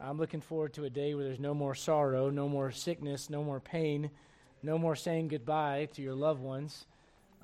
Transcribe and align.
I'm 0.00 0.16
looking 0.16 0.40
forward 0.40 0.74
to 0.74 0.84
a 0.84 0.90
day 0.90 1.14
where 1.14 1.24
there's 1.24 1.40
no 1.40 1.54
more 1.54 1.74
sorrow, 1.74 2.30
no 2.30 2.48
more 2.48 2.70
sickness, 2.70 3.28
no 3.28 3.42
more 3.42 3.58
pain, 3.58 4.10
no 4.62 4.78
more 4.78 4.94
saying 4.94 5.28
goodbye 5.28 5.88
to 5.94 6.02
your 6.02 6.14
loved 6.14 6.40
ones. 6.40 6.86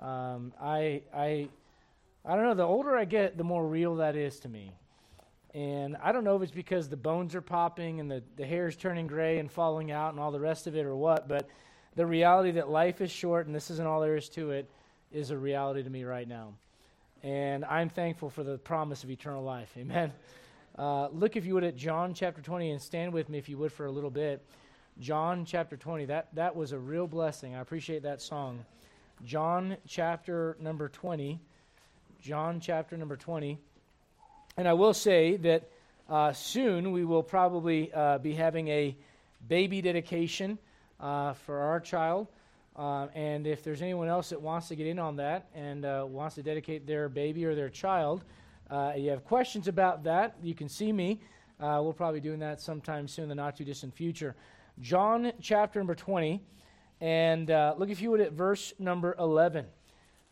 Um, 0.00 0.52
I, 0.60 1.02
I, 1.12 1.48
I 2.24 2.36
don't 2.36 2.44
know. 2.44 2.54
The 2.54 2.62
older 2.62 2.96
I 2.96 3.06
get, 3.06 3.36
the 3.36 3.44
more 3.44 3.66
real 3.66 3.96
that 3.96 4.14
is 4.14 4.38
to 4.40 4.48
me. 4.48 4.72
And 5.52 5.96
I 6.02 6.12
don't 6.12 6.24
know 6.24 6.36
if 6.36 6.42
it's 6.42 6.52
because 6.52 6.88
the 6.88 6.96
bones 6.96 7.34
are 7.34 7.40
popping 7.40 8.00
and 8.00 8.10
the, 8.10 8.22
the 8.36 8.46
hair 8.46 8.68
is 8.68 8.76
turning 8.76 9.06
gray 9.06 9.38
and 9.38 9.50
falling 9.50 9.90
out 9.90 10.12
and 10.12 10.20
all 10.20 10.30
the 10.30 10.40
rest 10.40 10.66
of 10.66 10.76
it 10.76 10.84
or 10.84 10.94
what, 10.94 11.28
but 11.28 11.48
the 11.96 12.06
reality 12.06 12.52
that 12.52 12.68
life 12.68 13.00
is 13.00 13.10
short 13.10 13.46
and 13.46 13.54
this 13.54 13.70
isn't 13.70 13.86
all 13.86 14.00
there 14.00 14.16
is 14.16 14.28
to 14.30 14.50
it 14.50 14.68
is 15.12 15.30
a 15.30 15.36
reality 15.36 15.82
to 15.82 15.90
me 15.90 16.04
right 16.04 16.26
now. 16.26 16.54
And 17.22 17.64
I'm 17.64 17.88
thankful 17.88 18.30
for 18.30 18.42
the 18.42 18.58
promise 18.58 19.02
of 19.02 19.10
eternal 19.10 19.42
life. 19.42 19.72
Amen. 19.76 20.12
Uh, 20.76 21.08
look, 21.12 21.36
if 21.36 21.46
you 21.46 21.54
would, 21.54 21.62
at 21.62 21.76
John 21.76 22.14
chapter 22.14 22.42
20 22.42 22.72
and 22.72 22.82
stand 22.82 23.12
with 23.12 23.28
me, 23.28 23.38
if 23.38 23.48
you 23.48 23.56
would, 23.58 23.72
for 23.72 23.86
a 23.86 23.90
little 23.92 24.10
bit. 24.10 24.44
John 24.98 25.44
chapter 25.44 25.76
20. 25.76 26.06
That, 26.06 26.34
that 26.34 26.56
was 26.56 26.72
a 26.72 26.78
real 26.78 27.06
blessing. 27.06 27.54
I 27.54 27.60
appreciate 27.60 28.02
that 28.02 28.20
song. 28.20 28.64
John 29.24 29.76
chapter 29.86 30.56
number 30.60 30.88
20. 30.88 31.40
John 32.20 32.58
chapter 32.58 32.96
number 32.96 33.16
20. 33.16 33.58
And 34.56 34.66
I 34.66 34.72
will 34.72 34.94
say 34.94 35.36
that 35.36 35.68
uh, 36.08 36.32
soon 36.32 36.90
we 36.90 37.04
will 37.04 37.22
probably 37.22 37.92
uh, 37.92 38.18
be 38.18 38.34
having 38.34 38.66
a 38.68 38.96
baby 39.46 39.80
dedication 39.80 40.58
uh, 40.98 41.34
for 41.34 41.58
our 41.58 41.78
child. 41.78 42.26
Uh, 42.74 43.06
and 43.14 43.46
if 43.46 43.62
there's 43.62 43.82
anyone 43.82 44.08
else 44.08 44.30
that 44.30 44.42
wants 44.42 44.68
to 44.68 44.76
get 44.76 44.88
in 44.88 44.98
on 44.98 45.16
that 45.16 45.46
and 45.54 45.84
wants 46.12 46.34
to 46.34 46.42
dedicate 46.42 46.84
their 46.84 47.08
baby 47.08 47.44
or 47.44 47.54
their 47.54 47.68
child, 47.68 48.24
uh, 48.70 48.92
you 48.96 49.10
have 49.10 49.24
questions 49.24 49.68
about 49.68 50.04
that, 50.04 50.36
you 50.42 50.54
can 50.54 50.68
see 50.68 50.92
me. 50.92 51.20
we'll 51.60 51.92
probably 51.92 52.20
be 52.20 52.28
doing 52.28 52.40
that 52.40 52.60
sometime 52.60 53.08
soon 53.08 53.24
in 53.24 53.28
the 53.28 53.34
not 53.34 53.56
too 53.56 53.64
distant 53.64 53.94
future. 53.94 54.34
John 54.80 55.32
chapter 55.40 55.78
number 55.78 55.94
20. 55.94 56.40
And 57.00 57.48
look, 57.48 57.90
if 57.90 58.00
you 58.00 58.10
would, 58.10 58.20
at 58.20 58.32
verse 58.32 58.72
number 58.78 59.14
11. 59.18 59.66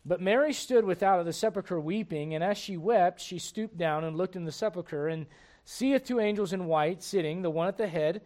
But 0.04 0.20
Mary 0.20 0.52
stood 0.52 0.84
without 0.84 1.20
of 1.20 1.26
the 1.26 1.32
sepulchre 1.32 1.80
weeping, 1.80 2.34
and 2.34 2.42
as 2.42 2.58
she 2.58 2.76
wept, 2.76 3.20
she 3.20 3.38
stooped 3.38 3.78
down 3.78 4.02
and 4.02 4.16
looked 4.16 4.34
in 4.34 4.44
the 4.44 4.52
sepulchre, 4.52 5.06
and 5.06 5.26
seeth 5.64 6.04
two 6.04 6.18
angels 6.18 6.52
in 6.52 6.66
white 6.66 7.02
sitting, 7.02 7.42
the 7.42 7.50
one 7.50 7.68
at 7.68 7.76
the 7.76 7.86
head 7.86 8.22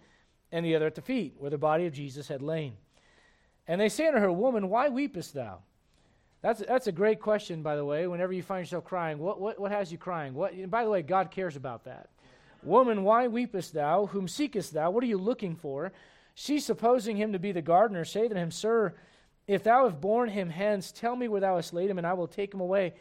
and 0.50 0.64
the 0.64 0.74
other 0.74 0.86
at 0.86 0.94
the 0.94 1.02
feet, 1.02 1.34
where 1.38 1.50
the 1.50 1.58
body 1.58 1.86
of 1.86 1.92
Jesus 1.92 2.28
had 2.28 2.41
lain. 2.41 2.76
And 3.66 3.80
they 3.80 3.91
say 3.91 4.06
unto 4.06 4.20
her, 4.20 4.32
Woman, 4.32 4.70
why 4.70 4.88
weepest 4.88 5.32
thou? 5.34 5.58
That's, 6.42 6.60
that's 6.60 6.86
a 6.86 6.92
great 6.92 7.20
question, 7.20 7.62
by 7.62 7.76
the 7.76 7.84
way. 7.84 8.06
Whenever 8.06 8.32
you 8.32 8.42
find 8.42 8.64
yourself 8.64 8.84
crying, 8.84 9.18
what, 9.18 9.40
what, 9.40 9.58
what 9.58 9.72
has 9.72 9.90
you 9.90 9.98
crying? 9.98 10.34
What, 10.34 10.52
and 10.52 10.70
by 10.70 10.84
the 10.84 10.90
way, 10.90 11.02
God 11.02 11.30
cares 11.30 11.56
about 11.56 11.84
that. 11.84 12.08
Woman, 12.62 13.04
why 13.04 13.28
weepest 13.28 13.72
thou? 13.72 14.06
Whom 14.06 14.28
seekest 14.28 14.72
thou? 14.72 14.90
What 14.90 15.02
are 15.04 15.08
you 15.08 15.18
looking 15.18 15.56
for? 15.56 15.92
She, 16.34 16.60
supposing 16.60 17.16
him 17.16 17.32
to 17.32 17.38
be 17.38 17.52
the 17.52 17.62
gardener, 17.62 18.04
saith 18.04 18.30
unto 18.30 18.36
him, 18.36 18.50
Sir, 18.50 18.94
if 19.46 19.62
thou 19.62 19.84
have 19.84 20.00
borne 20.00 20.28
him 20.28 20.50
hence, 20.50 20.92
tell 20.92 21.16
me 21.16 21.28
where 21.28 21.40
thou 21.40 21.56
hast 21.56 21.72
laid 21.72 21.88
him, 21.88 21.98
and 21.98 22.06
I 22.06 22.12
will 22.14 22.26
take 22.26 22.52
him 22.52 22.60
away. 22.60 22.94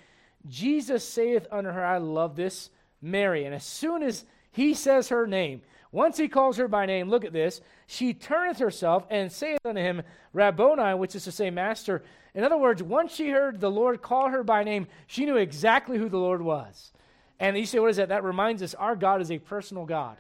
Jesus 0.48 1.08
saith 1.08 1.48
unto 1.52 1.72
her, 1.72 1.84
I 1.84 1.98
love 1.98 2.36
this, 2.36 2.70
Mary. 3.02 3.46
And 3.46 3.56
as 3.56 3.64
soon 3.64 4.04
as 4.04 4.24
he 4.52 4.74
says 4.74 5.10
her 5.10 5.28
name, 5.28 5.62
once 5.96 6.18
he 6.18 6.28
calls 6.28 6.58
her 6.58 6.68
by 6.68 6.86
name, 6.86 7.10
look 7.10 7.24
at 7.24 7.32
this, 7.32 7.62
she 7.88 8.14
turneth 8.14 8.60
herself 8.60 9.06
and 9.10 9.32
saith 9.32 9.60
unto 9.64 9.80
him, 9.80 10.02
Rabboni, 10.34 10.94
which 10.94 11.16
is 11.16 11.24
to 11.24 11.32
say, 11.32 11.50
Master. 11.50 12.04
In 12.34 12.44
other 12.44 12.58
words, 12.58 12.84
once 12.84 13.16
she 13.16 13.30
heard 13.30 13.62
the 13.62 13.72
Lord 13.72 14.02
call 14.02 14.28
her 14.28 14.44
by 14.44 14.66
name, 14.66 14.88
she 15.08 15.26
knew 15.26 15.38
exactly 15.38 15.98
who 15.98 16.10
the 16.10 16.18
Lord 16.18 16.42
was. 16.42 16.92
And 17.40 17.58
you 17.58 17.66
say, 17.66 17.80
what 17.80 17.92
is 17.92 17.96
that? 17.96 18.10
That 18.10 18.26
reminds 18.26 18.62
us 18.62 18.74
our 18.74 18.98
God 18.98 19.22
is 19.22 19.32
a 19.32 19.40
personal 19.40 19.86
God. 19.86 20.18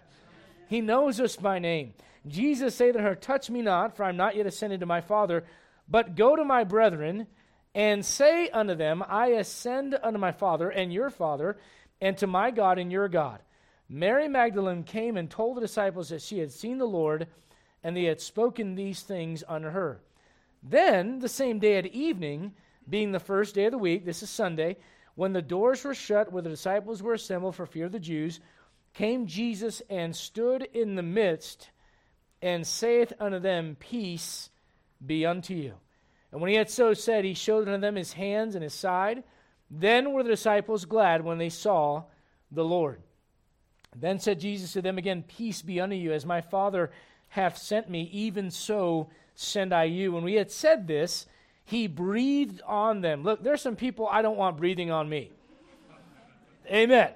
He 0.69 0.79
knows 0.79 1.19
us 1.19 1.35
by 1.35 1.59
name. 1.59 1.93
Jesus 2.25 2.73
saith 2.73 2.95
unto 2.95 3.05
her, 3.05 3.13
Touch 3.13 3.49
me 3.49 3.61
not, 3.61 3.97
for 3.97 4.05
I 4.05 4.09
am 4.09 4.17
not 4.17 4.37
yet 4.37 4.47
ascended 4.47 4.79
to 4.79 4.85
my 4.85 5.01
Father. 5.01 5.43
But 5.89 6.15
go 6.15 6.37
to 6.37 6.45
my 6.45 6.63
brethren 6.63 7.27
and 7.73 8.05
say 8.05 8.47
unto 8.47 8.75
them, 8.75 9.03
I 9.05 9.27
ascend 9.27 9.99
unto 10.01 10.19
my 10.19 10.31
Father 10.31 10.69
and 10.69 10.93
your 10.93 11.09
Father, 11.09 11.57
and 11.99 12.17
to 12.19 12.27
my 12.27 12.49
God 12.49 12.79
and 12.79 12.93
your 12.93 13.09
God. 13.09 13.41
Mary 13.87 14.27
Magdalene 14.27 14.83
came 14.83 15.17
and 15.17 15.29
told 15.29 15.57
the 15.57 15.61
disciples 15.61 16.09
that 16.09 16.21
she 16.21 16.39
had 16.39 16.51
seen 16.51 16.77
the 16.77 16.85
Lord, 16.85 17.27
and 17.83 17.95
they 17.95 18.05
had 18.05 18.19
spoken 18.19 18.75
these 18.75 19.01
things 19.01 19.43
unto 19.47 19.69
her. 19.69 20.01
Then, 20.63 21.19
the 21.19 21.29
same 21.29 21.59
day 21.59 21.77
at 21.77 21.85
evening, 21.85 22.53
being 22.89 23.11
the 23.11 23.19
first 23.19 23.53
day 23.53 23.65
of 23.65 23.71
the 23.71 23.77
week, 23.77 24.05
this 24.05 24.23
is 24.23 24.29
Sunday, 24.29 24.77
when 25.13 25.33
the 25.33 25.41
doors 25.41 25.83
were 25.83 25.93
shut 25.93 26.31
where 26.31 26.41
the 26.41 26.49
disciples 26.49 27.03
were 27.03 27.13
assembled 27.13 27.55
for 27.55 27.65
fear 27.65 27.85
of 27.85 27.91
the 27.91 27.99
Jews, 27.99 28.39
came 28.93 29.27
Jesus 29.27 29.81
and 29.89 30.15
stood 30.15 30.63
in 30.73 30.95
the 30.95 31.03
midst, 31.03 31.69
and 32.41 32.65
saith 32.65 33.13
unto 33.19 33.39
them, 33.39 33.77
Peace 33.79 34.49
be 35.05 35.25
unto 35.25 35.53
you. 35.53 35.73
And 36.31 36.41
when 36.41 36.49
he 36.49 36.57
had 36.57 36.69
so 36.69 36.93
said, 36.93 37.23
he 37.23 37.33
showed 37.33 37.67
unto 37.67 37.79
them 37.79 37.95
his 37.95 38.13
hands 38.13 38.55
and 38.55 38.63
his 38.63 38.73
side. 38.73 39.23
Then 39.69 40.11
were 40.11 40.23
the 40.23 40.29
disciples 40.29 40.85
glad 40.85 41.23
when 41.23 41.37
they 41.37 41.49
saw 41.49 42.03
the 42.51 42.65
Lord. 42.65 43.01
Then 43.99 44.19
said 44.19 44.39
Jesus 44.39 44.73
to 44.73 44.81
them 44.81 44.97
again, 44.97 45.23
Peace 45.23 45.61
be 45.61 45.79
unto 45.79 45.95
you, 45.95 46.11
as 46.11 46.25
my 46.25 46.41
Father 46.41 46.91
hath 47.29 47.57
sent 47.57 47.89
me, 47.89 48.09
even 48.11 48.51
so 48.51 49.09
send 49.35 49.73
I 49.73 49.85
you. 49.85 50.11
When 50.11 50.23
we 50.23 50.35
had 50.35 50.51
said 50.51 50.87
this, 50.87 51.27
he 51.65 51.87
breathed 51.87 52.61
on 52.65 53.01
them. 53.01 53.23
Look, 53.23 53.43
there's 53.43 53.61
some 53.61 53.75
people 53.75 54.07
I 54.07 54.21
don't 54.21 54.37
want 54.37 54.57
breathing 54.57 54.91
on 54.91 55.09
me. 55.09 55.31
Amen. 56.67 57.11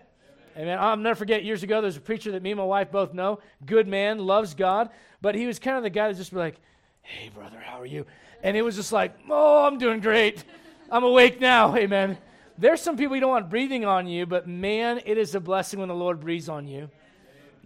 Amen. 0.58 0.78
I'll 0.80 0.98
never 0.98 1.16
forget 1.16 1.44
years 1.44 1.64
ago, 1.64 1.82
there's 1.82 1.98
a 1.98 2.02
preacher 2.02 2.32
that 2.32 2.42
me 2.42 2.52
and 2.52 2.58
my 2.58 2.66
wife 2.66 2.92
both 2.92 3.14
know. 3.14 3.40
Good 3.66 3.88
man, 3.88 4.20
loves 4.20 4.54
God. 4.54 4.90
But 5.22 5.36
he 5.36 5.46
was 5.46 5.60
kind 5.60 5.78
of 5.78 5.84
the 5.84 5.90
guy 5.90 6.08
that 6.08 6.18
just 6.18 6.32
be 6.32 6.38
like, 6.38 6.56
Hey, 7.02 7.30
brother, 7.30 7.60
how 7.60 7.80
are 7.80 7.86
you? 7.86 8.06
And 8.44 8.58
it 8.58 8.62
was 8.62 8.76
just 8.76 8.92
like, 8.92 9.16
Oh, 9.30 9.66
I'm 9.66 9.78
doing 9.78 10.00
great. 10.00 10.44
I'm 10.92 11.04
awake 11.04 11.40
now. 11.40 11.76
Amen. 11.76 12.18
There's 12.60 12.82
some 12.82 12.98
people 12.98 13.16
you 13.16 13.22
don't 13.22 13.30
want 13.30 13.50
breathing 13.50 13.86
on 13.86 14.06
you, 14.06 14.26
but 14.26 14.46
man, 14.46 15.00
it 15.06 15.18
is 15.18 15.34
a 15.34 15.40
blessing 15.40 15.80
when 15.80 15.88
the 15.88 15.96
Lord 15.96 16.20
breathes 16.20 16.50
on 16.50 16.68
you. 16.68 16.90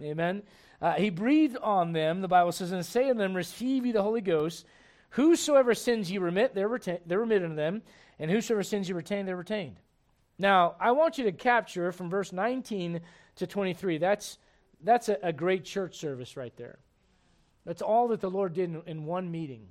Amen. 0.00 0.44
Uh, 0.80 0.92
he 0.92 1.10
breathed 1.10 1.56
on 1.56 1.92
them, 1.92 2.20
the 2.20 2.28
Bible 2.28 2.52
says, 2.52 2.70
and 2.70 2.86
say 2.86 3.08
to 3.08 3.14
them, 3.14 3.34
Receive 3.34 3.84
ye 3.84 3.90
the 3.90 4.02
Holy 4.04 4.20
Ghost. 4.20 4.64
Whosoever 5.10 5.74
sins 5.74 6.08
ye 6.12 6.18
remit, 6.18 6.54
they're, 6.54 6.68
reta- 6.68 7.00
they're 7.06 7.18
remitted 7.18 7.50
to 7.50 7.56
them, 7.56 7.82
and 8.20 8.30
whosoever 8.30 8.62
sins 8.62 8.88
ye 8.88 8.94
retain, 8.94 9.26
they're 9.26 9.36
retained. 9.36 9.80
Now, 10.38 10.76
I 10.78 10.92
want 10.92 11.18
you 11.18 11.24
to 11.24 11.32
capture 11.32 11.90
from 11.90 12.08
verse 12.08 12.32
19 12.32 13.00
to 13.36 13.46
23. 13.48 13.98
That's, 13.98 14.38
that's 14.80 15.08
a, 15.08 15.18
a 15.24 15.32
great 15.32 15.64
church 15.64 15.98
service 15.98 16.36
right 16.36 16.56
there. 16.56 16.78
That's 17.64 17.82
all 17.82 18.08
that 18.08 18.20
the 18.20 18.30
Lord 18.30 18.52
did 18.54 18.70
in, 18.70 18.82
in 18.86 19.06
one 19.06 19.28
meeting. 19.32 19.68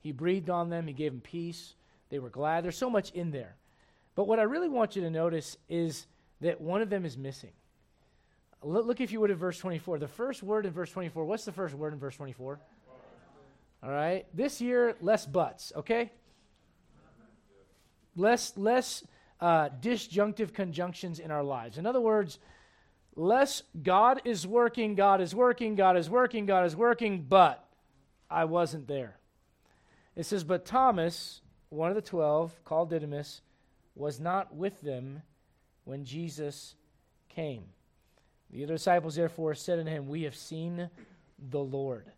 He 0.00 0.12
breathed 0.12 0.50
on 0.50 0.68
them, 0.68 0.86
He 0.86 0.92
gave 0.92 1.12
them 1.12 1.22
peace. 1.22 1.74
They 2.10 2.18
were 2.18 2.30
glad. 2.30 2.64
There's 2.64 2.76
so 2.76 2.90
much 2.90 3.12
in 3.12 3.30
there. 3.30 3.56
But 4.18 4.26
what 4.26 4.40
I 4.40 4.42
really 4.42 4.68
want 4.68 4.96
you 4.96 5.02
to 5.02 5.10
notice 5.10 5.56
is 5.68 6.08
that 6.40 6.60
one 6.60 6.82
of 6.82 6.90
them 6.90 7.04
is 7.04 7.16
missing. 7.16 7.52
Look, 8.64 9.00
if 9.00 9.12
you 9.12 9.20
would 9.20 9.30
at 9.30 9.36
verse 9.36 9.58
24. 9.58 10.00
The 10.00 10.08
first 10.08 10.42
word 10.42 10.66
in 10.66 10.72
verse 10.72 10.90
24, 10.90 11.24
what's 11.24 11.44
the 11.44 11.52
first 11.52 11.72
word 11.72 11.92
in 11.92 12.00
verse 12.00 12.16
24? 12.16 12.58
All 13.80 13.90
right. 13.90 14.26
This 14.34 14.60
year, 14.60 14.96
less 15.00 15.24
buts, 15.24 15.72
okay? 15.76 16.10
Less, 18.16 18.56
less 18.56 19.04
uh, 19.40 19.68
disjunctive 19.80 20.52
conjunctions 20.52 21.20
in 21.20 21.30
our 21.30 21.44
lives. 21.44 21.78
In 21.78 21.86
other 21.86 22.00
words, 22.00 22.40
less 23.14 23.62
God 23.80 24.22
is 24.24 24.44
working, 24.44 24.96
God 24.96 25.20
is 25.20 25.32
working, 25.32 25.76
God 25.76 25.96
is 25.96 26.10
working, 26.10 26.44
God 26.44 26.66
is 26.66 26.74
working, 26.74 27.22
but 27.28 27.64
I 28.28 28.46
wasn't 28.46 28.88
there. 28.88 29.16
It 30.16 30.26
says, 30.26 30.42
But 30.42 30.64
Thomas, 30.66 31.40
one 31.68 31.90
of 31.90 31.94
the 31.94 32.02
twelve, 32.02 32.58
called 32.64 32.90
Didymus, 32.90 33.42
was 33.98 34.20
not 34.20 34.54
with 34.54 34.80
them 34.80 35.22
when 35.84 36.04
Jesus 36.04 36.74
came. 37.28 37.64
The 38.50 38.64
other 38.64 38.74
disciples 38.74 39.16
therefore 39.16 39.54
said 39.54 39.78
unto 39.78 39.90
him, 39.90 40.08
We 40.08 40.22
have 40.22 40.36
seen 40.36 40.88
the 41.38 41.60
Lord. 41.60 42.10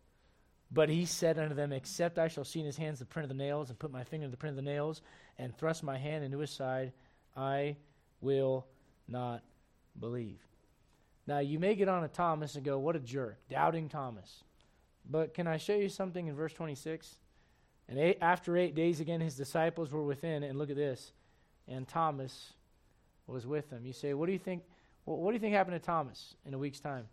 But 0.71 0.89
he 0.89 1.05
said 1.05 1.39
unto 1.39 1.55
them, 1.55 1.73
Except 1.73 2.19
I 2.19 2.29
shall 2.29 2.45
see 2.45 2.61
in 2.61 2.67
his 2.67 2.77
hands 2.77 2.99
the 2.99 3.07
print 3.07 3.31
of 3.31 3.37
the 3.37 3.43
nails, 3.43 3.71
and 3.71 3.79
put 3.79 3.91
my 3.91 4.05
finger 4.05 4.27
in 4.27 4.31
the 4.31 4.37
print 4.37 4.57
of 4.57 4.65
the 4.65 4.71
nails, 4.71 5.03
and 5.39 5.57
thrust 5.57 5.83
my 5.83 5.99
hand 5.99 6.23
into 6.23 6.39
his 6.39 6.51
side, 6.51 6.93
I 7.37 7.77
will 8.21 8.67
not 9.09 9.43
believe. 9.99 10.39
Now, 11.27 11.39
you 11.39 11.59
may 11.59 11.75
get 11.75 11.89
on 11.89 12.05
a 12.05 12.09
Thomas 12.09 12.55
and 12.55 12.65
go, 12.65 12.79
What 12.79 12.95
a 12.95 13.01
jerk, 13.01 13.39
doubting 13.49 13.89
Thomas. 13.89 14.45
But 15.09 15.35
can 15.35 15.47
I 15.47 15.57
show 15.57 15.75
you 15.75 15.89
something 15.89 16.27
in 16.27 16.35
verse 16.37 16.53
26? 16.53 17.17
And 17.89 17.99
eight, 17.99 18.19
after 18.21 18.57
eight 18.57 18.75
days, 18.75 19.01
again, 19.01 19.21
his 19.21 19.35
disciples 19.35 19.91
were 19.91 20.05
within, 20.05 20.45
and 20.45 20.59
look 20.59 20.71
at 20.71 20.77
this. 20.77 21.13
And 21.69 21.87
Thomas 21.87 22.53
was 23.27 23.47
with 23.47 23.71
them. 23.71 23.87
You 23.87 23.93
say, 23.93 24.15
What 24.15 24.27
do 24.27 24.33
you 24.33 24.39
think? 24.39 24.63
Well, 25.07 25.17
what 25.17 25.31
do 25.31 25.35
you 25.35 25.41
think 25.41 25.55
happened 25.55 25.81
to 25.81 25.85
Thomas 25.85 26.35
in 26.45 26.55
a 26.55 26.59
week's 26.59 26.81
time? 26.81 27.07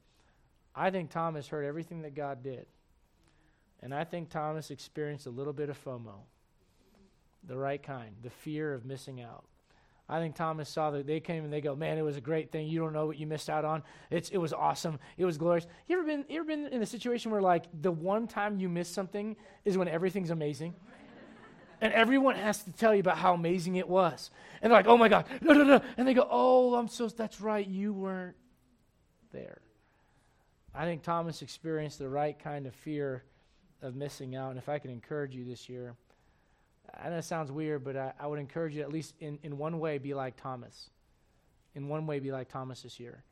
I 0.75 0.91
think 0.91 1.09
Thomas 1.09 1.47
heard 1.47 1.65
everything 1.65 2.03
that 2.03 2.15
God 2.15 2.43
did. 2.43 2.67
And 3.81 3.93
I 3.93 4.03
think 4.03 4.29
Thomas 4.29 4.71
experienced 4.71 5.25
a 5.25 5.29
little 5.29 5.53
bit 5.53 5.69
of 5.69 5.83
FOMO, 5.83 6.15
the 7.43 7.57
right 7.57 7.81
kind, 7.81 8.15
the 8.21 8.29
fear 8.29 8.73
of 8.73 8.85
missing 8.85 9.21
out. 9.21 9.45
I 10.09 10.19
think 10.19 10.35
Thomas 10.35 10.69
saw 10.69 10.91
that 10.91 11.05
they 11.05 11.19
came 11.19 11.43
and 11.43 11.51
they 11.51 11.59
go, 11.59 11.75
man, 11.75 11.97
it 11.97 12.01
was 12.01 12.15
a 12.15 12.21
great 12.21 12.51
thing. 12.51 12.67
You 12.67 12.79
don't 12.79 12.93
know 12.93 13.05
what 13.05 13.17
you 13.17 13.27
missed 13.27 13.49
out 13.49 13.65
on. 13.65 13.83
It's, 14.09 14.29
it 14.29 14.37
was 14.37 14.53
awesome. 14.53 14.99
It 15.17 15.25
was 15.25 15.37
glorious. 15.37 15.67
You 15.87 15.99
ever 15.99 16.07
been 16.07 16.23
you 16.29 16.39
ever 16.39 16.47
been 16.47 16.67
in 16.67 16.81
a 16.81 16.85
situation 16.85 17.29
where 17.29 17.41
like 17.41 17.65
the 17.81 17.91
one 17.91 18.25
time 18.25 18.57
you 18.57 18.69
miss 18.69 18.87
something 18.87 19.35
is 19.65 19.77
when 19.77 19.89
everything's 19.89 20.29
amazing? 20.29 20.75
And 21.81 21.93
everyone 21.93 22.35
has 22.35 22.63
to 22.63 22.71
tell 22.71 22.93
you 22.93 22.99
about 22.99 23.17
how 23.17 23.33
amazing 23.33 23.75
it 23.75 23.87
was. 23.87 24.31
And 24.61 24.71
they're 24.71 24.79
like, 24.79 24.87
oh 24.87 24.97
my 24.97 25.07
God, 25.09 25.25
no, 25.41 25.53
no, 25.53 25.63
no. 25.63 25.81
And 25.97 26.07
they 26.07 26.13
go, 26.13 26.27
oh, 26.29 26.75
I'm 26.75 26.87
so, 26.87 27.07
that's 27.07 27.39
right, 27.41 27.67
you 27.67 27.93
weren't 27.93 28.35
there. 29.31 29.61
I 30.73 30.85
think 30.85 31.03
Thomas 31.03 31.41
experienced 31.41 31.99
the 31.99 32.09
right 32.09 32.37
kind 32.37 32.65
of 32.67 32.75
fear 32.75 33.23
of 33.81 33.95
missing 33.95 34.35
out. 34.35 34.49
And 34.49 34.59
if 34.59 34.69
I 34.69 34.79
can 34.79 34.91
encourage 34.91 35.35
you 35.35 35.45
this 35.45 35.69
year, 35.69 35.95
I 36.95 37.09
know 37.09 37.17
it 37.17 37.23
sounds 37.23 37.51
weird, 37.51 37.83
but 37.83 37.95
I, 37.95 38.13
I 38.19 38.27
would 38.27 38.39
encourage 38.39 38.75
you 38.75 38.81
at 38.81 38.91
least 38.91 39.13
in, 39.19 39.39
in 39.43 39.57
one 39.57 39.79
way 39.79 39.97
be 39.97 40.13
like 40.13 40.41
Thomas. 40.41 40.89
In 41.77 41.87
one 41.89 42.07
way, 42.07 42.19
be 42.19 42.31
like 42.31 42.49
Thomas 42.49 42.81
this 42.81 42.99
year. 42.99 43.23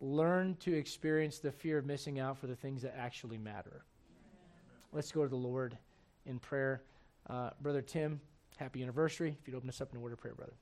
Learn 0.00 0.56
to 0.60 0.74
experience 0.74 1.38
the 1.38 1.52
fear 1.52 1.78
of 1.78 1.86
missing 1.86 2.18
out 2.18 2.38
for 2.38 2.48
the 2.48 2.56
things 2.56 2.82
that 2.82 2.96
actually 2.98 3.38
matter. 3.38 3.84
Let's 4.92 5.12
go 5.12 5.22
to 5.22 5.28
the 5.28 5.36
Lord 5.36 5.78
in 6.28 6.38
prayer. 6.38 6.82
Uh, 7.28 7.50
brother 7.60 7.82
Tim, 7.82 8.20
happy 8.56 8.82
anniversary. 8.82 9.36
If 9.40 9.48
you'd 9.48 9.56
open 9.56 9.68
us 9.68 9.80
up 9.80 9.90
in 9.90 9.96
a 9.96 10.00
word 10.00 10.12
of 10.12 10.20
prayer, 10.20 10.34
brother. 10.34 10.54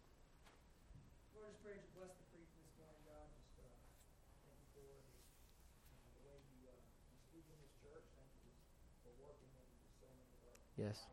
Yes. 10.78 11.06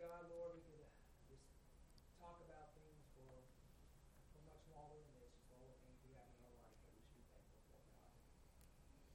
God, 0.00 0.26
Lord, 0.34 0.58
we 0.58 0.62
could 0.66 0.86
just 1.30 1.46
talk 2.18 2.42
about 2.42 2.74
things 2.74 2.98
for, 3.14 3.30
for 4.34 4.40
much 4.48 4.64
longer 4.74 4.98
than 4.98 5.12
this, 5.22 5.30
just 5.38 5.50
all 5.54 5.70
the 5.70 5.78
things 5.86 5.98
we 6.02 6.14
have 6.18 6.30
in 6.34 6.42
our 6.42 6.56
life 6.58 6.74
that 6.82 6.90
we 6.90 7.02
should 7.06 7.14
be 7.14 7.26
thankful 7.30 7.70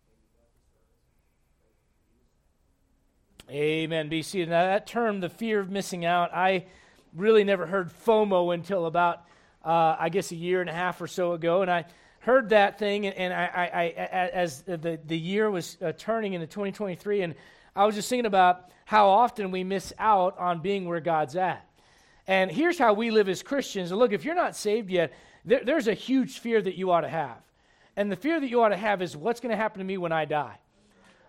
for, 0.08 0.16
God. 0.31 0.56
Amen. 3.52 4.08
Be 4.08 4.22
seated. 4.24 4.50
Now, 4.50 4.64
that 4.64 4.88
term, 4.88 5.20
the 5.20 5.30
fear 5.30 5.60
of 5.60 5.70
missing 5.70 6.06
out, 6.06 6.34
I 6.34 6.66
really 7.14 7.44
never 7.44 7.66
heard 7.66 7.92
FOMO 8.06 8.54
until 8.54 8.86
about, 8.86 9.26
uh, 9.66 9.96
I 10.00 10.10
guess, 10.10 10.31
a 10.31 10.36
year 10.36 10.62
and 10.62 10.70
a 10.70 10.74
half 10.74 11.02
or 11.02 11.08
so 11.08 11.34
ago. 11.34 11.62
And 11.62 11.72
I 11.72 11.86
heard 12.20 12.50
that 12.50 12.80
thing, 12.80 13.08
and, 13.08 13.16
and 13.16 13.34
I, 13.34 13.46
I, 13.46 13.81
I, 13.81 14.28
as 14.30 14.62
the, 14.62 15.00
the 15.06 15.18
year 15.18 15.50
was 15.50 15.78
uh, 15.81 15.92
turning 15.98 16.34
into 16.34 16.48
2023, 16.48 17.22
and 17.22 17.36
I 17.80 17.86
was 17.86 17.96
just 17.96 18.10
thinking 18.10 18.26
about 18.26 18.72
how 18.84 19.08
often 19.08 19.52
we 19.52 19.64
miss 19.64 19.94
out 19.98 20.38
on 20.38 20.60
being 20.60 20.84
where 20.84 21.00
God's 21.00 21.38
at. 21.38 21.66
And 22.28 22.52
here's 22.52 22.78
how 22.78 22.92
we 22.92 23.10
live 23.10 23.30
as 23.30 23.42
Christians. 23.42 23.94
look, 23.94 24.12
if 24.12 24.26
you're 24.26 24.36
not 24.36 24.58
saved 24.58 24.90
yet, 24.90 25.14
there, 25.46 25.64
there's 25.64 25.88
a 25.88 25.94
huge 25.94 26.40
fear 26.40 26.62
that 26.62 26.76
you 26.76 26.92
ought 26.92 27.02
to 27.02 27.08
have. 27.08 27.38
And 27.96 28.12
the 28.12 28.18
fear 28.18 28.38
that 28.38 28.50
you 28.50 28.62
ought 28.62 28.70
to 28.70 28.76
have 28.76 29.02
is 29.02 29.16
what's 29.16 29.40
going 29.40 29.52
to 29.52 29.56
happen 29.56 29.80
to 29.80 29.86
me 29.86 29.98
when 29.98 30.12
I 30.12 30.26
die? 30.26 30.58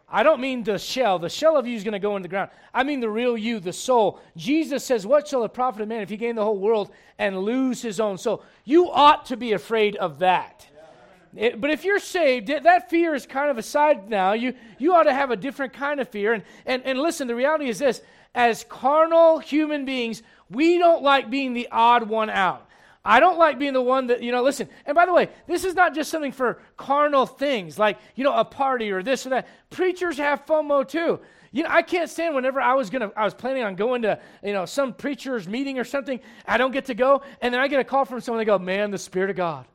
I 0.09 0.25
don't 0.25 0.41
mean 0.41 0.65
the 0.65 0.77
shell. 0.77 1.21
The 1.21 1.29
shell 1.29 1.57
of 1.57 1.69
you 1.69 1.77
is 1.77 1.85
going 1.85 1.93
to 1.93 2.01
go 2.01 2.17
in 2.17 2.23
the 2.23 2.29
ground. 2.29 2.51
I 2.75 2.83
mean 2.83 2.99
the 2.99 3.09
real 3.09 3.39
you, 3.39 3.61
the 3.61 3.73
soul. 3.73 4.19
Jesus 4.37 4.85
says, 4.85 5.07
What 5.07 5.29
shall 5.29 5.45
it 5.45 5.55
profit 5.55 5.83
a 5.83 5.87
man 5.87 6.03
if 6.03 6.11
he 6.11 6.17
gain 6.17 6.35
the 6.35 6.43
whole 6.43 6.59
world 6.59 6.91
and 7.17 7.39
lose 7.39 7.81
his 7.81 8.01
own 8.01 8.19
soul? 8.19 8.43
You 8.65 8.91
ought 8.91 9.27
to 9.27 9.37
be 9.37 9.53
afraid 9.53 9.95
of 9.95 10.19
that. 10.19 10.67
It, 11.37 11.61
but 11.61 11.71
if 11.71 11.85
you're 11.85 12.01
saved, 12.01 12.49
that 12.49 12.91
fear 12.91 13.15
is 13.15 13.27
kind 13.27 13.51
of 13.51 13.59
aside 13.59 14.09
now. 14.09 14.33
You, 14.33 14.55
you 14.79 14.95
ought 14.95 15.05
to 15.05 15.15
have 15.15 15.31
a 15.31 15.37
different 15.37 15.73
kind 15.73 16.01
of 16.01 16.09
fear. 16.09 16.33
And, 16.33 16.43
and, 16.67 16.83
and 16.85 16.99
listen, 16.99 17.29
the 17.29 17.35
reality 17.35 17.69
is 17.69 17.79
this 17.79 18.03
as 18.35 18.65
carnal 18.65 19.39
human 19.39 19.85
beings, 19.85 20.23
we 20.51 20.79
don't 20.79 21.03
like 21.03 21.31
being 21.31 21.53
the 21.53 21.69
odd 21.71 22.09
one 22.09 22.31
out. 22.31 22.67
I 23.05 23.19
don't 23.19 23.39
like 23.39 23.59
being 23.59 23.73
the 23.73 23.81
one 23.81 24.09
that, 24.09 24.23
you 24.23 24.31
know, 24.31 24.43
listen. 24.43 24.69
And 24.85 24.95
by 24.95 25.07
the 25.07 25.13
way, 25.13 25.31
this 25.47 25.65
is 25.65 25.75
not 25.75 25.95
just 25.95 26.11
something 26.11 26.33
for 26.33 26.61
carnal 26.77 27.25
things 27.25 27.79
like, 27.79 27.99
you 28.15 28.25
know, 28.25 28.35
a 28.35 28.45
party 28.45 28.91
or 28.91 29.03
this 29.03 29.25
or 29.25 29.31
that. 29.31 29.49
Preachers 29.71 30.19
have 30.19 30.45
FOMO 30.45 30.87
too. 30.87 31.19
You 31.53 31.63
know, 31.63 31.71
I 31.71 31.83
can't 31.83 32.11
stand 32.11 32.35
whenever 32.35 32.61
I 32.61 32.75
was 32.75 32.91
gonna, 32.91 33.11
I 33.17 33.25
was 33.25 33.35
planning 33.35 33.65
on 33.65 33.75
going 33.75 34.03
to, 34.03 34.21
you 34.45 34.53
know, 34.53 34.67
some 34.67 34.93
preacher's 34.93 35.49
meeting 35.49 35.79
or 35.79 35.85
something. 35.85 36.21
I 36.47 36.59
don't 36.59 36.73
get 36.73 36.85
to 36.87 36.95
go, 36.95 37.23
and 37.41 37.53
then 37.53 37.61
I 37.61 37.69
get 37.69 37.81
a 37.81 37.85
call 37.85 38.05
from 38.05 38.21
someone. 38.21 38.41
They 38.41 38.45
go, 38.45 38.59
"Man, 38.59 38.93
the 38.93 38.99
Spirit 38.99 39.31
of 39.31 39.37
God." 39.37 39.67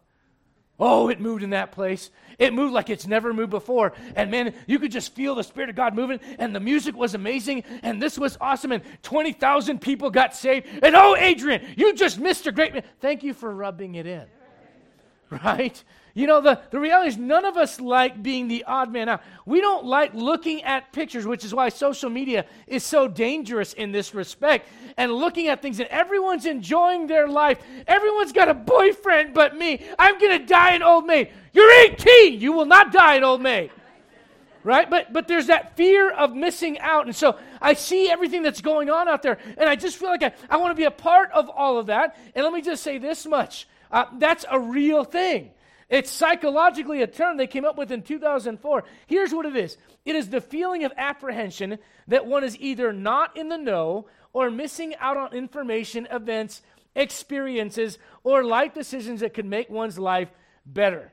Oh, 0.79 1.07
it 1.09 1.21
moved 1.21 1.41
in 1.41 1.51
that 1.51 1.71
place. 1.71 2.09
It 2.37 2.53
moved 2.53 2.73
like 2.73 2.89
it's 2.89 3.07
never 3.07 3.33
moved 3.33 3.51
before. 3.51 3.93
And 4.15 4.29
man, 4.29 4.53
you 4.67 4.77
could 4.77 4.91
just 4.91 5.13
feel 5.15 5.35
the 5.35 5.43
Spirit 5.43 5.69
of 5.69 5.75
God 5.75 5.95
moving, 5.95 6.19
and 6.37 6.53
the 6.53 6.59
music 6.59 6.95
was 6.95 7.13
amazing, 7.15 7.63
and 7.81 8.01
this 8.01 8.17
was 8.17 8.37
awesome, 8.41 8.73
and 8.73 8.83
20,000 9.03 9.79
people 9.79 10.09
got 10.09 10.35
saved. 10.35 10.67
And 10.83 10.95
oh, 10.95 11.15
Adrian, 11.15 11.65
you 11.77 11.93
just 11.93 12.19
missed 12.19 12.45
a 12.45 12.51
great 12.51 12.73
man. 12.73 12.83
Thank 12.99 13.23
you 13.23 13.33
for 13.33 13.53
rubbing 13.53 13.95
it 13.95 14.05
in. 14.05 14.25
Right? 15.43 15.83
You 16.17 16.27
know, 16.27 16.39
the, 16.39 16.61
the 16.71 16.79
reality 16.79 17.09
is 17.09 17.17
none 17.17 17.43
of 17.43 17.57
us 17.57 17.81
like 17.81 18.23
being 18.23 18.47
the 18.47 18.63
odd 18.63 18.89
man 18.89 19.09
out. 19.09 19.21
We 19.45 19.59
don't 19.59 19.83
like 19.83 20.13
looking 20.13 20.63
at 20.63 20.93
pictures, 20.93 21.27
which 21.27 21.43
is 21.43 21.53
why 21.53 21.67
social 21.67 22.09
media 22.09 22.45
is 22.67 22.85
so 22.85 23.09
dangerous 23.09 23.73
in 23.73 23.91
this 23.91 24.15
respect, 24.15 24.69
and 24.95 25.11
looking 25.11 25.49
at 25.49 25.61
things, 25.61 25.81
and 25.81 25.89
everyone's 25.89 26.45
enjoying 26.45 27.07
their 27.07 27.27
life. 27.27 27.59
Everyone's 27.85 28.31
got 28.31 28.47
a 28.47 28.53
boyfriend 28.53 29.33
but 29.33 29.57
me. 29.57 29.85
I'm 29.99 30.17
going 30.17 30.39
to 30.39 30.45
die 30.45 30.71
an 30.71 30.83
old 30.83 31.05
maid. 31.05 31.31
You're 31.51 31.69
18. 31.91 32.39
You 32.39 32.53
will 32.53 32.65
not 32.65 32.93
die 32.93 33.15
an 33.15 33.25
old 33.25 33.41
maid. 33.41 33.71
Right? 34.63 34.89
But, 34.89 35.11
but 35.11 35.27
there's 35.27 35.47
that 35.47 35.75
fear 35.75 36.11
of 36.11 36.33
missing 36.33 36.79
out. 36.79 37.07
And 37.07 37.15
so 37.15 37.37
I 37.61 37.73
see 37.73 38.09
everything 38.09 38.41
that's 38.41 38.61
going 38.61 38.89
on 38.89 39.09
out 39.09 39.21
there, 39.21 39.37
and 39.57 39.69
I 39.69 39.75
just 39.75 39.97
feel 39.97 40.09
like 40.09 40.23
I, 40.23 40.31
I 40.49 40.57
want 40.57 40.71
to 40.71 40.75
be 40.75 40.85
a 40.85 40.91
part 40.91 41.29
of 41.33 41.49
all 41.49 41.77
of 41.77 41.87
that. 41.87 42.17
And 42.33 42.45
let 42.45 42.53
me 42.53 42.61
just 42.61 42.83
say 42.83 42.99
this 42.99 43.25
much 43.25 43.67
uh, 43.91 44.05
that's 44.17 44.45
a 44.49 44.57
real 44.57 45.03
thing. 45.03 45.51
It's 45.89 46.09
psychologically 46.09 47.01
a 47.01 47.07
term 47.07 47.37
they 47.37 47.47
came 47.47 47.65
up 47.65 47.77
with 47.77 47.91
in 47.91 48.01
2004. 48.01 48.83
Here's 49.05 49.33
what 49.33 49.45
it 49.45 49.55
is 49.55 49.77
it 50.03 50.15
is 50.15 50.29
the 50.29 50.41
feeling 50.41 50.83
of 50.83 50.91
apprehension 50.97 51.77
that 52.07 52.25
one 52.25 52.43
is 52.43 52.57
either 52.59 52.91
not 52.91 53.37
in 53.37 53.49
the 53.49 53.57
know 53.57 54.07
or 54.33 54.49
missing 54.49 54.95
out 54.99 55.17
on 55.17 55.33
information, 55.33 56.07
events, 56.11 56.61
experiences, 56.95 57.99
or 58.23 58.43
life 58.43 58.73
decisions 58.73 59.19
that 59.19 59.33
could 59.33 59.45
make 59.45 59.69
one's 59.69 59.99
life 59.99 60.29
better. 60.65 61.11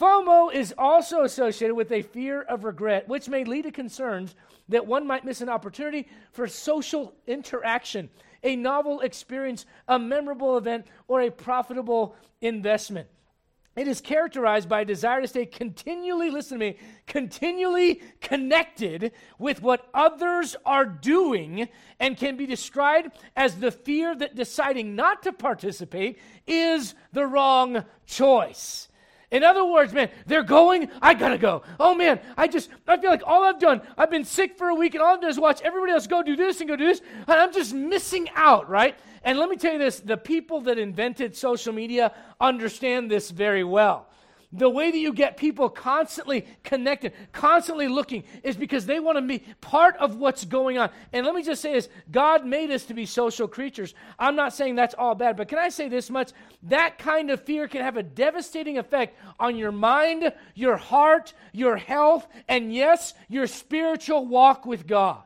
FOMO 0.00 0.52
is 0.52 0.74
also 0.76 1.22
associated 1.22 1.74
with 1.74 1.92
a 1.92 2.02
fear 2.02 2.42
of 2.42 2.64
regret, 2.64 3.08
which 3.08 3.28
may 3.28 3.44
lead 3.44 3.62
to 3.62 3.70
concerns 3.70 4.34
that 4.68 4.86
one 4.86 5.06
might 5.06 5.24
miss 5.24 5.40
an 5.40 5.48
opportunity 5.48 6.08
for 6.32 6.48
social 6.48 7.14
interaction, 7.26 8.10
a 8.42 8.56
novel 8.56 9.00
experience, 9.00 9.66
a 9.86 9.98
memorable 9.98 10.56
event, 10.56 10.86
or 11.06 11.20
a 11.20 11.30
profitable 11.30 12.16
investment. 12.40 13.08
It 13.76 13.88
is 13.88 14.00
characterized 14.00 14.68
by 14.68 14.82
a 14.82 14.84
desire 14.84 15.20
to 15.20 15.26
stay 15.26 15.46
continually, 15.46 16.30
listen 16.30 16.60
to 16.60 16.64
me, 16.64 16.76
continually 17.08 18.02
connected 18.20 19.12
with 19.38 19.62
what 19.62 19.88
others 19.92 20.54
are 20.64 20.84
doing 20.84 21.68
and 21.98 22.16
can 22.16 22.36
be 22.36 22.46
described 22.46 23.10
as 23.34 23.56
the 23.56 23.72
fear 23.72 24.14
that 24.14 24.36
deciding 24.36 24.94
not 24.94 25.24
to 25.24 25.32
participate 25.32 26.18
is 26.46 26.94
the 27.12 27.26
wrong 27.26 27.84
choice. 28.06 28.88
In 29.32 29.42
other 29.42 29.64
words, 29.64 29.92
man, 29.92 30.10
they're 30.26 30.44
going, 30.44 30.88
I 31.02 31.14
gotta 31.14 31.38
go. 31.38 31.62
Oh 31.80 31.96
man, 31.96 32.20
I 32.36 32.46
just, 32.46 32.70
I 32.86 32.96
feel 32.98 33.10
like 33.10 33.22
all 33.26 33.42
I've 33.42 33.58
done, 33.58 33.82
I've 33.98 34.10
been 34.10 34.24
sick 34.24 34.56
for 34.56 34.68
a 34.68 34.74
week 34.76 34.94
and 34.94 35.02
all 35.02 35.14
I've 35.14 35.20
done 35.20 35.30
is 35.30 35.40
watch 35.40 35.60
everybody 35.62 35.90
else 35.90 36.06
go 36.06 36.22
do 36.22 36.36
this 36.36 36.60
and 36.60 36.68
go 36.68 36.76
do 36.76 36.86
this, 36.86 37.00
and 37.26 37.40
I'm 37.40 37.52
just 37.52 37.74
missing 37.74 38.28
out, 38.36 38.70
right? 38.70 38.96
And 39.24 39.38
let 39.38 39.48
me 39.48 39.56
tell 39.56 39.72
you 39.72 39.78
this 39.78 40.00
the 40.00 40.16
people 40.16 40.60
that 40.62 40.78
invented 40.78 41.34
social 41.34 41.72
media 41.72 42.12
understand 42.40 43.10
this 43.10 43.30
very 43.30 43.64
well. 43.64 44.08
The 44.56 44.70
way 44.70 44.92
that 44.92 44.98
you 44.98 45.12
get 45.12 45.36
people 45.36 45.68
constantly 45.68 46.46
connected, 46.62 47.12
constantly 47.32 47.88
looking, 47.88 48.22
is 48.44 48.56
because 48.56 48.86
they 48.86 49.00
want 49.00 49.18
to 49.18 49.22
be 49.22 49.40
part 49.60 49.96
of 49.96 50.16
what's 50.16 50.44
going 50.44 50.78
on. 50.78 50.90
And 51.12 51.26
let 51.26 51.34
me 51.34 51.42
just 51.42 51.60
say 51.60 51.72
this 51.72 51.88
God 52.12 52.46
made 52.46 52.70
us 52.70 52.84
to 52.84 52.94
be 52.94 53.04
social 53.04 53.48
creatures. 53.48 53.94
I'm 54.16 54.36
not 54.36 54.52
saying 54.52 54.76
that's 54.76 54.94
all 54.94 55.16
bad, 55.16 55.36
but 55.36 55.48
can 55.48 55.58
I 55.58 55.70
say 55.70 55.88
this 55.88 56.08
much? 56.08 56.30
That 56.62 56.98
kind 56.98 57.30
of 57.30 57.42
fear 57.42 57.66
can 57.66 57.82
have 57.82 57.96
a 57.96 58.02
devastating 58.04 58.78
effect 58.78 59.18
on 59.40 59.56
your 59.56 59.72
mind, 59.72 60.32
your 60.54 60.76
heart, 60.76 61.34
your 61.52 61.76
health, 61.76 62.28
and 62.46 62.72
yes, 62.72 63.14
your 63.28 63.48
spiritual 63.48 64.24
walk 64.24 64.66
with 64.66 64.86
God. 64.86 65.22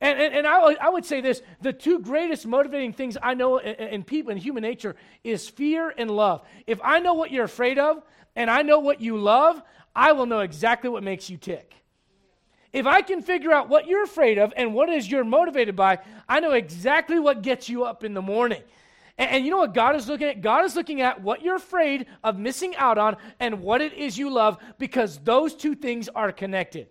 And, 0.00 0.18
and, 0.18 0.34
and 0.34 0.46
I, 0.46 0.74
I 0.80 0.88
would 0.88 1.04
say 1.04 1.20
this 1.20 1.42
the 1.60 1.72
two 1.72 1.98
greatest 1.98 2.46
motivating 2.46 2.92
things 2.92 3.18
I 3.22 3.34
know 3.34 3.58
in, 3.58 3.74
in 3.74 4.04
people, 4.04 4.32
in 4.32 4.38
human 4.38 4.62
nature, 4.62 4.96
is 5.24 5.48
fear 5.48 5.92
and 5.96 6.10
love. 6.10 6.42
If 6.66 6.80
I 6.82 7.00
know 7.00 7.14
what 7.14 7.30
you're 7.30 7.44
afraid 7.44 7.78
of 7.78 8.02
and 8.34 8.50
I 8.50 8.62
know 8.62 8.78
what 8.78 9.00
you 9.00 9.18
love, 9.18 9.62
I 9.94 10.12
will 10.12 10.26
know 10.26 10.40
exactly 10.40 10.88
what 10.88 11.02
makes 11.02 11.28
you 11.28 11.36
tick. 11.36 11.74
If 12.72 12.86
I 12.86 13.02
can 13.02 13.20
figure 13.20 13.52
out 13.52 13.68
what 13.68 13.86
you're 13.86 14.04
afraid 14.04 14.38
of 14.38 14.52
and 14.56 14.74
what 14.74 14.88
is 14.88 15.10
you're 15.10 15.24
motivated 15.24 15.74
by, 15.74 15.98
I 16.28 16.40
know 16.40 16.52
exactly 16.52 17.18
what 17.18 17.42
gets 17.42 17.68
you 17.68 17.84
up 17.84 18.04
in 18.04 18.14
the 18.14 18.22
morning. 18.22 18.62
And, 19.18 19.30
and, 19.30 19.44
you 19.44 19.50
know 19.50 19.58
what 19.58 19.74
God 19.74 19.96
is 19.96 20.08
looking 20.08 20.28
at? 20.28 20.40
God 20.40 20.64
is 20.64 20.76
looking 20.76 21.00
at 21.00 21.20
what 21.20 21.42
you're 21.42 21.56
afraid 21.56 22.06
of 22.22 22.38
missing 22.38 22.76
out 22.76 22.96
on 22.96 23.16
and 23.40 23.60
what 23.60 23.80
it 23.80 23.92
is 23.92 24.16
you 24.16 24.30
love 24.30 24.56
because 24.78 25.18
those 25.18 25.54
two 25.54 25.74
things 25.74 26.08
are 26.08 26.30
connected. 26.30 26.86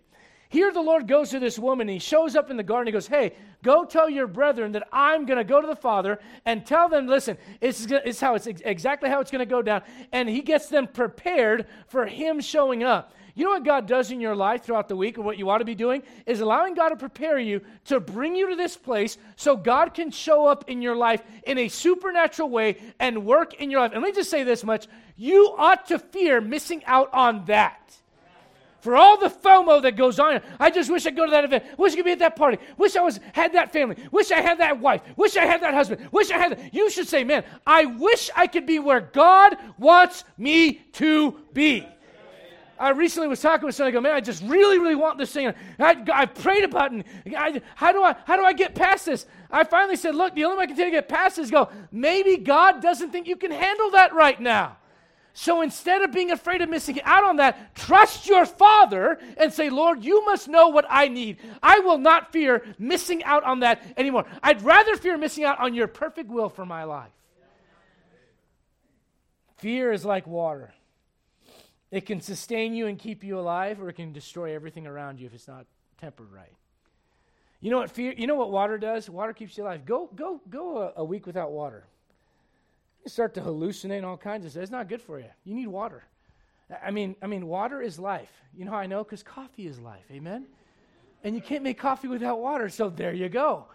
Here, 0.50 0.72
the 0.72 0.82
Lord 0.82 1.06
goes 1.06 1.30
to 1.30 1.38
this 1.38 1.60
woman. 1.60 1.88
and 1.88 1.94
He 1.94 2.00
shows 2.00 2.34
up 2.34 2.50
in 2.50 2.56
the 2.56 2.64
garden. 2.64 2.88
He 2.88 2.92
goes, 2.92 3.06
Hey, 3.06 3.34
go 3.62 3.84
tell 3.84 4.10
your 4.10 4.26
brethren 4.26 4.72
that 4.72 4.88
I'm 4.92 5.24
going 5.24 5.38
to 5.38 5.44
go 5.44 5.60
to 5.60 5.66
the 5.66 5.76
Father 5.76 6.18
and 6.44 6.66
tell 6.66 6.88
them, 6.88 7.06
listen, 7.06 7.38
this 7.60 7.86
is, 7.86 8.20
how 8.20 8.34
it's 8.34 8.48
exactly 8.48 9.08
how 9.08 9.20
it's 9.20 9.30
going 9.30 9.38
to 9.40 9.46
go 9.46 9.62
down. 9.62 9.82
And 10.10 10.28
he 10.28 10.40
gets 10.40 10.66
them 10.66 10.88
prepared 10.88 11.66
for 11.86 12.04
him 12.04 12.40
showing 12.40 12.82
up. 12.82 13.14
You 13.36 13.44
know 13.44 13.52
what 13.52 13.64
God 13.64 13.86
does 13.86 14.10
in 14.10 14.20
your 14.20 14.34
life 14.34 14.64
throughout 14.64 14.88
the 14.88 14.96
week, 14.96 15.18
or 15.18 15.22
what 15.22 15.38
you 15.38 15.48
ought 15.48 15.58
to 15.58 15.64
be 15.64 15.76
doing? 15.76 16.02
Is 16.26 16.40
allowing 16.40 16.74
God 16.74 16.88
to 16.88 16.96
prepare 16.96 17.38
you 17.38 17.60
to 17.84 18.00
bring 18.00 18.34
you 18.34 18.50
to 18.50 18.56
this 18.56 18.76
place 18.76 19.18
so 19.36 19.56
God 19.56 19.94
can 19.94 20.10
show 20.10 20.46
up 20.46 20.68
in 20.68 20.82
your 20.82 20.96
life 20.96 21.22
in 21.44 21.58
a 21.58 21.68
supernatural 21.68 22.50
way 22.50 22.76
and 22.98 23.24
work 23.24 23.54
in 23.54 23.70
your 23.70 23.80
life. 23.80 23.92
And 23.92 24.02
let 24.02 24.08
me 24.08 24.16
just 24.16 24.30
say 24.30 24.42
this 24.42 24.64
much 24.64 24.88
you 25.16 25.54
ought 25.56 25.86
to 25.86 26.00
fear 26.00 26.40
missing 26.40 26.84
out 26.86 27.14
on 27.14 27.44
that 27.44 27.99
for 28.80 28.96
all 28.96 29.18
the 29.18 29.28
FOMO 29.28 29.82
that 29.82 29.96
goes 29.96 30.18
on. 30.18 30.40
I 30.58 30.70
just 30.70 30.90
wish 30.90 31.06
I 31.06 31.10
would 31.10 31.16
go 31.16 31.24
to 31.26 31.30
that 31.30 31.44
event. 31.44 31.64
Wish 31.78 31.92
I 31.92 31.96
could 31.96 32.04
be 32.04 32.12
at 32.12 32.18
that 32.20 32.36
party. 32.36 32.58
Wish 32.76 32.96
I 32.96 33.02
was 33.02 33.20
had 33.32 33.52
that 33.54 33.72
family. 33.72 33.96
Wish 34.10 34.30
I 34.30 34.40
had 34.40 34.58
that 34.58 34.80
wife. 34.80 35.02
Wish 35.16 35.36
I 35.36 35.44
had 35.44 35.62
that 35.62 35.74
husband. 35.74 36.08
Wish 36.12 36.30
I 36.30 36.38
had. 36.38 36.52
That. 36.52 36.74
You 36.74 36.90
should 36.90 37.08
say, 37.08 37.24
man, 37.24 37.44
I 37.66 37.84
wish 37.84 38.30
I 38.34 38.46
could 38.46 38.66
be 38.66 38.78
where 38.78 39.00
God 39.00 39.56
wants 39.78 40.24
me 40.38 40.74
to 40.94 41.36
be. 41.52 41.86
I 42.80 42.90
recently 42.90 43.28
was 43.28 43.42
talking 43.42 43.66
with 43.66 43.74
somebody. 43.74 43.94
I 43.94 44.00
go, 44.00 44.00
man, 44.00 44.14
I 44.14 44.20
just 44.20 44.42
really, 44.44 44.78
really 44.78 44.94
want 44.94 45.18
this 45.18 45.30
thing. 45.30 45.52
I, 45.78 46.02
I 46.10 46.24
prayed 46.24 46.64
about 46.64 46.94
it. 46.94 47.04
I, 47.36 47.60
how 47.74 47.92
do 47.92 48.02
I, 48.02 48.16
how 48.24 48.36
do 48.36 48.42
I 48.42 48.54
get 48.54 48.74
past 48.74 49.04
this? 49.04 49.26
I 49.50 49.64
finally 49.64 49.96
said, 49.96 50.14
look, 50.14 50.34
the 50.34 50.46
only 50.46 50.56
way 50.56 50.64
I 50.64 50.66
can 50.66 50.90
get 50.90 51.06
past 51.06 51.36
this 51.36 51.44
is 51.44 51.50
go. 51.50 51.68
Maybe 51.92 52.38
God 52.38 52.80
doesn't 52.80 53.10
think 53.10 53.28
you 53.28 53.36
can 53.36 53.50
handle 53.50 53.90
that 53.90 54.14
right 54.14 54.40
now. 54.40 54.78
So 55.32 55.62
instead 55.62 56.02
of 56.02 56.12
being 56.12 56.30
afraid 56.30 56.60
of 56.60 56.68
missing 56.68 57.00
out 57.02 57.24
on 57.24 57.36
that, 57.36 57.74
trust 57.74 58.26
your 58.26 58.44
Father 58.44 59.18
and 59.36 59.52
say, 59.52 59.70
Lord, 59.70 60.04
you 60.04 60.24
must 60.24 60.48
know 60.48 60.68
what 60.68 60.86
I 60.88 61.08
need. 61.08 61.38
I 61.62 61.78
will 61.80 61.98
not 61.98 62.32
fear 62.32 62.64
missing 62.78 63.22
out 63.24 63.44
on 63.44 63.60
that 63.60 63.82
anymore. 63.96 64.26
I'd 64.42 64.62
rather 64.62 64.96
fear 64.96 65.16
missing 65.16 65.44
out 65.44 65.60
on 65.60 65.74
your 65.74 65.86
perfect 65.86 66.28
will 66.30 66.48
for 66.48 66.66
my 66.66 66.84
life. 66.84 67.12
Fear 69.58 69.92
is 69.92 70.04
like 70.04 70.26
water. 70.26 70.72
It 71.90 72.06
can 72.06 72.20
sustain 72.20 72.72
you 72.72 72.86
and 72.86 72.98
keep 72.98 73.24
you 73.24 73.38
alive, 73.38 73.82
or 73.82 73.88
it 73.88 73.94
can 73.94 74.12
destroy 74.12 74.54
everything 74.54 74.86
around 74.86 75.20
you 75.20 75.26
if 75.26 75.34
it's 75.34 75.48
not 75.48 75.66
tempered 76.00 76.32
right. 76.32 76.52
You 77.60 77.70
know 77.70 77.78
what 77.78 77.90
fear? 77.90 78.14
You 78.16 78.26
know 78.26 78.36
what 78.36 78.50
water 78.50 78.78
does? 78.78 79.10
Water 79.10 79.32
keeps 79.32 79.58
you 79.58 79.64
alive. 79.64 79.84
Go, 79.84 80.08
go, 80.14 80.40
go 80.48 80.78
a, 80.78 80.92
a 80.96 81.04
week 81.04 81.26
without 81.26 81.52
water. 81.52 81.84
You 83.04 83.10
start 83.10 83.34
to 83.34 83.40
hallucinate 83.40 84.04
all 84.04 84.16
kinds 84.16 84.44
of 84.44 84.52
stuff. 84.52 84.62
It's 84.62 84.72
not 84.72 84.88
good 84.88 85.00
for 85.00 85.18
you. 85.18 85.30
You 85.44 85.54
need 85.54 85.68
water. 85.68 86.04
I 86.84 86.90
mean, 86.90 87.16
I 87.22 87.26
mean, 87.26 87.46
water 87.46 87.82
is 87.82 87.98
life. 87.98 88.30
You 88.54 88.64
know 88.64 88.72
how 88.72 88.78
I 88.78 88.86
know? 88.86 89.02
Because 89.02 89.22
coffee 89.22 89.66
is 89.66 89.78
life. 89.80 90.04
Amen. 90.10 90.46
And 91.24 91.34
you 91.34 91.40
can't 91.40 91.62
make 91.62 91.78
coffee 91.78 92.08
without 92.08 92.40
water. 92.40 92.68
So 92.68 92.88
there 92.90 93.12
you 93.12 93.28
go. 93.28 93.66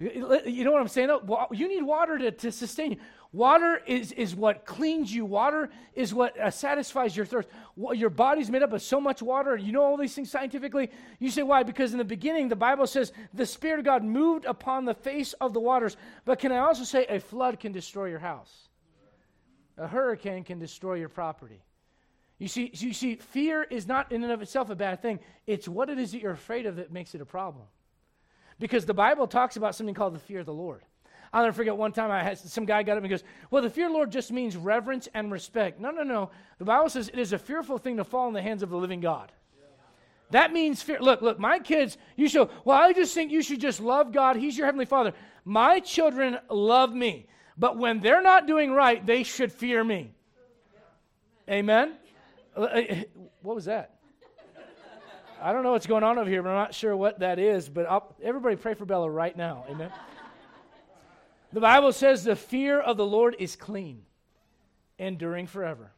You 0.00 0.64
know 0.64 0.72
what 0.72 0.80
I'm 0.80 0.88
saying? 0.88 1.08
You 1.52 1.68
need 1.68 1.82
water 1.82 2.18
to, 2.18 2.30
to 2.30 2.52
sustain 2.52 2.92
you. 2.92 2.98
Water 3.32 3.80
is, 3.86 4.12
is 4.12 4.36
what 4.36 4.64
cleans 4.64 5.12
you. 5.12 5.24
Water 5.24 5.68
is 5.94 6.14
what 6.14 6.38
uh, 6.38 6.50
satisfies 6.50 7.16
your 7.16 7.26
thirst. 7.26 7.48
Your 7.92 8.10
body's 8.10 8.48
made 8.48 8.62
up 8.62 8.72
of 8.72 8.82
so 8.82 9.00
much 9.00 9.22
water. 9.22 9.56
You 9.56 9.72
know 9.72 9.82
all 9.82 9.96
these 9.96 10.14
things 10.14 10.30
scientifically. 10.30 10.90
You 11.18 11.30
say, 11.30 11.42
why? 11.42 11.64
Because 11.64 11.92
in 11.92 11.98
the 11.98 12.04
beginning, 12.04 12.48
the 12.48 12.56
Bible 12.56 12.86
says 12.86 13.12
the 13.32 13.46
Spirit 13.46 13.80
of 13.80 13.84
God 13.84 14.04
moved 14.04 14.44
upon 14.44 14.84
the 14.84 14.94
face 14.94 15.32
of 15.34 15.52
the 15.52 15.58
waters. 15.58 15.96
But 16.24 16.38
can 16.38 16.52
I 16.52 16.58
also 16.58 16.84
say 16.84 17.06
a 17.08 17.18
flood 17.18 17.58
can 17.58 17.72
destroy 17.72 18.06
your 18.06 18.20
house? 18.20 18.63
A 19.76 19.86
hurricane 19.86 20.44
can 20.44 20.58
destroy 20.58 20.94
your 20.94 21.08
property. 21.08 21.60
You 22.38 22.48
see, 22.48 22.70
you 22.74 22.92
see, 22.92 23.16
fear 23.16 23.62
is 23.62 23.86
not 23.86 24.12
in 24.12 24.22
and 24.22 24.32
of 24.32 24.42
itself 24.42 24.70
a 24.70 24.74
bad 24.74 25.00
thing. 25.00 25.20
It's 25.46 25.68
what 25.68 25.88
it 25.88 25.98
is 25.98 26.12
that 26.12 26.20
you're 26.20 26.32
afraid 26.32 26.66
of 26.66 26.76
that 26.76 26.92
makes 26.92 27.14
it 27.14 27.20
a 27.20 27.26
problem. 27.26 27.64
Because 28.58 28.86
the 28.86 28.94
Bible 28.94 29.26
talks 29.26 29.56
about 29.56 29.74
something 29.74 29.94
called 29.94 30.14
the 30.14 30.20
fear 30.20 30.40
of 30.40 30.46
the 30.46 30.52
Lord. 30.52 30.82
I'll 31.32 31.42
never 31.42 31.54
forget 31.54 31.76
one 31.76 31.90
time 31.90 32.12
I 32.12 32.22
had 32.22 32.38
some 32.38 32.64
guy 32.64 32.84
got 32.84 32.96
up 32.96 33.02
and 33.02 33.10
goes, 33.10 33.24
Well, 33.50 33.62
the 33.62 33.70
fear 33.70 33.86
of 33.86 33.92
the 33.92 33.96
Lord 33.96 34.12
just 34.12 34.30
means 34.30 34.56
reverence 34.56 35.08
and 35.14 35.32
respect. 35.32 35.80
No, 35.80 35.90
no, 35.90 36.04
no. 36.04 36.30
The 36.58 36.64
Bible 36.64 36.88
says 36.88 37.08
it 37.08 37.18
is 37.18 37.32
a 37.32 37.38
fearful 37.38 37.76
thing 37.76 37.96
to 37.96 38.04
fall 38.04 38.28
in 38.28 38.34
the 38.34 38.42
hands 38.42 38.62
of 38.62 38.70
the 38.70 38.76
living 38.76 39.00
God. 39.00 39.32
That 40.30 40.52
means 40.52 40.82
fear. 40.82 40.98
Look, 41.00 41.22
look, 41.22 41.38
my 41.38 41.58
kids, 41.58 41.98
you 42.16 42.28
should, 42.28 42.48
well, 42.64 42.78
I 42.78 42.92
just 42.92 43.14
think 43.14 43.30
you 43.30 43.42
should 43.42 43.60
just 43.60 43.80
love 43.80 44.12
God. 44.12 44.36
He's 44.36 44.56
your 44.56 44.66
heavenly 44.66 44.84
father. 44.84 45.12
My 45.44 45.80
children 45.80 46.38
love 46.48 46.94
me. 46.94 47.26
But 47.56 47.76
when 47.76 48.00
they're 48.00 48.22
not 48.22 48.46
doing 48.46 48.72
right, 48.72 49.04
they 49.04 49.22
should 49.22 49.52
fear 49.52 49.82
me. 49.84 50.12
Amen? 51.48 51.94
Uh, 52.56 52.62
uh, 52.62 52.94
what 53.42 53.54
was 53.54 53.66
that? 53.66 53.90
I 55.40 55.52
don't 55.52 55.62
know 55.62 55.72
what's 55.72 55.86
going 55.86 56.04
on 56.04 56.18
over 56.18 56.28
here, 56.28 56.42
but 56.42 56.48
I'm 56.50 56.56
not 56.56 56.74
sure 56.74 56.96
what 56.96 57.18
that 57.20 57.38
is. 57.38 57.68
But 57.68 57.86
I'll, 57.86 58.14
everybody 58.22 58.56
pray 58.56 58.74
for 58.74 58.86
Bella 58.86 59.10
right 59.10 59.36
now. 59.36 59.66
Amen? 59.68 59.90
The 61.52 61.60
Bible 61.60 61.92
says 61.92 62.24
the 62.24 62.34
fear 62.34 62.80
of 62.80 62.96
the 62.96 63.06
Lord 63.06 63.36
is 63.38 63.54
clean, 63.54 64.02
enduring 64.98 65.46
forever. 65.46 65.92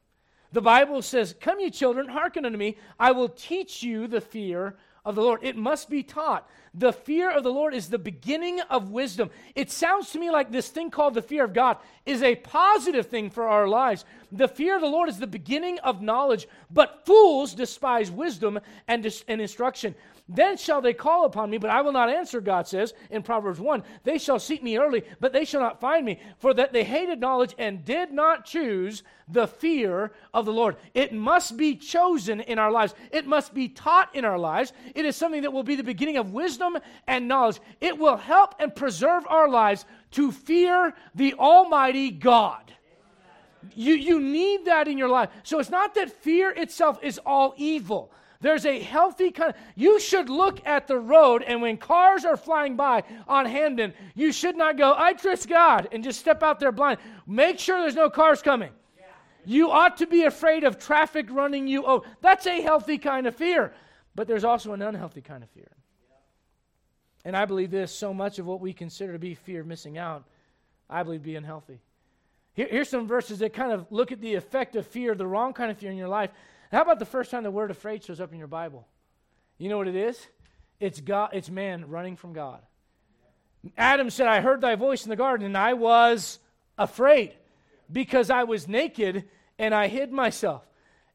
The 0.52 0.60
Bible 0.60 1.00
says, 1.00 1.34
Come, 1.40 1.60
ye 1.60 1.70
children, 1.70 2.08
hearken 2.08 2.44
unto 2.44 2.58
me. 2.58 2.76
I 2.98 3.12
will 3.12 3.28
teach 3.28 3.82
you 3.82 4.06
the 4.06 4.20
fear 4.20 4.76
of 5.06 5.14
the 5.14 5.22
Lord. 5.22 5.40
It 5.42 5.56
must 5.56 5.88
be 5.88 6.02
taught. 6.02 6.46
The 6.74 6.92
fear 6.92 7.30
of 7.30 7.44
the 7.44 7.52
Lord 7.52 7.72
is 7.72 7.88
the 7.88 7.98
beginning 7.98 8.60
of 8.62 8.90
wisdom. 8.90 9.30
It 9.54 9.70
sounds 9.70 10.10
to 10.10 10.18
me 10.18 10.30
like 10.30 10.50
this 10.50 10.68
thing 10.68 10.90
called 10.90 11.14
the 11.14 11.22
fear 11.22 11.44
of 11.44 11.54
God 11.54 11.78
is 12.04 12.22
a 12.22 12.34
positive 12.34 13.06
thing 13.06 13.30
for 13.30 13.48
our 13.48 13.66
lives. 13.66 14.04
The 14.32 14.48
fear 14.48 14.76
of 14.76 14.82
the 14.82 14.88
Lord 14.88 15.08
is 15.08 15.18
the 15.18 15.26
beginning 15.26 15.78
of 15.80 16.02
knowledge, 16.02 16.48
but 16.70 17.06
fools 17.06 17.54
despise 17.54 18.10
wisdom 18.10 18.58
and, 18.88 19.02
dis- 19.02 19.24
and 19.28 19.40
instruction. 19.40 19.94
Then 20.28 20.56
shall 20.56 20.80
they 20.80 20.92
call 20.92 21.24
upon 21.24 21.50
me, 21.50 21.58
but 21.58 21.70
I 21.70 21.82
will 21.82 21.92
not 21.92 22.10
answer, 22.10 22.40
God 22.40 22.66
says 22.66 22.94
in 23.10 23.22
Proverbs 23.22 23.60
1. 23.60 23.84
They 24.02 24.18
shall 24.18 24.40
seek 24.40 24.60
me 24.60 24.76
early, 24.76 25.04
but 25.20 25.32
they 25.32 25.44
shall 25.44 25.60
not 25.60 25.80
find 25.80 26.04
me, 26.04 26.20
for 26.38 26.52
that 26.54 26.72
they 26.72 26.82
hated 26.82 27.20
knowledge 27.20 27.54
and 27.58 27.84
did 27.84 28.10
not 28.10 28.44
choose 28.44 29.04
the 29.28 29.46
fear 29.46 30.10
of 30.34 30.44
the 30.44 30.52
Lord. 30.52 30.76
It 30.94 31.12
must 31.12 31.56
be 31.56 31.76
chosen 31.76 32.40
in 32.40 32.58
our 32.58 32.72
lives, 32.72 32.94
it 33.12 33.26
must 33.26 33.54
be 33.54 33.68
taught 33.68 34.14
in 34.16 34.24
our 34.24 34.38
lives. 34.38 34.72
It 34.96 35.04
is 35.04 35.14
something 35.14 35.42
that 35.42 35.52
will 35.52 35.62
be 35.62 35.76
the 35.76 35.84
beginning 35.84 36.16
of 36.16 36.32
wisdom 36.32 36.76
and 37.06 37.28
knowledge. 37.28 37.60
It 37.80 37.96
will 37.96 38.16
help 38.16 38.56
and 38.58 38.74
preserve 38.74 39.24
our 39.28 39.48
lives 39.48 39.84
to 40.12 40.32
fear 40.32 40.92
the 41.14 41.34
Almighty 41.34 42.10
God. 42.10 42.72
You, 43.74 43.94
you 43.94 44.20
need 44.20 44.64
that 44.66 44.88
in 44.88 44.98
your 44.98 45.08
life. 45.08 45.30
So 45.42 45.58
it's 45.58 45.70
not 45.70 45.94
that 45.94 46.10
fear 46.10 46.50
itself 46.50 46.98
is 47.02 47.18
all 47.24 47.54
evil. 47.56 48.12
There's 48.40 48.66
a 48.66 48.78
healthy 48.80 49.30
kind 49.30 49.50
of, 49.50 49.56
you 49.74 49.98
should 49.98 50.28
look 50.28 50.64
at 50.66 50.86
the 50.86 50.98
road, 50.98 51.42
and 51.42 51.62
when 51.62 51.78
cars 51.78 52.24
are 52.24 52.36
flying 52.36 52.76
by 52.76 53.02
on 53.26 53.46
Hamden, 53.46 53.94
you 54.14 54.30
should 54.30 54.56
not 54.56 54.76
go, 54.76 54.94
I 54.96 55.14
trust 55.14 55.48
God, 55.48 55.88
and 55.90 56.04
just 56.04 56.20
step 56.20 56.42
out 56.42 56.60
there 56.60 56.70
blind. 56.70 56.98
Make 57.26 57.58
sure 57.58 57.80
there's 57.80 57.94
no 57.94 58.10
cars 58.10 58.42
coming. 58.42 58.72
You 59.46 59.70
ought 59.70 59.96
to 59.98 60.06
be 60.06 60.24
afraid 60.24 60.64
of 60.64 60.76
traffic 60.76 61.28
running 61.30 61.68
you 61.68 61.84
over. 61.84 62.06
That's 62.20 62.46
a 62.46 62.60
healthy 62.60 62.98
kind 62.98 63.26
of 63.26 63.36
fear. 63.36 63.72
But 64.16 64.26
there's 64.26 64.44
also 64.44 64.72
an 64.72 64.82
unhealthy 64.82 65.20
kind 65.22 65.42
of 65.42 65.50
fear. 65.50 65.70
And 67.24 67.36
I 67.36 67.44
believe 67.44 67.70
this 67.70 67.92
so 67.92 68.12
much 68.12 68.38
of 68.38 68.46
what 68.46 68.60
we 68.60 68.72
consider 68.72 69.12
to 69.12 69.18
be 69.18 69.34
fear 69.34 69.60
of 69.60 69.66
missing 69.66 69.98
out, 69.98 70.24
I 70.90 71.02
believe 71.02 71.22
be 71.22 71.36
unhealthy. 71.36 71.80
Here, 72.56 72.66
here's 72.70 72.88
some 72.88 73.06
verses 73.06 73.38
that 73.40 73.52
kind 73.52 73.70
of 73.70 73.86
look 73.90 74.10
at 74.10 74.20
the 74.20 74.34
effect 74.34 74.74
of 74.76 74.86
fear, 74.86 75.14
the 75.14 75.26
wrong 75.26 75.52
kind 75.52 75.70
of 75.70 75.76
fear 75.76 75.90
in 75.90 75.98
your 75.98 76.08
life. 76.08 76.30
How 76.72 76.82
about 76.82 76.98
the 76.98 77.04
first 77.04 77.30
time 77.30 77.42
the 77.42 77.50
word 77.50 77.70
afraid 77.70 78.02
shows 78.02 78.20
up 78.20 78.32
in 78.32 78.38
your 78.38 78.48
Bible? 78.48 78.88
You 79.58 79.68
know 79.68 79.76
what 79.76 79.88
it 79.88 79.94
is? 79.94 80.26
It's 80.80 81.00
God, 81.00 81.30
it's 81.34 81.50
man 81.50 81.88
running 81.88 82.16
from 82.16 82.32
God. 82.32 82.60
Adam 83.76 84.10
said, 84.10 84.26
I 84.26 84.40
heard 84.40 84.62
thy 84.62 84.74
voice 84.74 85.04
in 85.04 85.10
the 85.10 85.16
garden, 85.16 85.46
and 85.46 85.56
I 85.56 85.74
was 85.74 86.38
afraid 86.78 87.34
because 87.92 88.30
I 88.30 88.44
was 88.44 88.66
naked 88.66 89.24
and 89.58 89.74
I 89.74 89.88
hid 89.88 90.12
myself. 90.12 90.66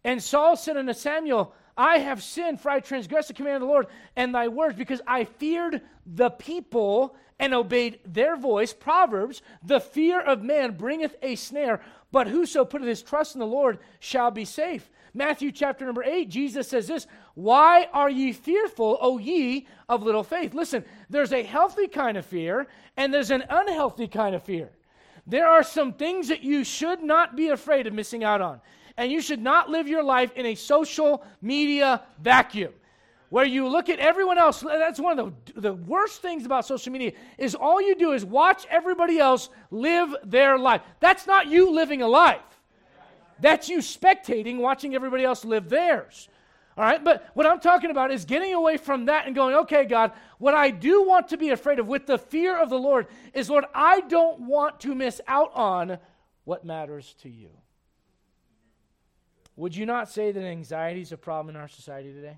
And 0.04 0.22
Saul 0.22 0.56
said 0.56 0.78
unto 0.78 0.94
Samuel, 0.94 1.54
I 1.78 2.00
have 2.00 2.22
sinned, 2.22 2.60
for 2.60 2.70
I 2.70 2.82
transgressed 2.82 3.30
the 3.30 3.34
command 3.34 3.56
of 3.56 3.62
the 3.62 3.68
Lord 3.68 3.88
and 4.16 4.36
thy 4.36 4.48
words, 4.48 4.76
because 4.76 5.02
I 5.08 5.26
feared 5.26 5.82
the 6.06 6.30
people 6.30 7.16
and 7.42 7.56
obeyed 7.56 8.00
their 8.06 8.38
voice. 8.38 8.72
Proverbs, 8.72 9.42
the 9.64 9.82
fear 9.82 10.22
of 10.22 10.44
man 10.44 10.78
bringeth 10.78 11.16
a 11.24 11.36
snare, 11.36 11.82
but 12.12 12.28
whoso 12.28 12.64
putteth 12.64 12.88
his 12.88 13.02
trust 13.02 13.36
in 13.36 13.40
the 13.40 13.48
Lord 13.48 13.80
shall 14.00 14.30
be 14.30 14.46
safe. 14.46 14.90
Matthew 15.14 15.52
chapter 15.52 15.84
number 15.84 16.04
8, 16.04 16.30
Jesus 16.30 16.70
says 16.70 16.88
this 16.88 17.08
Why 17.34 17.90
are 17.92 18.10
ye 18.10 18.32
fearful, 18.32 18.98
O 19.02 19.18
ye 19.18 19.68
of 19.90 20.04
little 20.04 20.24
faith? 20.24 20.54
Listen, 20.54 20.86
there's 21.10 21.34
a 21.34 21.44
healthy 21.44 21.88
kind 21.88 22.16
of 22.16 22.26
fear 22.26 22.68
and 22.96 23.12
there's 23.12 23.32
an 23.32 23.44
unhealthy 23.50 24.08
kind 24.08 24.36
of 24.36 24.44
fear. 24.44 24.70
There 25.26 25.48
are 25.48 25.64
some 25.64 25.94
things 25.94 26.28
that 26.28 26.44
you 26.44 26.64
should 26.64 27.02
not 27.04 27.36
be 27.36 27.50
afraid 27.50 27.88
of 27.88 27.94
missing 27.94 28.24
out 28.24 28.42
on. 28.42 28.62
And 28.98 29.12
you 29.12 29.22
should 29.22 29.42
not 29.42 29.70
live 29.70 29.88
your 29.88 30.04
life 30.04 30.32
in 30.36 30.46
a 30.46 30.56
social 30.56 31.24
media 31.42 32.04
vacuum 32.20 32.74
where 33.32 33.46
you 33.46 33.66
look 33.70 33.88
at 33.88 33.98
everyone 33.98 34.38
else. 34.38 34.60
That's 34.60 35.00
one 35.00 35.18
of 35.18 35.34
the, 35.46 35.62
the 35.62 35.74
worst 35.74 36.22
things 36.22 36.46
about 36.46 36.66
social 36.66 36.92
media 36.92 37.14
is 37.38 37.56
all 37.56 37.82
you 37.82 37.96
do 37.96 38.12
is 38.12 38.26
watch 38.26 38.68
everybody 38.70 39.20
else 39.20 39.50
live 39.72 40.14
their 40.26 40.60
life. 40.60 40.82
That's 41.00 41.26
not 41.26 41.48
you 41.48 41.72
living 41.72 42.02
a 42.02 42.10
life. 42.10 42.42
That's 43.40 43.70
you 43.70 43.80
spectating, 43.80 44.58
watching 44.58 44.96
everybody 44.96 45.24
else 45.24 45.46
live 45.46 45.70
theirs. 45.70 46.28
All 46.76 46.84
right, 46.84 47.02
but 47.02 47.26
what 47.34 47.46
I'm 47.46 47.62
talking 47.62 47.90
about 47.90 48.12
is 48.12 48.26
getting 48.26 48.54
away 48.54 48.76
from 48.76 49.06
that 49.06 49.28
and 49.28 49.34
going, 49.34 49.56
okay, 49.56 49.86
God, 49.86 50.12
what 50.38 50.54
I 50.54 50.70
do 50.70 51.08
want 51.08 51.30
to 51.30 51.38
be 51.38 51.52
afraid 51.52 51.80
of 51.80 51.88
with 51.88 52.08
the 52.08 52.18
fear 52.18 52.58
of 52.58 52.70
the 52.70 52.80
Lord 52.80 53.08
is, 53.34 53.50
Lord, 53.50 53.64
I 53.74 54.02
don't 54.02 54.42
want 54.42 54.82
to 54.82 54.94
miss 54.94 55.22
out 55.26 55.52
on 55.54 56.00
what 56.44 56.66
matters 56.66 57.16
to 57.22 57.30
you. 57.30 57.52
Would 59.56 59.74
you 59.74 59.86
not 59.86 60.10
say 60.10 60.34
that 60.34 60.44
anxiety 60.44 61.00
is 61.00 61.14
a 61.14 61.18
problem 61.18 61.56
in 61.56 61.62
our 61.62 61.70
society 61.70 62.12
today? 62.12 62.38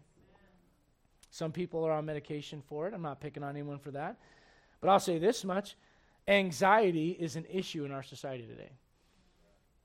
Some 1.33 1.51
people 1.51 1.83
are 1.83 1.91
on 1.91 2.05
medication 2.05 2.61
for 2.61 2.87
it. 2.87 2.93
I'm 2.93 3.01
not 3.01 3.19
picking 3.19 3.41
on 3.41 3.55
anyone 3.55 3.79
for 3.79 3.89
that. 3.89 4.17
But 4.79 4.91
I'll 4.91 4.99
say 4.99 5.17
this 5.17 5.43
much 5.43 5.75
anxiety 6.27 7.09
is 7.09 7.35
an 7.35 7.47
issue 7.51 7.85
in 7.85 7.91
our 7.91 8.03
society 8.03 8.45
today. 8.45 8.69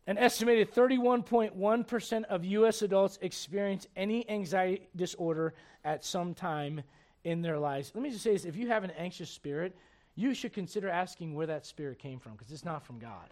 An 0.06 0.18
estimated 0.18 0.74
31.1% 0.74 2.24
of 2.24 2.44
U.S. 2.44 2.82
adults 2.82 3.18
experience 3.22 3.86
any 3.96 4.28
anxiety 4.28 4.88
disorder 4.94 5.54
at 5.86 6.04
some 6.04 6.34
time 6.34 6.82
in 7.24 7.40
their 7.40 7.58
lives. 7.58 7.92
Let 7.94 8.02
me 8.02 8.10
just 8.10 8.24
say 8.24 8.34
this 8.34 8.44
if 8.44 8.54
you 8.54 8.68
have 8.68 8.84
an 8.84 8.92
anxious 8.98 9.30
spirit, 9.30 9.74
you 10.16 10.34
should 10.34 10.52
consider 10.52 10.90
asking 10.90 11.34
where 11.34 11.46
that 11.46 11.64
spirit 11.64 11.98
came 11.98 12.18
from 12.18 12.32
because 12.32 12.52
it's 12.52 12.64
not 12.64 12.84
from 12.84 12.98
God 12.98 13.30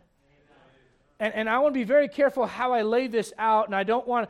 and, 1.19 1.35
and 1.35 1.49
I 1.49 1.59
want 1.59 1.75
to 1.75 1.81
be 1.81 1.85
very 1.85 2.09
careful 2.09 2.47
how 2.47 2.73
I 2.73 2.83
lay 2.83 3.07
this 3.07 3.33
out, 3.39 3.67
and 3.67 3.75
I 3.75 3.85
don't 3.85 4.07
want, 4.07 4.29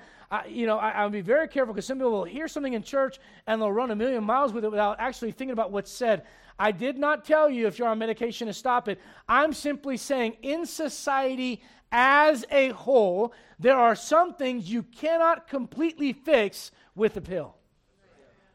you 0.49 0.67
know, 0.67 0.79
I, 0.79 0.91
I'll 0.91 1.11
be 1.11 1.21
very 1.21 1.49
careful 1.49 1.75
because 1.75 1.87
some 1.87 1.99
people 1.99 2.13
will 2.13 2.25
hear 2.25 2.49
something 2.49 2.75
in 2.75 2.83
church 2.83 3.19
and 3.47 3.61
they'll 3.61 3.73
run 3.73 3.91
a 3.91 3.97
million 3.97 4.23
miles 4.25 4.53
with 4.53 4.65
it 4.65 4.71
without 4.71 5.01
actually 5.01 5.33
thinking 5.33 5.53
about 5.53 5.73
what's 5.73 5.91
said. 5.91 6.23
I 6.59 6.73
did 6.73 6.97
not 6.97 7.25
tell 7.25 7.51
you 7.51 7.67
if 7.67 7.79
you're 7.79 7.89
on 7.89 7.99
medication 7.99 8.47
to 8.47 8.53
stop 8.53 8.89
it. 8.89 9.01
I'm 9.29 9.53
simply 9.53 9.97
saying 9.97 10.37
in 10.43 10.65
society 10.65 11.63
as 11.93 12.45
a 12.51 12.71
whole, 12.71 13.33
there 13.59 13.77
are 13.77 13.95
some 13.95 14.35
things 14.35 14.71
you 14.71 14.83
cannot 14.83 15.49
completely 15.49 16.13
fix 16.13 16.71
with 16.95 17.17
a 17.17 17.21
pill. 17.21 17.57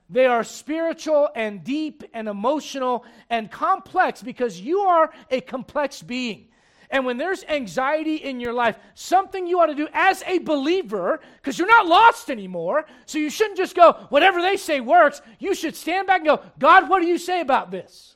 They 0.10 0.26
are 0.26 0.44
spiritual 0.44 1.30
and 1.36 1.64
deep 1.64 2.04
and 2.14 2.28
emotional 2.28 3.06
and 3.30 3.50
complex 3.50 4.22
because 4.22 4.60
you 4.60 4.80
are 4.82 5.12
a 5.30 5.40
complex 5.42 6.02
being. 6.02 6.48
And 6.92 7.06
when 7.06 7.18
there's 7.18 7.44
anxiety 7.46 8.16
in 8.16 8.40
your 8.40 8.54
life, 8.54 8.78
something 8.94 9.48
you 9.48 9.60
ought 9.60 9.68
to 9.68 9.76
do 9.76 9.88
as 9.94 10.22
a 10.28 10.40
believer, 10.40 11.22
because 11.38 11.58
you're 11.58 11.68
not 11.68 11.88
lost 11.88 12.30
anymore, 12.30 12.86
so 13.06 13.18
you 13.18 13.30
shouldn't 13.30 13.58
just 13.58 13.76
go, 13.76 13.94
whatever 14.10 14.42
they 14.42 14.58
say 14.58 14.82
works. 14.82 15.22
You 15.40 15.56
should 15.56 15.76
stand 15.76 16.08
back 16.08 16.20
and 16.20 16.28
go, 16.28 16.42
God, 16.60 16.90
what 16.90 17.02
do 17.02 17.08
you 17.08 17.18
say 17.18 17.40
about 17.40 17.72
this? 17.72 18.16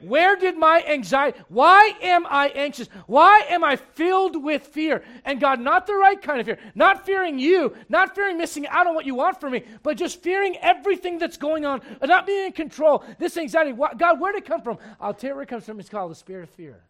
Where 0.00 0.36
did 0.36 0.56
my 0.56 0.84
anxiety, 0.86 1.38
why 1.48 1.92
am 2.00 2.24
I 2.26 2.48
anxious? 2.48 2.88
Why 3.06 3.42
am 3.48 3.64
I 3.64 3.74
filled 3.74 4.40
with 4.40 4.62
fear? 4.62 5.02
And 5.24 5.40
God, 5.40 5.58
not 5.60 5.88
the 5.88 5.94
right 5.94 6.20
kind 6.20 6.38
of 6.38 6.46
fear, 6.46 6.58
not 6.76 7.04
fearing 7.04 7.38
you, 7.38 7.74
not 7.88 8.14
fearing 8.14 8.38
missing 8.38 8.66
out 8.68 8.86
on 8.86 8.94
what 8.94 9.06
you 9.06 9.16
want 9.16 9.40
from 9.40 9.52
me, 9.52 9.64
but 9.82 9.96
just 9.96 10.22
fearing 10.22 10.56
everything 10.58 11.18
that's 11.18 11.36
going 11.36 11.64
on, 11.66 11.80
not 12.00 12.26
being 12.26 12.46
in 12.46 12.52
control. 12.52 13.04
This 13.18 13.36
anxiety, 13.36 13.72
God, 13.72 14.20
where 14.20 14.32
did 14.32 14.44
it 14.44 14.46
come 14.46 14.62
from? 14.62 14.78
I'll 15.00 15.14
tell 15.14 15.30
you 15.30 15.34
where 15.34 15.42
it 15.42 15.48
comes 15.48 15.64
from. 15.64 15.80
It's 15.80 15.88
called 15.88 16.12
the 16.12 16.16
spirit 16.16 16.44
of 16.44 16.50
fear. 16.50 16.80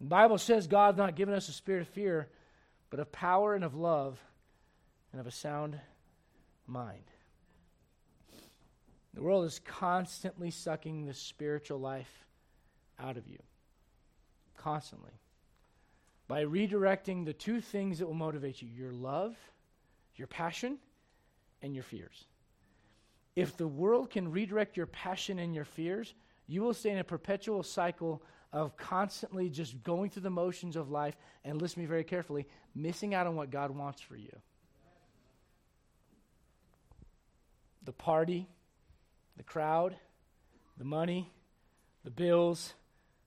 The 0.00 0.06
Bible 0.06 0.38
says 0.38 0.66
God's 0.66 0.98
not 0.98 1.16
given 1.16 1.34
us 1.34 1.48
a 1.48 1.52
spirit 1.52 1.82
of 1.82 1.88
fear, 1.88 2.28
but 2.90 3.00
of 3.00 3.10
power 3.10 3.54
and 3.54 3.64
of 3.64 3.74
love 3.74 4.18
and 5.12 5.20
of 5.20 5.26
a 5.26 5.32
sound 5.32 5.78
mind. 6.66 7.02
The 9.14 9.22
world 9.22 9.44
is 9.46 9.58
constantly 9.58 10.50
sucking 10.50 11.04
the 11.04 11.14
spiritual 11.14 11.80
life 11.80 12.24
out 13.00 13.16
of 13.16 13.26
you. 13.26 13.38
Constantly. 14.56 15.12
By 16.28 16.44
redirecting 16.44 17.24
the 17.24 17.32
two 17.32 17.60
things 17.60 17.98
that 17.98 18.06
will 18.06 18.14
motivate 18.14 18.62
you 18.62 18.68
your 18.68 18.92
love, 18.92 19.36
your 20.14 20.28
passion, 20.28 20.78
and 21.62 21.74
your 21.74 21.82
fears. 21.82 22.26
If 23.34 23.56
the 23.56 23.68
world 23.68 24.10
can 24.10 24.30
redirect 24.30 24.76
your 24.76 24.86
passion 24.86 25.38
and 25.38 25.54
your 25.54 25.64
fears, 25.64 26.14
you 26.46 26.62
will 26.62 26.74
stay 26.74 26.90
in 26.90 26.98
a 26.98 27.04
perpetual 27.04 27.62
cycle 27.62 28.22
of 28.52 28.76
constantly 28.76 29.48
just 29.50 29.82
going 29.82 30.10
through 30.10 30.22
the 30.22 30.30
motions 30.30 30.76
of 30.76 30.90
life 30.90 31.16
and 31.44 31.60
listen 31.60 31.76
to 31.76 31.80
me 31.80 31.86
very 31.86 32.04
carefully, 32.04 32.46
missing 32.74 33.14
out 33.14 33.26
on 33.26 33.36
what 33.36 33.50
God 33.50 33.70
wants 33.70 34.00
for 34.00 34.16
you. 34.16 34.34
The 37.84 37.92
party, 37.92 38.48
the 39.36 39.42
crowd, 39.42 39.96
the 40.78 40.84
money, 40.84 41.30
the 42.04 42.10
bills, 42.10 42.74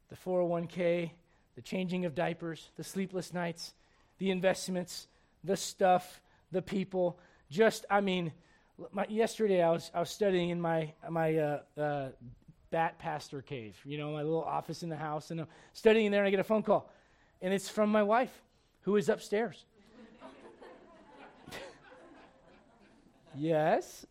the 0.10 0.16
401k, 0.16 1.12
the 1.56 1.62
changing 1.62 2.06
of 2.06 2.16
diapers, 2.16 2.70
the 2.78 2.84
sleepless 2.84 3.34
nights, 3.34 3.74
the 4.18 4.32
investments, 4.32 5.08
the 5.44 5.58
stuff, 5.58 6.22
the 6.52 6.62
people. 6.62 7.20
Just, 7.50 7.86
I 7.90 8.02
mean, 8.02 8.32
my, 8.92 9.06
yesterday 9.10 9.62
I 9.62 9.70
was, 9.72 9.92
I 9.94 10.00
was 10.00 10.10
studying 10.10 10.50
in 10.50 10.60
my, 10.60 10.94
my 11.10 11.38
uh, 11.38 11.60
uh, 11.78 12.10
bat 12.72 12.98
pastor 12.98 13.42
cave, 13.42 13.80
you 13.86 13.98
know, 13.98 14.12
my 14.12 14.24
little 14.24 14.44
office 14.44 14.82
in 14.82 14.90
the 14.90 14.96
house, 14.96 15.30
and 15.30 15.42
I'm 15.42 15.48
studying 15.74 16.10
there, 16.10 16.22
and 16.22 16.28
I 16.28 16.32
get 16.32 16.40
a 16.40 16.44
phone 16.44 16.64
call, 16.64 16.90
and 17.42 17.54
it's 17.54 17.70
from 17.70 17.92
my 17.92 18.02
wife, 18.02 18.42
who 18.82 18.96
is 18.96 19.10
upstairs. 19.10 19.66
yes. 23.36 24.06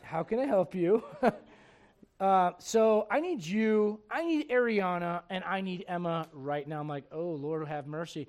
How 0.00 0.22
can 0.22 0.40
I 0.40 0.46
help 0.46 0.74
you? 0.74 1.04
uh, 2.20 2.52
so 2.58 3.06
I 3.10 3.20
need 3.20 3.44
you, 3.44 4.00
I 4.10 4.24
need 4.24 4.48
Ariana, 4.50 5.22
and 5.30 5.44
I 5.44 5.60
need 5.60 5.84
Emma 5.86 6.26
right 6.32 6.66
now. 6.66 6.80
I'm 6.80 6.88
like, 6.88 7.04
oh, 7.12 7.30
Lord, 7.30 7.66
have 7.68 7.86
mercy. 7.86 8.28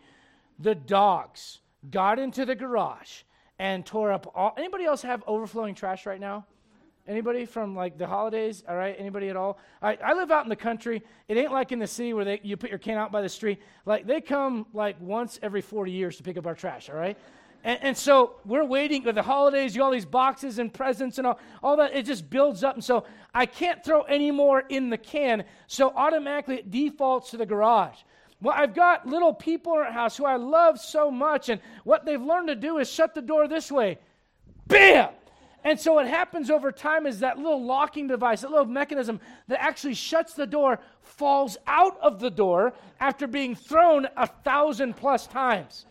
The 0.60 0.76
dogs 0.76 1.60
got 1.90 2.20
into 2.20 2.46
the 2.46 2.56
garage 2.56 3.24
and 3.60 3.86
tore 3.86 4.12
up 4.12 4.32
all. 4.36 4.54
Anybody 4.58 4.86
else 4.86 5.02
have 5.02 5.24
overflowing 5.28 5.76
trash 5.76 6.06
right 6.06 6.20
now? 6.20 6.46
Anybody 7.06 7.46
from 7.46 7.76
like 7.76 7.98
the 7.98 8.08
holidays? 8.08 8.64
All 8.68 8.78
right, 8.78 8.96
anybody 8.98 9.28
at 9.28 9.36
all? 9.36 9.60
I, 9.82 9.98
I 10.04 10.14
live 10.14 10.32
out 10.32 10.46
in 10.46 10.50
the 10.50 10.56
country. 10.56 11.04
It 11.28 11.38
ain't 11.38 11.52
like 11.52 11.74
in 11.74 11.80
the 11.80 11.88
city 11.88 12.14
where 12.14 12.24
they, 12.24 12.40
you 12.44 12.56
put 12.56 12.70
your 12.70 12.80
can 12.80 12.98
out 12.98 13.12
by 13.12 13.22
the 13.22 13.28
street. 13.28 13.62
Like 13.86 14.08
they 14.08 14.22
come 14.22 14.66
like 14.74 14.96
once 15.02 15.38
every 15.42 15.62
40 15.62 15.92
years 15.92 16.16
to 16.18 16.24
pick 16.24 16.38
up 16.38 16.48
our 16.48 16.56
trash. 16.56 16.90
All 16.90 16.96
right, 16.96 17.18
and, 17.66 17.80
and 17.82 17.98
so 17.98 18.36
we're 18.46 18.64
waiting 18.64 19.04
for 19.04 19.12
the 19.12 19.22
holidays. 19.22 19.76
You 19.76 19.84
all 19.84 19.92
these 19.92 20.06
boxes 20.06 20.60
and 20.60 20.74
presents 20.74 21.18
and 21.18 21.28
all, 21.28 21.40
all 21.62 21.76
that. 21.76 21.94
It 21.94 22.06
just 22.06 22.30
builds 22.30 22.64
up, 22.64 22.76
and 22.76 22.84
so 22.84 23.06
I 23.34 23.48
can't 23.48 23.84
throw 23.84 24.04
any 24.04 24.32
more 24.32 24.62
in 24.70 24.90
the 24.90 24.98
can. 24.98 25.44
So 25.68 25.92
automatically 25.94 26.56
it 26.56 26.72
defaults 26.72 27.32
to 27.32 27.38
the 27.38 27.46
garage. 27.46 27.98
Well, 28.42 28.56
I've 28.56 28.74
got 28.74 29.06
little 29.06 29.34
people 29.34 29.74
in 29.74 29.80
our 29.80 29.92
house 29.92 30.16
who 30.16 30.26
I 30.26 30.38
love 30.38 30.80
so 30.80 31.12
much, 31.12 31.50
and 31.50 31.60
what 31.84 32.06
they've 32.06 32.22
learned 32.22 32.48
to 32.48 32.56
do 32.56 32.78
is 32.78 32.90
shut 32.90 33.14
the 33.14 33.22
door 33.22 33.50
this 33.50 33.70
way. 33.70 33.98
Bam! 34.68 35.10
And 35.64 35.80
so 35.80 35.94
what 35.94 36.08
happens 36.08 36.50
over 36.50 36.72
time 36.72 37.08
is 37.08 37.20
that 37.20 37.38
little 37.38 37.64
locking 37.64 38.08
device, 38.08 38.42
that 38.42 38.52
little 38.52 38.66
mechanism 38.66 39.20
that 39.48 39.62
actually 39.64 39.94
shuts 39.94 40.34
the 40.34 40.46
door, 40.46 40.80
falls 41.02 41.58
out 41.68 41.98
of 42.02 42.20
the 42.20 42.30
door 42.30 42.74
after 43.00 43.28
being 43.28 43.56
thrown 43.56 44.08
a 44.18 44.28
thousand 44.28 44.96
plus 44.96 45.26
times. 45.28 45.86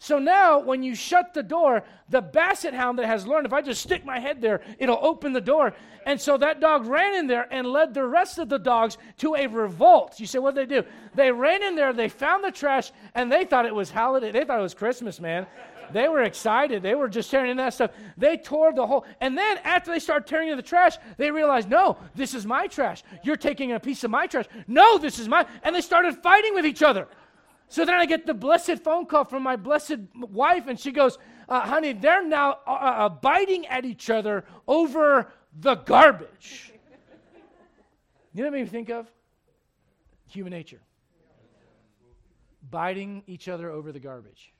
So 0.00 0.18
now, 0.18 0.60
when 0.60 0.82
you 0.82 0.94
shut 0.94 1.34
the 1.34 1.42
door, 1.42 1.82
the 2.08 2.22
basset 2.22 2.72
hound 2.72 2.98
that 2.98 3.06
has 3.06 3.26
learned 3.26 3.46
if 3.46 3.52
I 3.52 3.60
just 3.60 3.82
stick 3.82 4.04
my 4.04 4.20
head 4.20 4.40
there, 4.40 4.60
it'll 4.78 5.04
open 5.04 5.32
the 5.32 5.40
door. 5.40 5.74
And 6.06 6.20
so 6.20 6.38
that 6.38 6.60
dog 6.60 6.86
ran 6.86 7.16
in 7.16 7.26
there 7.26 7.52
and 7.52 7.66
led 7.66 7.94
the 7.94 8.06
rest 8.06 8.38
of 8.38 8.48
the 8.48 8.58
dogs 8.58 8.96
to 9.18 9.34
a 9.34 9.46
revolt. 9.48 10.20
You 10.20 10.26
say, 10.26 10.38
what 10.38 10.54
did 10.54 10.68
they 10.68 10.80
do? 10.80 10.86
They 11.14 11.32
ran 11.32 11.62
in 11.62 11.74
there, 11.74 11.92
they 11.92 12.08
found 12.08 12.44
the 12.44 12.52
trash, 12.52 12.92
and 13.14 13.30
they 13.30 13.44
thought 13.44 13.66
it 13.66 13.74
was 13.74 13.90
holiday. 13.90 14.30
They 14.30 14.44
thought 14.44 14.60
it 14.60 14.62
was 14.62 14.74
Christmas, 14.74 15.20
man. 15.20 15.46
They 15.92 16.08
were 16.08 16.22
excited. 16.22 16.82
They 16.82 16.94
were 16.94 17.08
just 17.08 17.30
tearing 17.30 17.50
in 17.50 17.56
that 17.58 17.74
stuff. 17.74 17.90
They 18.16 18.36
tore 18.36 18.72
the 18.72 18.86
whole. 18.86 19.04
And 19.20 19.36
then 19.36 19.58
after 19.64 19.90
they 19.90 19.98
started 19.98 20.26
tearing 20.26 20.48
in 20.48 20.56
the 20.56 20.62
trash, 20.62 20.96
they 21.16 21.30
realized, 21.30 21.68
no, 21.68 21.98
this 22.14 22.34
is 22.34 22.46
my 22.46 22.66
trash. 22.66 23.02
You're 23.22 23.36
taking 23.36 23.72
a 23.72 23.80
piece 23.80 24.04
of 24.04 24.10
my 24.10 24.26
trash. 24.26 24.46
No, 24.66 24.98
this 24.98 25.18
is 25.18 25.28
my. 25.28 25.46
And 25.62 25.74
they 25.74 25.80
started 25.80 26.16
fighting 26.16 26.54
with 26.54 26.66
each 26.66 26.82
other. 26.82 27.08
So 27.68 27.84
then 27.84 27.96
I 27.96 28.06
get 28.06 28.26
the 28.26 28.34
blessed 28.34 28.78
phone 28.78 29.06
call 29.06 29.24
from 29.24 29.42
my 29.42 29.56
blessed 29.56 29.98
wife, 30.14 30.68
and 30.68 30.80
she 30.80 30.90
goes, 30.90 31.18
uh, 31.48 31.60
honey, 31.60 31.92
they're 31.92 32.26
now 32.26 32.58
uh, 32.66 32.70
uh, 32.70 33.08
biting 33.10 33.66
at 33.66 33.84
each 33.84 34.08
other 34.10 34.44
over 34.66 35.30
the 35.60 35.74
garbage. 35.74 36.72
You 38.32 38.42
know 38.42 38.50
what 38.50 38.52
made 38.52 38.64
me 38.64 38.68
think 38.68 38.88
of? 38.90 39.10
Human 40.30 40.52
nature. 40.52 40.80
Biting 42.70 43.22
each 43.26 43.48
other 43.48 43.70
over 43.70 43.92
the 43.92 44.00
garbage. 44.00 44.52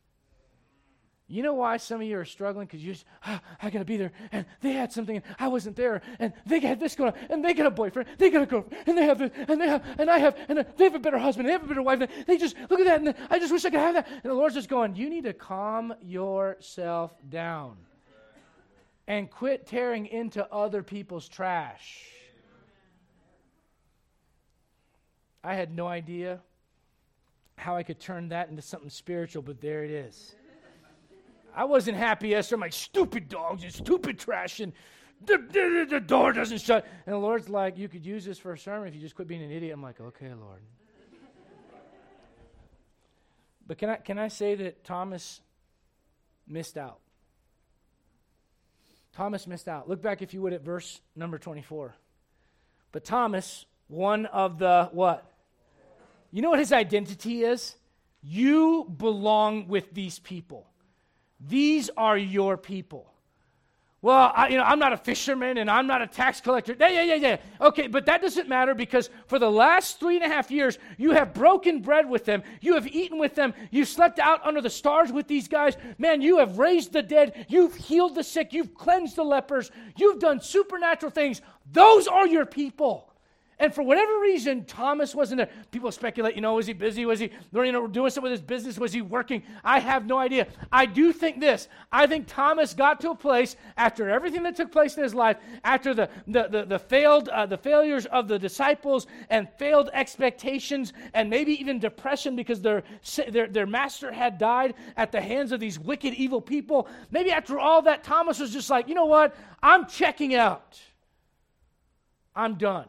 You 1.31 1.43
know 1.43 1.53
why 1.53 1.77
some 1.77 2.01
of 2.01 2.07
you 2.07 2.19
are 2.19 2.25
struggling? 2.25 2.67
Because 2.67 2.83
you 2.83 2.93
just, 2.93 3.05
ah, 3.23 3.43
I 3.63 3.69
gotta 3.69 3.85
be 3.85 3.99
there, 3.99 4.13
and 4.33 4.47
they 4.63 4.73
had 4.73 4.91
something, 4.93 5.17
and 5.17 5.25
I 5.39 5.49
wasn't 5.49 5.77
there, 5.77 6.01
and 6.19 6.33
they 6.47 6.59
had 6.59 6.81
this 6.81 6.97
going 6.97 7.13
on, 7.13 7.19
and 7.29 7.45
they 7.45 7.53
got 7.53 7.67
a 7.67 7.71
boyfriend, 7.71 8.09
they 8.17 8.31
got 8.31 8.43
a 8.43 8.47
girlfriend, 8.47 8.83
and 8.89 8.97
they 8.97 9.05
have 9.05 9.19
this, 9.19 9.31
and 9.47 9.61
they 9.61 9.69
have, 9.69 9.85
and 9.99 10.11
I 10.11 10.19
have, 10.19 10.39
and 10.49 10.65
they 10.79 10.85
have 10.85 10.95
a 10.95 10.99
better 10.99 11.19
husband, 11.19 11.47
they 11.47 11.53
have 11.53 11.63
a 11.63 11.67
better 11.67 11.83
wife, 11.83 12.01
and 12.01 12.11
they 12.27 12.39
just 12.39 12.57
look 12.71 12.81
at 12.81 12.87
that, 12.87 13.03
and 13.03 13.15
I 13.29 13.39
just 13.39 13.53
wish 13.53 13.63
I 13.67 13.71
could 13.71 13.79
have 13.79 13.95
that. 13.97 14.09
And 14.09 14.25
the 14.25 14.35
Lord's 14.35 14.55
just 14.55 14.71
going, 14.71 14.97
you 14.97 15.11
need 15.11 15.25
to 15.25 15.35
calm 15.35 15.95
yourself 16.03 17.13
down, 17.29 17.77
and 19.07 19.31
quit 19.31 19.67
tearing 19.67 20.07
into 20.07 20.51
other 20.51 20.83
people's 20.83 21.29
trash. 21.29 22.07
I 25.45 25.55
had 25.55 25.77
no 25.77 25.87
idea 25.87 26.41
how 27.59 27.77
I 27.77 27.83
could 27.83 28.01
turn 28.01 28.31
that 28.31 28.49
into 28.49 28.63
something 28.63 28.89
spiritual, 28.89 29.43
but 29.43 29.61
there 29.61 29.85
it 29.85 29.91
is. 29.91 30.35
I 31.59 31.65
wasn't 31.65 31.97
happy 31.97 32.29
yesterday. 32.29 32.55
I'm 32.55 32.61
like, 32.61 32.73
stupid 32.73 33.29
dogs 33.29 33.65
and 33.65 33.73
stupid 33.73 34.17
trash, 34.21 34.61
and 34.61 34.73
the, 35.27 35.39
the, 35.39 35.87
the 35.91 35.99
door 35.99 36.33
doesn't 36.33 36.61
shut. 36.61 36.87
And 37.05 37.13
the 37.13 37.19
Lord's 37.19 37.49
like, 37.49 37.77
you 37.77 37.89
could 37.89 38.07
use 38.07 38.25
this 38.25 38.39
for 38.39 38.53
a 38.53 38.59
sermon 38.59 38.87
if 38.87 38.95
you 38.95 39.01
just 39.01 39.17
quit 39.17 39.27
being 39.27 39.43
an 39.43 39.51
idiot. 39.51 39.75
I'm 39.75 39.83
like, 39.83 40.01
okay, 40.01 40.29
Lord. 40.29 40.63
but 43.67 43.77
can 43.77 43.91
I, 43.91 43.97
can 43.97 44.21
I 44.21 44.29
say 44.29 44.55
that 44.55 44.85
Thomas 44.85 45.41
missed 46.47 46.79
out? 46.79 47.01
Thomas 49.13 49.49
missed 49.49 49.67
out. 49.67 49.89
Look 49.89 50.01
back, 50.01 50.23
if 50.23 50.33
you 50.33 50.41
would, 50.43 50.53
at 50.53 50.63
verse 50.63 51.01
number 51.17 51.39
24. 51.39 51.93
But 52.93 53.05
Thomas, 53.05 53.67
one 53.89 54.27
of 54.27 54.61
the 54.61 54.91
what? 54.93 55.29
You 56.31 56.41
know 56.41 56.51
what 56.51 56.61
his 56.61 56.73
identity 56.73 57.43
is? 57.43 57.75
You 58.23 58.85
belong 58.97 59.67
with 59.67 59.93
these 59.93 60.21
people. 60.21 60.69
These 61.41 61.91
are 61.97 62.17
your 62.17 62.57
people. 62.57 63.13
Well, 64.01 64.33
I, 64.33 64.49
you 64.49 64.57
know, 64.57 64.63
I'm 64.63 64.79
not 64.79 64.93
a 64.93 64.97
fisherman 64.97 65.59
and 65.59 65.69
I'm 65.69 65.89
not 65.89 66.03
a 66.03 66.07
tax 66.07 66.41
collector. 66.41 66.77
Yeah, 66.79 66.89
yeah, 66.89 67.03
yeah, 67.03 67.15
yeah. 67.17 67.37
Okay, 67.61 67.89
but 67.89 68.07
that 68.07 68.23
doesn't 68.23 68.49
matter 68.49 68.73
because 68.73 69.11
for 69.27 69.41
the 69.41 69.51
last 69.51 69.99
three 69.99 70.15
and 70.15 70.25
a 70.25 70.29
half 70.29 70.53
years, 70.53 70.79
you 70.99 71.11
have 71.11 71.35
broken 71.35 71.81
bread 71.81 72.09
with 72.09 72.25
them. 72.25 72.45
You 72.61 72.75
have 72.75 72.87
eaten 72.87 73.19
with 73.19 73.35
them. 73.35 73.55
You've 73.73 73.89
slept 73.89 74.21
out 74.21 74.47
under 74.47 74.61
the 74.61 74.71
stars 74.71 75.11
with 75.11 75.27
these 75.27 75.49
guys. 75.49 75.77
Man, 75.99 76.23
you 76.23 76.39
have 76.39 76.59
raised 76.59 76.93
the 76.93 77.03
dead. 77.03 77.47
You've 77.49 77.75
healed 77.75 78.15
the 78.15 78.23
sick. 78.23 78.53
You've 78.53 78.73
cleansed 78.73 79.17
the 79.17 79.25
lepers. 79.25 79.73
You've 79.97 80.21
done 80.21 80.41
supernatural 80.41 81.11
things. 81.11 81.43
Those 81.73 82.07
are 82.07 82.27
your 82.27 82.47
people. 82.47 83.11
And 83.61 83.75
for 83.75 83.83
whatever 83.83 84.21
reason, 84.21 84.65
Thomas 84.67 85.17
wasn't 85.17 85.39
there. 85.39 85.49
People 85.73 85.91
speculate, 85.91 86.37
you 86.37 86.41
know, 86.41 86.55
was 86.55 86.69
he 86.69 86.73
busy? 86.73 87.05
Was 87.05 87.19
he 87.19 87.31
you 87.53 87.73
know, 87.73 87.89
doing 87.89 88.11
something 88.11 88.31
with 88.31 88.41
his 88.41 88.47
business? 88.47 88.79
Was 88.79 88.93
he 88.93 89.03
working? 89.03 89.43
I 89.65 89.81
have 89.81 90.07
no 90.07 90.17
idea. 90.17 90.47
I 90.71 90.87
do 90.87 91.13
think 91.13 91.41
this. 91.41 91.67
I 91.91 92.07
think 92.07 92.27
Thomas 92.29 92.73
got 92.73 93.01
to 93.01 93.11
a 93.11 93.17
place 93.17 93.57
after 93.77 94.09
everything 94.09 94.45
that 94.45 94.55
took 94.55 94.71
place 94.71 94.97
in 94.97 95.03
his 95.03 95.13
life, 95.13 95.39
after 95.65 95.93
the, 95.93 96.09
the, 96.29 96.47
the, 96.49 96.65
the 96.67 96.79
failed, 96.79 97.29
uh, 97.31 97.47
the 97.47 97.59
failures 97.59 98.07
of 98.07 98.29
the 98.29 98.39
disciples 98.39 99.09
and 99.29 99.49
failed 99.59 99.91
expectations 99.93 100.93
and 101.13 101.29
maybe 101.29 101.61
even 101.61 101.81
depression 101.81 102.37
because 102.37 102.61
their, 102.61 102.85
their, 103.29 103.49
their 103.49 103.67
master 103.67 104.13
had 104.13 104.39
died 104.39 104.75
at 104.97 105.11
the 105.11 105.21
hands 105.21 105.51
of 105.51 105.59
these 105.59 105.81
wicked, 105.81 106.15
evil 106.15 106.41
people. 106.41 106.87
Maybe 107.11 107.33
after 107.33 107.59
all 107.59 107.83
that, 107.83 108.05
Thomas 108.05 108.39
was 108.39 108.53
just 108.53 108.71
like, 108.71 108.87
you 108.87 108.95
know 108.95 109.07
what? 109.07 109.35
I'm 109.61 109.87
checking 109.87 110.37
out. 110.37 110.81
I'm 112.37 112.55
done. 112.55 112.87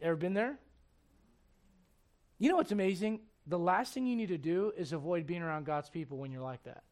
Ever 0.00 0.16
been 0.16 0.34
there? 0.34 0.58
You 2.38 2.48
know 2.48 2.56
what's 2.56 2.72
amazing? 2.72 3.20
The 3.46 3.58
last 3.58 3.94
thing 3.94 4.06
you 4.06 4.14
need 4.14 4.28
to 4.28 4.38
do 4.38 4.72
is 4.76 4.92
avoid 4.92 5.26
being 5.26 5.42
around 5.42 5.64
God's 5.64 5.90
people 5.90 6.18
when 6.18 6.30
you're 6.30 6.42
like 6.42 6.62
that. 6.64 6.82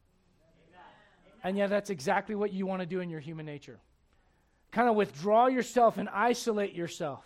And 1.43 1.57
yeah, 1.57 1.67
that's 1.67 1.89
exactly 1.89 2.35
what 2.35 2.51
you 2.51 2.65
want 2.65 2.81
to 2.81 2.85
do 2.85 2.99
in 2.99 3.09
your 3.09 3.19
human 3.19 3.45
nature. 3.45 3.79
Kind 4.71 4.89
of 4.89 4.95
withdraw 4.95 5.47
yourself 5.47 5.97
and 5.97 6.09
isolate 6.09 6.73
yourself. 6.73 7.23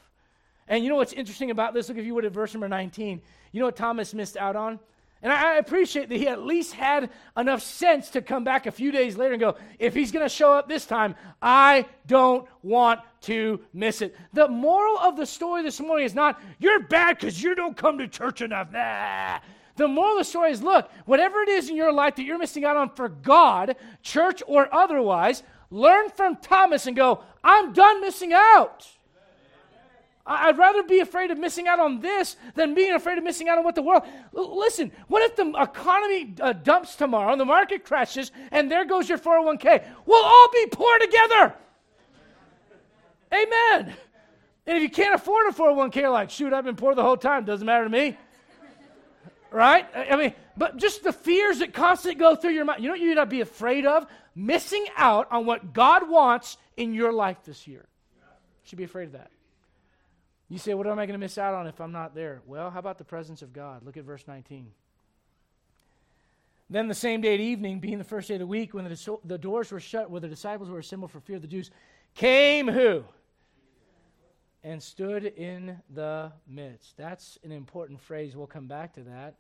And 0.68 0.84
you 0.84 0.90
know 0.90 0.98
what's 0.98 1.14
interesting 1.14 1.50
about 1.50 1.74
this? 1.74 1.90
Look, 1.90 1.98
if 1.98 2.06
you 2.06 2.14
would 2.14 2.26
at 2.26 2.32
verse 2.32 2.54
number 2.54 2.70
19. 2.70 3.22
You 3.52 3.60
know 3.60 3.66
what 3.66 3.76
Thomas 3.76 4.14
missed 4.14 4.38
out 4.38 4.56
on? 4.56 4.80
And 5.24 5.32
I 5.32 5.58
appreciate 5.58 6.10
that 6.10 6.18
he 6.18 6.28
at 6.28 6.44
least 6.44 6.74
had 6.74 7.12
enough 7.38 7.62
sense 7.62 8.10
to 8.12 8.22
come 8.22 8.44
back 8.44 8.66
a 8.66 8.72
few 8.72 8.92
days 8.92 9.18
later 9.18 9.34
and 9.34 9.40
go, 9.40 9.56
if 9.78 9.94
he's 9.94 10.12
going 10.12 10.26
to 10.26 10.30
show 10.30 10.54
up 10.54 10.68
this 10.68 10.86
time, 10.86 11.16
I 11.42 11.86
don't 12.08 12.48
want 12.64 13.02
to 13.22 13.60
miss 13.72 14.02
it. 14.02 14.16
The 14.34 14.48
moral 14.48 14.98
of 14.98 15.18
the 15.18 15.28
story 15.28 15.62
this 15.62 15.80
morning 15.80 16.06
is 16.06 16.16
not, 16.16 16.42
you're 16.58 16.82
bad 16.82 17.20
because 17.20 17.42
you 17.42 17.54
don't 17.54 17.78
come 17.78 18.00
to 18.00 18.08
church 18.08 18.42
enough. 18.42 18.72
Nah. 18.72 19.40
The 19.76 19.88
moral 19.88 20.14
of 20.14 20.20
the 20.20 20.24
story 20.26 20.52
is 20.52 20.64
look, 20.64 20.90
whatever 21.06 21.42
it 21.42 21.50
is 21.50 21.70
in 21.70 21.76
your 21.76 21.94
life 21.94 22.16
that 22.16 22.24
you're 22.24 22.40
missing 22.40 22.66
out 22.66 22.78
on 22.78 22.90
for 22.90 23.10
God, 23.10 23.76
church 24.02 24.42
or 24.48 24.74
otherwise, 24.74 25.44
learn 25.70 26.10
from 26.10 26.38
Thomas 26.38 26.88
and 26.88 26.96
go, 26.96 27.24
I'm 27.44 27.74
done 27.74 28.02
missing 28.02 28.34
out. 28.34 28.88
I'd 30.26 30.58
rather 30.58 30.84
be 30.84 31.00
afraid 31.00 31.32
of 31.32 31.38
missing 31.38 31.68
out 31.68 31.80
on 31.80 32.00
this 32.00 32.38
than 32.56 32.76
being 32.76 32.94
afraid 32.94 33.18
of 33.18 33.24
missing 33.24 33.50
out 33.50 33.58
on 33.58 33.64
what 33.64 33.76
the 33.76 33.82
world. 33.82 34.04
L- 34.36 34.60
listen, 34.60 34.92
what 35.08 35.24
if 35.24 35.36
the 35.36 35.52
economy 35.60 36.36
uh, 36.40 36.54
dumps 36.54 36.96
tomorrow 36.96 37.32
and 37.32 37.42
the 37.42 37.46
market 37.46 37.84
crashes 37.86 38.32
and 38.52 38.72
there 38.72 38.86
goes 38.86 39.10
your 39.10 39.18
401k? 39.18 39.84
We'll 40.06 40.24
all 40.24 40.48
be 40.54 40.68
poor 40.72 41.00
together. 41.00 41.56
Amen. 43.34 43.96
And 44.68 44.78
if 44.78 44.84
you 44.84 44.90
can't 44.90 45.16
afford 45.16 45.48
a 45.48 45.54
401k, 45.54 46.12
like, 46.12 46.30
shoot, 46.30 46.54
I've 46.54 46.66
been 46.66 46.76
poor 46.76 46.94
the 46.94 47.02
whole 47.02 47.18
time, 47.18 47.46
doesn't 47.46 47.66
matter 47.66 47.86
to 47.86 47.90
me. 47.90 48.18
Right? 49.50 49.86
I 49.94 50.16
mean, 50.16 50.34
but 50.56 50.78
just 50.78 51.04
the 51.04 51.12
fears 51.12 51.60
that 51.60 51.74
constantly 51.74 52.20
go 52.20 52.36
through 52.36 52.52
your 52.52 52.64
mind. 52.64 52.82
You 52.82 52.88
know 52.88 52.94
what 52.94 53.02
you 53.02 53.16
to 53.16 53.26
be 53.26 53.42
afraid 53.42 53.86
of? 53.86 54.06
Missing 54.36 54.86
out 54.96 55.30
on 55.32 55.46
what 55.46 55.74
God 55.74 56.10
wants 56.10 56.58
in 56.78 56.94
your 56.94 57.12
life 57.12 57.38
this 57.44 57.68
year. 57.68 57.86
You 58.16 58.28
should 58.64 58.78
be 58.78 58.86
afraid 58.86 59.06
of 59.06 59.12
that. 59.14 59.32
You 60.52 60.58
say, 60.58 60.74
What 60.74 60.86
am 60.86 61.00
I 61.00 61.06
going 61.06 61.18
to 61.18 61.18
miss 61.18 61.38
out 61.38 61.54
on 61.54 61.66
if 61.66 61.80
I'm 61.80 61.94
not 61.94 62.14
there? 62.14 62.42
Well, 62.46 62.70
how 62.70 62.80
about 62.80 62.98
the 62.98 63.06
presence 63.06 63.42
of 63.42 63.54
God? 63.54 63.86
Look 63.86 63.96
at 63.96 64.04
verse 64.04 64.26
19. 64.28 64.68
Then 66.70 66.90
the 66.90 66.94
same 66.94 67.22
day 67.22 67.36
at 67.36 67.40
evening, 67.40 67.80
being 67.80 67.98
the 67.98 68.04
first 68.04 68.28
day 68.28 68.34
of 68.34 68.42
the 68.42 68.48
week, 68.48 68.74
when 68.74 68.84
the, 68.84 69.18
the 69.24 69.38
doors 69.38 69.72
were 69.72 69.80
shut, 69.80 70.12
where 70.12 70.20
the 70.20 70.28
disciples 70.28 70.70
were 70.70 70.80
assembled 70.80 71.10
for 71.10 71.22
fear 71.22 71.38
of 71.38 71.42
the 71.42 71.48
Jews, 71.48 71.72
came 72.16 72.68
who? 72.68 73.06
And 74.62 74.84
stood 74.84 75.24
in 75.24 75.78
the 75.90 76.34
midst. 76.46 76.98
That's 76.98 77.40
an 77.46 77.54
important 77.54 78.02
phrase. 78.02 78.36
We'll 78.36 78.46
come 78.46 78.68
back 78.68 78.94
to 78.96 79.04
that. 79.04 79.36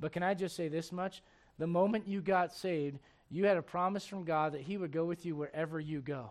But 0.00 0.12
can 0.12 0.22
I 0.22 0.34
just 0.34 0.54
say 0.54 0.68
this 0.68 0.92
much? 0.92 1.22
The 1.58 1.66
moment 1.66 2.06
you 2.06 2.20
got 2.20 2.52
saved, 2.52 2.98
you 3.30 3.46
had 3.46 3.56
a 3.56 3.62
promise 3.62 4.04
from 4.04 4.24
God 4.24 4.52
that 4.52 4.60
He 4.60 4.76
would 4.76 4.92
go 4.92 5.06
with 5.06 5.24
you 5.24 5.34
wherever 5.34 5.80
you 5.80 6.02
go. 6.02 6.30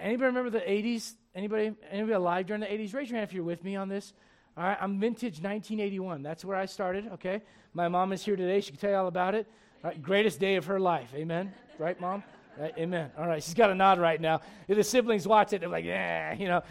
Anybody 0.00 0.26
remember 0.26 0.50
the 0.50 0.60
80s? 0.60 1.14
Anybody, 1.34 1.74
anybody 1.90 2.12
alive 2.12 2.46
during 2.46 2.60
the 2.60 2.66
80s? 2.66 2.94
Raise 2.94 3.10
your 3.10 3.18
hand 3.18 3.28
if 3.28 3.32
you're 3.32 3.44
with 3.44 3.64
me 3.64 3.76
on 3.76 3.88
this. 3.88 4.12
All 4.56 4.64
right, 4.64 4.78
I'm 4.80 4.98
vintage 4.98 5.40
1981. 5.40 6.22
That's 6.22 6.44
where 6.44 6.56
I 6.56 6.66
started, 6.66 7.08
okay? 7.14 7.42
My 7.74 7.88
mom 7.88 8.12
is 8.12 8.24
here 8.24 8.36
today. 8.36 8.60
She 8.60 8.70
can 8.70 8.80
tell 8.80 8.90
you 8.90 8.96
all 8.96 9.06
about 9.06 9.34
it. 9.34 9.46
All 9.84 9.90
right, 9.90 10.02
greatest 10.02 10.40
day 10.40 10.56
of 10.56 10.66
her 10.66 10.80
life. 10.80 11.10
Amen. 11.14 11.52
Right, 11.78 12.00
mom? 12.00 12.22
Right, 12.58 12.74
amen. 12.76 13.12
All 13.16 13.26
right, 13.26 13.42
she's 13.42 13.54
got 13.54 13.70
a 13.70 13.74
nod 13.74 14.00
right 14.00 14.20
now. 14.20 14.40
If 14.66 14.76
the 14.76 14.82
siblings 14.82 15.28
watch 15.28 15.52
it, 15.52 15.60
they're 15.60 15.68
like, 15.68 15.84
yeah, 15.84 16.32
you 16.34 16.48
know. 16.48 16.62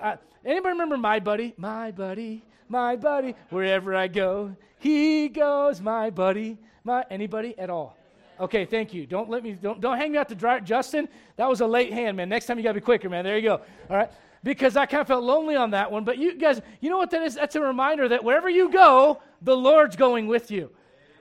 Uh, 0.00 0.16
anybody 0.44 0.72
remember 0.72 0.96
my 0.96 1.20
buddy? 1.20 1.52
My 1.58 1.90
buddy, 1.90 2.42
my 2.68 2.96
buddy. 2.96 3.34
Wherever 3.50 3.94
I 3.94 4.08
go, 4.08 4.56
he 4.78 5.28
goes, 5.28 5.82
my 5.82 6.08
buddy. 6.08 6.56
My 6.82 7.04
anybody 7.10 7.58
at 7.58 7.68
all? 7.68 7.96
Okay, 8.40 8.64
thank 8.64 8.92
you. 8.92 9.06
Don't 9.06 9.30
let 9.30 9.42
me 9.42 9.52
don't 9.52 9.80
don't 9.80 9.96
hang 9.96 10.12
me 10.12 10.18
out 10.18 10.28
to 10.28 10.34
dry. 10.34 10.60
Justin, 10.60 11.08
that 11.36 11.48
was 11.48 11.60
a 11.60 11.66
late 11.66 11.92
hand, 11.92 12.16
man. 12.16 12.28
Next 12.28 12.46
time 12.46 12.58
you 12.58 12.64
gotta 12.64 12.74
be 12.74 12.80
quicker, 12.80 13.08
man. 13.08 13.24
There 13.24 13.36
you 13.36 13.42
go. 13.42 13.60
All 13.90 13.96
right. 13.96 14.10
Because 14.42 14.76
I 14.76 14.84
kind 14.86 15.00
of 15.00 15.06
felt 15.06 15.24
lonely 15.24 15.56
on 15.56 15.70
that 15.70 15.90
one. 15.90 16.04
But 16.04 16.18
you 16.18 16.36
guys, 16.36 16.60
you 16.80 16.90
know 16.90 16.98
what 16.98 17.10
that 17.12 17.22
is? 17.22 17.34
That's 17.34 17.56
a 17.56 17.60
reminder 17.60 18.08
that 18.08 18.22
wherever 18.22 18.50
you 18.50 18.70
go, 18.70 19.22
the 19.40 19.56
Lord's 19.56 19.96
going 19.96 20.26
with 20.26 20.50
you. 20.50 20.70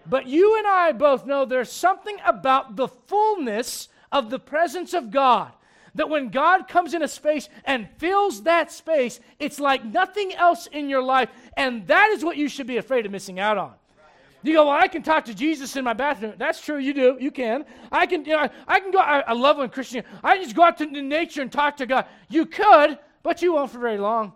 But 0.10 0.28
you 0.28 0.58
and 0.58 0.67
I 0.67 0.91
both 0.91 1.26
know 1.26 1.45
there's 1.45 1.71
something 1.71 2.17
about 2.26 2.76
the 2.76 2.89
fullness 2.89 3.88
of 4.12 4.30
the 4.30 4.39
presence 4.39 4.93
of 4.93 5.10
God. 5.10 5.52
That 5.95 6.10
when 6.10 6.30
God 6.30 6.67
comes 6.67 6.93
in 6.93 7.04
a 7.04 7.08
space 7.08 7.47
and 7.65 7.88
fills 7.97 8.43
that 8.43 8.71
space, 8.71 9.19
it's 9.39 9.60
like 9.60 9.86
nothing 9.86 10.34
else 10.34 10.67
in 10.67 10.89
your 10.89 11.04
life. 11.04 11.30
And 11.56 11.86
that 11.88 12.10
is 12.10 12.26
what 12.26 12.36
you 12.36 12.49
should 12.49 12.67
be 12.67 12.78
afraid 12.78 13.06
of 13.06 13.12
missing 13.12 13.39
out 13.39 13.58
on. 13.58 13.73
You 14.43 14.53
go, 14.53 14.65
well, 14.65 14.77
I 14.77 14.88
can 14.88 15.01
talk 15.01 15.25
to 15.25 15.34
Jesus 15.34 15.75
in 15.77 15.86
my 15.86 15.93
bathroom. 15.93 16.34
That's 16.38 16.60
true, 16.60 16.77
you 16.77 16.93
do. 16.93 17.17
You 17.19 17.32
can. 17.32 17.63
I 17.91 18.06
can, 18.06 18.25
you 18.25 18.34
know, 18.34 18.39
I, 18.39 18.49
I 18.67 18.79
can 18.82 18.91
go, 18.91 18.99
I, 18.99 19.21
I 19.21 19.34
love 19.34 19.58
when 19.58 19.69
Christian, 19.69 20.03
I 20.21 20.38
just 20.38 20.53
go 20.53 20.63
out 20.63 20.77
to 20.79 20.86
nature 20.86 21.41
and 21.41 21.51
talk 21.51 21.77
to 21.77 21.86
God. 21.86 22.06
You 22.29 22.45
could, 22.45 22.99
but 23.23 23.41
you 23.41 23.53
won't 23.53 23.71
for 23.71 23.79
very 23.79 23.97
long. 23.97 24.34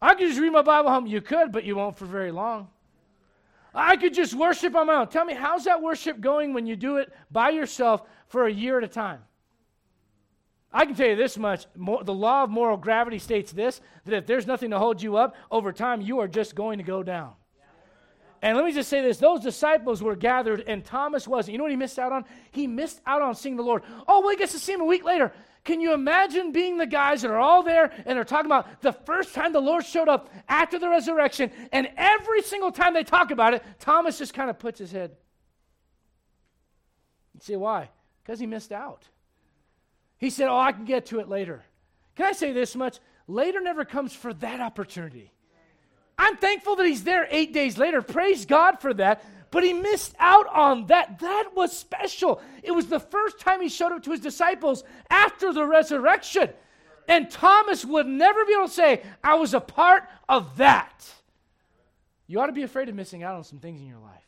I 0.00 0.14
could 0.14 0.28
just 0.28 0.40
read 0.40 0.52
my 0.52 0.62
Bible 0.62 0.90
home. 0.90 1.06
You 1.06 1.22
could, 1.22 1.52
but 1.52 1.64
you 1.64 1.76
won't 1.76 1.96
for 1.96 2.04
very 2.04 2.32
long. 2.32 2.68
I 3.74 3.96
could 3.96 4.12
just 4.12 4.34
worship 4.34 4.74
on 4.74 4.88
my 4.88 4.96
own. 4.96 5.08
Tell 5.08 5.24
me, 5.24 5.32
how's 5.32 5.64
that 5.64 5.80
worship 5.80 6.20
going 6.20 6.52
when 6.52 6.66
you 6.66 6.76
do 6.76 6.98
it 6.98 7.10
by 7.30 7.50
yourself 7.50 8.02
for 8.26 8.46
a 8.46 8.52
year 8.52 8.76
at 8.76 8.84
a 8.84 8.88
time? 8.88 9.20
I 10.70 10.84
can 10.84 10.94
tell 10.94 11.08
you 11.08 11.16
this 11.16 11.38
much 11.38 11.66
the 11.74 12.14
law 12.14 12.44
of 12.44 12.50
moral 12.50 12.76
gravity 12.76 13.18
states 13.18 13.52
this 13.52 13.80
that 14.04 14.14
if 14.14 14.26
there's 14.26 14.46
nothing 14.46 14.70
to 14.70 14.78
hold 14.78 15.02
you 15.02 15.16
up, 15.16 15.36
over 15.50 15.72
time 15.72 16.00
you 16.00 16.18
are 16.18 16.28
just 16.28 16.54
going 16.54 16.78
to 16.78 16.84
go 16.84 17.02
down. 17.02 17.32
And 18.42 18.56
let 18.56 18.66
me 18.66 18.72
just 18.72 18.88
say 18.88 19.00
this 19.00 19.18
those 19.18 19.40
disciples 19.40 20.02
were 20.02 20.16
gathered, 20.16 20.64
and 20.66 20.84
Thomas 20.84 21.28
wasn't. 21.28 21.52
You 21.52 21.58
know 21.58 21.64
what 21.64 21.70
he 21.70 21.76
missed 21.76 21.98
out 21.98 22.12
on? 22.12 22.24
He 22.50 22.66
missed 22.66 23.00
out 23.06 23.22
on 23.22 23.36
seeing 23.36 23.56
the 23.56 23.62
Lord. 23.62 23.84
Oh, 24.08 24.20
well, 24.20 24.30
he 24.30 24.36
gets 24.36 24.52
to 24.52 24.58
see 24.58 24.72
him 24.72 24.80
a 24.80 24.84
week 24.84 25.04
later. 25.04 25.32
Can 25.64 25.80
you 25.80 25.94
imagine 25.94 26.50
being 26.50 26.76
the 26.76 26.86
guys 26.86 27.22
that 27.22 27.30
are 27.30 27.38
all 27.38 27.62
there 27.62 27.92
and 28.04 28.16
they're 28.16 28.24
talking 28.24 28.46
about 28.46 28.82
the 28.82 28.92
first 28.92 29.32
time 29.32 29.52
the 29.52 29.60
Lord 29.60 29.86
showed 29.86 30.08
up 30.08 30.28
after 30.48 30.80
the 30.80 30.88
resurrection, 30.88 31.52
and 31.70 31.88
every 31.96 32.42
single 32.42 32.72
time 32.72 32.94
they 32.94 33.04
talk 33.04 33.30
about 33.30 33.54
it, 33.54 33.62
Thomas 33.78 34.18
just 34.18 34.34
kind 34.34 34.50
of 34.50 34.58
puts 34.58 34.80
his 34.80 34.90
head. 34.90 35.12
You 37.34 37.40
see 37.40 37.56
why? 37.56 37.90
Because 38.24 38.40
he 38.40 38.46
missed 38.46 38.72
out. 38.72 39.04
He 40.18 40.30
said, 40.30 40.48
Oh, 40.48 40.58
I 40.58 40.72
can 40.72 40.84
get 40.84 41.06
to 41.06 41.20
it 41.20 41.28
later. 41.28 41.62
Can 42.16 42.26
I 42.26 42.32
say 42.32 42.52
this 42.52 42.74
much? 42.74 42.98
Later 43.28 43.60
never 43.60 43.84
comes 43.84 44.12
for 44.12 44.34
that 44.34 44.60
opportunity. 44.60 45.32
I'm 46.18 46.36
thankful 46.36 46.76
that 46.76 46.86
he's 46.86 47.04
there 47.04 47.26
eight 47.30 47.52
days 47.52 47.78
later. 47.78 48.02
Praise 48.02 48.46
God 48.46 48.80
for 48.80 48.94
that. 48.94 49.24
But 49.50 49.64
he 49.64 49.74
missed 49.74 50.14
out 50.18 50.46
on 50.46 50.86
that. 50.86 51.18
That 51.18 51.50
was 51.54 51.76
special. 51.76 52.40
It 52.62 52.72
was 52.72 52.86
the 52.86 53.00
first 53.00 53.38
time 53.38 53.60
he 53.60 53.68
showed 53.68 53.92
up 53.92 54.02
to 54.04 54.10
his 54.10 54.20
disciples 54.20 54.82
after 55.10 55.52
the 55.52 55.66
resurrection. 55.66 56.48
And 57.06 57.30
Thomas 57.30 57.84
would 57.84 58.06
never 58.06 58.44
be 58.46 58.54
able 58.54 58.68
to 58.68 58.72
say, 58.72 59.02
I 59.22 59.34
was 59.34 59.52
a 59.52 59.60
part 59.60 60.04
of 60.28 60.56
that. 60.56 61.06
You 62.26 62.40
ought 62.40 62.46
to 62.46 62.52
be 62.52 62.62
afraid 62.62 62.88
of 62.88 62.94
missing 62.94 63.22
out 63.22 63.34
on 63.34 63.44
some 63.44 63.58
things 63.58 63.80
in 63.80 63.86
your 63.86 63.98
life 63.98 64.22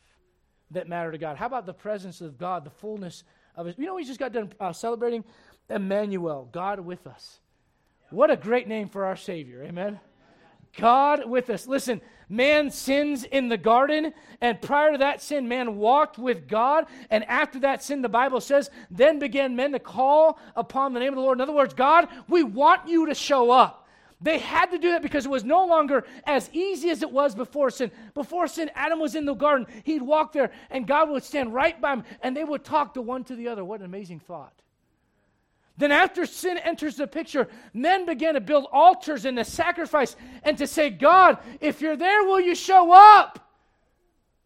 that 0.71 0.87
matter 0.87 1.11
to 1.11 1.17
God. 1.17 1.37
How 1.37 1.47
about 1.47 1.65
the 1.65 1.73
presence 1.73 2.21
of 2.21 2.37
God, 2.37 2.63
the 2.63 2.69
fullness 2.69 3.23
of 3.55 3.65
His? 3.65 3.77
You 3.79 3.87
know, 3.87 3.95
we 3.95 4.05
just 4.05 4.19
got 4.19 4.31
done 4.31 4.51
uh, 4.59 4.73
celebrating 4.73 5.23
Emmanuel, 5.69 6.47
God 6.51 6.79
with 6.79 7.07
us. 7.07 7.39
What 8.11 8.29
a 8.29 8.37
great 8.37 8.67
name 8.67 8.89
for 8.89 9.05
our 9.05 9.15
Savior. 9.15 9.63
Amen. 9.63 9.99
God 10.77 11.29
with 11.29 11.49
us. 11.49 11.67
Listen, 11.67 12.01
man 12.29 12.69
sins 12.69 13.23
in 13.23 13.49
the 13.49 13.57
garden, 13.57 14.13
and 14.41 14.61
prior 14.61 14.93
to 14.93 14.97
that 14.99 15.21
sin, 15.21 15.47
man 15.47 15.77
walked 15.77 16.17
with 16.17 16.47
God. 16.47 16.85
And 17.09 17.23
after 17.25 17.59
that 17.59 17.83
sin, 17.83 18.01
the 18.01 18.09
Bible 18.09 18.41
says, 18.41 18.69
then 18.91 19.19
began 19.19 19.55
men 19.55 19.71
to 19.71 19.79
call 19.79 20.39
upon 20.55 20.93
the 20.93 20.99
name 20.99 21.09
of 21.09 21.15
the 21.15 21.21
Lord. 21.21 21.37
In 21.37 21.41
other 21.41 21.53
words, 21.53 21.73
God, 21.73 22.07
we 22.27 22.43
want 22.43 22.87
you 22.87 23.05
to 23.07 23.15
show 23.15 23.51
up. 23.51 23.87
They 24.21 24.39
had 24.39 24.71
to 24.71 24.77
do 24.77 24.91
that 24.91 25.01
because 25.01 25.25
it 25.25 25.29
was 25.29 25.43
no 25.43 25.65
longer 25.65 26.05
as 26.23 26.49
easy 26.53 26.89
as 26.89 27.03
it 27.03 27.11
was 27.11 27.35
before 27.35 27.69
sin. 27.69 27.91
Before 28.13 28.47
sin, 28.47 28.71
Adam 28.73 28.99
was 28.99 29.13
in 29.13 29.25
the 29.25 29.33
garden. 29.33 29.67
He'd 29.83 30.01
walk 30.01 30.31
there, 30.31 30.51
and 30.69 30.87
God 30.87 31.09
would 31.09 31.23
stand 31.23 31.53
right 31.53 31.79
by 31.79 31.93
him, 31.93 32.03
and 32.21 32.35
they 32.35 32.43
would 32.43 32.63
talk 32.63 32.93
to 32.93 33.01
one 33.01 33.23
to 33.25 33.35
the 33.35 33.49
other. 33.49 33.63
What 33.63 33.81
an 33.81 33.85
amazing 33.85 34.21
thought. 34.21 34.53
Then, 35.77 35.91
after 35.91 36.25
sin 36.25 36.57
enters 36.57 36.95
the 36.95 37.07
picture, 37.07 37.49
men 37.73 38.05
began 38.05 38.35
to 38.35 38.41
build 38.41 38.67
altars 38.71 39.25
and 39.25 39.37
to 39.37 39.43
sacrifice 39.43 40.15
and 40.43 40.57
to 40.57 40.67
say, 40.67 40.89
God, 40.89 41.37
if 41.59 41.81
you're 41.81 41.97
there, 41.97 42.23
will 42.23 42.39
you 42.39 42.55
show 42.55 42.93
up? 42.93 43.45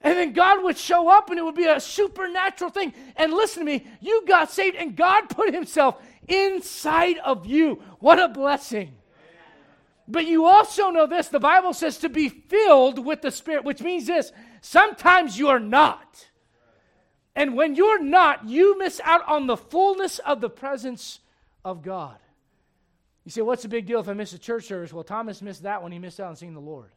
And 0.02 0.18
then 0.18 0.34
God 0.34 0.64
would 0.64 0.78
show 0.78 1.10
up 1.10 1.30
and 1.30 1.38
it 1.38 1.44
would 1.44 1.56
be 1.56 1.66
a 1.66 1.80
supernatural 1.80 2.72
thing. 2.72 2.94
And 3.16 3.34
listen 3.34 3.66
to 3.66 3.66
me, 3.66 3.86
you 4.00 4.24
got 4.26 4.50
saved 4.50 4.76
and 4.76 4.96
God 4.96 5.30
put 5.30 5.54
Himself 5.54 6.02
inside 6.28 7.18
of 7.18 7.46
you. 7.46 7.82
What 8.00 8.20
a 8.20 8.30
blessing. 8.30 8.96
But 10.08 10.26
you 10.26 10.46
also 10.46 10.90
know 10.90 11.06
this 11.06 11.28
the 11.28 11.40
Bible 11.40 11.74
says 11.74 11.98
to 12.00 12.10
be 12.10 12.30
filled 12.30 13.06
with 13.06 13.22
the 13.22 13.30
Spirit, 13.30 13.64
which 13.64 13.82
means 13.82 14.08
this 14.08 14.32
sometimes 14.62 15.38
you 15.38 15.50
are 15.50 15.60
not. 15.60 16.29
And 17.36 17.56
when 17.56 17.76
you're 17.76 18.02
not, 18.02 18.48
you 18.48 18.78
miss 18.78 19.00
out 19.04 19.28
on 19.28 19.48
the 19.48 19.58
fullness 19.58 20.20
of 20.20 20.42
the 20.42 20.50
presence 20.50 21.20
of 21.64 21.82
God. 21.82 22.18
You 23.26 23.32
say, 23.32 23.42
what's 23.42 23.64
the 23.64 23.70
big 23.70 23.86
deal 23.86 24.00
if 24.00 24.10
I 24.10 24.14
miss 24.14 24.34
a 24.34 24.40
church 24.40 24.66
service? 24.66 24.92
Well, 24.92 25.04
Thomas 25.04 25.42
missed 25.42 25.64
that 25.64 25.84
when 25.84 25.92
he 25.92 26.00
missed 26.00 26.20
out 26.20 26.30
on 26.30 26.36
seeing 26.36 26.54
the 26.54 26.60
Lord. 26.60 26.90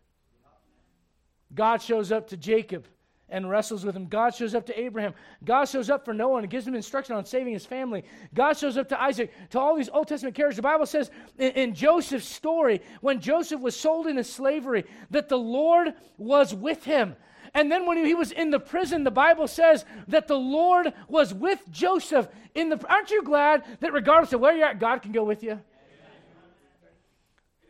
God 1.55 1.83
shows 1.83 2.11
up 2.11 2.29
to 2.29 2.37
Jacob 2.37 2.87
and 3.29 3.49
wrestles 3.49 3.85
with 3.85 3.97
him. 3.97 4.07
God 4.07 4.35
shows 4.35 4.55
up 4.55 4.66
to 4.66 4.79
Abraham. 4.79 5.14
God 5.45 5.64
shows 5.64 5.90
up 5.90 6.05
for 6.05 6.14
Noah 6.14 6.38
and 6.38 6.51
gives 6.51 6.66
him 6.66 6.75
instruction 6.75 7.16
on 7.16 7.25
saving 7.25 7.53
his 7.53 7.66
family. 7.66 8.05
God 8.35 8.57
shows 8.57 8.77
up 8.77 8.88
to 8.90 9.03
Isaac, 9.03 9.33
to 9.51 9.59
all 9.59 9.75
these 9.75 9.88
Old 9.88 10.09
Testament 10.09 10.37
characters. 10.37 10.57
The 10.57 10.62
Bible 10.62 10.87
says 10.87 11.11
in, 11.38 11.53
in 11.53 11.75
Joseph's 11.75 12.29
story, 12.29 12.83
when 13.01 13.21
Joseph 13.21 13.61
was 13.61 13.75
sold 13.75 14.07
into 14.07 14.23
slavery, 14.23 14.85
that 15.11 15.29
the 15.29 15.38
Lord 15.38 15.95
was 16.18 16.55
with 16.55 16.85
him. 16.85 17.16
And 17.55 17.71
then 17.71 17.87
when 17.87 18.03
he 18.05 18.15
was 18.15 18.33
in 18.33 18.51
the 18.51 18.59
prison, 18.59 19.05
the 19.05 19.11
Bible 19.11 19.47
says 19.47 19.85
that 20.09 20.27
the 20.27 20.38
Lord 20.38 20.93
was 21.07 21.35
with 21.35 21.61
Joseph 21.71 22.29
in 22.55 22.71
the 22.71 22.87
Aren't 22.88 23.11
you 23.11 23.23
glad 23.23 23.65
that 23.81 23.93
regardless 23.93 24.33
of 24.33 24.41
where 24.41 24.57
you're 24.57 24.67
at, 24.67 24.81
God 24.81 25.03
can 25.03 25.12
go 25.12 25.25
with 25.25 25.43
you? 25.43 25.61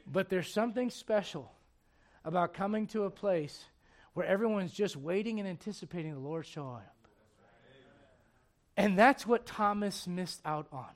But 0.06 0.28
there's 0.28 0.52
something 0.52 0.90
special 0.90 1.50
about 2.24 2.54
coming 2.54 2.86
to 2.88 3.04
a 3.04 3.10
place 3.10 3.64
where 4.14 4.26
everyone's 4.26 4.72
just 4.72 4.96
waiting 4.96 5.40
and 5.40 5.48
anticipating 5.48 6.12
the 6.12 6.20
Lord 6.20 6.46
showing 6.46 6.76
up. 6.76 6.94
And 8.76 8.98
that's 8.98 9.26
what 9.26 9.46
Thomas 9.46 10.06
missed 10.06 10.40
out 10.44 10.66
on. 10.72 10.86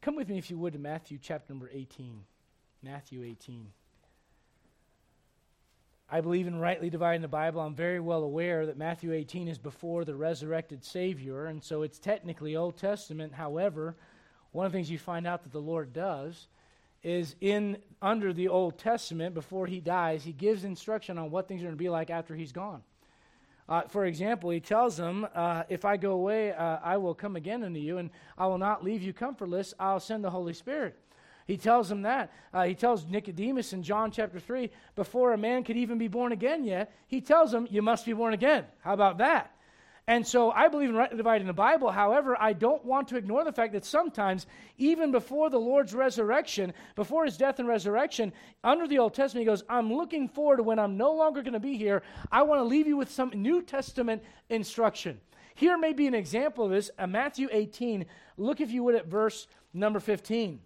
Come 0.00 0.16
with 0.16 0.28
me, 0.28 0.38
if 0.38 0.50
you 0.50 0.56
would, 0.58 0.72
to 0.72 0.78
Matthew 0.78 1.18
chapter 1.20 1.52
number 1.52 1.68
18. 1.72 2.22
Matthew 2.82 3.22
18. 3.22 3.66
I 6.12 6.20
believe 6.20 6.48
in 6.48 6.58
rightly 6.58 6.90
dividing 6.90 7.22
the 7.22 7.28
Bible. 7.28 7.60
I'm 7.60 7.74
very 7.74 8.00
well 8.00 8.24
aware 8.24 8.66
that 8.66 8.76
Matthew 8.76 9.12
18 9.12 9.46
is 9.46 9.58
before 9.58 10.04
the 10.04 10.16
resurrected 10.16 10.84
Savior, 10.84 11.46
and 11.46 11.62
so 11.62 11.82
it's 11.82 12.00
technically 12.00 12.56
Old 12.56 12.76
Testament. 12.76 13.32
However, 13.32 13.94
one 14.50 14.66
of 14.66 14.72
the 14.72 14.78
things 14.78 14.90
you 14.90 14.98
find 14.98 15.24
out 15.24 15.44
that 15.44 15.52
the 15.52 15.60
Lord 15.60 15.92
does 15.92 16.48
is 17.04 17.36
in 17.40 17.76
under 18.02 18.32
the 18.32 18.48
Old 18.48 18.76
Testament, 18.76 19.34
before 19.34 19.68
he 19.68 19.78
dies, 19.78 20.24
he 20.24 20.32
gives 20.32 20.64
instruction 20.64 21.16
on 21.16 21.30
what 21.30 21.46
things 21.46 21.62
are 21.62 21.66
going 21.66 21.76
to 21.76 21.78
be 21.78 21.88
like 21.88 22.10
after 22.10 22.34
he's 22.34 22.50
gone. 22.50 22.82
Uh, 23.68 23.82
for 23.82 24.04
example, 24.04 24.50
he 24.50 24.58
tells 24.58 24.96
them, 24.96 25.28
uh, 25.32 25.62
If 25.68 25.84
I 25.84 25.96
go 25.96 26.10
away, 26.10 26.52
uh, 26.52 26.78
I 26.82 26.96
will 26.96 27.14
come 27.14 27.36
again 27.36 27.62
unto 27.62 27.78
you, 27.78 27.98
and 27.98 28.10
I 28.36 28.48
will 28.48 28.58
not 28.58 28.82
leave 28.82 29.00
you 29.00 29.12
comfortless. 29.12 29.74
I'll 29.78 30.00
send 30.00 30.24
the 30.24 30.30
Holy 30.30 30.54
Spirit. 30.54 30.98
He 31.50 31.56
tells 31.56 31.88
them 31.88 32.02
that. 32.02 32.30
Uh, 32.54 32.62
he 32.62 32.76
tells 32.76 33.04
Nicodemus 33.06 33.72
in 33.72 33.82
John 33.82 34.12
chapter 34.12 34.38
3, 34.38 34.70
before 34.94 35.32
a 35.32 35.36
man 35.36 35.64
could 35.64 35.76
even 35.76 35.98
be 35.98 36.06
born 36.06 36.30
again 36.30 36.62
yet, 36.62 36.94
he 37.08 37.20
tells 37.20 37.52
him, 37.52 37.66
You 37.68 37.82
must 37.82 38.06
be 38.06 38.12
born 38.12 38.34
again. 38.34 38.66
How 38.84 38.94
about 38.94 39.18
that? 39.18 39.52
And 40.06 40.24
so 40.24 40.52
I 40.52 40.68
believe 40.68 40.90
in 40.90 40.94
rightly 40.94 41.16
dividing 41.16 41.48
the 41.48 41.52
Bible. 41.52 41.90
However, 41.90 42.36
I 42.40 42.52
don't 42.52 42.84
want 42.84 43.08
to 43.08 43.16
ignore 43.16 43.42
the 43.42 43.50
fact 43.50 43.72
that 43.72 43.84
sometimes, 43.84 44.46
even 44.78 45.10
before 45.10 45.50
the 45.50 45.58
Lord's 45.58 45.92
resurrection, 45.92 46.72
before 46.94 47.24
his 47.24 47.36
death 47.36 47.58
and 47.58 47.66
resurrection, 47.66 48.32
under 48.62 48.86
the 48.86 49.00
Old 49.00 49.14
Testament, 49.14 49.42
he 49.42 49.50
goes, 49.50 49.64
I'm 49.68 49.92
looking 49.92 50.28
forward 50.28 50.58
to 50.58 50.62
when 50.62 50.78
I'm 50.78 50.96
no 50.96 51.12
longer 51.12 51.42
going 51.42 51.54
to 51.54 51.58
be 51.58 51.76
here. 51.76 52.04
I 52.30 52.42
want 52.42 52.60
to 52.60 52.64
leave 52.64 52.86
you 52.86 52.96
with 52.96 53.10
some 53.10 53.32
New 53.34 53.60
Testament 53.60 54.22
instruction. 54.50 55.20
Here 55.56 55.76
may 55.76 55.94
be 55.94 56.06
an 56.06 56.14
example 56.14 56.66
of 56.66 56.70
this. 56.70 56.92
Uh, 56.96 57.08
Matthew 57.08 57.48
18, 57.50 58.06
look 58.36 58.60
if 58.60 58.70
you 58.70 58.84
would 58.84 58.94
at 58.94 59.06
verse 59.06 59.48
number 59.74 59.98
15. 59.98 60.60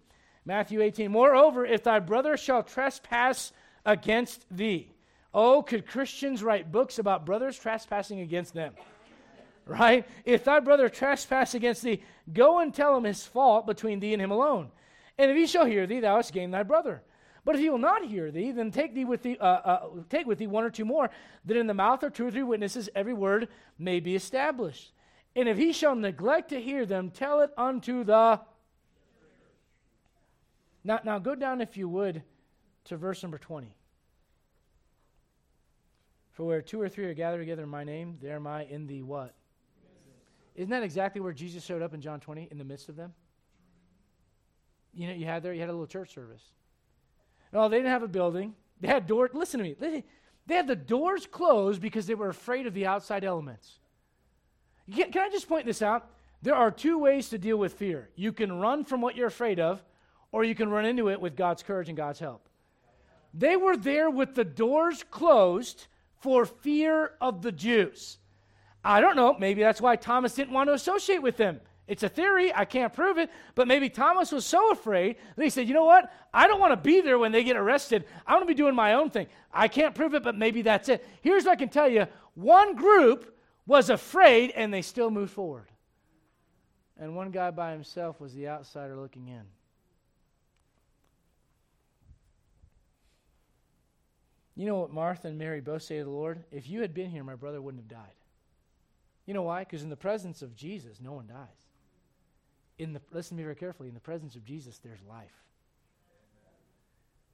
Matthew 0.44 0.83
18. 0.83 1.11
Moreover, 1.11 1.64
if 1.64 1.83
thy 1.83 1.98
brother 1.98 2.37
shall 2.37 2.62
trespass 2.62 3.52
against 3.85 4.44
thee. 4.50 4.90
Oh, 5.33 5.62
could 5.62 5.87
Christians 5.87 6.42
write 6.42 6.70
books 6.70 6.98
about 6.98 7.26
brothers 7.26 7.59
trespassing 7.59 8.20
against 8.20 8.54
them? 8.54 8.74
Right? 9.66 10.07
If 10.24 10.44
thy 10.44 10.61
brother 10.61 10.88
trespass 10.88 11.54
against 11.54 11.83
thee, 11.83 12.02
go 12.33 12.61
and 12.61 12.72
tell 12.72 12.96
him 12.96 13.04
his 13.04 13.24
fault 13.24 13.66
between 13.66 13.98
thee 13.98 14.12
and 14.12 14.22
him 14.22 14.30
alone. 14.30 14.70
And 15.18 15.30
if 15.30 15.37
he 15.37 15.46
shall 15.46 15.64
hear 15.64 15.87
thee, 15.87 16.00
thou 16.00 16.16
hast 16.16 16.33
gained 16.33 16.52
thy 16.52 16.62
brother. 16.62 17.02
But 17.44 17.57
if 17.57 17.61
he 17.61 17.70
will 17.70 17.78
not 17.78 18.04
hear 18.04 18.30
thee, 18.30 18.52
then 18.52 18.70
take 18.70 18.94
thee 18.94 19.04
with 19.04 19.22
thee, 19.22 19.37
uh, 19.38 19.44
uh, 19.44 19.87
take 20.09 20.26
with 20.26 20.38
thee 20.38 20.46
one 20.46 20.64
or 20.64 20.70
two 20.70 20.85
more, 20.85 21.11
that 21.44 21.57
in 21.57 21.66
the 21.66 21.74
mouth 21.74 22.02
of 22.02 22.12
two 22.12 22.26
or 22.26 22.30
three 22.30 22.42
witnesses 22.42 22.88
every 22.94 23.12
word 23.12 23.48
may 23.78 24.00
be 24.00 24.14
established. 24.14 24.92
And 25.37 25.48
if 25.48 25.59
he 25.59 25.72
shall 25.72 25.94
neglect 25.94 26.50
to 26.50 26.61
hear 26.61 26.87
them, 26.87 27.11
tell 27.11 27.40
it 27.40 27.50
unto 27.57 28.04
the 28.04 28.40
now, 30.85 31.01
now 31.03 31.18
go 31.18 31.35
down, 31.35 31.61
if 31.61 31.77
you 31.77 31.88
would, 31.88 32.23
to 32.85 32.97
verse 32.97 33.23
number 33.23 33.38
20. 33.38 33.75
For 36.33 36.44
where 36.44 36.61
two 36.61 36.81
or 36.81 36.88
three 36.88 37.07
are 37.07 37.14
gathered 37.14 37.38
together 37.38 37.62
in 37.62 37.68
my 37.68 37.85
name, 37.85 38.18
there 38.20 38.37
am 38.37 38.47
I 38.47 38.64
in 38.64 38.87
the 38.87 39.03
what? 39.03 39.35
Isn't 40.55 40.70
that 40.70 40.83
exactly 40.83 41.20
where 41.20 41.33
Jesus 41.33 41.64
showed 41.64 41.83
up 41.83 41.94
in 41.94 42.01
John 42.01 42.20
20, 42.20 42.49
in 42.51 42.59
the 42.59 42.64
midst 42.64 42.88
of 42.88 42.97
them? 42.97 43.14
You 44.92 45.09
know, 45.09 45.14
you 45.14 45.27
had 45.27 45.42
there, 45.42 45.53
you 45.53 45.61
had 45.61 45.70
a 45.70 45.73
little 45.73 45.87
church 45.87 46.12
service. 46.14 46.42
No, 47.53 47.68
they 47.68 47.79
didn't 47.79 47.90
have 47.90 48.03
a 48.03 48.09
building. 48.09 48.55
They 48.81 48.88
had 48.88 49.07
doors. 49.07 49.31
Listen 49.33 49.59
to 49.59 49.64
me. 49.64 49.75
They, 49.79 50.05
they 50.47 50.55
had 50.55 50.66
the 50.66 50.77
doors 50.77 51.27
closed 51.27 51.81
because 51.81 52.07
they 52.07 52.14
were 52.14 52.29
afraid 52.29 52.66
of 52.66 52.75
the 52.75 52.87
outside 52.87 53.25
elements. 53.25 53.79
Can, 54.92 55.11
can 55.11 55.23
I 55.23 55.31
just 55.31 55.49
point 55.49 55.66
this 55.66 55.83
out? 55.83 56.11
There 56.42 56.55
are 56.55 56.70
two 56.70 56.99
ways 56.99 57.31
to 57.31 57.38
deal 57.38 57.57
with 57.57 57.75
fear. 57.75 58.11
You 58.16 58.33
can 58.33 58.61
run 58.61 58.85
from 58.85 59.01
what 59.01 59.16
you're 59.16 59.29
afraid 59.29 59.59
of, 59.59 59.83
or 60.35 60.42
you 60.42 60.57
can 60.57 60.68
run 60.68 60.85
into 60.85 61.11
it 61.11 61.20
with 61.20 61.37
God's 61.37 61.62
courage 61.62 61.88
and 61.88 61.97
God's 61.97 62.18
help. 62.18 62.49
They 63.33 63.57
were 63.57 63.77
there 63.77 64.11
with 64.11 64.35
the 64.35 64.44
doors 64.44 65.05
closed 65.09 65.87
for 66.18 66.44
fear 66.44 67.12
of 67.20 67.40
the 67.40 67.53
Jews. 67.53 68.18
I 68.85 69.01
don't 69.01 69.14
know, 69.14 69.37
maybe 69.38 69.62
that's 69.62 69.81
why 69.81 69.94
Thomas 69.94 70.35
didn't 70.35 70.53
want 70.53 70.68
to 70.70 70.75
associate 70.75 71.23
with 71.23 71.37
them 71.37 71.61
It's 71.87 72.03
a 72.03 72.09
theory. 72.09 72.53
I 72.53 72.64
can't 72.64 72.92
prove 72.92 73.18
it. 73.18 73.31
But 73.55 73.68
maybe 73.68 73.88
Thomas 73.88 74.33
was 74.33 74.47
so 74.47 74.73
afraid 74.73 75.16
that 75.37 75.44
he 75.44 75.51
said, 75.51 75.68
you 75.68 75.75
know 75.75 75.85
what? 75.85 76.11
I 76.33 76.47
don't 76.47 76.61
want 76.61 76.73
to 76.73 76.77
be 76.77 77.01
there 77.01 77.18
when 77.18 77.31
they 77.31 77.44
get 77.44 77.57
arrested. 77.57 78.05
I 78.27 78.33
want 78.33 78.42
to 78.42 78.47
be 78.47 78.55
doing 78.55 78.75
my 78.75 78.94
own 78.94 79.11
thing. 79.11 79.27
I 79.53 79.68
can't 79.68 79.94
prove 79.94 80.14
it, 80.14 80.23
but 80.23 80.37
maybe 80.37 80.62
that's 80.62 80.88
it. 80.88 81.07
Here's 81.20 81.44
what 81.44 81.53
I 81.53 81.57
can 81.57 81.68
tell 81.68 81.88
you 81.88 82.07
one 82.35 82.75
group 82.75 83.38
was 83.66 83.90
afraid 83.90 84.51
and 84.57 84.73
they 84.73 84.83
still 84.83 85.11
moved 85.11 85.33
forward. 85.33 85.68
And 86.99 87.14
one 87.14 87.31
guy 87.31 87.51
by 87.51 87.73
himself 87.73 88.20
was 88.20 88.35
the 88.35 88.49
outsider 88.49 88.97
looking 88.97 89.29
in. 89.29 89.42
You 94.56 94.66
know 94.66 94.76
what 94.76 94.92
Martha 94.92 95.28
and 95.28 95.38
Mary 95.38 95.60
both 95.60 95.82
say 95.82 95.98
to 95.98 96.04
the 96.04 96.10
Lord? 96.10 96.44
If 96.52 96.68
you 96.68 96.80
had 96.80 96.94
been 96.94 97.10
here, 97.10 97.24
my 97.24 97.34
brother 97.34 97.60
wouldn't 97.60 97.82
have 97.82 97.88
died. 97.88 98.14
You 99.26 99.34
know 99.34 99.42
why? 99.42 99.60
Because 99.60 99.82
in 99.82 99.88
the 99.88 99.96
presence 99.96 100.42
of 100.42 100.54
Jesus, 100.54 101.00
no 101.00 101.12
one 101.12 101.26
dies. 101.26 101.46
In 102.78 102.92
the 102.92 103.00
listen 103.12 103.36
to 103.36 103.40
me 103.40 103.44
very 103.44 103.56
carefully. 103.56 103.88
In 103.88 103.94
the 103.94 104.00
presence 104.00 104.36
of 104.36 104.44
Jesus, 104.44 104.78
there's 104.78 105.02
life. 105.08 105.32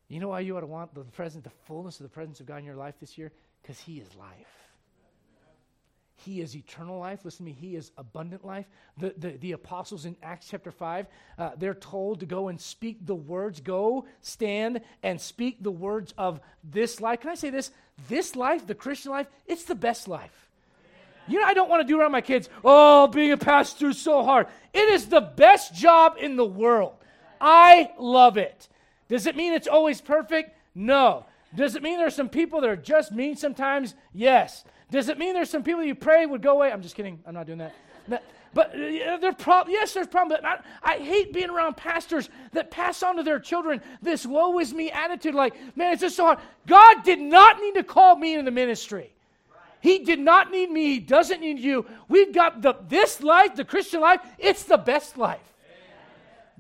You 0.09 0.19
know 0.19 0.29
why 0.29 0.41
you 0.41 0.57
ought 0.57 0.61
to 0.61 0.67
want 0.67 0.95
the 0.95 1.05
presence, 1.05 1.45
the 1.45 1.51
fullness 1.67 2.01
of 2.01 2.05
the 2.05 2.11
presence 2.11 2.41
of 2.41 2.47
God 2.47 2.59
in 2.59 2.65
your 2.65 2.75
life 2.75 2.95
this 3.01 3.17
year? 3.17 3.33
Because 3.63 3.79
He 3.79 3.99
is 3.99 4.15
life. 4.17 4.70
He 6.25 6.41
is 6.41 6.55
eternal 6.55 6.99
life. 6.99 7.25
Listen 7.25 7.47
to 7.47 7.53
me, 7.53 7.57
He 7.59 7.77
is 7.77 7.93
abundant 7.97 8.45
life. 8.45 8.67
The, 8.99 9.15
the, 9.17 9.31
the 9.31 9.53
apostles 9.53 10.05
in 10.05 10.17
Acts 10.23 10.49
chapter 10.51 10.71
5, 10.71 11.07
uh, 11.39 11.51
they're 11.57 11.75
told 11.75 12.21
to 12.21 12.27
go 12.27 12.49
and 12.49 12.61
speak 12.61 13.07
the 13.07 13.15
words. 13.15 13.61
Go, 13.61 14.07
stand, 14.21 14.81
and 15.03 15.21
speak 15.21 15.63
the 15.63 15.71
words 15.71 16.13
of 16.19 16.41
this 16.63 17.01
life. 17.01 17.21
Can 17.21 17.31
I 17.31 17.35
say 17.35 17.51
this? 17.51 17.71
This 18.09 18.37
life, 18.37 18.67
the 18.67 18.75
Christian 18.75 19.13
life, 19.13 19.29
it's 19.47 19.65
the 19.65 19.75
best 19.75 20.09
life. 20.09 20.49
You 21.27 21.39
know, 21.39 21.47
I 21.47 21.55
don't 21.55 21.71
want 21.71 21.83
to 21.83 21.87
do 21.87 22.01
around 22.01 22.13
my 22.13 22.21
kids, 22.21 22.49
oh, 22.65 23.07
being 23.07 23.33
a 23.33 23.37
pastor 23.37 23.91
is 23.91 24.01
so 24.01 24.23
hard. 24.23 24.47
It 24.75 24.89
is 24.91 25.07
the 25.07 25.21
best 25.21 25.75
job 25.75 26.17
in 26.19 26.37
the 26.37 26.45
world. 26.45 26.95
I 27.41 27.93
love 27.99 28.37
it. 28.37 28.69
Does 29.09 29.27
it 29.27 29.37
mean 29.37 29.53
it's 29.53 29.69
always 29.69 30.01
perfect? 30.01 30.57
No. 30.75 31.25
Does 31.55 31.75
it 31.75 31.83
mean 31.83 31.99
there's 31.99 32.15
some 32.15 32.29
people 32.29 32.61
that 32.61 32.71
are 32.71 32.77
just 32.77 33.13
mean 33.13 33.37
sometimes? 33.37 33.95
Yes. 34.13 34.65
Does 34.91 35.09
it 35.09 35.19
mean 35.19 35.35
there's 35.35 35.51
some 35.51 35.63
people 35.63 35.83
you 35.83 35.95
pray 35.95 36.27
would 36.27 36.43
go 36.43 36.53
away? 36.53 36.73
I'm 36.73 36.83
just 36.83 36.95
kidding. 36.95 37.21
I'm 37.27 37.35
not 37.35 37.47
doing 37.47 37.59
that. 37.59 37.75
But 38.53 38.71
uh, 38.75 39.19
there 39.19 39.35
yes, 39.69 39.95
there's 39.95 40.09
problems. 40.09 40.41
But 40.43 40.45
I, 40.45 40.95
I, 40.95 40.99
hate 40.99 41.33
being 41.33 41.51
around 41.51 41.77
pastors 41.77 42.29
that 42.53 42.71
pass 42.71 43.03
on 43.03 43.17
to 43.17 43.23
their 43.23 43.39
children 43.39 43.81
this 44.03 44.27
woe 44.27 44.59
is 44.59 44.75
me 44.75 44.91
attitude 44.91 45.35
like, 45.35 45.55
man, 45.77 45.93
it's 45.93 46.01
just 46.01 46.17
so 46.17 46.25
hard. 46.25 46.39
God 46.67 47.05
did 47.05 47.21
not 47.21 47.61
need 47.61 47.75
to 47.75 47.85
call 47.85 48.17
me 48.17 48.35
into 48.35 48.45
the 48.45 48.51
ministry. 48.51 49.13
He 49.81 50.01
did 50.01 50.19
not 50.19 50.51
need 50.51 50.71
me. 50.71 50.87
He 50.87 50.99
doesn't 50.99 51.41
need 51.41 51.61
you. 51.61 51.87
We've 52.09 52.35
got 52.35 52.61
the, 52.61 52.75
this 52.89 53.23
life, 53.23 53.55
the 53.55 53.65
Christian 53.65 54.01
life, 54.01 54.21
it's 54.39 54.65
the 54.65 54.77
best 54.77 55.17
life. 55.17 55.41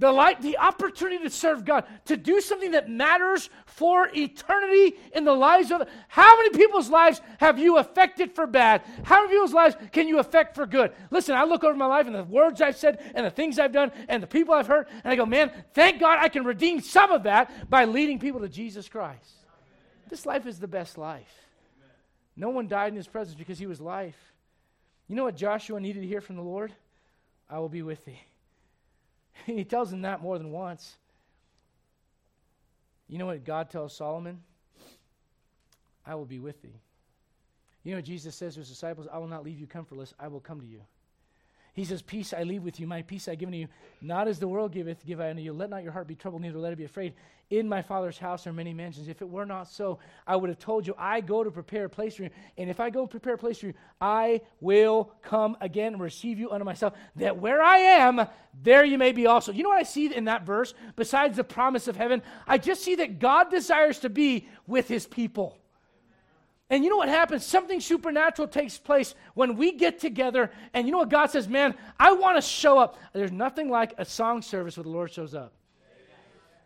The 0.00 0.10
light, 0.10 0.40
the 0.40 0.56
opportunity 0.56 1.22
to 1.24 1.28
serve 1.28 1.66
God, 1.66 1.84
to 2.06 2.16
do 2.16 2.40
something 2.40 2.70
that 2.70 2.88
matters 2.88 3.50
for 3.66 4.08
eternity 4.14 4.96
in 5.14 5.24
the 5.24 5.34
lives 5.34 5.70
of. 5.70 5.86
How 6.08 6.38
many 6.38 6.56
people's 6.56 6.88
lives 6.88 7.20
have 7.36 7.58
you 7.58 7.76
affected 7.76 8.34
for 8.34 8.46
bad? 8.46 8.80
How 9.02 9.20
many 9.20 9.34
people's 9.34 9.52
lives 9.52 9.76
can 9.92 10.08
you 10.08 10.18
affect 10.18 10.54
for 10.54 10.64
good? 10.64 10.92
Listen, 11.10 11.36
I 11.36 11.44
look 11.44 11.64
over 11.64 11.74
my 11.74 11.84
life 11.84 12.06
and 12.06 12.14
the 12.14 12.24
words 12.24 12.62
I've 12.62 12.78
said 12.78 13.12
and 13.14 13.26
the 13.26 13.30
things 13.30 13.58
I've 13.58 13.72
done 13.72 13.92
and 14.08 14.22
the 14.22 14.26
people 14.26 14.54
I've 14.54 14.66
hurt, 14.66 14.88
and 15.04 15.12
I 15.12 15.16
go, 15.16 15.26
man, 15.26 15.52
thank 15.74 16.00
God 16.00 16.16
I 16.18 16.30
can 16.30 16.44
redeem 16.44 16.80
some 16.80 17.10
of 17.10 17.24
that 17.24 17.68
by 17.68 17.84
leading 17.84 18.18
people 18.18 18.40
to 18.40 18.48
Jesus 18.48 18.88
Christ. 18.88 19.34
This 20.08 20.24
life 20.24 20.46
is 20.46 20.58
the 20.58 20.66
best 20.66 20.96
life. 20.96 21.30
No 22.36 22.48
one 22.48 22.68
died 22.68 22.88
in 22.88 22.96
his 22.96 23.06
presence 23.06 23.36
because 23.36 23.58
he 23.58 23.66
was 23.66 23.82
life. 23.82 24.16
You 25.08 25.14
know 25.16 25.24
what 25.24 25.36
Joshua 25.36 25.78
needed 25.78 26.00
to 26.00 26.06
hear 26.06 26.22
from 26.22 26.36
the 26.36 26.42
Lord? 26.42 26.72
I 27.50 27.58
will 27.58 27.68
be 27.68 27.82
with 27.82 28.02
thee. 28.06 28.22
he 29.46 29.64
tells 29.64 29.92
him 29.92 30.02
that 30.02 30.22
more 30.22 30.38
than 30.38 30.50
once. 30.50 30.96
You 33.08 33.18
know 33.18 33.26
what 33.26 33.44
God 33.44 33.70
tells 33.70 33.96
Solomon? 33.96 34.40
I 36.06 36.14
will 36.14 36.26
be 36.26 36.38
with 36.38 36.62
thee. 36.62 36.80
You 37.82 37.94
know 37.94 38.00
Jesus 38.00 38.34
says 38.34 38.54
to 38.54 38.60
his 38.60 38.68
disciples, 38.68 39.08
I 39.12 39.18
will 39.18 39.26
not 39.26 39.44
leave 39.44 39.58
you 39.58 39.66
comfortless, 39.66 40.14
I 40.18 40.28
will 40.28 40.40
come 40.40 40.60
to 40.60 40.66
you. 40.66 40.82
He 41.72 41.84
says, 41.84 42.02
Peace 42.02 42.32
I 42.32 42.42
leave 42.42 42.62
with 42.62 42.80
you, 42.80 42.86
my 42.86 43.02
peace 43.02 43.28
I 43.28 43.34
give 43.34 43.48
unto 43.48 43.58
you. 43.58 43.68
Not 44.00 44.28
as 44.28 44.38
the 44.38 44.48
world 44.48 44.72
giveth, 44.72 45.04
give 45.06 45.20
I 45.20 45.30
unto 45.30 45.42
you. 45.42 45.52
Let 45.52 45.70
not 45.70 45.82
your 45.82 45.92
heart 45.92 46.08
be 46.08 46.14
troubled, 46.14 46.42
neither 46.42 46.58
let 46.58 46.72
it 46.72 46.76
be 46.76 46.84
afraid. 46.84 47.14
In 47.50 47.68
my 47.68 47.82
Father's 47.82 48.18
house 48.18 48.46
are 48.46 48.52
many 48.52 48.72
mansions. 48.72 49.08
If 49.08 49.22
it 49.22 49.28
were 49.28 49.44
not 49.44 49.68
so, 49.68 49.98
I 50.26 50.36
would 50.36 50.50
have 50.50 50.58
told 50.58 50.86
you, 50.86 50.94
I 50.96 51.20
go 51.20 51.42
to 51.42 51.50
prepare 51.50 51.86
a 51.86 51.88
place 51.88 52.14
for 52.14 52.24
you. 52.24 52.30
And 52.56 52.70
if 52.70 52.78
I 52.80 52.90
go 52.90 53.06
prepare 53.06 53.34
a 53.34 53.38
place 53.38 53.58
for 53.58 53.66
you, 53.66 53.74
I 54.00 54.40
will 54.60 55.12
come 55.22 55.56
again 55.60 55.94
and 55.94 56.02
receive 56.02 56.38
you 56.38 56.50
unto 56.50 56.64
myself, 56.64 56.94
that 57.16 57.38
where 57.38 57.62
I 57.62 57.78
am, 57.78 58.26
there 58.62 58.84
you 58.84 58.98
may 58.98 59.12
be 59.12 59.26
also. 59.26 59.52
You 59.52 59.62
know 59.62 59.70
what 59.70 59.78
I 59.78 59.84
see 59.84 60.14
in 60.14 60.26
that 60.26 60.46
verse, 60.46 60.74
besides 60.96 61.36
the 61.36 61.44
promise 61.44 61.88
of 61.88 61.96
heaven? 61.96 62.22
I 62.46 62.58
just 62.58 62.82
see 62.82 62.96
that 62.96 63.18
God 63.18 63.50
desires 63.50 64.00
to 64.00 64.10
be 64.10 64.48
with 64.66 64.88
his 64.88 65.06
people. 65.06 65.59
And 66.70 66.84
you 66.84 66.90
know 66.90 66.96
what 66.96 67.08
happens? 67.08 67.44
Something 67.44 67.80
supernatural 67.80 68.46
takes 68.46 68.78
place 68.78 69.16
when 69.34 69.56
we 69.56 69.72
get 69.72 69.98
together. 69.98 70.52
And 70.72 70.86
you 70.86 70.92
know 70.92 70.98
what 70.98 71.10
God 71.10 71.26
says, 71.26 71.48
man, 71.48 71.74
I 71.98 72.12
want 72.12 72.36
to 72.36 72.42
show 72.42 72.78
up. 72.78 72.96
There's 73.12 73.32
nothing 73.32 73.68
like 73.68 73.92
a 73.98 74.04
song 74.04 74.40
service 74.40 74.76
where 74.76 74.84
the 74.84 74.90
Lord 74.90 75.12
shows 75.12 75.34
up. 75.34 75.52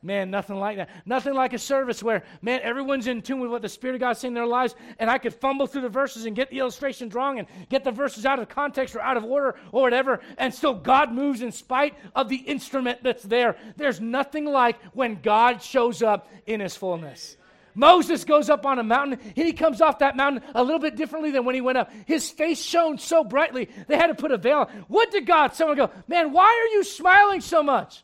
Man, 0.02 0.30
nothing 0.30 0.56
like 0.56 0.76
that. 0.76 0.90
Nothing 1.06 1.32
like 1.32 1.54
a 1.54 1.58
service 1.58 2.02
where, 2.02 2.24
man, 2.42 2.60
everyone's 2.62 3.06
in 3.06 3.22
tune 3.22 3.40
with 3.40 3.50
what 3.50 3.62
the 3.62 3.70
Spirit 3.70 3.94
of 3.94 4.00
God's 4.00 4.18
saying 4.18 4.32
in 4.32 4.34
their 4.34 4.44
lives, 4.44 4.74
and 4.98 5.08
I 5.08 5.16
could 5.16 5.32
fumble 5.32 5.66
through 5.66 5.80
the 5.80 5.88
verses 5.88 6.26
and 6.26 6.36
get 6.36 6.50
the 6.50 6.58
illustrations 6.58 7.14
wrong 7.14 7.38
and 7.38 7.48
get 7.70 7.84
the 7.84 7.90
verses 7.90 8.26
out 8.26 8.38
of 8.38 8.50
context 8.50 8.94
or 8.94 9.00
out 9.00 9.16
of 9.16 9.24
order 9.24 9.56
or 9.72 9.80
whatever, 9.80 10.20
and 10.36 10.52
still 10.52 10.74
God 10.74 11.10
moves 11.10 11.40
in 11.40 11.52
spite 11.52 11.94
of 12.14 12.28
the 12.28 12.36
instrument 12.36 13.02
that's 13.02 13.22
there. 13.22 13.56
There's 13.78 13.98
nothing 13.98 14.44
like 14.44 14.78
when 14.92 15.22
God 15.22 15.62
shows 15.62 16.02
up 16.02 16.30
in 16.44 16.60
His 16.60 16.76
fullness. 16.76 17.38
Moses 17.74 18.24
goes 18.24 18.48
up 18.48 18.64
on 18.66 18.78
a 18.78 18.82
mountain, 18.82 19.18
and 19.20 19.46
he 19.46 19.52
comes 19.52 19.80
off 19.80 19.98
that 19.98 20.16
mountain 20.16 20.42
a 20.54 20.62
little 20.62 20.78
bit 20.78 20.96
differently 20.96 21.30
than 21.30 21.44
when 21.44 21.54
he 21.54 21.60
went 21.60 21.78
up. 21.78 21.90
His 22.06 22.30
face 22.30 22.62
shone 22.62 22.98
so 22.98 23.24
brightly, 23.24 23.68
they 23.88 23.96
had 23.96 24.08
to 24.08 24.14
put 24.14 24.30
a 24.30 24.38
veil 24.38 24.58
on. 24.58 24.84
What 24.88 25.10
did 25.10 25.26
God? 25.26 25.54
Someone 25.54 25.76
go, 25.76 25.90
Man, 26.06 26.32
why 26.32 26.46
are 26.46 26.74
you 26.74 26.84
smiling 26.84 27.40
so 27.40 27.62
much? 27.62 28.02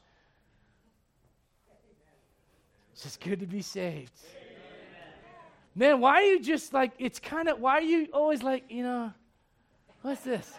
It's 2.93 3.03
just 3.03 3.21
good 3.21 3.41
to 3.41 3.47
be 3.47 3.63
saved. 3.63 4.13
Man, 5.75 6.01
why 6.01 6.17
are 6.17 6.23
you 6.23 6.41
just 6.41 6.75
like, 6.75 6.93
it's 6.99 7.19
kind 7.19 7.49
of, 7.49 7.61
why 7.61 7.79
are 7.79 7.83
you 7.83 8.09
always 8.13 8.43
like, 8.43 8.65
you 8.69 8.83
know, 8.83 9.13
what's 10.03 10.21
this? 10.23 10.53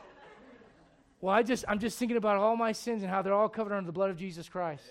Well, 1.20 1.36
I 1.36 1.44
just, 1.44 1.66
I'm 1.68 1.78
just 1.78 2.00
thinking 2.00 2.18
about 2.18 2.38
all 2.38 2.56
my 2.56 2.72
sins 2.72 3.04
and 3.04 3.12
how 3.12 3.22
they're 3.22 3.34
all 3.34 3.50
covered 3.50 3.74
under 3.74 3.86
the 3.86 3.92
blood 3.92 4.10
of 4.10 4.18
Jesus 4.18 4.50
Christ. 4.50 4.84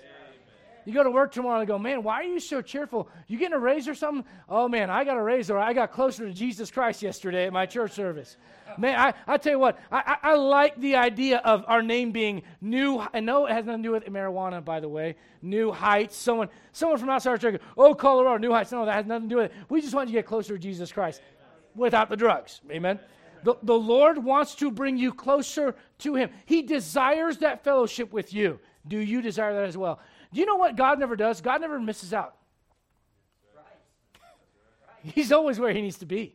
You 0.85 0.95
go 0.95 1.03
to 1.03 1.11
work 1.11 1.33
tomorrow 1.33 1.61
and 1.61 1.69
go, 1.69 1.79
man, 1.79 2.03
why 2.03 2.21
are 2.21 2.25
you 2.25 2.40
so 2.40 2.62
cheerful? 2.62 3.09
You 3.29 3.38
getting 3.38 3.55
a 3.55 3.59
raise 3.59 3.87
or 3.87 3.95
something? 3.95 4.25
Oh, 4.49 4.69
man, 4.69 4.90
I 4.90 5.05
got 5.05 5.16
a 5.16 5.23
raise 5.23 5.51
or 5.51 5.59
I 5.59 5.73
got 5.73 5.93
closer 5.93 6.27
to 6.27 6.33
Jesus 6.33 6.71
Christ 6.71 7.03
yesterday 7.03 7.47
at 7.47 7.53
my 7.53 7.66
church 7.66 7.93
service. 7.93 8.37
Man, 8.79 8.99
I, 8.99 9.14
I 9.27 9.37
tell 9.37 9.53
you 9.53 9.59
what, 9.59 9.79
I, 9.90 10.16
I, 10.23 10.31
I 10.31 10.35
like 10.37 10.81
the 10.81 10.97
idea 10.97 11.38
of 11.38 11.64
our 11.66 11.83
name 11.83 12.12
being 12.12 12.43
New. 12.61 13.05
I 13.12 13.21
know 13.21 13.47
it 13.47 13.53
has 13.53 13.66
nothing 13.66 13.83
to 13.83 13.88
do 13.88 13.93
with 13.93 14.05
marijuana, 14.07 14.64
by 14.64 14.81
the 14.81 14.88
way. 14.88 15.16
New 15.43 15.73
Heights. 15.73 16.16
Someone, 16.16 16.49
someone 16.73 16.99
from 16.99 17.11
outside 17.11 17.31
our 17.31 17.38
church, 17.38 17.61
oh, 17.77 17.95
Colorado, 17.95 18.38
New 18.38 18.53
Heights. 18.53 18.73
No, 18.73 18.87
that 18.87 18.95
has 18.95 19.07
nothing 19.07 19.29
to 19.29 19.35
do 19.35 19.40
with 19.40 19.51
it. 19.51 19.57
We 19.69 19.81
just 19.81 19.95
want 19.95 20.09
you 20.09 20.14
to 20.14 20.19
get 20.19 20.27
closer 20.27 20.55
to 20.55 20.59
Jesus 20.59 20.93
Christ 20.93 21.21
without 21.75 22.09
the 22.09 22.16
drugs. 22.16 22.61
Amen. 22.71 22.99
The, 23.43 23.55
the 23.62 23.79
Lord 23.79 24.23
wants 24.23 24.55
to 24.57 24.71
bring 24.71 24.97
you 24.97 25.12
closer 25.12 25.75
to 25.99 26.14
Him. 26.14 26.31
He 26.45 26.62
desires 26.62 27.38
that 27.38 27.64
fellowship 27.64 28.12
with 28.12 28.33
you. 28.33 28.61
Do 28.87 28.99
you 28.99 29.23
desire 29.23 29.55
that 29.55 29.64
as 29.64 29.77
well? 29.77 30.01
Do 30.33 30.40
you 30.40 30.47
know 30.47 30.57
what 30.57 30.77
God 30.77 30.99
never 30.99 31.16
does? 31.16 31.40
God 31.40 31.61
never 31.61 31.81
misses 31.81 32.12
out. 32.12 32.37
He's 35.03 35.33
always 35.33 35.59
where 35.59 35.73
he 35.73 35.81
needs 35.81 35.99
to 35.99 36.07
be. 36.07 36.35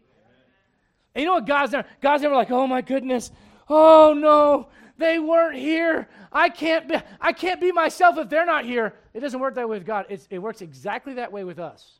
And 1.13 1.21
you 1.21 1.27
know 1.27 1.35
what 1.35 1.45
God's 1.45 1.71
never 1.71 1.87
God's 2.01 2.23
never 2.23 2.35
like, 2.35 2.51
oh 2.51 2.67
my 2.67 2.81
goodness, 2.81 3.31
oh 3.69 4.13
no, 4.17 4.67
they 4.97 5.19
weren't 5.19 5.57
here. 5.57 6.09
I 6.31 6.49
can't 6.49 6.87
be 6.89 6.95
I 7.21 7.31
can't 7.31 7.61
be 7.61 7.71
myself 7.71 8.17
if 8.17 8.29
they're 8.29 8.45
not 8.45 8.65
here. 8.65 8.95
It 9.13 9.21
doesn't 9.21 9.39
work 9.39 9.55
that 9.55 9.69
way 9.69 9.77
with 9.77 9.85
God. 9.85 10.07
It's, 10.09 10.27
it 10.29 10.39
works 10.39 10.61
exactly 10.61 11.13
that 11.13 11.31
way 11.31 11.43
with 11.43 11.59
us. 11.59 11.99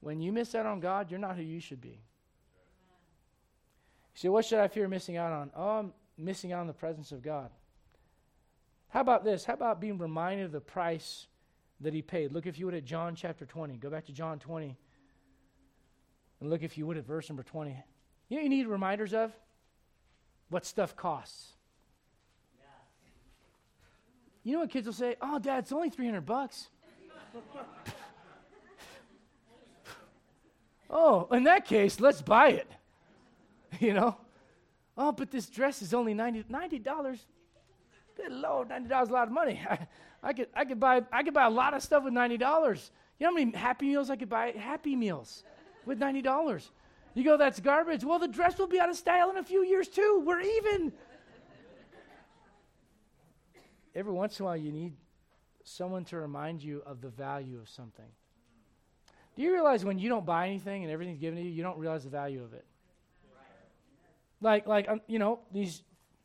When 0.00 0.20
you 0.20 0.30
miss 0.30 0.54
out 0.54 0.66
on 0.66 0.80
God, 0.80 1.10
you're 1.10 1.20
not 1.20 1.36
who 1.36 1.42
you 1.42 1.60
should 1.60 1.80
be. 1.80 2.00
So 4.14 4.30
what 4.30 4.44
should 4.44 4.58
I 4.58 4.68
fear 4.68 4.88
missing 4.88 5.16
out 5.16 5.32
on? 5.32 5.50
Oh, 5.56 5.78
I'm 5.78 5.92
missing 6.18 6.52
out 6.52 6.60
on 6.60 6.66
the 6.66 6.72
presence 6.72 7.12
of 7.12 7.22
God. 7.22 7.50
How 8.92 9.00
about 9.00 9.24
this? 9.24 9.44
How 9.46 9.54
about 9.54 9.80
being 9.80 9.96
reminded 9.96 10.44
of 10.44 10.52
the 10.52 10.60
price 10.60 11.26
that 11.80 11.94
he 11.94 12.02
paid? 12.02 12.30
Look, 12.30 12.46
if 12.46 12.58
you 12.58 12.66
would, 12.66 12.74
at 12.74 12.84
John 12.84 13.14
chapter 13.14 13.46
20. 13.46 13.78
Go 13.78 13.88
back 13.88 14.04
to 14.06 14.12
John 14.12 14.38
20. 14.38 14.76
And 16.40 16.50
look, 16.50 16.62
if 16.62 16.76
you 16.76 16.86
would, 16.86 16.98
at 16.98 17.06
verse 17.06 17.30
number 17.30 17.42
20. 17.42 17.74
You 18.28 18.36
know 18.36 18.42
you 18.42 18.50
need 18.50 18.66
reminders 18.66 19.14
of? 19.14 19.32
What 20.50 20.66
stuff 20.66 20.94
costs. 20.94 21.52
You 24.44 24.52
know 24.52 24.58
what 24.60 24.68
kids 24.68 24.84
will 24.86 24.92
say? 24.92 25.16
Oh, 25.22 25.38
Dad, 25.38 25.60
it's 25.60 25.72
only 25.72 25.88
300 25.88 26.20
bucks. 26.26 26.68
oh, 30.90 31.28
in 31.32 31.44
that 31.44 31.64
case, 31.64 31.98
let's 31.98 32.20
buy 32.20 32.48
it. 32.48 32.70
You 33.80 33.94
know? 33.94 34.18
Oh, 34.98 35.12
but 35.12 35.30
this 35.30 35.46
dress 35.46 35.80
is 35.80 35.94
only 35.94 36.14
$90. 36.14 36.44
$90 36.44 37.18
Good 38.22 38.32
Lord, 38.32 38.68
ninety 38.68 38.88
dollars 38.88 39.08
a 39.08 39.12
lot 39.12 39.26
of 39.26 39.34
money. 39.34 39.60
I, 39.68 39.78
I 40.22 40.32
could 40.32 40.48
I 40.54 40.64
could 40.64 40.78
buy 40.78 41.02
I 41.10 41.22
could 41.22 41.34
buy 41.34 41.46
a 41.46 41.50
lot 41.50 41.74
of 41.74 41.82
stuff 41.82 42.04
with 42.04 42.12
ninety 42.12 42.36
dollars. 42.36 42.90
You 43.18 43.26
know 43.26 43.32
how 43.32 43.34
many 43.34 43.56
Happy 43.56 43.86
Meals 43.86 44.10
I 44.10 44.16
could 44.16 44.28
buy? 44.28 44.52
Happy 44.52 44.94
Meals 44.94 45.42
with 45.84 45.98
ninety 45.98 46.22
dollars. 46.22 46.70
You 47.14 47.24
go, 47.24 47.36
that's 47.36 47.60
garbage. 47.60 48.04
Well, 48.04 48.18
the 48.18 48.28
dress 48.28 48.58
will 48.58 48.68
be 48.68 48.80
out 48.80 48.88
of 48.88 48.96
style 48.96 49.30
in 49.30 49.36
a 49.36 49.42
few 49.42 49.64
years 49.64 49.88
too. 49.88 50.22
We're 50.24 50.40
even. 50.40 50.92
Every 53.94 54.12
once 54.12 54.38
in 54.38 54.44
a 54.44 54.46
while, 54.46 54.56
you 54.56 54.72
need 54.72 54.94
someone 55.64 56.04
to 56.06 56.16
remind 56.16 56.62
you 56.62 56.82
of 56.86 57.02
the 57.02 57.10
value 57.10 57.58
of 57.58 57.68
something. 57.68 58.06
Do 59.36 59.42
you 59.42 59.52
realize 59.52 59.84
when 59.84 59.98
you 59.98 60.08
don't 60.08 60.24
buy 60.24 60.46
anything 60.46 60.82
and 60.82 60.90
everything's 60.90 61.18
given 61.18 61.38
to 61.38 61.44
you, 61.44 61.50
you 61.50 61.62
don't 61.62 61.78
realize 61.78 62.04
the 62.04 62.10
value 62.10 62.42
of 62.42 62.54
it? 62.54 62.64
Like, 64.40 64.66
like 64.66 64.88
um, 64.88 65.02
you 65.06 65.18
know, 65.18 65.40
these 65.52 65.82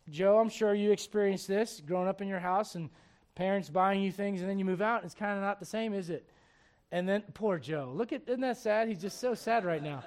Joe, 0.10 0.39
I'm 0.39 0.49
sure 0.49 0.74
you 0.74 0.91
experienced 0.91 1.47
this 1.47 1.82
growing 1.86 2.08
up 2.08 2.22
in 2.22 2.28
your 2.28 2.39
house 2.39 2.76
and 2.76 2.89
parents 3.36 3.70
buying 3.70 4.01
you 4.01 4.12
things 4.12 4.41
and 4.41 4.49
then 4.49 4.58
you 4.58 4.66
move 4.66 4.82
out. 4.82 5.01
and 5.01 5.05
It's 5.05 5.16
kind 5.16 5.36
of 5.38 5.43
not 5.43 5.60
the 5.60 5.66
same, 5.66 5.93
is 5.93 6.10
it? 6.10 6.28
And 6.91 7.08
then 7.08 7.24
poor 7.34 7.60
Joe. 7.60 7.91
Look 7.93 8.14
at 8.14 8.24
isn't 8.28 8.41
that 8.41 8.58
sad? 8.58 8.88
He's 8.88 9.01
just 9.01 9.20
so 9.20 9.34
sad 9.34 9.66
right 9.66 9.84
now. 9.84 10.03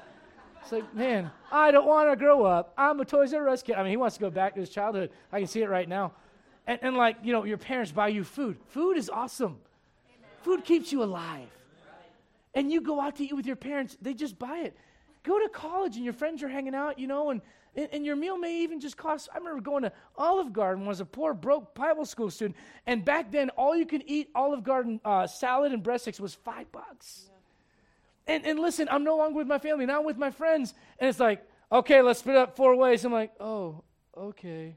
It's 0.62 0.72
like, 0.72 0.94
man, 0.94 1.30
I 1.50 1.70
don't 1.70 1.86
want 1.86 2.10
to 2.10 2.16
grow 2.16 2.44
up. 2.44 2.72
I'm 2.76 3.00
a 3.00 3.04
Toys 3.04 3.32
R 3.32 3.48
Us 3.48 3.62
kid. 3.62 3.76
I 3.76 3.82
mean, 3.82 3.90
he 3.90 3.96
wants 3.96 4.16
to 4.16 4.20
go 4.20 4.30
back 4.30 4.54
to 4.54 4.60
his 4.60 4.70
childhood. 4.70 5.10
I 5.32 5.38
can 5.38 5.46
see 5.46 5.62
it 5.62 5.68
right 5.68 5.88
now. 5.88 6.12
And, 6.66 6.78
and 6.82 6.96
like, 6.96 7.16
you 7.22 7.32
know, 7.32 7.44
your 7.44 7.58
parents 7.58 7.92
buy 7.92 8.08
you 8.08 8.24
food. 8.24 8.58
Food 8.68 8.96
is 8.96 9.08
awesome. 9.08 9.58
Food 10.42 10.64
keeps 10.64 10.92
you 10.92 11.02
alive. 11.02 11.48
And 12.54 12.70
you 12.72 12.80
go 12.80 13.00
out 13.00 13.16
to 13.16 13.24
eat 13.24 13.34
with 13.34 13.46
your 13.46 13.56
parents, 13.56 13.96
they 14.00 14.14
just 14.14 14.38
buy 14.38 14.58
it. 14.60 14.76
Go 15.22 15.38
to 15.38 15.48
college 15.48 15.96
and 15.96 16.04
your 16.04 16.14
friends 16.14 16.42
are 16.42 16.48
hanging 16.48 16.74
out, 16.74 16.98
you 16.98 17.06
know, 17.06 17.30
and, 17.30 17.42
and, 17.76 17.88
and 17.92 18.06
your 18.06 18.16
meal 18.16 18.38
may 18.38 18.62
even 18.62 18.80
just 18.80 18.96
cost. 18.96 19.28
I 19.34 19.38
remember 19.38 19.60
going 19.60 19.82
to 19.82 19.92
Olive 20.16 20.52
Garden 20.52 20.86
was 20.86 21.00
a 21.00 21.04
poor, 21.04 21.34
broke 21.34 21.74
Bible 21.74 22.06
school 22.06 22.30
student. 22.30 22.56
And 22.86 23.04
back 23.04 23.30
then, 23.30 23.50
all 23.50 23.76
you 23.76 23.86
could 23.86 24.02
eat 24.06 24.30
Olive 24.34 24.62
Garden 24.62 25.00
uh, 25.04 25.26
salad 25.26 25.72
and 25.72 25.82
breadsticks 25.82 26.20
was 26.20 26.34
five 26.34 26.70
bucks. 26.72 27.30
And, 28.26 28.46
and 28.46 28.58
listen, 28.58 28.88
I'm 28.90 29.04
no 29.04 29.16
longer 29.16 29.36
with 29.36 29.46
my 29.46 29.58
family, 29.58 29.86
now 29.86 30.00
I'm 30.00 30.06
with 30.06 30.18
my 30.18 30.30
friends. 30.30 30.74
And 30.98 31.08
it's 31.08 31.20
like, 31.20 31.42
okay, 31.70 32.00
let's 32.02 32.20
split 32.20 32.36
up 32.36 32.56
four 32.56 32.76
ways. 32.76 33.04
I'm 33.04 33.12
like, 33.12 33.32
oh, 33.40 33.82
okay. 34.16 34.76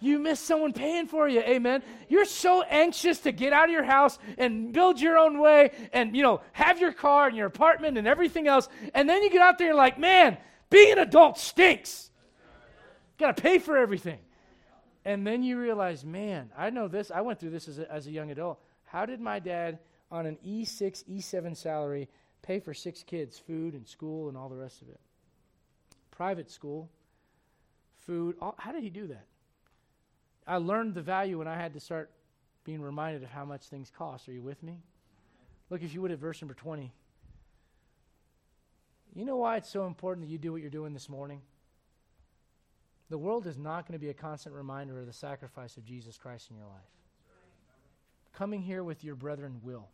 You 0.00 0.18
miss 0.18 0.40
someone 0.40 0.72
paying 0.72 1.06
for 1.06 1.28
you. 1.28 1.40
Amen. 1.40 1.82
You're 2.08 2.24
so 2.24 2.62
anxious 2.62 3.20
to 3.20 3.32
get 3.32 3.52
out 3.52 3.66
of 3.66 3.70
your 3.70 3.84
house 3.84 4.18
and 4.38 4.72
build 4.72 4.98
your 5.00 5.18
own 5.18 5.38
way 5.38 5.72
and, 5.92 6.16
you 6.16 6.22
know, 6.22 6.40
have 6.52 6.80
your 6.80 6.92
car 6.92 7.28
and 7.28 7.36
your 7.36 7.46
apartment 7.46 7.98
and 7.98 8.08
everything 8.08 8.48
else. 8.48 8.68
And 8.94 9.08
then 9.08 9.22
you 9.22 9.30
get 9.30 9.42
out 9.42 9.58
there 9.58 9.68
and 9.68 9.76
like, 9.76 9.98
man, 9.98 10.38
being 10.70 10.92
an 10.92 10.98
adult 10.98 11.38
stinks. 11.38 12.10
Got 13.18 13.36
to 13.36 13.42
pay 13.42 13.58
for 13.58 13.76
everything. 13.76 14.18
And 15.04 15.26
then 15.26 15.42
you 15.42 15.58
realize, 15.58 16.04
man, 16.04 16.50
I 16.56 16.70
know 16.70 16.88
this. 16.88 17.10
I 17.10 17.20
went 17.20 17.38
through 17.38 17.50
this 17.50 17.68
as 17.68 17.78
a, 17.78 17.92
as 17.92 18.06
a 18.06 18.10
young 18.10 18.30
adult. 18.30 18.58
How 18.84 19.04
did 19.06 19.20
my 19.20 19.38
dad, 19.38 19.78
on 20.10 20.26
an 20.26 20.38
E6, 20.44 21.04
E7 21.08 21.56
salary, 21.56 22.08
pay 22.42 22.58
for 22.58 22.72
six 22.72 23.02
kids, 23.02 23.38
food 23.38 23.74
and 23.74 23.86
school 23.86 24.28
and 24.28 24.36
all 24.36 24.48
the 24.48 24.56
rest 24.56 24.82
of 24.82 24.88
it? 24.88 25.00
Private 26.10 26.50
school, 26.50 26.90
food. 28.06 28.36
All, 28.40 28.54
how 28.58 28.72
did 28.72 28.82
he 28.82 28.90
do 28.90 29.06
that? 29.08 29.26
I 30.46 30.56
learned 30.56 30.94
the 30.94 31.02
value 31.02 31.38
when 31.38 31.48
I 31.48 31.56
had 31.56 31.74
to 31.74 31.80
start 31.80 32.10
being 32.64 32.80
reminded 32.80 33.22
of 33.22 33.30
how 33.30 33.44
much 33.44 33.62
things 33.62 33.90
cost. 33.96 34.28
Are 34.28 34.32
you 34.32 34.42
with 34.42 34.62
me? 34.62 34.78
Look, 35.70 35.82
if 35.82 35.94
you 35.94 36.02
would, 36.02 36.10
at 36.10 36.18
verse 36.18 36.40
number 36.42 36.54
20. 36.54 36.92
You 39.14 39.24
know 39.24 39.36
why 39.36 39.56
it's 39.56 39.68
so 39.68 39.86
important 39.86 40.26
that 40.26 40.32
you 40.32 40.38
do 40.38 40.52
what 40.52 40.60
you're 40.60 40.70
doing 40.70 40.92
this 40.92 41.08
morning? 41.08 41.40
The 43.08 43.18
world 43.18 43.46
is 43.46 43.58
not 43.58 43.86
going 43.86 43.98
to 43.98 43.98
be 43.98 44.10
a 44.10 44.14
constant 44.14 44.54
reminder 44.54 44.98
of 44.98 45.06
the 45.06 45.12
sacrifice 45.12 45.76
of 45.76 45.84
Jesus 45.84 46.16
Christ 46.16 46.50
in 46.50 46.56
your 46.56 46.66
life. 46.66 46.90
Coming 48.32 48.62
here 48.62 48.84
with 48.84 49.02
your 49.02 49.16
brethren 49.16 49.60
will. 49.64 49.88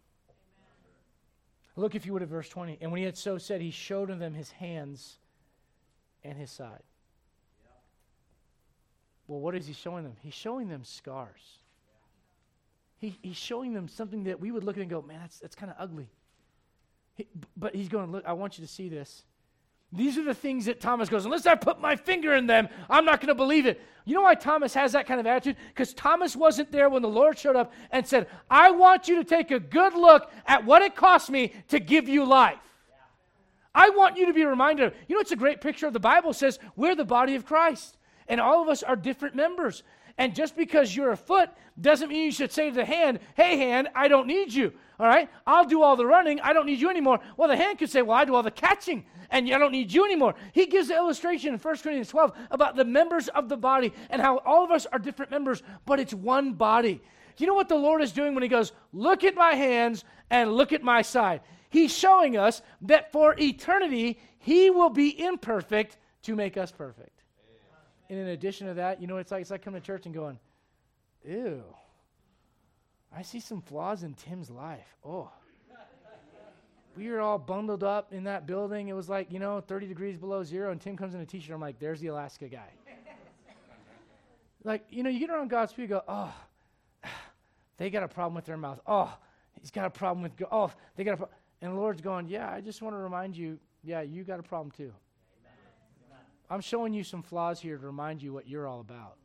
Look, 1.77 1.95
if 1.95 2.07
you 2.07 2.13
would, 2.13 2.23
at 2.23 2.29
verse 2.29 2.49
20. 2.49 2.79
And 2.81 2.93
when 2.93 2.99
he 2.99 3.05
had 3.05 3.17
so 3.17 3.39
said, 3.39 3.61
he 3.61 3.71
showed 3.71 4.09
them 4.19 4.35
his 4.35 4.51
hands 4.51 5.19
and 6.23 6.39
his 6.39 6.51
side. 6.51 6.83
Well, 9.27 9.41
what 9.41 9.55
is 9.55 9.67
he 9.67 9.73
showing 9.73 10.05
them? 10.05 10.15
He's 10.23 10.35
showing 10.35 10.69
them 10.69 10.85
scars. 10.85 11.43
He, 12.99 13.19
he's 13.23 13.37
showing 13.37 13.75
them 13.75 13.89
something 13.89 14.25
that 14.25 14.41
we 14.41 14.51
would 14.51 14.65
look 14.65 14.77
at 14.77 14.81
and 14.81 14.91
go, 14.91 15.03
man, 15.03 15.19
that's, 15.21 15.39
that's 15.39 15.55
kind 15.55 15.71
of 15.71 15.77
ugly. 15.79 16.09
He, 17.15 17.27
but 17.57 17.75
he's 17.75 17.89
going, 17.89 18.13
look, 18.13 18.25
I 18.27 18.33
want 18.33 18.59
you 18.59 18.65
to 18.65 18.71
see 18.71 18.89
this. 18.89 19.25
These 19.93 20.19
are 20.19 20.25
the 20.25 20.35
things 20.35 20.67
that 20.67 20.81
Thomas 20.81 21.09
goes, 21.09 21.25
unless 21.25 21.47
I 21.47 21.55
put 21.55 21.81
my 21.81 21.97
finger 21.97 22.35
in 22.35 22.47
them, 22.47 22.69
I'm 22.91 23.05
not 23.05 23.21
going 23.21 23.29
to 23.29 23.35
believe 23.35 23.67
it. 23.67 23.81
You 24.05 24.15
know 24.15 24.23
why 24.23 24.35
Thomas 24.35 24.75
has 24.75 24.93
that 24.93 25.07
kind 25.07 25.21
of 25.21 25.27
attitude? 25.27 25.57
Because 25.69 25.95
Thomas 25.95 26.35
wasn't 26.35 26.73
there 26.73 26.89
when 26.89 27.03
the 27.03 27.09
Lord 27.09 27.39
showed 27.39 27.57
up 27.57 27.73
and 27.91 28.07
said, 28.07 28.27
I 28.51 28.71
want 28.73 29.09
you 29.09 29.17
to 29.17 29.25
take 29.25 29.51
a 29.51 29.61
good 29.61 29.95
look 29.95 30.31
at 30.47 30.65
what 30.65 30.83
it 30.83 30.97
cost 30.97 31.31
me 31.31 31.53
to 31.69 31.79
give 31.79 32.09
you 32.09 32.25
life. 32.25 32.59
I 33.75 33.91
want 33.91 34.17
you 34.17 34.27
to 34.27 34.33
be 34.33 34.45
reminded. 34.45 34.87
Of, 34.87 34.95
you 35.07 35.17
know, 35.17 35.21
it's 35.21 35.33
a 35.33 35.37
great 35.37 35.61
picture 35.61 35.87
of 35.87 35.93
the 35.93 36.01
Bible 36.01 36.33
says 36.33 36.59
we're 36.77 36.95
the 36.95 37.05
body 37.05 37.35
of 37.35 37.45
Christ. 37.45 37.96
And 38.29 38.41
all 38.41 38.63
of 38.63 38.69
us 38.69 38.83
are 38.83 38.97
different 38.97 39.35
members. 39.35 39.83
And 40.19 40.35
just 40.35 40.57
because 40.57 40.97
you're 40.97 41.11
a 41.11 41.17
foot 41.17 41.51
doesn't 41.79 42.09
mean 42.09 42.25
you 42.25 42.33
should 42.33 42.53
say 42.53 42.71
to 42.71 42.75
the 42.75 42.85
hand, 42.85 43.21
hey, 43.35 43.59
hand, 43.59 43.89
I 43.95 44.09
don't 44.09 44.27
need 44.27 44.53
you. 44.53 44.73
All 44.99 45.07
right? 45.07 45.29
I'll 45.47 45.67
do 45.67 45.83
all 45.83 45.95
the 45.95 46.07
running. 46.07 46.41
I 46.41 46.55
don't 46.55 46.67
need 46.67 46.81
you 46.81 46.89
anymore. 46.89 47.21
Well, 47.37 47.49
the 47.49 47.57
hand 47.57 47.79
could 47.79 47.91
say, 47.91 48.01
well, 48.01 48.17
I 48.17 48.25
do 48.25 48.35
all 48.35 48.43
the 48.43 48.51
catching 48.51 49.05
and 49.31 49.53
I 49.53 49.59
don't 49.59 49.73
need 49.73 49.93
you 49.93 50.05
anymore. 50.05 50.35
He 50.53 50.67
gives 50.67 50.89
the 50.89 50.97
illustration 50.97 51.53
in 51.53 51.61
1 51.61 51.77
Corinthians 51.79 52.09
12 52.09 52.33
about 52.51 52.77
the 52.77 52.85
members 52.85 53.29
of 53.29 53.49
the 53.49 53.57
body 53.57 53.93
and 54.11 54.23
how 54.23 54.39
all 54.39 54.65
of 54.65 54.71
us 54.71 54.87
are 54.87 54.99
different 54.99 55.31
members, 55.31 55.63
but 55.85 56.01
it's 56.01 56.15
one 56.15 56.55
body. 56.55 57.03
Do 57.37 57.45
you 57.45 57.49
know 57.49 57.55
what 57.55 57.69
the 57.69 57.77
Lord 57.77 58.03
is 58.03 58.13
doing 58.13 58.35
when 58.35 58.43
He 58.43 58.49
goes, 58.49 58.73
look 58.93 59.25
at 59.25 59.35
my 59.35 59.55
hands 59.55 60.05
and 60.31 60.55
look 60.55 60.73
at 60.73 60.83
my 60.83 61.03
side? 61.03 61.43
He's 61.69 61.95
showing 61.95 62.37
us 62.37 62.63
that 62.83 63.13
for 63.13 63.35
eternity, 63.39 64.19
He 64.39 64.71
will 64.71 64.91
be 64.91 65.23
imperfect 65.23 65.99
to 66.23 66.35
make 66.35 66.57
us 66.57 66.73
perfect. 66.73 67.16
And 68.09 68.19
in 68.19 68.29
addition 68.29 68.69
to 68.69 68.75
that, 68.75 69.01
you 69.01 69.07
know, 69.07 69.17
it's 69.17 69.31
like 69.33 69.41
it's 69.43 69.51
like 69.51 69.63
coming 69.63 69.81
to 69.81 69.87
church 69.87 70.07
and 70.07 70.15
going, 70.15 70.39
"Ew, 71.25 71.63
I 73.15 73.23
see 73.23 73.41
some 73.41 73.61
flaws 73.61 74.03
in 74.03 74.15
Tim's 74.15 74.51
life." 74.51 74.97
Oh, 75.05 75.31
we 76.97 77.11
were 77.11 77.21
all 77.21 77.39
bundled 77.39 77.83
up 77.83 78.13
in 78.13 78.25
that 78.25 78.47
building. 78.47 78.89
It 78.89 78.95
was 78.95 79.09
like 79.09 79.33
you 79.33 79.39
know, 79.39 79.61
30 79.61 79.87
degrees 79.87 80.17
below 80.17 80.45
zero, 80.45 80.71
and 80.71 80.81
Tim 80.81 80.97
comes 80.97 81.15
in 81.15 81.21
a 81.21 81.27
t-shirt. 81.27 81.55
I'm 81.55 81.61
like, 81.61 81.79
"There's 81.79 82.01
the 82.01 82.09
Alaska 82.09 82.49
guy." 82.49 82.71
like 84.65 84.85
you 84.91 85.03
know, 85.03 85.11
you 85.11 85.19
get 85.19 85.31
around 85.31 85.49
God's 85.49 85.73
people, 85.73 85.83
you 85.83 85.89
go, 85.89 86.03
"Oh, 86.07 86.35
they 87.77 87.91
got 87.91 88.03
a 88.03 88.09
problem 88.09 88.35
with 88.35 88.45
their 88.45 88.57
mouth. 88.57 88.81
Oh, 88.87 89.13
he's 89.61 89.71
got 89.71 89.87
a 89.87 89.91
problem 89.91 90.23
with 90.23 90.37
go- 90.37 90.49
oh, 90.51 90.71
they 90.95 91.05
got 91.05 91.15
a." 91.15 91.17
Pro-. 91.19 91.29
And 91.63 91.73
the 91.73 91.77
Lord's 91.77 92.03
going, 92.03 92.29
"Yeah, 92.29 92.51
I 92.51 92.61
just 92.61 92.83
want 92.83 92.95
to 92.95 92.99
remind 92.99 93.37
you, 93.37 93.59
yeah, 93.83 94.03
you 94.03 94.23
got 94.23 94.39
a 94.39 94.43
problem 94.43 94.71
too." 94.71 94.93
I'm 96.49 96.61
showing 96.61 96.95
you 96.95 97.03
some 97.05 97.23
flaws 97.23 97.61
here 97.61 97.77
to 97.77 97.87
remind 97.87 98.23
you 98.23 98.33
what 98.33 98.49
you're 98.49 98.67
all 98.67 98.81
about. 98.81 99.17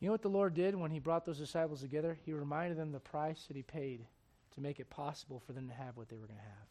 You 0.00 0.08
know 0.08 0.12
what 0.12 0.22
the 0.22 0.28
Lord 0.28 0.54
did 0.54 0.74
when 0.74 0.90
He 0.90 0.98
brought 0.98 1.24
those 1.24 1.38
disciples 1.38 1.80
together? 1.80 2.18
He 2.26 2.32
reminded 2.32 2.76
them 2.76 2.92
the 2.92 3.00
price 3.00 3.44
that 3.48 3.56
He 3.56 3.62
paid 3.62 4.04
to 4.54 4.60
make 4.60 4.78
it 4.78 4.90
possible 4.90 5.40
for 5.46 5.52
them 5.52 5.68
to 5.68 5.74
have 5.74 5.96
what 5.96 6.08
they 6.08 6.16
were 6.16 6.26
going 6.26 6.38
to 6.38 6.44
have. 6.44 6.68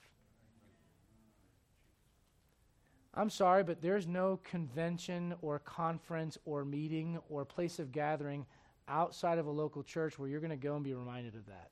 I'm 3.15 3.29
sorry, 3.29 3.63
but 3.63 3.81
there's 3.81 4.07
no 4.07 4.39
convention 4.43 5.35
or 5.41 5.59
conference 5.59 6.37
or 6.45 6.65
meeting 6.65 7.19
or 7.29 7.45
place 7.45 7.79
of 7.79 7.91
gathering 7.91 8.45
outside 8.87 9.37
of 9.37 9.45
a 9.45 9.51
local 9.51 9.83
church 9.83 10.17
where 10.17 10.27
you're 10.27 10.39
going 10.39 10.49
to 10.49 10.55
go 10.55 10.75
and 10.75 10.83
be 10.83 10.93
reminded 10.93 11.35
of 11.35 11.45
that. 11.45 11.69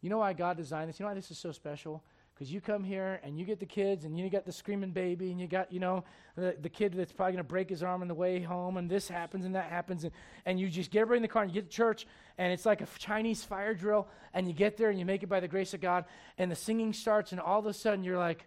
You 0.00 0.10
know 0.10 0.18
why 0.18 0.32
God 0.32 0.56
designed 0.56 0.88
this? 0.88 0.98
You 0.98 1.04
know 1.04 1.10
why 1.10 1.14
this 1.14 1.30
is 1.30 1.38
so 1.38 1.52
special? 1.52 2.02
Because 2.34 2.52
you 2.52 2.60
come 2.60 2.82
here 2.82 3.20
and 3.22 3.38
you 3.38 3.44
get 3.44 3.60
the 3.60 3.66
kids 3.66 4.04
and 4.04 4.18
you 4.18 4.28
got 4.28 4.44
the 4.44 4.50
screaming 4.50 4.90
baby 4.90 5.30
and 5.30 5.40
you 5.40 5.46
got, 5.46 5.72
you 5.72 5.78
know, 5.78 6.02
the, 6.34 6.56
the 6.60 6.68
kid 6.68 6.92
that's 6.92 7.12
probably 7.12 7.32
going 7.32 7.44
to 7.44 7.48
break 7.48 7.70
his 7.70 7.82
arm 7.82 8.02
on 8.02 8.08
the 8.08 8.14
way 8.14 8.40
home 8.40 8.76
and 8.76 8.90
this 8.90 9.06
happens 9.06 9.44
and 9.44 9.54
that 9.54 9.70
happens. 9.70 10.02
And, 10.02 10.12
and 10.44 10.58
you 10.58 10.68
just 10.68 10.90
get 10.90 11.02
everybody 11.02 11.18
in 11.18 11.22
the 11.22 11.28
car 11.28 11.42
and 11.42 11.54
you 11.54 11.60
get 11.60 11.70
to 11.70 11.76
church 11.76 12.08
and 12.36 12.52
it's 12.52 12.66
like 12.66 12.80
a 12.80 12.86
Chinese 12.98 13.44
fire 13.44 13.72
drill 13.72 14.08
and 14.32 14.48
you 14.48 14.52
get 14.52 14.76
there 14.76 14.90
and 14.90 14.98
you 14.98 15.04
make 15.04 15.22
it 15.22 15.28
by 15.28 15.38
the 15.38 15.46
grace 15.46 15.74
of 15.74 15.80
God 15.80 16.06
and 16.36 16.50
the 16.50 16.56
singing 16.56 16.92
starts 16.92 17.30
and 17.30 17.40
all 17.40 17.60
of 17.60 17.66
a 17.66 17.72
sudden 17.72 18.02
you're 18.02 18.18
like, 18.18 18.46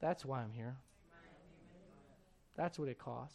that's 0.00 0.24
why 0.24 0.40
I'm 0.40 0.52
here. 0.52 0.76
That's 2.56 2.76
what 2.76 2.88
it 2.88 2.98
cost. 2.98 3.34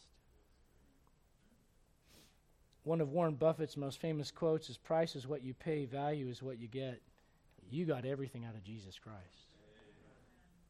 One 2.84 3.00
of 3.00 3.10
Warren 3.10 3.36
Buffett's 3.36 3.78
most 3.78 4.00
famous 4.00 4.32
quotes 4.32 4.70
is 4.70 4.78
Price 4.78 5.16
is 5.16 5.28
what 5.28 5.44
you 5.44 5.54
pay, 5.54 5.86
value 5.86 6.28
is 6.28 6.44
what 6.44 6.60
you 6.60 6.68
get. 6.68 7.02
You 7.70 7.86
got 7.86 8.06
everything 8.06 8.44
out 8.44 8.56
of 8.56 8.64
Jesus 8.64 9.00
Christ. 9.00 9.51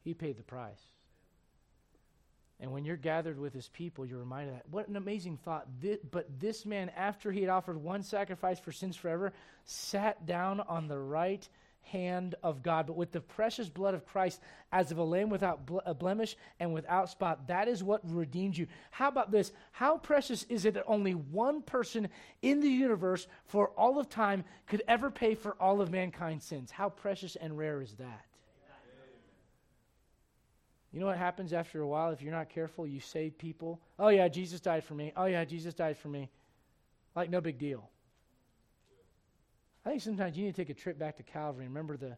He 0.02 0.14
paid 0.14 0.36
the 0.36 0.42
price. 0.42 0.82
And 2.60 2.70
when 2.70 2.84
you're 2.84 2.96
gathered 2.96 3.40
with 3.40 3.52
his 3.52 3.68
people, 3.68 4.06
you're 4.06 4.20
reminded 4.20 4.54
that. 4.54 4.68
What 4.70 4.86
an 4.86 4.94
amazing 4.94 5.36
thought. 5.38 5.66
This, 5.80 5.98
but 6.10 6.28
this 6.38 6.64
man, 6.64 6.90
after 6.96 7.32
he 7.32 7.40
had 7.40 7.50
offered 7.50 7.76
one 7.76 8.04
sacrifice 8.04 8.60
for 8.60 8.70
sins 8.70 8.96
forever, 8.96 9.32
sat 9.64 10.26
down 10.26 10.60
on 10.60 10.86
the 10.86 10.98
right 10.98 11.46
hand 11.82 12.36
of 12.42 12.62
God, 12.62 12.86
but 12.86 12.96
with 12.96 13.10
the 13.10 13.20
precious 13.20 13.68
blood 13.68 13.94
of 13.94 14.06
Christ 14.06 14.40
as 14.70 14.92
of 14.92 14.98
a 14.98 15.02
lamb 15.02 15.28
without 15.28 15.66
ble- 15.66 15.82
a 15.84 15.92
blemish 15.92 16.36
and 16.60 16.72
without 16.72 17.10
spot. 17.10 17.48
That 17.48 17.66
is 17.66 17.82
what 17.82 18.08
redeemed 18.08 18.56
you. 18.56 18.68
How 18.92 19.08
about 19.08 19.32
this? 19.32 19.52
How 19.72 19.98
precious 19.98 20.44
is 20.44 20.64
it 20.64 20.74
that 20.74 20.84
only 20.86 21.14
one 21.14 21.62
person 21.62 22.08
in 22.40 22.60
the 22.60 22.70
universe 22.70 23.26
for 23.46 23.70
all 23.70 23.98
of 23.98 24.08
time 24.08 24.44
could 24.68 24.82
ever 24.86 25.10
pay 25.10 25.34
for 25.34 25.56
all 25.60 25.80
of 25.80 25.90
mankind's 25.90 26.44
sins? 26.44 26.70
How 26.70 26.88
precious 26.88 27.34
and 27.36 27.58
rare 27.58 27.82
is 27.82 27.94
that? 27.94 28.24
You 30.92 31.00
know 31.00 31.06
what 31.06 31.16
happens 31.16 31.54
after 31.54 31.80
a 31.80 31.86
while 31.86 32.10
if 32.10 32.20
you're 32.20 32.32
not 32.32 32.50
careful? 32.50 32.86
You 32.86 33.00
save 33.00 33.38
people. 33.38 33.80
Oh, 33.98 34.08
yeah, 34.08 34.28
Jesus 34.28 34.60
died 34.60 34.84
for 34.84 34.94
me. 34.94 35.12
Oh, 35.16 35.24
yeah, 35.24 35.44
Jesus 35.44 35.72
died 35.72 35.96
for 35.96 36.08
me. 36.08 36.28
Like, 37.16 37.30
no 37.30 37.40
big 37.40 37.58
deal. 37.58 37.88
I 39.86 39.90
think 39.90 40.02
sometimes 40.02 40.36
you 40.36 40.44
need 40.44 40.54
to 40.54 40.62
take 40.62 40.70
a 40.70 40.78
trip 40.78 40.98
back 40.98 41.16
to 41.16 41.22
Calvary 41.22 41.64
and 41.64 41.74
remember 41.74 41.96
the, 41.96 42.16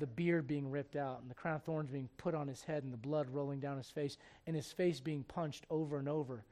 the 0.00 0.08
beard 0.08 0.48
being 0.48 0.70
ripped 0.70 0.96
out 0.96 1.20
and 1.22 1.30
the 1.30 1.34
crown 1.34 1.54
of 1.54 1.62
thorns 1.62 1.90
being 1.90 2.08
put 2.18 2.34
on 2.34 2.48
his 2.48 2.62
head 2.62 2.82
and 2.82 2.92
the 2.92 2.98
blood 2.98 3.30
rolling 3.30 3.60
down 3.60 3.76
his 3.76 3.88
face 3.90 4.18
and 4.46 4.56
his 4.56 4.70
face 4.72 5.00
being 5.00 5.22
punched 5.22 5.64
over 5.70 5.98
and 5.98 6.08
over. 6.08 6.44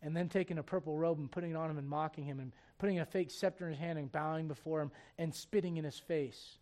And 0.00 0.16
then 0.16 0.28
taking 0.28 0.58
a 0.58 0.62
purple 0.62 0.96
robe 0.96 1.18
and 1.18 1.30
putting 1.30 1.50
it 1.50 1.56
on 1.56 1.70
him 1.70 1.78
and 1.78 1.88
mocking 1.88 2.24
him 2.24 2.38
and 2.38 2.52
putting 2.78 3.00
a 3.00 3.04
fake 3.04 3.30
scepter 3.30 3.66
in 3.66 3.72
his 3.72 3.80
hand 3.80 3.98
and 3.98 4.10
bowing 4.10 4.48
before 4.48 4.80
him 4.80 4.90
and 5.18 5.34
spitting 5.34 5.76
in 5.76 5.84
his 5.84 5.98
face 5.98 6.58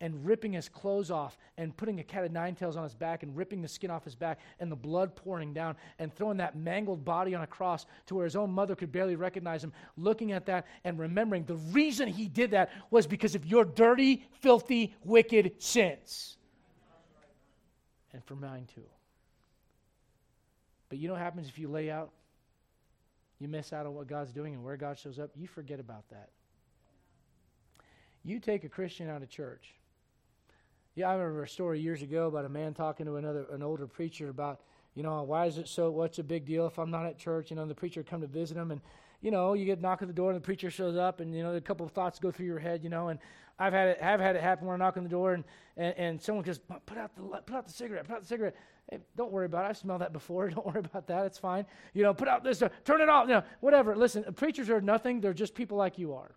and 0.00 0.24
ripping 0.24 0.52
his 0.52 0.68
clothes 0.68 1.10
off 1.10 1.36
and 1.58 1.76
putting 1.76 2.00
a 2.00 2.02
cat 2.02 2.24
of 2.24 2.32
nine 2.32 2.54
tails 2.54 2.76
on 2.76 2.84
his 2.84 2.94
back 2.94 3.22
and 3.22 3.36
ripping 3.36 3.60
the 3.60 3.68
skin 3.68 3.90
off 3.90 4.04
his 4.04 4.14
back 4.14 4.38
and 4.58 4.72
the 4.72 4.76
blood 4.76 5.14
pouring 5.14 5.52
down 5.52 5.76
and 5.98 6.14
throwing 6.14 6.38
that 6.38 6.56
mangled 6.56 7.04
body 7.04 7.34
on 7.34 7.42
a 7.42 7.46
cross 7.46 7.84
to 8.06 8.14
where 8.14 8.24
his 8.24 8.36
own 8.36 8.50
mother 8.50 8.74
could 8.74 8.90
barely 8.90 9.16
recognize 9.16 9.62
him, 9.62 9.72
looking 9.96 10.32
at 10.32 10.46
that 10.46 10.66
and 10.84 10.98
remembering 10.98 11.44
the 11.44 11.56
reason 11.56 12.08
he 12.08 12.28
did 12.28 12.52
that 12.52 12.70
was 12.90 13.06
because 13.06 13.34
of 13.34 13.44
your 13.44 13.64
dirty, 13.64 14.24
filthy, 14.40 14.94
wicked 15.04 15.52
sins. 15.58 16.38
And 18.12 18.24
for 18.24 18.34
mine 18.34 18.66
too. 18.74 18.82
But 20.88 20.98
you 20.98 21.08
know 21.08 21.14
what 21.14 21.22
happens 21.22 21.48
if 21.48 21.58
you 21.58 21.68
lay 21.68 21.90
out? 21.90 22.10
You 23.38 23.48
miss 23.48 23.72
out 23.72 23.86
on 23.86 23.94
what 23.94 24.06
God's 24.06 24.32
doing 24.32 24.54
and 24.54 24.64
where 24.64 24.76
God 24.76 24.98
shows 24.98 25.18
up, 25.18 25.30
you 25.34 25.46
forget 25.46 25.78
about 25.78 26.08
that. 26.10 26.30
You 28.22 28.38
take 28.38 28.64
a 28.64 28.68
Christian 28.68 29.08
out 29.08 29.22
of 29.22 29.30
church 29.30 29.74
yeah, 30.94 31.08
I 31.08 31.14
remember 31.14 31.44
a 31.44 31.48
story 31.48 31.80
years 31.80 32.02
ago 32.02 32.26
about 32.26 32.44
a 32.44 32.48
man 32.48 32.74
talking 32.74 33.06
to 33.06 33.16
another 33.16 33.46
an 33.52 33.62
older 33.62 33.86
preacher 33.86 34.28
about, 34.28 34.60
you 34.94 35.02
know, 35.02 35.22
why 35.22 35.46
is 35.46 35.58
it 35.58 35.68
so 35.68 35.90
what's 35.90 36.18
a 36.18 36.24
big 36.24 36.44
deal 36.44 36.66
if 36.66 36.78
I'm 36.78 36.90
not 36.90 37.06
at 37.06 37.18
church? 37.18 37.50
You 37.50 37.56
know, 37.56 37.66
the 37.66 37.74
preacher 37.74 38.02
come 38.02 38.20
to 38.20 38.26
visit 38.26 38.56
him 38.56 38.70
and 38.70 38.80
you 39.22 39.30
know, 39.30 39.52
you 39.52 39.66
get 39.66 39.80
knock 39.80 40.00
at 40.02 40.08
the 40.08 40.14
door 40.14 40.30
and 40.30 40.36
the 40.36 40.44
preacher 40.44 40.70
shows 40.70 40.96
up 40.96 41.20
and 41.20 41.34
you 41.34 41.42
know, 41.42 41.54
a 41.54 41.60
couple 41.60 41.84
of 41.84 41.92
thoughts 41.92 42.18
go 42.18 42.30
through 42.30 42.46
your 42.46 42.58
head, 42.58 42.82
you 42.82 42.90
know, 42.90 43.08
and 43.08 43.18
I've 43.58 43.72
had 43.72 43.88
it 43.88 44.00
have 44.00 44.20
had 44.20 44.34
it 44.34 44.42
happen 44.42 44.66
when 44.66 44.80
I 44.80 44.84
knock 44.84 44.96
on 44.96 45.02
the 45.02 45.08
door 45.08 45.34
and, 45.34 45.44
and, 45.76 45.94
and 45.96 46.22
someone 46.22 46.44
goes, 46.44 46.58
Put 46.58 46.98
out 46.98 47.14
the 47.14 47.22
put 47.22 47.54
out 47.54 47.66
the 47.66 47.72
cigarette, 47.72 48.06
put 48.06 48.14
out 48.14 48.22
the 48.22 48.28
cigarette. 48.28 48.56
Hey, 48.90 48.98
don't 49.16 49.30
worry 49.30 49.46
about 49.46 49.66
it. 49.66 49.68
I've 49.68 49.76
smelled 49.76 50.00
that 50.00 50.12
before. 50.12 50.48
Don't 50.50 50.66
worry 50.66 50.80
about 50.80 51.06
that. 51.06 51.24
It's 51.24 51.38
fine. 51.38 51.64
You 51.94 52.02
know, 52.02 52.12
put 52.12 52.26
out 52.26 52.42
this, 52.42 52.60
uh, 52.60 52.70
turn 52.84 53.00
it 53.00 53.08
off. 53.08 53.28
You 53.28 53.34
know, 53.34 53.42
whatever. 53.60 53.94
Listen, 53.94 54.24
preachers 54.34 54.68
are 54.68 54.80
nothing. 54.80 55.20
They're 55.20 55.32
just 55.32 55.54
people 55.54 55.78
like 55.78 55.96
you 55.96 56.12
are. 56.14 56.34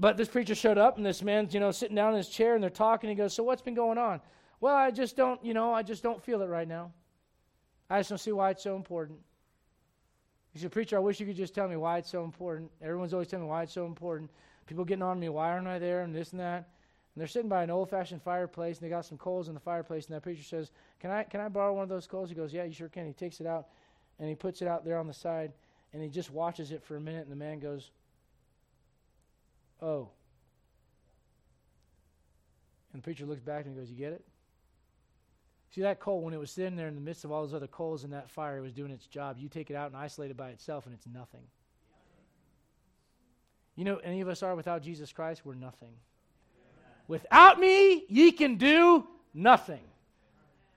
But 0.00 0.16
this 0.16 0.28
preacher 0.28 0.54
showed 0.54 0.78
up, 0.78 0.96
and 0.96 1.04
this 1.04 1.22
man's, 1.22 1.52
you 1.52 1.58
know, 1.58 1.72
sitting 1.72 1.96
down 1.96 2.12
in 2.12 2.18
his 2.18 2.28
chair, 2.28 2.54
and 2.54 2.62
they're 2.62 2.70
talking. 2.70 3.10
He 3.10 3.16
goes, 3.16 3.34
"So 3.34 3.42
what's 3.42 3.62
been 3.62 3.74
going 3.74 3.98
on?" 3.98 4.20
Well, 4.60 4.76
I 4.76 4.92
just 4.92 5.16
don't, 5.16 5.44
you 5.44 5.54
know, 5.54 5.72
I 5.72 5.82
just 5.82 6.02
don't 6.02 6.22
feel 6.22 6.40
it 6.42 6.46
right 6.46 6.68
now. 6.68 6.92
I 7.90 7.98
just 7.98 8.10
don't 8.10 8.18
see 8.18 8.32
why 8.32 8.50
it's 8.50 8.62
so 8.62 8.76
important. 8.76 9.18
He 10.52 10.60
said, 10.60 10.70
"Preacher, 10.70 10.96
I 10.96 11.00
wish 11.00 11.18
you 11.18 11.26
could 11.26 11.36
just 11.36 11.54
tell 11.54 11.68
me 11.68 11.76
why 11.76 11.98
it's 11.98 12.10
so 12.10 12.24
important. 12.24 12.70
Everyone's 12.80 13.12
always 13.12 13.28
telling 13.28 13.46
me 13.46 13.50
why 13.50 13.64
it's 13.64 13.72
so 13.72 13.86
important. 13.86 14.30
People 14.66 14.84
getting 14.84 15.02
on 15.02 15.18
me, 15.18 15.28
why 15.28 15.50
aren't 15.50 15.66
I 15.66 15.78
there, 15.80 16.02
and 16.02 16.14
this 16.14 16.30
and 16.30 16.40
that." 16.40 16.56
And 17.14 17.20
they're 17.20 17.26
sitting 17.26 17.48
by 17.48 17.64
an 17.64 17.70
old-fashioned 17.70 18.22
fireplace, 18.22 18.78
and 18.78 18.86
they 18.86 18.90
got 18.90 19.04
some 19.04 19.18
coals 19.18 19.48
in 19.48 19.54
the 19.54 19.60
fireplace. 19.60 20.06
And 20.06 20.14
that 20.14 20.22
preacher 20.22 20.44
says, 20.44 20.70
"Can 21.00 21.10
I, 21.10 21.24
can 21.24 21.40
I 21.40 21.48
borrow 21.48 21.74
one 21.74 21.82
of 21.82 21.88
those 21.88 22.06
coals?" 22.06 22.28
He 22.28 22.36
goes, 22.36 22.54
"Yeah, 22.54 22.62
you 22.62 22.72
sure 22.72 22.88
can." 22.88 23.06
He 23.06 23.12
takes 23.12 23.40
it 23.40 23.46
out, 23.46 23.66
and 24.20 24.28
he 24.28 24.36
puts 24.36 24.62
it 24.62 24.68
out 24.68 24.84
there 24.84 24.98
on 24.98 25.08
the 25.08 25.12
side, 25.12 25.52
and 25.92 26.00
he 26.00 26.08
just 26.08 26.30
watches 26.30 26.70
it 26.70 26.84
for 26.84 26.96
a 26.96 27.00
minute. 27.00 27.22
And 27.22 27.32
the 27.32 27.36
man 27.36 27.58
goes, 27.58 27.90
Oh. 29.80 30.08
And 32.92 33.02
the 33.02 33.04
preacher 33.04 33.26
looks 33.26 33.42
back 33.42 33.66
and 33.66 33.76
goes, 33.76 33.90
You 33.90 33.96
get 33.96 34.12
it? 34.12 34.24
See, 35.70 35.82
that 35.82 36.00
coal, 36.00 36.22
when 36.22 36.32
it 36.32 36.40
was 36.40 36.50
sitting 36.50 36.76
there 36.76 36.88
in 36.88 36.94
the 36.94 37.00
midst 37.00 37.24
of 37.24 37.32
all 37.32 37.42
those 37.42 37.54
other 37.54 37.66
coals 37.66 38.02
in 38.02 38.10
that 38.10 38.30
fire, 38.30 38.56
it 38.58 38.62
was 38.62 38.72
doing 38.72 38.90
its 38.90 39.06
job. 39.06 39.36
You 39.38 39.48
take 39.48 39.70
it 39.70 39.76
out 39.76 39.88
and 39.88 39.96
isolate 39.96 40.30
it 40.30 40.36
by 40.36 40.48
itself, 40.48 40.86
and 40.86 40.94
it's 40.94 41.06
nothing. 41.06 41.42
You 43.76 43.84
know, 43.84 43.96
any 43.96 44.20
of 44.22 44.28
us 44.28 44.42
are 44.42 44.56
without 44.56 44.82
Jesus 44.82 45.12
Christ, 45.12 45.42
we're 45.44 45.54
nothing. 45.54 45.92
Without 47.06 47.60
me, 47.60 48.04
ye 48.08 48.32
can 48.32 48.56
do 48.56 49.06
nothing. 49.34 49.82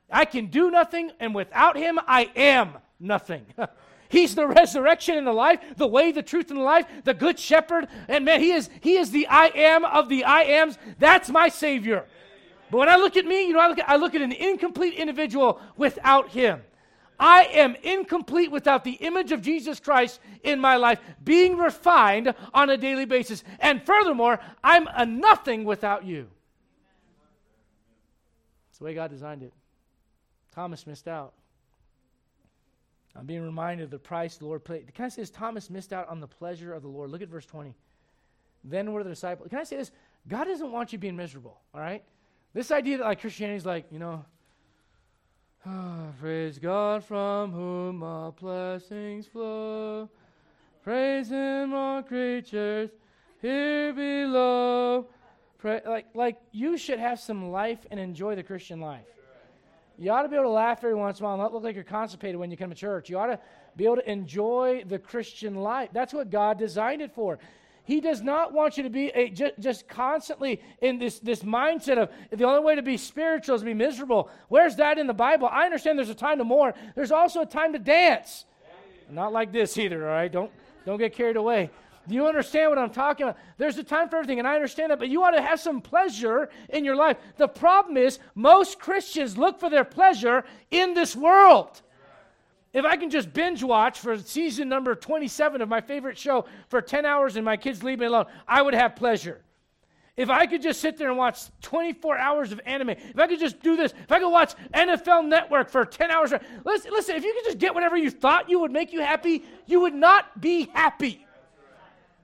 I 0.09 0.25
can 0.25 0.47
do 0.47 0.69
nothing, 0.69 1.11
and 1.19 1.33
without 1.33 1.77
him, 1.77 1.99
I 2.05 2.29
am 2.35 2.73
nothing. 2.99 3.45
He's 4.11 4.35
the 4.35 4.45
resurrection 4.45 5.17
and 5.17 5.25
the 5.25 5.31
life, 5.31 5.61
the 5.77 5.87
way, 5.87 6.11
the 6.11 6.21
truth, 6.21 6.51
and 6.51 6.59
the 6.59 6.63
life, 6.63 6.85
the 7.05 7.13
good 7.13 7.39
shepherd. 7.39 7.87
And 8.09 8.25
man, 8.25 8.41
he 8.41 8.51
is, 8.51 8.69
he 8.81 8.97
is 8.97 9.09
the 9.09 9.25
I 9.27 9.45
am 9.55 9.85
of 9.85 10.09
the 10.09 10.25
I 10.25 10.41
ams. 10.41 10.77
That's 10.99 11.29
my 11.29 11.47
Savior. 11.47 12.05
But 12.69 12.79
when 12.79 12.89
I 12.89 12.97
look 12.97 13.15
at 13.15 13.25
me, 13.25 13.47
you 13.47 13.53
know, 13.53 13.61
I 13.61 13.69
look 13.69 13.79
at, 13.79 13.89
I 13.89 13.95
look 13.95 14.13
at 14.13 14.21
an 14.21 14.33
incomplete 14.33 14.95
individual 14.95 15.61
without 15.77 16.27
him. 16.27 16.61
I 17.17 17.43
am 17.53 17.77
incomplete 17.83 18.51
without 18.51 18.83
the 18.83 18.93
image 18.95 19.31
of 19.31 19.41
Jesus 19.41 19.79
Christ 19.79 20.19
in 20.43 20.59
my 20.59 20.75
life 20.75 20.99
being 21.23 21.55
refined 21.55 22.33
on 22.53 22.69
a 22.69 22.75
daily 22.75 23.05
basis. 23.05 23.45
And 23.61 23.81
furthermore, 23.85 24.41
I'm 24.61 24.89
a 24.93 25.05
nothing 25.05 25.63
without 25.63 26.03
you. 26.03 26.27
It's 28.71 28.79
the 28.79 28.83
way 28.83 28.93
God 28.93 29.09
designed 29.09 29.43
it. 29.43 29.53
Thomas 30.53 30.85
missed 30.85 31.07
out. 31.07 31.33
I'm 33.15 33.25
being 33.25 33.43
reminded 33.43 33.85
of 33.85 33.89
the 33.91 33.99
price 33.99 34.37
the 34.37 34.45
Lord 34.45 34.63
paid. 34.63 34.93
Can 34.93 35.05
I 35.05 35.09
say 35.09 35.21
this? 35.21 35.29
Thomas 35.29 35.69
missed 35.69 35.91
out 35.91 36.07
on 36.07 36.19
the 36.19 36.27
pleasure 36.27 36.73
of 36.73 36.81
the 36.81 36.87
Lord. 36.87 37.09
Look 37.09 37.21
at 37.21 37.29
verse 37.29 37.45
20. 37.45 37.75
Then 38.63 38.93
were 38.93 39.03
the 39.03 39.09
disciples. 39.09 39.49
Can 39.49 39.59
I 39.59 39.63
say 39.63 39.77
this? 39.77 39.91
God 40.27 40.45
doesn't 40.45 40.71
want 40.71 40.93
you 40.93 40.99
being 40.99 41.15
miserable, 41.15 41.59
all 41.73 41.81
right? 41.81 42.03
This 42.53 42.71
idea 42.71 42.97
that 42.99 43.05
like 43.05 43.21
Christianity 43.21 43.57
is 43.57 43.65
like, 43.65 43.85
you 43.91 43.99
know, 43.99 44.23
oh, 45.65 46.07
praise 46.19 46.59
God 46.59 47.03
from 47.03 47.51
whom 47.51 48.03
all 48.03 48.31
blessings 48.31 49.27
flow. 49.27 50.09
Praise 50.83 51.29
Him, 51.29 51.73
all 51.73 52.01
creatures 52.01 52.89
here 53.41 53.93
below. 53.93 55.07
Pray, 55.57 55.81
like, 55.85 56.07
like 56.13 56.37
you 56.51 56.77
should 56.77 56.99
have 56.99 57.19
some 57.19 57.51
life 57.51 57.85
and 57.91 57.99
enjoy 57.99 58.35
the 58.35 58.43
Christian 58.43 58.79
life. 58.81 59.05
You 60.01 60.09
ought 60.11 60.23
to 60.23 60.29
be 60.29 60.35
able 60.35 60.45
to 60.45 60.49
laugh 60.49 60.79
every 60.79 60.95
once 60.95 61.19
in 61.19 61.23
a 61.23 61.27
while 61.27 61.35
and 61.35 61.43
not 61.43 61.53
look 61.53 61.63
like 61.63 61.75
you're 61.75 61.83
constipated 61.83 62.35
when 62.37 62.49
you 62.49 62.57
come 62.57 62.71
to 62.71 62.75
church. 62.75 63.07
You 63.07 63.19
ought 63.19 63.27
to 63.27 63.39
be 63.75 63.85
able 63.85 63.97
to 63.97 64.11
enjoy 64.11 64.83
the 64.87 64.97
Christian 64.97 65.53
life. 65.53 65.89
That's 65.93 66.11
what 66.11 66.31
God 66.31 66.57
designed 66.57 67.03
it 67.03 67.13
for. 67.13 67.37
He 67.83 68.01
does 68.01 68.19
not 68.23 68.51
want 68.51 68.77
you 68.77 68.83
to 68.83 68.89
be 68.89 69.09
a, 69.09 69.29
just, 69.29 69.59
just 69.59 69.87
constantly 69.87 70.59
in 70.81 70.97
this, 70.97 71.19
this 71.19 71.43
mindset 71.43 71.99
of 71.99 72.09
the 72.31 72.45
only 72.45 72.63
way 72.63 72.73
to 72.75 72.81
be 72.81 72.97
spiritual 72.97 73.55
is 73.55 73.61
to 73.61 73.65
be 73.65 73.75
miserable. 73.75 74.31
Where's 74.49 74.75
that 74.77 74.97
in 74.97 75.05
the 75.05 75.13
Bible? 75.13 75.47
I 75.47 75.65
understand 75.65 75.99
there's 75.99 76.09
a 76.09 76.15
time 76.15 76.39
to 76.39 76.43
mourn. 76.43 76.73
There's 76.95 77.11
also 77.11 77.41
a 77.41 77.45
time 77.45 77.73
to 77.73 77.79
dance. 77.79 78.45
Not 79.07 79.33
like 79.33 79.51
this 79.51 79.77
either, 79.77 80.09
all 80.09 80.15
right? 80.15 80.31
Don't, 80.31 80.51
don't 80.83 80.97
get 80.97 81.13
carried 81.13 81.35
away. 81.35 81.69
Do 82.07 82.15
you 82.15 82.27
understand 82.27 82.69
what 82.69 82.79
I'm 82.79 82.89
talking 82.89 83.25
about? 83.25 83.37
There's 83.57 83.77
a 83.77 83.83
time 83.83 84.09
for 84.09 84.17
everything, 84.17 84.39
and 84.39 84.47
I 84.47 84.55
understand 84.55 84.91
that, 84.91 84.99
but 84.99 85.09
you 85.09 85.23
ought 85.23 85.31
to 85.31 85.41
have 85.41 85.59
some 85.59 85.81
pleasure 85.81 86.49
in 86.69 86.83
your 86.83 86.95
life. 86.95 87.17
The 87.37 87.47
problem 87.47 87.95
is, 87.95 88.19
most 88.33 88.79
Christians 88.79 89.37
look 89.37 89.59
for 89.59 89.69
their 89.69 89.83
pleasure 89.83 90.43
in 90.71 90.93
this 90.93 91.15
world. 91.15 91.81
If 92.73 92.85
I 92.85 92.95
can 92.95 93.09
just 93.09 93.33
binge 93.33 93.63
watch 93.63 93.99
for 93.99 94.17
season 94.17 94.69
number 94.69 94.95
27 94.95 95.61
of 95.61 95.69
my 95.69 95.81
favorite 95.81 96.17
show 96.17 96.45
for 96.69 96.81
10 96.81 97.05
hours 97.05 97.35
and 97.35 97.43
my 97.43 97.57
kids 97.57 97.83
leave 97.83 97.99
me 97.99 98.05
alone, 98.05 98.25
I 98.47 98.61
would 98.61 98.73
have 98.73 98.95
pleasure. 98.95 99.41
If 100.17 100.29
I 100.29 100.45
could 100.45 100.61
just 100.61 100.81
sit 100.81 100.97
there 100.97 101.09
and 101.09 101.17
watch 101.17 101.39
24 101.61 102.17
hours 102.17 102.51
of 102.51 102.61
anime, 102.65 102.89
if 102.89 103.19
I 103.19 103.27
could 103.27 103.39
just 103.39 103.61
do 103.61 103.75
this, 103.75 103.93
if 103.93 104.11
I 104.11 104.19
could 104.19 104.29
watch 104.29 104.53
NFL 104.73 105.27
Network 105.27 105.69
for 105.69 105.85
10 105.85 106.11
hours, 106.11 106.33
listen, 106.65 106.91
listen, 106.91 107.15
if 107.15 107.23
you 107.23 107.33
could 107.33 107.45
just 107.45 107.57
get 107.57 107.73
whatever 107.73 107.97
you 107.97 108.09
thought 108.09 108.49
you 108.49 108.59
would 108.59 108.71
make 108.71 108.93
you 108.93 109.01
happy, 109.01 109.43
you 109.65 109.79
would 109.81 109.93
not 109.93 110.39
be 110.39 110.69
happy. 110.73 111.25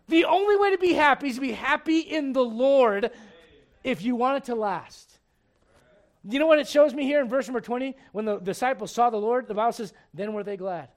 The 0.07 0.25
only 0.25 0.55
way 0.57 0.71
to 0.71 0.77
be 0.77 0.93
happy 0.93 1.29
is 1.29 1.35
to 1.35 1.41
be 1.41 1.51
happy 1.51 1.99
in 1.99 2.33
the 2.33 2.43
Lord 2.43 3.11
if 3.83 4.01
you 4.01 4.15
want 4.15 4.37
it 4.37 4.45
to 4.45 4.55
last. 4.55 5.19
You 6.29 6.39
know 6.39 6.47
what 6.47 6.59
it 6.59 6.67
shows 6.67 6.93
me 6.93 7.03
here 7.03 7.21
in 7.21 7.29
verse 7.29 7.47
number 7.47 7.61
20? 7.61 7.95
When 8.11 8.25
the 8.25 8.37
disciples 8.37 8.91
saw 8.91 9.09
the 9.09 9.17
Lord, 9.17 9.47
the 9.47 9.53
Bible 9.53 9.73
says, 9.73 9.93
then 10.13 10.33
were 10.33 10.43
they 10.43 10.57
glad. 10.57 10.89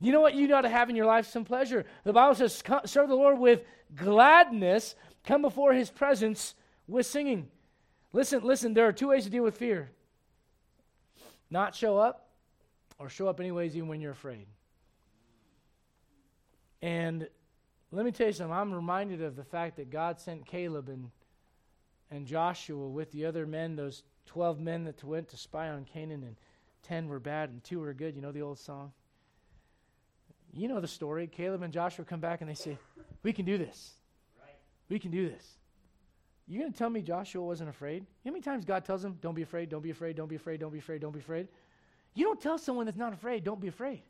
You 0.00 0.12
know 0.12 0.20
what 0.20 0.34
you 0.34 0.46
got 0.46 0.62
to 0.62 0.68
have 0.68 0.90
in 0.90 0.96
your 0.96 1.06
life? 1.06 1.26
Some 1.26 1.44
pleasure. 1.44 1.84
The 2.04 2.12
Bible 2.12 2.34
says, 2.34 2.62
serve 2.84 3.08
the 3.08 3.14
Lord 3.14 3.38
with 3.38 3.62
gladness, 3.94 4.94
come 5.24 5.42
before 5.42 5.72
his 5.72 5.90
presence 5.90 6.54
with 6.86 7.06
singing. 7.06 7.48
Listen, 8.12 8.42
listen, 8.42 8.74
there 8.74 8.86
are 8.86 8.92
two 8.92 9.08
ways 9.08 9.24
to 9.24 9.30
deal 9.30 9.42
with 9.42 9.56
fear 9.56 9.90
not 11.50 11.74
show 11.74 11.96
up, 11.96 12.28
or 12.98 13.08
show 13.08 13.28
up 13.28 13.40
anyways, 13.40 13.76
even 13.76 13.88
when 13.88 14.00
you're 14.00 14.12
afraid. 14.12 14.46
And 16.82 17.28
let 17.90 18.04
me 18.04 18.12
tell 18.12 18.26
you 18.26 18.32
something. 18.32 18.54
I'm 18.54 18.72
reminded 18.72 19.22
of 19.22 19.36
the 19.36 19.44
fact 19.44 19.76
that 19.76 19.90
God 19.90 20.20
sent 20.20 20.46
Caleb 20.46 20.88
and 20.88 21.10
and 22.10 22.26
Joshua 22.26 22.88
with 22.88 23.12
the 23.12 23.26
other 23.26 23.46
men, 23.46 23.76
those 23.76 24.02
12 24.26 24.60
men 24.60 24.84
that 24.84 25.02
went 25.04 25.28
to 25.30 25.36
spy 25.36 25.68
on 25.68 25.84
Canaan, 25.84 26.22
and 26.22 26.36
10 26.84 27.08
were 27.08 27.20
bad 27.20 27.50
and 27.50 27.62
2 27.64 27.80
were 27.80 27.92
good. 27.92 28.16
You 28.16 28.22
know 28.22 28.32
the 28.32 28.42
old 28.42 28.58
song? 28.58 28.92
You 30.52 30.68
know 30.68 30.80
the 30.80 30.88
story. 30.88 31.26
Caleb 31.26 31.62
and 31.62 31.72
Joshua 31.72 32.04
come 32.04 32.20
back 32.20 32.40
and 32.40 32.48
they 32.48 32.54
say, 32.54 32.78
We 33.22 33.32
can 33.32 33.44
do 33.44 33.58
this. 33.58 33.92
Right. 34.40 34.54
We 34.88 34.98
can 34.98 35.10
do 35.10 35.28
this. 35.28 35.58
You're 36.46 36.62
going 36.62 36.72
to 36.72 36.78
tell 36.78 36.88
me 36.88 37.02
Joshua 37.02 37.42
wasn't 37.42 37.68
afraid? 37.68 38.06
How 38.24 38.30
many 38.30 38.40
times 38.40 38.64
God 38.64 38.84
tells 38.84 39.04
him, 39.04 39.18
Don't 39.20 39.34
be 39.34 39.42
afraid, 39.42 39.68
don't 39.68 39.82
be 39.82 39.90
afraid, 39.90 40.16
don't 40.16 40.28
be 40.28 40.36
afraid, 40.36 40.60
don't 40.60 40.72
be 40.72 40.78
afraid, 40.78 41.02
don't 41.02 41.12
be 41.12 41.20
afraid? 41.20 41.48
You 42.14 42.24
don't 42.24 42.40
tell 42.40 42.56
someone 42.56 42.86
that's 42.86 42.96
not 42.96 43.12
afraid, 43.12 43.44
Don't 43.44 43.60
be 43.60 43.68
afraid. 43.68 44.00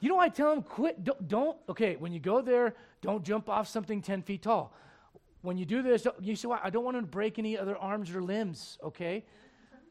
You 0.00 0.08
know, 0.08 0.18
I 0.18 0.28
tell 0.28 0.50
them, 0.54 0.62
quit, 0.62 1.04
don't, 1.04 1.28
don't, 1.28 1.56
okay, 1.68 1.96
when 1.96 2.12
you 2.12 2.20
go 2.20 2.40
there, 2.40 2.74
don't 3.02 3.22
jump 3.22 3.48
off 3.48 3.68
something 3.68 4.00
10 4.00 4.22
feet 4.22 4.42
tall. 4.42 4.74
When 5.42 5.56
you 5.56 5.64
do 5.64 5.82
this, 5.82 6.06
you 6.20 6.36
say, 6.36 6.48
well, 6.48 6.60
I 6.62 6.70
don't 6.70 6.84
want 6.84 6.96
to 6.96 7.02
break 7.02 7.38
any 7.38 7.56
other 7.56 7.76
arms 7.76 8.10
or 8.10 8.22
limbs, 8.22 8.78
okay? 8.82 9.24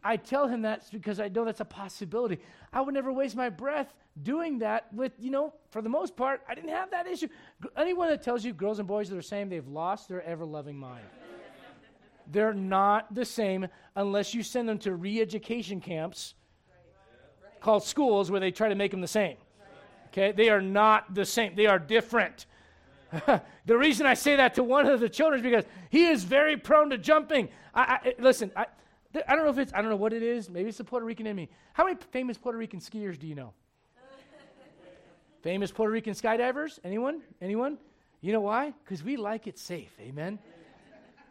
I 0.04 0.18
tell 0.18 0.48
him 0.48 0.62
that 0.64 0.86
because 0.92 1.20
I 1.20 1.28
know 1.28 1.46
that's 1.46 1.60
a 1.60 1.66
possibility. 1.66 2.40
I 2.72 2.82
would 2.82 2.94
never 2.94 3.12
waste 3.12 3.36
my 3.36 3.50
breath 3.50 3.94
doing 4.24 4.60
that 4.60 4.92
with, 4.94 5.12
you 5.20 5.30
know, 5.30 5.54
for 5.70 5.82
the 5.82 5.90
most 5.90 6.16
part, 6.16 6.42
I 6.48 6.56
didn't 6.56 6.70
have 6.70 6.92
that 6.92 7.06
issue. 7.06 7.28
Anyone 7.78 8.10
that 8.10 8.24
tells 8.24 8.44
you 8.44 8.54
girls 8.54 8.80
and 8.80 8.88
boys 8.88 9.12
are 9.12 9.16
the 9.16 9.24
same, 9.24 9.50
they've 9.50 9.68
lost 9.68 10.08
their 10.08 10.24
ever 10.24 10.46
loving 10.46 10.78
mind. 10.78 11.06
They're 12.32 12.54
not 12.54 13.14
the 13.14 13.26
same 13.26 13.68
unless 13.96 14.34
you 14.34 14.44
send 14.44 14.70
them 14.70 14.78
to 14.80 14.94
re 14.96 15.20
education 15.20 15.82
camps 15.82 16.36
called 17.60 17.84
schools 17.84 18.30
where 18.30 18.40
they 18.40 18.52
try 18.52 18.70
to 18.70 18.76
make 18.76 18.92
them 18.92 19.02
the 19.02 19.08
same. 19.08 19.38
Okay? 20.12 20.32
They 20.32 20.50
are 20.50 20.62
not 20.62 21.14
the 21.14 21.26
same, 21.26 21.56
they 21.56 21.66
are 21.66 21.80
different. 21.80 22.46
the 23.66 23.78
reason 23.78 24.06
I 24.06 24.14
say 24.14 24.36
that 24.36 24.56
to 24.56 24.64
one 24.64 24.86
of 24.86 25.00
the 25.00 25.10
children 25.10 25.40
is 25.40 25.44
because 25.44 25.66
he 25.90 26.06
is 26.06 26.24
very 26.24 26.58
prone 26.58 26.90
to 26.92 26.98
jumping. 26.98 27.50
I, 27.74 27.82
I, 28.04 28.16
listen, 28.20 28.52
I, 28.56 28.68
I 29.28 29.36
don't 29.36 29.46
know 29.46 29.52
if 29.52 29.58
it's, 29.58 29.74
I 29.74 29.82
don't 29.82 29.90
know 29.90 29.96
what 29.96 30.14
it 30.14 30.22
is. 30.22 30.50
Maybe 30.50 30.70
it's 30.70 30.78
the 30.78 30.84
Puerto 30.84 31.06
Rican 31.06 31.26
in 31.26 31.36
me. 31.36 31.50
How 31.74 31.86
many 31.86 31.98
famous 32.12 32.38
Puerto 32.38 32.58
Rican 32.58 32.80
skiers 32.80 33.18
do 33.18 33.26
you 33.26 33.36
know? 33.36 33.54
famous 35.42 35.72
Puerto 35.72 35.92
Rican 35.92 36.14
skydivers? 36.14 36.80
Anyone? 36.84 37.22
Anyone? 37.42 37.78
You 38.22 38.34
know 38.34 38.42
why? 38.42 38.74
Because 38.84 39.04
we 39.04 39.18
like 39.18 39.48
it 39.48 39.58
safe. 39.58 39.92
Amen. 40.00 40.38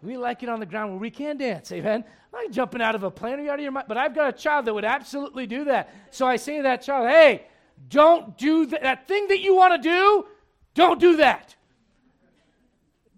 We 0.02 0.16
like 0.16 0.42
it 0.42 0.48
on 0.48 0.60
the 0.60 0.66
ground 0.66 0.92
where 0.92 1.00
we 1.00 1.10
can 1.10 1.36
dance. 1.36 1.72
Amen. 1.72 2.04
I'm 2.32 2.44
not 2.44 2.52
jumping 2.52 2.80
out 2.80 2.94
of 2.94 3.02
a 3.02 3.10
plane. 3.10 3.40
Are 3.40 3.42
you 3.42 3.50
out 3.50 3.58
of 3.58 3.62
your 3.62 3.72
mind? 3.72 3.86
But 3.88 3.96
I've 3.96 4.14
got 4.14 4.28
a 4.28 4.32
child 4.32 4.64
that 4.66 4.74
would 4.74 4.84
absolutely 4.84 5.46
do 5.46 5.64
that. 5.64 5.92
So 6.10 6.26
I 6.26 6.36
say 6.36 6.58
to 6.58 6.62
that 6.64 6.82
child, 6.82 7.08
hey, 7.08 7.46
don't 7.88 8.36
do 8.36 8.66
that. 8.66 8.82
That 8.82 9.08
thing 9.08 9.28
that 9.28 9.40
you 9.40 9.54
want 9.54 9.80
to 9.80 9.88
do, 9.88 10.26
don't 10.74 11.00
do 11.00 11.16
that. 11.16 11.54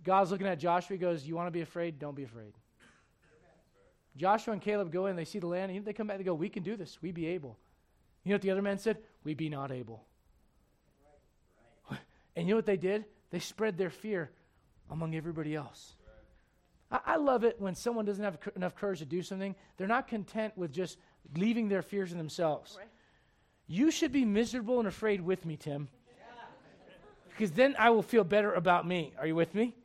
God's 0.04 0.30
looking 0.30 0.46
at 0.46 0.58
Joshua. 0.58 0.96
He 0.96 1.00
goes, 1.00 1.26
You 1.26 1.36
want 1.36 1.46
to 1.46 1.52
be 1.52 1.60
afraid? 1.60 1.98
Don't 1.98 2.14
be 2.14 2.24
afraid. 2.24 2.52
Joshua 4.16 4.52
and 4.52 4.62
Caleb 4.62 4.92
go 4.92 5.06
in, 5.06 5.16
they 5.16 5.24
see 5.24 5.38
the 5.38 5.46
land, 5.46 5.70
and 5.70 5.84
they 5.84 5.92
come 5.92 6.06
back, 6.06 6.18
they 6.18 6.24
go, 6.24 6.34
We 6.34 6.48
can 6.48 6.62
do 6.62 6.76
this. 6.76 6.98
We 7.00 7.12
be 7.12 7.26
able. 7.28 7.56
You 8.24 8.30
know 8.30 8.34
what 8.34 8.42
the 8.42 8.50
other 8.50 8.62
men 8.62 8.78
said? 8.78 8.98
We 9.24 9.34
be 9.34 9.48
not 9.48 9.72
able. 9.72 10.04
And 12.36 12.46
you 12.46 12.54
know 12.54 12.58
what 12.58 12.66
they 12.66 12.76
did? 12.76 13.06
They 13.30 13.40
spread 13.40 13.76
their 13.76 13.90
fear 13.90 14.30
among 14.88 15.14
everybody 15.14 15.54
else. 15.54 15.94
I, 16.90 17.00
I 17.06 17.16
love 17.16 17.44
it 17.44 17.56
when 17.58 17.74
someone 17.74 18.04
doesn't 18.04 18.22
have 18.22 18.38
enough 18.56 18.74
courage 18.74 19.00
to 19.00 19.04
do 19.04 19.22
something. 19.22 19.54
They're 19.76 19.88
not 19.88 20.06
content 20.08 20.56
with 20.56 20.72
just 20.72 20.98
leaving 21.36 21.68
their 21.68 21.82
fears 21.82 22.12
in 22.12 22.18
themselves. 22.18 22.76
Right. 22.78 22.88
You 23.70 23.92
should 23.92 24.10
be 24.10 24.24
miserable 24.24 24.80
and 24.80 24.88
afraid 24.88 25.20
with 25.20 25.46
me, 25.46 25.56
Tim. 25.56 25.86
Because 27.28 27.52
then 27.52 27.76
I 27.78 27.90
will 27.90 28.02
feel 28.02 28.24
better 28.24 28.52
about 28.52 28.84
me. 28.84 29.12
Are 29.16 29.28
you 29.28 29.36
with 29.36 29.54
me? 29.54 29.76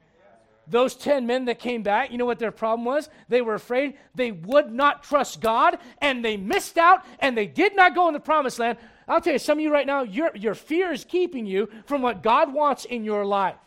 Those 0.67 0.95
10 0.95 1.27
men 1.27 1.45
that 1.45 1.59
came 1.59 1.83
back, 1.83 2.11
you 2.11 2.17
know 2.17 2.25
what 2.25 2.39
their 2.39 2.51
problem 2.51 2.83
was? 2.83 3.09
They 3.29 3.43
were 3.43 3.53
afraid 3.53 3.95
they 4.15 4.31
would 4.31 4.71
not 4.71 5.03
trust 5.03 5.39
God 5.39 5.77
and 6.01 6.25
they 6.25 6.35
missed 6.35 6.79
out 6.79 7.05
and 7.19 7.37
they 7.37 7.45
did 7.45 7.75
not 7.75 7.93
go 7.93 8.07
in 8.07 8.15
the 8.15 8.19
promised 8.19 8.57
land. 8.57 8.79
I'll 9.07 9.21
tell 9.21 9.33
you, 9.33 9.39
some 9.39 9.59
of 9.59 9.63
you 9.63 9.71
right 9.71 9.85
now, 9.85 10.01
your, 10.01 10.31
your 10.33 10.55
fear 10.55 10.91
is 10.91 11.05
keeping 11.05 11.45
you 11.45 11.69
from 11.85 12.01
what 12.01 12.23
God 12.23 12.51
wants 12.51 12.85
in 12.85 13.03
your 13.03 13.23
life. 13.23 13.57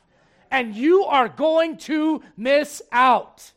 And 0.51 0.75
you 0.75 1.05
are 1.05 1.29
going 1.29 1.77
to 1.77 2.23
miss 2.37 2.83
out. 2.91 3.53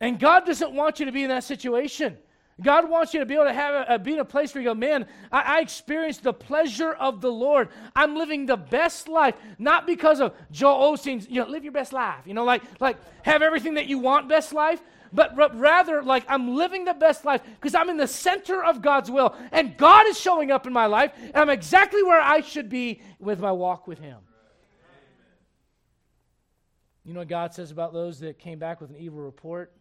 And 0.00 0.18
God 0.18 0.44
doesn't 0.44 0.72
want 0.72 0.98
you 0.98 1.06
to 1.06 1.12
be 1.12 1.22
in 1.22 1.28
that 1.28 1.44
situation. 1.44 2.18
God 2.62 2.88
wants 2.88 3.12
you 3.12 3.20
to 3.20 3.26
be 3.26 3.34
able 3.34 3.44
to 3.44 3.52
have 3.52 3.86
a, 3.86 3.98
be 3.98 4.14
in 4.14 4.18
a 4.18 4.24
place 4.24 4.54
where 4.54 4.62
you 4.62 4.70
go, 4.70 4.74
man, 4.74 5.06
I, 5.30 5.58
I 5.58 5.60
experienced 5.60 6.22
the 6.22 6.32
pleasure 6.32 6.92
of 6.92 7.20
the 7.20 7.30
Lord. 7.30 7.68
I'm 7.94 8.16
living 8.16 8.46
the 8.46 8.56
best 8.56 9.08
life, 9.08 9.34
not 9.58 9.86
because 9.86 10.20
of 10.20 10.34
Joel 10.50 10.96
Osteen's, 10.96 11.28
you 11.28 11.42
know, 11.42 11.48
live 11.48 11.64
your 11.64 11.72
best 11.72 11.92
life. 11.92 12.26
You 12.26 12.32
know, 12.32 12.44
like 12.44 12.62
like 12.80 12.96
have 13.24 13.42
everything 13.42 13.74
that 13.74 13.86
you 13.86 13.98
want, 13.98 14.30
best 14.30 14.54
life, 14.54 14.80
but 15.12 15.38
r- 15.38 15.50
rather 15.52 16.02
like 16.02 16.24
I'm 16.28 16.56
living 16.56 16.86
the 16.86 16.94
best 16.94 17.26
life 17.26 17.42
because 17.60 17.74
I'm 17.74 17.90
in 17.90 17.98
the 17.98 18.08
center 18.08 18.64
of 18.64 18.80
God's 18.80 19.10
will, 19.10 19.34
and 19.52 19.76
God 19.76 20.06
is 20.06 20.18
showing 20.18 20.50
up 20.50 20.66
in 20.66 20.72
my 20.72 20.86
life, 20.86 21.12
and 21.18 21.36
I'm 21.36 21.50
exactly 21.50 22.02
where 22.02 22.22
I 22.22 22.40
should 22.40 22.70
be 22.70 23.02
with 23.18 23.38
my 23.38 23.52
walk 23.52 23.86
with 23.86 23.98
Him. 23.98 24.20
You 27.04 27.12
know 27.12 27.20
what 27.20 27.28
God 27.28 27.52
says 27.52 27.70
about 27.70 27.92
those 27.92 28.20
that 28.20 28.38
came 28.38 28.58
back 28.58 28.80
with 28.80 28.88
an 28.88 28.96
evil 28.96 29.20
report? 29.20 29.75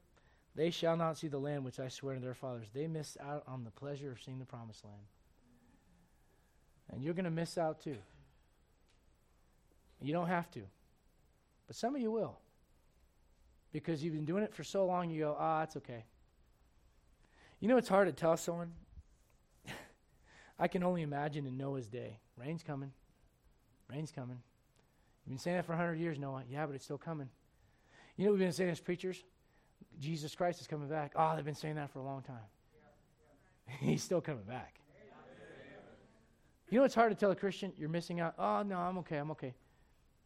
They 0.56 0.72
shall 0.72 0.96
not 0.96 1.18
see 1.18 1.28
the 1.28 1.38
land 1.38 1.66
which 1.66 1.80
I 1.80 1.90
swear 1.90 2.16
to 2.16 2.22
their 2.22 2.34
fathers. 2.34 2.68
They 2.74 2.88
missed 2.88 3.18
out 3.20 3.44
on 3.48 3.64
the 3.64 3.72
pleasure 3.72 4.12
of 4.12 4.22
seeing 4.22 4.40
the 4.40 4.46
promised 4.46 4.86
land. 4.86 4.98
And 6.92 7.04
you're 7.04 7.14
going 7.14 7.26
to 7.26 7.32
miss 7.32 7.58
out 7.58 7.82
too. 7.82 7.98
You 10.02 10.14
don't 10.14 10.28
have 10.28 10.50
to. 10.52 10.62
But 11.68 11.76
some 11.76 11.96
of 11.96 12.02
you 12.02 12.12
will. 12.12 12.38
Because 13.74 14.04
you've 14.04 14.14
been 14.14 14.26
doing 14.26 14.44
it 14.44 14.54
for 14.54 14.64
so 14.64 14.86
long, 14.86 15.10
you 15.10 15.22
go, 15.22 15.36
ah, 15.38 15.64
it's 15.64 15.76
okay. 15.76 16.06
You 17.60 17.68
know, 17.68 17.78
it's 17.78 17.90
hard 17.90 18.08
to 18.08 18.14
tell 18.14 18.38
someone. 18.38 18.72
I 20.60 20.68
can 20.68 20.84
only 20.84 21.02
imagine 21.02 21.46
in 21.46 21.58
Noah's 21.58 21.88
day. 21.88 22.20
Rain's 22.38 22.64
coming. 22.64 22.92
Rain's 23.90 24.12
coming. 24.12 24.40
You've 25.26 25.32
been 25.32 25.40
saying 25.40 25.58
that 25.58 25.66
for 25.66 25.74
100 25.74 25.96
years, 25.96 26.20
Noah. 26.20 26.44
Yeah, 26.50 26.66
but 26.66 26.76
it's 26.76 26.86
still 26.86 26.98
coming. 26.98 27.30
You 28.16 28.26
know 28.26 28.32
we've 28.32 28.40
been 28.40 28.54
saying 28.54 28.70
as 28.70 28.80
preachers? 28.80 29.24
Jesus 30.00 30.36
Christ 30.36 30.62
is 30.62 30.68
coming 30.68 30.88
back. 30.90 31.14
Oh, 31.16 31.36
they've 31.36 31.46
been 31.46 31.56
saying 31.56 31.76
that 31.76 31.90
for 31.92 32.00
a 32.00 32.04
long 32.04 32.22
time. 32.22 32.36
He's 33.80 34.04
still 34.04 34.22
coming 34.22 34.44
back. 34.44 34.80
You 36.70 36.80
know 36.80 36.86
it's 36.86 36.96
hard 36.96 37.12
to 37.12 37.16
tell 37.16 37.32
a 37.32 37.36
Christian 37.36 37.72
you're 37.78 37.90
missing 37.90 38.20
out? 38.20 38.34
Oh, 38.40 38.64
no, 38.64 38.78
I'm 38.78 38.98
okay, 39.00 39.18
I'm 39.18 39.32
okay. 39.32 39.54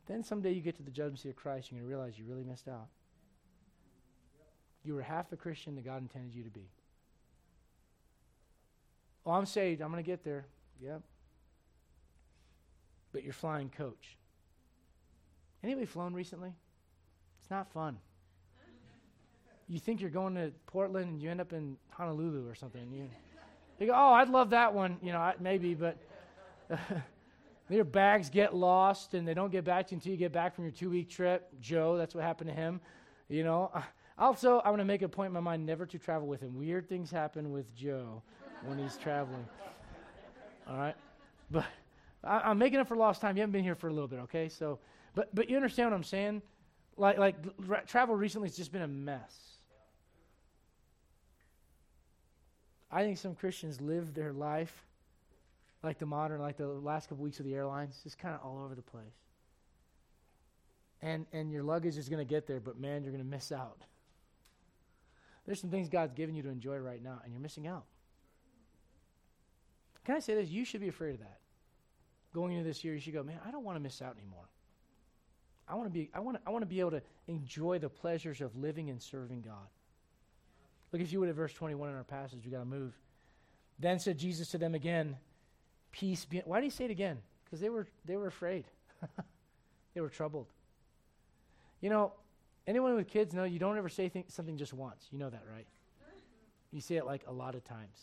Then 0.07 0.23
someday 0.23 0.53
you 0.53 0.61
get 0.61 0.75
to 0.77 0.83
the 0.83 0.91
judgment 0.91 1.19
seat 1.19 1.29
of 1.29 1.35
Christ, 1.35 1.69
you're 1.69 1.79
going 1.79 1.89
to 1.89 1.95
realize 1.95 2.17
you 2.17 2.25
really 2.25 2.43
missed 2.43 2.67
out. 2.67 2.87
You 4.83 4.95
were 4.95 5.01
half 5.01 5.29
the 5.29 5.35
Christian 5.35 5.75
that 5.75 5.85
God 5.85 6.01
intended 6.01 6.33
you 6.33 6.43
to 6.43 6.49
be. 6.49 6.69
Oh, 9.25 9.31
I'm 9.31 9.45
saved. 9.45 9.81
I'm 9.81 9.91
going 9.91 10.03
to 10.03 10.09
get 10.09 10.23
there. 10.23 10.45
Yep. 10.81 11.01
But 13.11 13.23
you're 13.23 13.33
flying 13.33 13.69
coach. 13.69 14.17
Anybody 15.61 15.85
flown 15.85 16.13
recently? 16.13 16.53
It's 17.41 17.51
not 17.51 17.69
fun 17.71 17.97
you 19.70 19.80
think 19.80 20.01
you're 20.01 20.09
going 20.09 20.34
to 20.36 20.51
Portland 20.65 21.11
and 21.11 21.22
you 21.22 21.30
end 21.30 21.39
up 21.39 21.53
in 21.53 21.78
Honolulu 21.91 22.49
or 22.49 22.55
something. 22.55 22.91
You, 22.91 23.07
you 23.80 23.88
go, 23.88 23.93
oh, 23.93 24.13
I'd 24.13 24.30
love 24.30 24.49
that 24.49 24.74
one. 24.74 24.97
You 25.03 25.11
know, 25.11 25.20
I, 25.20 25.36
maybe, 25.39 25.76
but 25.76 25.97
your 27.70 27.84
bags 27.84 28.32
get 28.32 28.55
lost 28.55 29.13
and 29.13 29.28
they 29.28 29.36
don't 29.36 29.51
get 29.51 29.63
back 29.63 29.88
to 29.88 29.91
you 29.91 29.97
until 29.97 30.11
you 30.11 30.17
get 30.17 30.34
back 30.34 30.55
from 30.55 30.63
your 30.63 30.72
two 30.72 30.89
week 30.89 31.09
trip. 31.09 31.47
Joe, 31.61 31.97
that's 31.97 32.15
what 32.15 32.24
happened 32.24 32.49
to 32.49 32.55
him. 32.55 32.82
You 33.30 33.43
know, 33.43 33.72
also, 34.17 34.57
I 34.59 34.72
want 34.72 34.80
to 34.80 34.86
make 34.86 35.03
a 35.03 35.07
point 35.07 35.28
in 35.28 35.34
my 35.34 35.39
mind 35.39 35.65
never 35.65 35.86
to 35.86 35.99
travel 35.99 36.28
with 36.28 36.41
him. 36.41 36.55
Weird 36.55 36.89
things 36.89 37.11
happen 37.11 37.51
with 37.51 37.74
Joe 37.76 38.24
when 38.65 38.80
he's 38.80 38.97
traveling. 38.97 39.45
All 40.67 40.78
right? 40.78 40.95
But 41.51 41.65
I, 42.24 42.49
am 42.49 42.57
making 42.57 42.80
up 42.80 42.88
for 42.88 42.97
lost 42.97 43.22
time. 43.22 43.38
You 43.38 43.41
haven't 43.41 43.53
been 43.53 43.63
here 43.63 43.76
for 43.76 43.88
a 43.88 43.93
little 43.93 44.07
bit, 44.07 44.20
okay? 44.22 44.49
So, 44.49 44.80
but, 45.13 45.34
but 45.34 45.47
you 45.47 45.55
understand 45.55 45.91
what 45.91 45.95
I'm 45.95 46.03
saying? 46.03 46.41
Like, 46.97 47.17
like 47.20 47.36
travel 47.88 48.15
recently 48.15 48.49
has 48.49 48.57
just 48.57 48.72
been 48.72 48.82
a 48.82 48.88
mess. 48.88 49.59
I 52.91 53.03
think 53.03 53.17
some 53.17 53.35
Christians 53.35 53.79
live 53.81 54.13
their 54.13 54.33
life 54.33 54.85
like 55.83 55.97
the 55.99 56.05
modern, 56.05 56.41
like 56.41 56.57
the 56.57 56.67
last 56.67 57.07
couple 57.09 57.23
weeks 57.23 57.39
of 57.39 57.45
the 57.45 57.53
airlines, 57.53 57.99
just 58.03 58.17
kind 58.17 58.35
of 58.35 58.41
all 58.43 58.63
over 58.63 58.75
the 58.75 58.81
place. 58.81 59.03
And 61.01 61.25
and 61.31 61.51
your 61.51 61.63
luggage 61.63 61.97
is 61.97 62.09
going 62.09 62.25
to 62.25 62.29
get 62.29 62.47
there, 62.47 62.59
but 62.59 62.79
man, 62.79 63.03
you're 63.03 63.13
going 63.13 63.23
to 63.23 63.29
miss 63.29 63.51
out. 63.51 63.83
There's 65.45 65.61
some 65.61 65.69
things 65.69 65.89
God's 65.89 66.13
given 66.13 66.35
you 66.35 66.43
to 66.43 66.49
enjoy 66.49 66.77
right 66.77 67.01
now, 67.01 67.21
and 67.23 67.31
you're 67.33 67.41
missing 67.41 67.65
out. 67.65 67.85
Can 70.05 70.15
I 70.15 70.19
say 70.19 70.35
this? 70.35 70.49
You 70.49 70.65
should 70.65 70.81
be 70.81 70.89
afraid 70.89 71.13
of 71.13 71.19
that. 71.19 71.39
Going 72.33 72.53
into 72.53 72.67
this 72.67 72.83
year, 72.83 72.93
you 72.93 72.99
should 72.99 73.13
go, 73.13 73.23
man, 73.23 73.39
I 73.45 73.51
don't 73.51 73.63
want 73.63 73.75
to 73.75 73.79
miss 73.79 74.01
out 74.01 74.15
anymore. 74.17 74.45
I 75.67 75.75
want 75.75 75.87
to 75.87 75.91
be, 75.91 76.09
I 76.13 76.19
want 76.19 76.37
to, 76.37 76.43
I 76.47 76.51
want 76.51 76.63
to 76.63 76.67
be 76.67 76.79
able 76.79 76.91
to 76.91 77.01
enjoy 77.27 77.79
the 77.79 77.89
pleasures 77.89 78.41
of 78.41 78.55
living 78.55 78.89
and 78.89 79.01
serving 79.01 79.41
God. 79.41 79.67
Look, 80.91 81.01
if 81.01 81.11
you 81.11 81.19
would, 81.19 81.29
at 81.29 81.35
verse 81.35 81.53
21 81.53 81.89
in 81.89 81.95
our 81.95 82.03
passage. 82.03 82.39
we 82.43 82.51
got 82.51 82.59
to 82.59 82.65
move. 82.65 82.93
Then 83.77 83.99
said 83.99 84.17
Jesus 84.17 84.49
to 84.51 84.57
them 84.57 84.75
again, 84.75 85.17
Peace 85.91 86.25
be. 86.25 86.41
Why 86.45 86.59
did 86.59 86.65
he 86.65 86.69
say 86.69 86.85
it 86.85 86.91
again? 86.91 87.17
Because 87.45 87.59
they 87.59 87.69
were, 87.69 87.87
they 88.05 88.15
were 88.15 88.27
afraid, 88.27 88.65
they 89.95 90.01
were 90.01 90.09
troubled. 90.09 90.47
You 91.81 91.89
know, 91.89 92.13
Anyone 92.69 92.93
with 92.93 93.07
kids 93.07 93.33
know 93.33 93.45
you 93.45 93.57
don't 93.57 93.79
ever 93.79 93.89
say 93.89 94.09
th- 94.09 94.25
something 94.27 94.55
just 94.55 94.73
once. 94.73 95.07
You 95.11 95.17
know 95.17 95.31
that, 95.31 95.41
right? 95.51 95.65
You 96.71 96.81
say 96.81 96.97
it 96.97 97.05
like 97.07 97.23
a 97.27 97.31
lot 97.31 97.55
of 97.55 97.63
times. 97.63 97.97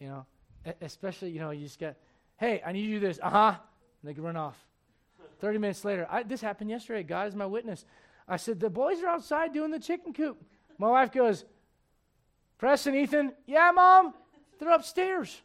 You 0.00 0.08
know, 0.08 0.26
e- 0.66 0.72
especially 0.80 1.30
you 1.30 1.38
know 1.38 1.52
you 1.52 1.64
just 1.64 1.78
get, 1.78 1.96
hey, 2.38 2.60
I 2.66 2.72
need 2.72 2.80
you 2.80 2.94
to 2.94 3.00
do 3.00 3.06
this. 3.06 3.20
Uh 3.22 3.30
huh. 3.30 3.54
And 4.02 4.08
they 4.10 4.14
can 4.14 4.24
run 4.24 4.34
off. 4.34 4.58
Thirty 5.38 5.58
minutes 5.58 5.84
later, 5.84 6.08
I, 6.10 6.24
this 6.24 6.40
happened 6.40 6.70
yesterday. 6.70 7.04
God 7.04 7.28
is 7.28 7.36
my 7.36 7.46
witness. 7.46 7.84
I 8.26 8.36
said 8.36 8.58
the 8.58 8.68
boys 8.68 9.00
are 9.00 9.06
outside 9.06 9.52
doing 9.52 9.70
the 9.70 9.78
chicken 9.78 10.12
coop. 10.12 10.42
My 10.76 10.90
wife 10.90 11.12
goes, 11.12 11.44
Preston, 12.58 12.96
Ethan, 12.96 13.32
yeah, 13.46 13.70
mom, 13.72 14.14
they're 14.58 14.70
upstairs. 14.70 15.40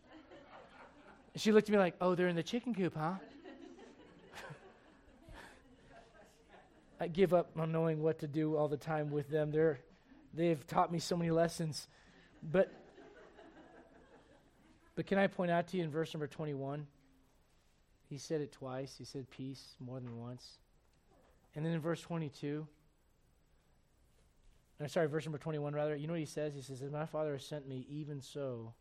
She 1.36 1.52
looked 1.52 1.70
at 1.70 1.72
me 1.72 1.78
like, 1.78 1.96
oh, 2.02 2.16
they're 2.16 2.28
in 2.28 2.36
the 2.36 2.44
chicken 2.44 2.74
coop, 2.74 2.96
huh? 2.96 3.14
I 7.00 7.08
give 7.08 7.34
up 7.34 7.52
on 7.58 7.72
knowing 7.72 8.02
what 8.02 8.20
to 8.20 8.28
do 8.28 8.56
all 8.56 8.68
the 8.68 8.78
time 8.78 9.12
with 9.12 9.30
them. 9.30 9.52
They're, 9.52 9.80
they've 10.34 10.66
taught 10.66 10.92
me 10.92 10.98
so 10.98 11.16
many 11.16 11.30
lessons. 11.30 11.88
But, 12.52 12.72
but 14.96 15.06
can 15.06 15.20
I 15.20 15.28
point 15.28 15.52
out 15.52 15.68
to 15.68 15.78
you 15.78 15.84
in 15.84 15.92
verse 15.92 16.14
number 16.14 16.28
21? 16.28 16.88
He 18.10 18.18
said 18.18 18.42
it 18.42 18.52
twice. 18.52 18.96
He 18.98 19.06
said 19.06 19.30
peace 19.30 19.76
more 19.80 20.00
than 20.00 20.20
once. 20.20 20.58
And 21.56 21.64
then 21.66 21.74
in 21.74 21.80
verse 21.80 22.02
22, 22.02 22.68
or 24.84 24.88
sorry, 24.88 25.08
verse 25.08 25.26
number 25.26 25.38
21 25.38 25.74
rather, 25.74 25.96
you 25.96 26.08
know 26.08 26.14
what 26.14 26.20
he 26.20 26.26
says? 26.26 26.54
He 26.54 26.62
says, 26.62 26.82
As 26.82 26.92
my 26.92 27.06
Father 27.06 27.34
has 27.34 27.46
sent 27.46 27.68
me, 27.68 27.86
even 27.90 28.22
so 28.22 28.74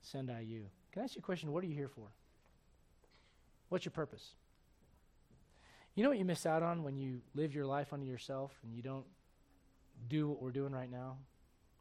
send 0.00 0.30
I 0.30 0.40
you. 0.40 0.66
Can 0.92 1.02
I 1.02 1.04
ask 1.04 1.16
you 1.16 1.20
a 1.20 1.22
question? 1.22 1.52
What 1.52 1.64
are 1.64 1.66
you 1.66 1.74
here 1.74 1.88
for? 1.88 2.08
What's 3.68 3.84
your 3.84 3.92
purpose? 3.92 4.34
You 5.94 6.02
know 6.02 6.10
what 6.10 6.18
you 6.18 6.24
miss 6.24 6.46
out 6.46 6.62
on 6.62 6.82
when 6.82 6.96
you 6.96 7.20
live 7.34 7.54
your 7.54 7.66
life 7.66 7.92
unto 7.92 8.06
yourself 8.06 8.52
and 8.62 8.74
you 8.74 8.82
don't 8.82 9.06
do 10.08 10.28
what 10.28 10.40
we're 10.40 10.52
doing 10.52 10.72
right 10.72 10.90
now? 10.90 11.16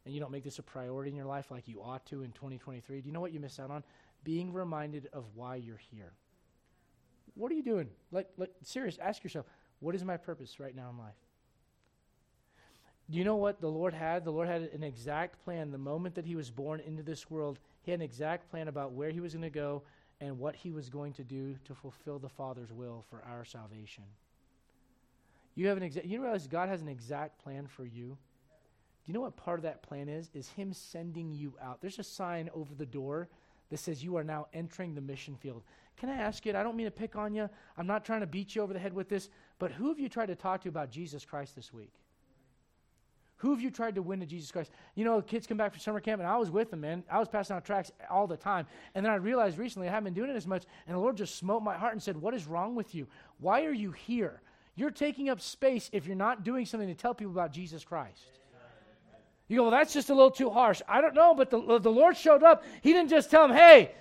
And 0.06 0.14
you 0.14 0.20
don't 0.20 0.32
make 0.32 0.43
this 0.43 0.60
a 0.60 0.64
priority 0.64 1.10
in 1.10 1.16
your 1.16 1.26
life 1.26 1.52
like 1.52 1.68
you 1.68 1.82
ought 1.82 2.06
to 2.08 2.24
in 2.24 2.32
2023? 2.32 3.02
Do 3.02 3.08
you 3.08 3.14
know 3.14 3.20
what 3.20 3.34
you 3.34 3.39
miss 3.39 3.60
out 3.60 3.72
on? 3.72 3.84
Being 4.24 4.54
reminded 4.54 5.10
of 5.14 5.26
why 5.36 5.56
you're 5.56 5.82
here. 5.91 6.14
What 7.34 7.52
are 7.52 7.56
you 7.56 7.64
doing? 7.64 7.89
Like, 8.12 8.30
like 8.38 8.52
serious, 8.64 8.98
ask 9.02 9.24
yourself, 9.24 9.46
what 9.80 9.96
is 9.96 10.04
my 10.04 10.18
purpose 10.18 10.60
right 10.60 10.76
now 10.76 10.89
in 10.89 10.98
life? 10.98 11.16
Do 13.10 13.18
you 13.20 13.24
know 13.24 13.36
what 13.36 13.62
the 13.62 13.70
Lord 13.70 13.93
had? 13.93 14.26
The 14.26 14.32
Lord 14.32 14.47
had 14.47 14.64
an 14.74 14.84
exact 14.84 15.43
plan. 15.43 15.72
The 15.72 15.78
moment 15.78 16.16
that 16.16 16.26
He 16.26 16.36
was 16.36 16.49
born 16.49 16.80
into 16.80 17.03
this 17.03 17.30
world, 17.30 17.60
He 17.84 17.91
had 17.91 17.99
an 17.99 18.06
exact 18.06 18.49
plan 18.49 18.68
about 18.68 18.93
where 18.93 19.12
He 19.12 19.20
was 19.20 19.34
going 19.34 19.43
to 19.43 19.49
go 19.49 19.84
and 20.20 20.39
what 20.39 20.56
He 20.56 20.72
was 20.72 20.89
going 20.89 21.14
to 21.14 21.24
do 21.24 21.56
to 21.66 21.76
fulfill 21.76 22.18
the 22.18 22.30
Father's 22.30 22.72
will 22.72 23.06
for 23.10 23.24
our 23.30 23.45
salvation. 23.45 24.06
You 25.53 25.68
have 25.68 25.78
an 25.78 25.84
exact. 25.84 26.08
You 26.08 26.22
realize 26.22 26.47
God 26.47 26.68
has 26.68 26.82
an 26.82 26.88
exact 26.88 27.41
plan 27.41 27.68
for 27.68 27.86
you. 27.86 28.18
Do 29.06 29.12
you 29.12 29.14
know 29.14 29.22
what 29.22 29.38
part 29.38 29.60
of 29.60 29.64
that 29.64 29.84
plan 29.84 30.10
is? 30.10 30.32
Is 30.34 30.49
Him 30.49 30.74
sending 30.74 31.32
you 31.32 31.53
out. 31.62 31.82
There's 31.82 31.99
a 31.99 32.03
sign 32.03 32.49
over 32.56 32.74
the 32.74 32.88
door 32.88 33.30
that 33.70 33.78
says 33.78 34.03
you 34.03 34.16
are 34.16 34.24
now 34.24 34.47
entering 34.53 34.95
the 34.95 35.01
mission 35.01 35.36
field. 35.36 35.64
Can 35.97 36.10
I 36.10 36.16
ask 36.16 36.45
you? 36.45 36.56
I 36.56 36.64
don't 36.64 36.76
mean 36.76 36.88
to 36.88 36.91
pick 36.91 37.16
on 37.16 37.34
you. 37.34 37.49
I'm 37.78 37.88
not 37.88 38.03
trying 38.03 38.22
to 38.22 38.28
beat 38.28 38.56
you 38.56 38.64
over 38.64 38.74
the 38.74 38.80
head 38.80 38.93
with 38.93 39.10
this, 39.10 39.30
but 39.60 39.72
who 39.72 39.89
have 39.89 39.99
you 39.99 40.10
tried 40.10 40.28
to 40.28 40.36
talk 40.36 40.62
to 40.62 40.70
about 40.70 40.89
Jesus 40.89 41.24
Christ 41.24 41.56
this 41.56 41.72
week? 41.72 41.93
Who 43.38 43.52
have 43.52 43.62
you 43.62 43.70
tried 43.70 43.96
to 43.96 44.02
win 44.02 44.22
to 44.22 44.26
Jesus 44.26 44.52
Christ? 44.52 44.72
You 44.96 45.04
know, 45.04 45.22
kids 45.22 45.46
come 45.46 45.58
back 45.58 45.74
from 45.74 45.82
summer 45.82 46.00
camp, 46.00 46.22
and 46.22 46.28
I 46.28 46.38
was 46.38 46.50
with 46.50 46.72
them, 46.72 46.82
man. 46.82 47.04
I 47.12 47.20
was 47.20 47.28
passing 47.28 47.56
out 47.56 47.66
tracts 47.66 47.92
all 48.10 48.28
the 48.28 48.38
time. 48.38 48.66
And 48.94 49.06
then 49.06 49.12
I 49.12 49.16
realized 49.16 49.58
recently 49.58 49.88
I 49.88 49.92
haven't 49.92 50.06
been 50.06 50.14
doing 50.14 50.30
it 50.30 50.38
as 50.38 50.48
much, 50.48 50.64
and 50.88 50.96
the 50.96 51.00
Lord 51.00 51.18
just 51.18 51.36
smote 51.36 51.62
my 51.62 51.76
heart 51.76 51.94
and 51.94 52.02
said, 52.02 52.16
What 52.16 52.34
is 52.34 52.48
wrong 52.48 52.76
with 52.76 52.96
you? 52.96 53.08
Why 53.40 53.66
are 53.66 53.74
you 53.74 53.92
here? 53.92 54.42
You're 54.76 54.92
taking 54.92 55.30
up 55.30 55.42
space 55.42 55.90
if 55.94 56.06
you're 56.06 56.16
not 56.16 56.44
doing 56.44 56.66
something 56.66 56.88
to 56.90 56.96
tell 56.96 57.14
people 57.14 57.32
about 57.32 57.52
Jesus 57.52 57.84
Christ. 57.84 58.24
You 59.48 59.58
go, 59.58 59.64
well, 59.64 59.72
that's 59.72 59.94
just 59.94 60.10
a 60.10 60.14
little 60.14 60.32
too 60.32 60.50
harsh. 60.50 60.82
I 60.88 61.02
don't 61.02 61.14
know, 61.14 61.36
but 61.36 61.50
the, 61.50 61.80
the 61.80 61.92
Lord 61.92 62.18
showed 62.18 62.44
up. 62.44 62.64
He 62.82 62.94
didn't 62.94 63.10
just 63.10 63.30
tell 63.30 63.46
him, 63.46 63.52
hey, 63.52 63.92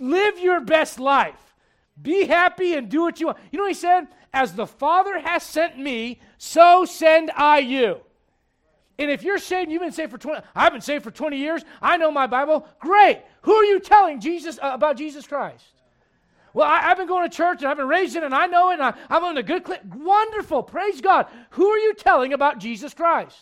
live 0.00 0.38
your 0.38 0.60
best 0.60 0.98
life. 0.98 1.54
Be 2.00 2.24
happy 2.24 2.74
and 2.74 2.88
do 2.88 3.02
what 3.02 3.20
you 3.20 3.26
want. 3.26 3.38
You 3.50 3.58
know 3.58 3.64
what 3.64 3.70
he 3.70 3.74
said? 3.74 4.08
As 4.32 4.54
the 4.54 4.66
Father 4.66 5.18
has 5.18 5.42
sent 5.42 5.78
me, 5.78 6.20
so 6.38 6.84
send 6.84 7.30
I 7.36 7.58
you. 7.58 8.00
And 8.98 9.10
if 9.10 9.22
you're 9.22 9.38
saved, 9.38 9.70
you've 9.70 9.82
been 9.82 9.92
saved 9.92 10.10
for 10.10 10.18
20, 10.18 10.40
I've 10.54 10.72
been 10.72 10.80
saved 10.80 11.04
for 11.04 11.10
20 11.10 11.36
years. 11.36 11.64
I 11.82 11.96
know 11.96 12.10
my 12.10 12.26
Bible. 12.26 12.66
Great. 12.80 13.20
Who 13.42 13.52
are 13.52 13.64
you 13.64 13.78
telling 13.78 14.20
Jesus 14.20 14.58
uh, 14.58 14.70
about 14.72 14.96
Jesus 14.96 15.26
Christ? 15.26 15.64
Well, 16.54 16.66
I, 16.66 16.78
have 16.78 16.96
been 16.96 17.06
going 17.06 17.28
to 17.28 17.36
church 17.36 17.60
and 17.60 17.68
I've 17.68 17.76
been 17.76 17.88
raised 17.88 18.16
in 18.16 18.22
it 18.22 18.26
and 18.26 18.34
I 18.34 18.46
know 18.46 18.70
it 18.70 18.74
and 18.74 18.82
I, 18.82 18.94
I'm 19.10 19.24
on 19.24 19.36
a 19.36 19.42
good 19.42 19.64
clip. 19.64 19.84
Wonderful. 19.84 20.62
Praise 20.62 21.02
God. 21.02 21.26
Who 21.50 21.66
are 21.66 21.78
you 21.78 21.92
telling 21.92 22.32
about 22.32 22.58
Jesus 22.58 22.94
Christ? 22.94 23.36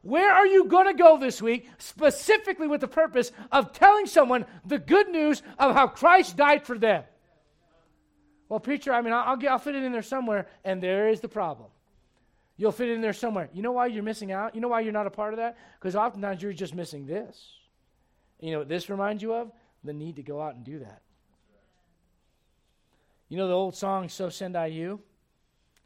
Where 0.00 0.32
are 0.32 0.46
you 0.46 0.64
going 0.64 0.86
to 0.86 0.94
go 0.94 1.18
this 1.18 1.42
week, 1.42 1.68
specifically 1.78 2.66
with 2.66 2.80
the 2.80 2.88
purpose 2.88 3.32
of 3.52 3.72
telling 3.72 4.06
someone 4.06 4.46
the 4.64 4.78
good 4.78 5.08
news 5.08 5.42
of 5.58 5.74
how 5.74 5.88
Christ 5.88 6.36
died 6.36 6.64
for 6.64 6.78
them? 6.78 7.02
Well, 8.48 8.60
preacher, 8.60 8.92
I 8.92 9.02
mean, 9.02 9.12
I'll, 9.12 9.30
I'll, 9.30 9.36
get, 9.36 9.50
I'll 9.50 9.58
fit 9.58 9.74
it 9.74 9.82
in 9.82 9.92
there 9.92 10.02
somewhere, 10.02 10.46
and 10.64 10.80
there 10.80 11.08
is 11.08 11.20
the 11.20 11.28
problem. 11.28 11.68
You'll 12.56 12.72
fit 12.72 12.88
in 12.88 13.00
there 13.00 13.12
somewhere. 13.12 13.50
You 13.52 13.62
know 13.62 13.72
why 13.72 13.86
you're 13.86 14.02
missing 14.02 14.32
out? 14.32 14.54
You 14.54 14.60
know 14.60 14.68
why 14.68 14.80
you're 14.80 14.92
not 14.92 15.06
a 15.06 15.10
part 15.10 15.34
of 15.34 15.38
that? 15.38 15.58
Because 15.78 15.94
oftentimes 15.94 16.42
you're 16.42 16.52
just 16.52 16.74
missing 16.74 17.06
this. 17.06 17.52
You 18.40 18.52
know 18.52 18.58
what 18.60 18.68
this 18.68 18.88
reminds 18.88 19.22
you 19.22 19.34
of? 19.34 19.50
The 19.84 19.92
need 19.92 20.16
to 20.16 20.22
go 20.22 20.40
out 20.40 20.54
and 20.54 20.64
do 20.64 20.78
that. 20.78 21.02
You 23.28 23.36
know 23.36 23.48
the 23.48 23.54
old 23.54 23.74
song, 23.74 24.08
So 24.08 24.28
Send 24.28 24.56
I 24.56 24.66
You? 24.66 25.00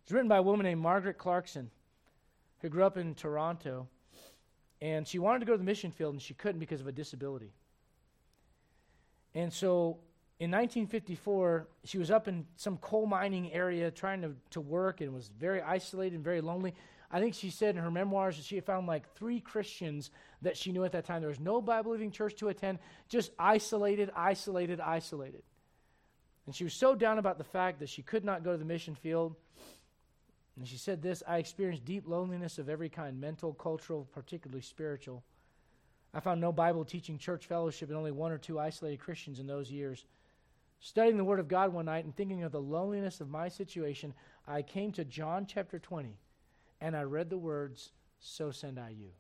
It's 0.03 0.13
written 0.13 0.29
by 0.29 0.39
a 0.39 0.43
woman 0.43 0.65
named 0.65 0.81
Margaret 0.81 1.19
Clarkson, 1.19 1.71
who 2.61 2.69
grew 2.69 2.85
up 2.85 2.97
in 2.97 3.15
Toronto. 3.15 3.89
And 4.81 5.07
she 5.07 5.19
wanted 5.19 5.41
to 5.41 5.47
go 5.47 5.53
to 5.53 5.59
the 5.59 5.65
mission 5.65 5.91
field, 5.91 6.15
and 6.15 6.23
she 6.23 6.35
couldn't 6.35 6.59
because 6.59 6.81
of 6.81 6.87
a 6.87 6.93
disability. 6.93 7.53
And 9.35 9.53
so 9.53 9.99
in 10.41 10.51
1954, 10.51 11.69
she 11.85 11.99
was 11.99 12.11
up 12.11 12.27
in 12.27 12.47
some 12.57 12.79
coal 12.79 13.05
mining 13.05 13.53
area 13.53 13.91
trying 13.91 14.23
to, 14.23 14.33
to 14.53 14.61
work 14.63 15.03
and 15.03 15.13
was 15.13 15.29
very 15.39 15.61
isolated 15.61 16.15
and 16.15 16.25
very 16.25 16.41
lonely. 16.41 16.75
I 17.11 17.21
think 17.21 17.35
she 17.35 17.51
said 17.51 17.77
in 17.77 17.83
her 17.83 17.91
memoirs 17.91 18.39
that 18.39 18.47
she 18.47 18.55
had 18.55 18.65
found 18.65 18.87
like 18.87 19.07
three 19.15 19.41
Christians 19.41 20.11
that 20.41 20.57
she 20.57 20.73
knew 20.73 20.85
at 20.85 20.93
that 20.93 21.05
time. 21.05 21.21
There 21.21 21.29
was 21.29 21.41
no 21.41 21.61
Bible 21.61 21.91
believing 21.91 22.11
church 22.11 22.37
to 22.37 22.49
attend, 22.49 22.79
just 23.11 23.33
isolated, 23.39 24.11
isolated, 24.17 24.81
isolated. 24.81 25.43
And 26.47 26.55
she 26.55 26.65
was 26.65 26.73
so 26.73 26.95
down 26.95 27.19
about 27.19 27.37
the 27.37 27.45
fact 27.45 27.81
that 27.81 27.91
she 27.91 28.01
could 28.01 28.25
not 28.25 28.43
go 28.43 28.53
to 28.53 28.59
the 28.59 28.65
mission 28.65 28.95
field. 28.95 29.37
And 30.57 30.67
she 30.67 30.79
said 30.79 31.03
this 31.03 31.23
I 31.29 31.37
experienced 31.37 31.85
deep 31.85 32.09
loneliness 32.09 32.59
of 32.59 32.71
every 32.71 32.89
kind 32.89 33.21
mental, 33.21 33.53
cultural, 33.53 34.09
particularly 34.11 34.63
spiritual. 34.63 35.23
I 36.15 36.21
found 36.21 36.41
no 36.41 36.51
Bible 36.51 36.87
teaching 36.87 37.19
church 37.19 37.45
fellowship 37.45 37.91
and 37.91 37.99
only 37.99 38.11
one 38.11 38.33
or 38.33 38.39
two 38.39 38.59
isolated 38.59 39.01
Christians 39.01 39.39
in 39.39 39.47
those 39.47 39.71
years. 39.71 40.07
Studying 40.81 41.19
the 41.19 41.25
Word 41.25 41.41
of 41.41 41.49
God 41.49 41.73
one 41.73 41.85
night 41.87 42.05
and 42.05 42.17
thinking 42.17 42.43
of 42.43 42.53
the 42.53 42.61
loneliness 42.61 43.21
of 43.21 43.29
my 43.29 43.49
situation, 43.49 44.15
I 44.49 44.63
came 44.63 44.93
to 44.93 45.05
John 45.05 45.47
chapter 45.47 45.79
20 45.79 46.17
and 46.81 46.97
I 46.97 47.03
read 47.03 47.29
the 47.29 47.39
words, 47.39 47.93
So 48.19 48.51
send 48.51 48.79
I 48.79 48.91
you. 48.91 49.11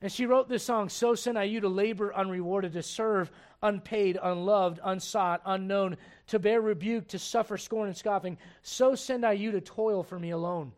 And 0.00 0.12
she 0.12 0.26
wrote 0.26 0.48
this 0.48 0.62
song, 0.62 0.88
So 0.88 1.16
send 1.16 1.36
I 1.36 1.44
you 1.44 1.60
to 1.60 1.68
labor 1.68 2.14
unrewarded, 2.14 2.74
to 2.74 2.82
serve 2.82 3.32
unpaid, 3.60 4.16
unloved, 4.22 4.78
unsought, 4.84 5.42
unknown, 5.44 5.96
to 6.28 6.38
bear 6.38 6.60
rebuke, 6.60 7.08
to 7.08 7.18
suffer 7.18 7.58
scorn 7.58 7.88
and 7.88 7.96
scoffing. 7.96 8.38
So 8.62 8.94
send 8.94 9.26
I 9.26 9.32
you 9.32 9.50
to 9.50 9.60
toil 9.60 10.04
for 10.04 10.18
me 10.18 10.30
alone. 10.30 10.72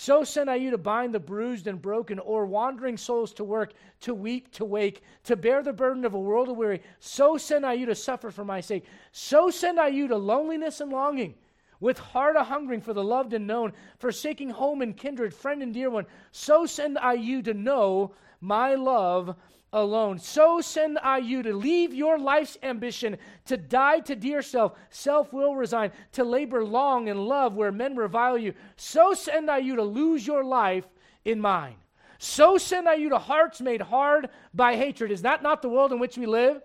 So 0.00 0.22
send 0.22 0.48
I 0.48 0.54
you 0.54 0.70
to 0.70 0.78
bind 0.78 1.12
the 1.12 1.18
bruised 1.18 1.66
and 1.66 1.82
broken, 1.82 2.20
or 2.20 2.46
wandering 2.46 2.96
souls 2.96 3.32
to 3.32 3.42
work, 3.42 3.72
to 4.02 4.14
weep, 4.14 4.52
to 4.52 4.64
wake, 4.64 5.02
to 5.24 5.34
bear 5.34 5.60
the 5.60 5.72
burden 5.72 6.04
of 6.04 6.14
a 6.14 6.20
world 6.20 6.48
of 6.48 6.56
weary. 6.56 6.82
So 7.00 7.36
send 7.36 7.66
I 7.66 7.72
you 7.72 7.86
to 7.86 7.96
suffer 7.96 8.30
for 8.30 8.44
my 8.44 8.60
sake. 8.60 8.84
So 9.10 9.50
send 9.50 9.80
I 9.80 9.88
you 9.88 10.06
to 10.06 10.16
loneliness 10.16 10.80
and 10.80 10.92
longing, 10.92 11.34
with 11.80 11.98
heart 11.98 12.36
a 12.36 12.44
hungering 12.44 12.80
for 12.80 12.92
the 12.92 13.02
loved 13.02 13.32
and 13.32 13.48
known, 13.48 13.72
forsaking 13.98 14.50
home 14.50 14.82
and 14.82 14.96
kindred, 14.96 15.34
friend 15.34 15.64
and 15.64 15.74
dear 15.74 15.90
one. 15.90 16.06
So 16.30 16.64
send 16.64 16.96
I 16.96 17.14
you 17.14 17.42
to 17.42 17.52
know 17.52 18.14
my 18.40 18.76
love 18.76 19.34
alone. 19.72 20.18
So 20.18 20.60
send 20.60 20.98
I 21.02 21.18
you 21.18 21.42
to 21.42 21.54
leave 21.54 21.92
your 21.92 22.18
life's 22.18 22.56
ambition, 22.62 23.18
to 23.46 23.56
die 23.56 24.00
to 24.00 24.16
dear 24.16 24.42
self, 24.42 24.72
self 24.90 25.32
will 25.32 25.54
resign, 25.54 25.92
to 26.12 26.24
labor 26.24 26.64
long 26.64 27.08
in 27.08 27.26
love 27.26 27.54
where 27.54 27.72
men 27.72 27.96
revile 27.96 28.38
you. 28.38 28.54
So 28.76 29.14
send 29.14 29.50
I 29.50 29.58
you 29.58 29.76
to 29.76 29.82
lose 29.82 30.26
your 30.26 30.44
life 30.44 30.84
in 31.24 31.40
mine. 31.40 31.76
So 32.18 32.58
send 32.58 32.88
I 32.88 32.94
you 32.94 33.10
to 33.10 33.18
hearts 33.18 33.60
made 33.60 33.80
hard 33.80 34.28
by 34.52 34.76
hatred. 34.76 35.12
Is 35.12 35.22
that 35.22 35.42
not 35.42 35.62
the 35.62 35.68
world 35.68 35.92
in 35.92 35.98
which 35.98 36.18
we 36.18 36.26
live? 36.26 36.62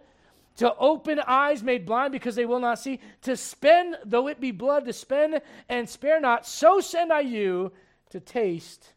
To 0.58 0.76
open 0.76 1.20
eyes 1.20 1.64
made 1.64 1.86
blind 1.86 2.12
because 2.12 2.36
they 2.36 2.46
will 2.46 2.60
not 2.60 2.80
see, 2.80 3.00
to 3.24 3.36
spend, 3.36 3.98
though 4.06 4.28
it 4.28 4.40
be 4.40 4.52
blood, 4.52 4.86
to 4.86 4.94
spend 4.94 5.42
and 5.68 5.90
spare 5.90 6.20
not. 6.20 6.46
So 6.46 6.80
send 6.80 7.12
I 7.12 7.22
you 7.22 7.72
to 8.12 8.20
taste 8.20 8.94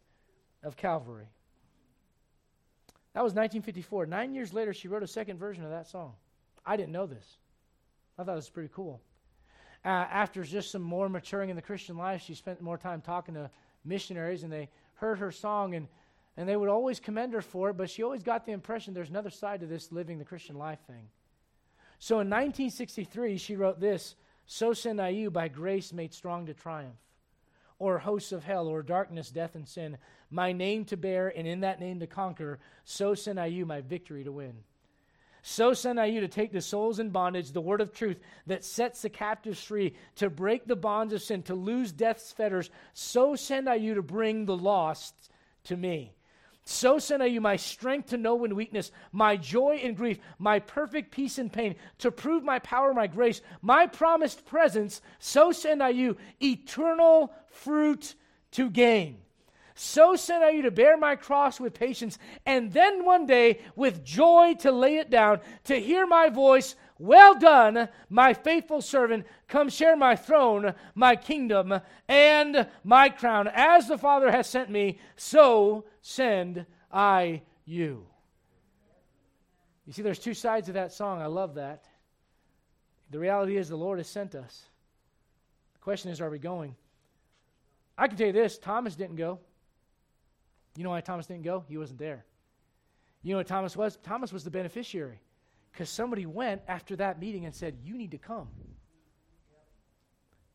of 0.62 0.76
Calvary. 0.76 1.28
That 3.16 3.24
was 3.24 3.32
1954. 3.32 4.04
Nine 4.04 4.34
years 4.34 4.52
later, 4.52 4.74
she 4.74 4.88
wrote 4.88 5.02
a 5.02 5.06
second 5.06 5.38
version 5.38 5.64
of 5.64 5.70
that 5.70 5.86
song. 5.86 6.12
I 6.66 6.76
didn't 6.76 6.92
know 6.92 7.06
this. 7.06 7.38
I 8.18 8.24
thought 8.24 8.32
it 8.32 8.36
was 8.36 8.50
pretty 8.50 8.68
cool. 8.74 9.00
Uh, 9.82 9.88
after 9.88 10.44
just 10.44 10.70
some 10.70 10.82
more 10.82 11.08
maturing 11.08 11.48
in 11.48 11.56
the 11.56 11.62
Christian 11.62 11.96
life, 11.96 12.20
she 12.20 12.34
spent 12.34 12.60
more 12.60 12.76
time 12.76 13.00
talking 13.00 13.32
to 13.32 13.50
missionaries, 13.86 14.42
and 14.42 14.52
they 14.52 14.68
heard 14.96 15.18
her 15.18 15.32
song, 15.32 15.74
and, 15.74 15.88
and 16.36 16.46
they 16.46 16.56
would 16.56 16.68
always 16.68 17.00
commend 17.00 17.32
her 17.32 17.40
for 17.40 17.70
it, 17.70 17.78
but 17.78 17.88
she 17.88 18.02
always 18.02 18.22
got 18.22 18.44
the 18.44 18.52
impression 18.52 18.92
there's 18.92 19.08
another 19.08 19.30
side 19.30 19.60
to 19.60 19.66
this 19.66 19.90
living 19.90 20.18
the 20.18 20.24
Christian 20.26 20.58
life 20.58 20.80
thing. 20.86 21.08
So 21.98 22.16
in 22.16 22.28
1963, 22.28 23.38
she 23.38 23.56
wrote 23.56 23.80
this 23.80 24.14
So 24.44 24.74
send 24.74 25.00
I 25.00 25.08
you 25.08 25.30
by 25.30 25.48
grace 25.48 25.90
made 25.90 26.12
strong 26.12 26.44
to 26.44 26.52
triumph, 26.52 26.96
or 27.78 27.98
hosts 27.98 28.32
of 28.32 28.44
hell, 28.44 28.68
or 28.68 28.82
darkness, 28.82 29.30
death, 29.30 29.54
and 29.54 29.68
sin, 29.68 29.98
my 30.30 30.52
name 30.52 30.84
to 30.86 30.96
bear, 30.96 31.28
and 31.36 31.46
in 31.46 31.60
that 31.60 31.80
name 31.80 32.00
to 32.00 32.06
conquer, 32.06 32.58
so 32.84 33.14
send 33.14 33.38
I 33.38 33.46
you 33.46 33.66
my 33.66 33.82
victory 33.82 34.24
to 34.24 34.32
win. 34.32 34.54
So 35.42 35.74
send 35.74 36.00
I 36.00 36.06
you 36.06 36.22
to 36.22 36.28
take 36.28 36.50
the 36.50 36.60
souls 36.60 36.98
in 36.98 37.10
bondage, 37.10 37.52
the 37.52 37.60
word 37.60 37.80
of 37.80 37.92
truth 37.92 38.18
that 38.48 38.64
sets 38.64 39.02
the 39.02 39.08
captives 39.08 39.62
free, 39.62 39.94
to 40.16 40.28
break 40.28 40.66
the 40.66 40.74
bonds 40.74 41.12
of 41.12 41.22
sin, 41.22 41.44
to 41.44 41.54
lose 41.54 41.92
death's 41.92 42.32
fetters. 42.32 42.68
So 42.94 43.36
send 43.36 43.68
I 43.68 43.76
you 43.76 43.94
to 43.94 44.02
bring 44.02 44.46
the 44.46 44.56
lost 44.56 45.14
to 45.64 45.76
me. 45.76 46.15
So 46.68 46.98
send 46.98 47.22
I 47.22 47.26
you 47.26 47.40
my 47.40 47.54
strength 47.54 48.08
to 48.08 48.16
know 48.16 48.34
when 48.34 48.56
weakness, 48.56 48.90
my 49.12 49.36
joy 49.36 49.76
in 49.76 49.94
grief, 49.94 50.18
my 50.36 50.58
perfect 50.58 51.12
peace 51.12 51.38
in 51.38 51.48
pain, 51.48 51.76
to 51.98 52.10
prove 52.10 52.42
my 52.42 52.58
power, 52.58 52.92
my 52.92 53.06
grace, 53.06 53.40
my 53.62 53.86
promised 53.86 54.44
presence. 54.46 55.00
So 55.20 55.52
send 55.52 55.80
I 55.80 55.90
you 55.90 56.16
eternal 56.42 57.32
fruit 57.46 58.16
to 58.50 58.68
gain. 58.68 59.18
So 59.76 60.16
sent 60.16 60.42
I 60.42 60.50
you 60.50 60.62
to 60.62 60.72
bear 60.72 60.96
my 60.96 61.14
cross 61.14 61.60
with 61.60 61.72
patience, 61.72 62.18
and 62.44 62.72
then 62.72 63.04
one 63.04 63.26
day 63.26 63.60
with 63.76 64.04
joy 64.04 64.54
to 64.60 64.72
lay 64.72 64.96
it 64.96 65.08
down, 65.08 65.40
to 65.64 65.76
hear 65.76 66.04
my 66.04 66.30
voice, 66.30 66.74
Well 66.98 67.38
done, 67.38 67.88
my 68.08 68.32
faithful 68.32 68.80
servant, 68.80 69.26
come 69.48 69.68
share 69.68 69.96
my 69.96 70.16
throne, 70.16 70.74
my 70.94 71.14
kingdom, 71.14 71.80
and 72.08 72.66
my 72.84 73.10
crown. 73.10 73.48
As 73.48 73.86
the 73.86 73.98
Father 73.98 74.30
has 74.30 74.46
sent 74.46 74.70
me, 74.70 74.98
so 75.14 75.84
send 76.00 76.64
I 76.90 77.42
you. 77.66 78.06
You 79.86 79.92
see, 79.92 80.02
there's 80.02 80.18
two 80.18 80.34
sides 80.34 80.68
of 80.68 80.74
that 80.74 80.92
song. 80.92 81.20
I 81.20 81.26
love 81.26 81.54
that. 81.56 81.84
The 83.10 83.18
reality 83.18 83.56
is, 83.56 83.68
the 83.68 83.76
Lord 83.76 83.98
has 83.98 84.08
sent 84.08 84.34
us. 84.34 84.64
The 85.74 85.80
question 85.80 86.10
is, 86.10 86.20
are 86.20 86.30
we 86.30 86.38
going? 86.38 86.74
I 87.98 88.08
can 88.08 88.16
tell 88.16 88.26
you 88.26 88.32
this 88.32 88.58
Thomas 88.58 88.96
didn't 88.96 89.16
go. 89.16 89.38
You 90.76 90.84
know 90.84 90.90
why 90.90 91.02
Thomas 91.02 91.26
didn't 91.26 91.44
go? 91.44 91.64
He 91.68 91.76
wasn't 91.76 91.98
there. 91.98 92.24
You 93.22 93.32
know 93.32 93.38
what 93.38 93.46
Thomas 93.46 93.76
was? 93.76 93.98
Thomas 94.02 94.32
was 94.32 94.44
the 94.44 94.50
beneficiary 94.50 95.20
because 95.76 95.90
somebody 95.90 96.24
went 96.24 96.62
after 96.68 96.96
that 96.96 97.20
meeting 97.20 97.44
and 97.44 97.54
said, 97.54 97.76
You 97.84 97.98
need 97.98 98.12
to 98.12 98.18
come. 98.18 98.48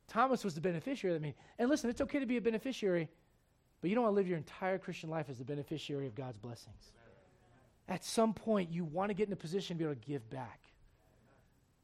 Thomas 0.07 0.43
was 0.43 0.55
the 0.55 0.61
beneficiary 0.61 1.15
of 1.15 1.21
that 1.21 1.23
meeting. 1.25 1.39
And 1.59 1.69
listen, 1.69 1.91
it's 1.91 2.01
okay 2.01 2.19
to 2.19 2.25
be 2.25 2.37
a 2.37 2.41
beneficiary, 2.41 3.07
but 3.79 3.89
you 3.89 3.95
don't 3.95 4.03
want 4.03 4.13
to 4.13 4.15
live 4.15 4.27
your 4.27 4.37
entire 4.37 4.79
Christian 4.79 5.11
life 5.11 5.27
as 5.29 5.37
the 5.37 5.45
beneficiary 5.45 6.07
of 6.07 6.15
God's 6.15 6.39
blessings. 6.39 6.91
At 7.87 8.03
some 8.03 8.33
point, 8.33 8.71
you 8.71 8.83
want 8.83 9.11
to 9.11 9.13
get 9.13 9.27
in 9.27 9.33
a 9.33 9.37
position 9.37 9.77
to 9.77 9.83
be 9.83 9.85
able 9.85 10.01
to 10.01 10.07
give 10.07 10.27
back 10.31 10.59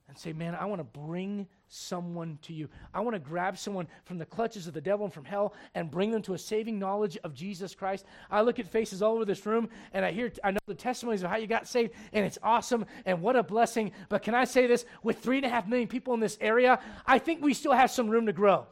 and 0.08 0.18
say, 0.18 0.32
Man, 0.32 0.56
I 0.56 0.66
want 0.66 0.80
to 0.80 1.00
bring 1.00 1.48
someone 1.68 2.40
to 2.44 2.54
you. 2.54 2.70
I 2.94 3.02
want 3.02 3.16
to 3.16 3.20
grab 3.20 3.58
someone 3.58 3.88
from 4.06 4.18
the 4.18 4.26
clutches 4.26 4.68
of 4.68 4.74
the 4.74 4.82
devil 4.82 5.06
and 5.06 5.14
from 5.14 5.26
hell 5.26 5.54
and 5.76 5.92
bring 5.92 6.12
them 6.12 6.22
to 6.24 6.34
a 6.34 6.38
saving 6.38 6.80
knowledge 6.80 7.18
of 7.24 7.34
Jesus 7.34 7.76
Christ. 7.76 8.06
I 8.32 8.42
look 8.42 8.58
at 8.58 8.68
faces 8.68 9.02
all 9.02 9.16
over 9.16 9.26
this 9.26 9.46
room 9.46 9.70
and 9.94 10.06
I 10.06 10.12
hear, 10.12 10.32
I 10.44 10.52
know 10.52 10.60
the 10.66 10.76
testimonies 10.76 11.24
of 11.24 11.30
how 11.30 11.38
you 11.38 11.48
got 11.48 11.68
saved, 11.68 11.94
and 12.14 12.26
it's 12.26 12.38
awesome 12.42 12.86
and 13.06 13.22
what 13.22 13.36
a 13.36 13.44
blessing. 13.44 13.92
But 14.08 14.22
can 14.22 14.34
I 14.34 14.46
say 14.46 14.66
this? 14.66 14.86
With 15.04 15.20
three 15.20 15.38
and 15.38 15.46
a 15.46 15.50
half 15.50 15.68
million 15.68 15.88
people 15.88 16.14
in 16.14 16.20
this 16.20 16.38
area, 16.40 16.80
I 17.06 17.20
think 17.20 17.44
we 17.44 17.54
still 17.54 17.74
have 17.74 17.92
some 17.92 18.08
room 18.10 18.28
to 18.28 18.34
grow. 18.34 18.66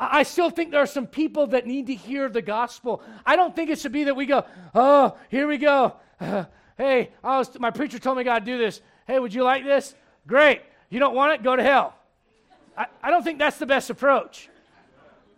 I 0.00 0.24
still 0.24 0.50
think 0.50 0.72
there 0.72 0.82
are 0.82 0.86
some 0.86 1.06
people 1.06 1.46
that 1.48 1.64
need 1.64 1.86
to 1.86 1.94
hear 1.94 2.28
the 2.28 2.42
gospel. 2.42 3.02
I 3.24 3.36
don't 3.36 3.54
think 3.54 3.70
it 3.70 3.78
should 3.78 3.92
be 3.92 4.04
that 4.04 4.16
we 4.16 4.26
go, 4.26 4.44
oh, 4.74 5.16
here 5.28 5.46
we 5.46 5.58
go. 5.58 5.96
Hey, 6.78 7.10
was, 7.22 7.60
my 7.60 7.70
preacher 7.70 7.98
told 7.98 8.16
me 8.16 8.22
I 8.22 8.24
got 8.24 8.38
to 8.40 8.44
do 8.44 8.56
this. 8.56 8.80
Hey, 9.06 9.18
would 9.18 9.34
you 9.34 9.44
like 9.44 9.62
this? 9.62 9.94
Great. 10.26 10.62
You 10.90 10.98
don't 10.98 11.14
want 11.14 11.32
it? 11.34 11.42
Go 11.42 11.56
to 11.56 11.62
hell. 11.62 11.94
I, 12.76 12.86
I 13.02 13.10
don't 13.10 13.22
think 13.22 13.38
that's 13.38 13.58
the 13.58 13.66
best 13.66 13.90
approach. 13.90 14.48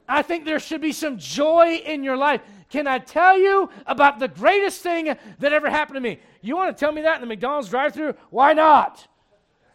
I 0.08 0.22
think 0.22 0.44
there 0.44 0.58
should 0.58 0.80
be 0.80 0.92
some 0.92 1.18
joy 1.18 1.80
in 1.84 2.04
your 2.04 2.16
life. 2.16 2.42
Can 2.68 2.86
I 2.86 2.98
tell 2.98 3.38
you 3.38 3.70
about 3.86 4.18
the 4.18 4.28
greatest 4.28 4.82
thing 4.82 5.16
that 5.38 5.52
ever 5.52 5.70
happened 5.70 5.96
to 5.96 6.00
me? 6.00 6.18
You 6.42 6.56
want 6.56 6.76
to 6.76 6.78
tell 6.78 6.92
me 6.92 7.02
that 7.02 7.16
in 7.16 7.20
the 7.20 7.26
McDonald's 7.26 7.68
drive 7.68 7.94
through? 7.94 8.14
Why 8.30 8.52
not? 8.52 9.06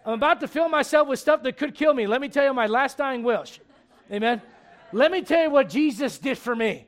I'm 0.06 0.14
about 0.14 0.40
to 0.42 0.48
fill 0.48 0.70
myself 0.70 1.08
with 1.08 1.20
stuff 1.20 1.44
that 1.44 1.58
could 1.58 1.76
kill 1.76 1.94
me. 1.94 2.08
Let 2.08 2.22
me 2.22 2.30
tell 2.30 2.46
you 2.46 2.54
my 2.54 2.68
last 2.68 2.98
dying 2.98 3.24
wish. 3.24 3.60
Amen. 4.12 4.42
Let 4.92 5.12
me 5.12 5.22
tell 5.22 5.44
you 5.44 5.50
what 5.50 5.70
Jesus 5.70 6.18
did 6.18 6.38
for 6.38 6.56
me. 6.56 6.88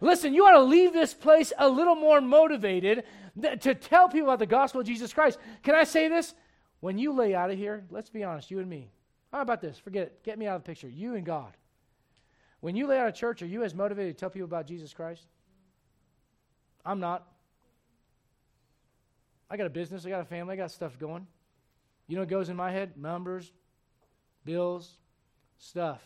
Listen, 0.00 0.34
you 0.34 0.46
ought 0.46 0.52
to 0.52 0.62
leave 0.62 0.92
this 0.92 1.14
place 1.14 1.52
a 1.58 1.68
little 1.68 1.94
more 1.94 2.20
motivated 2.20 3.04
to 3.60 3.74
tell 3.74 4.08
people 4.08 4.28
about 4.28 4.38
the 4.38 4.46
gospel 4.46 4.80
of 4.80 4.86
Jesus 4.86 5.12
Christ. 5.12 5.38
Can 5.62 5.74
I 5.74 5.84
say 5.84 6.08
this? 6.08 6.34
When 6.80 6.98
you 6.98 7.12
lay 7.12 7.34
out 7.34 7.50
of 7.50 7.58
here, 7.58 7.84
let's 7.90 8.10
be 8.10 8.24
honest, 8.24 8.50
you 8.50 8.58
and 8.58 8.68
me. 8.68 8.90
How 9.32 9.40
about 9.40 9.60
this? 9.60 9.78
Forget 9.78 10.06
it. 10.08 10.22
Get 10.22 10.38
me 10.38 10.46
out 10.46 10.56
of 10.56 10.62
the 10.62 10.66
picture. 10.66 10.88
You 10.88 11.14
and 11.14 11.24
God. 11.24 11.52
When 12.60 12.76
you 12.76 12.86
lay 12.86 12.98
out 12.98 13.08
of 13.08 13.14
church, 13.14 13.42
are 13.42 13.46
you 13.46 13.64
as 13.64 13.74
motivated 13.74 14.16
to 14.16 14.20
tell 14.20 14.30
people 14.30 14.46
about 14.46 14.66
Jesus 14.66 14.92
Christ? 14.92 15.26
I'm 16.84 17.00
not. 17.00 17.26
I 19.50 19.56
got 19.56 19.66
a 19.66 19.70
business, 19.70 20.04
I 20.04 20.10
got 20.10 20.20
a 20.20 20.24
family, 20.24 20.54
I 20.54 20.56
got 20.56 20.70
stuff 20.70 20.98
going. 20.98 21.26
You 22.08 22.16
know 22.16 22.22
what 22.22 22.28
goes 22.28 22.48
in 22.48 22.56
my 22.56 22.70
head? 22.70 22.96
Numbers, 22.96 23.52
bills, 24.44 24.90
stuff. 25.58 26.02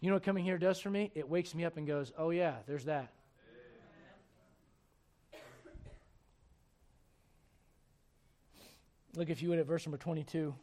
You 0.00 0.10
know 0.10 0.16
what 0.16 0.22
coming 0.22 0.44
here 0.44 0.58
does 0.58 0.80
for 0.80 0.90
me? 0.90 1.10
It 1.14 1.28
wakes 1.28 1.54
me 1.54 1.64
up 1.64 1.76
and 1.76 1.86
goes, 1.86 2.12
oh, 2.18 2.30
yeah, 2.30 2.56
there's 2.66 2.84
that. 2.84 3.13
Look, 9.16 9.30
if 9.30 9.42
you 9.42 9.50
would, 9.50 9.58
at 9.58 9.66
verse 9.66 9.86
number 9.86 9.98
22. 9.98 10.54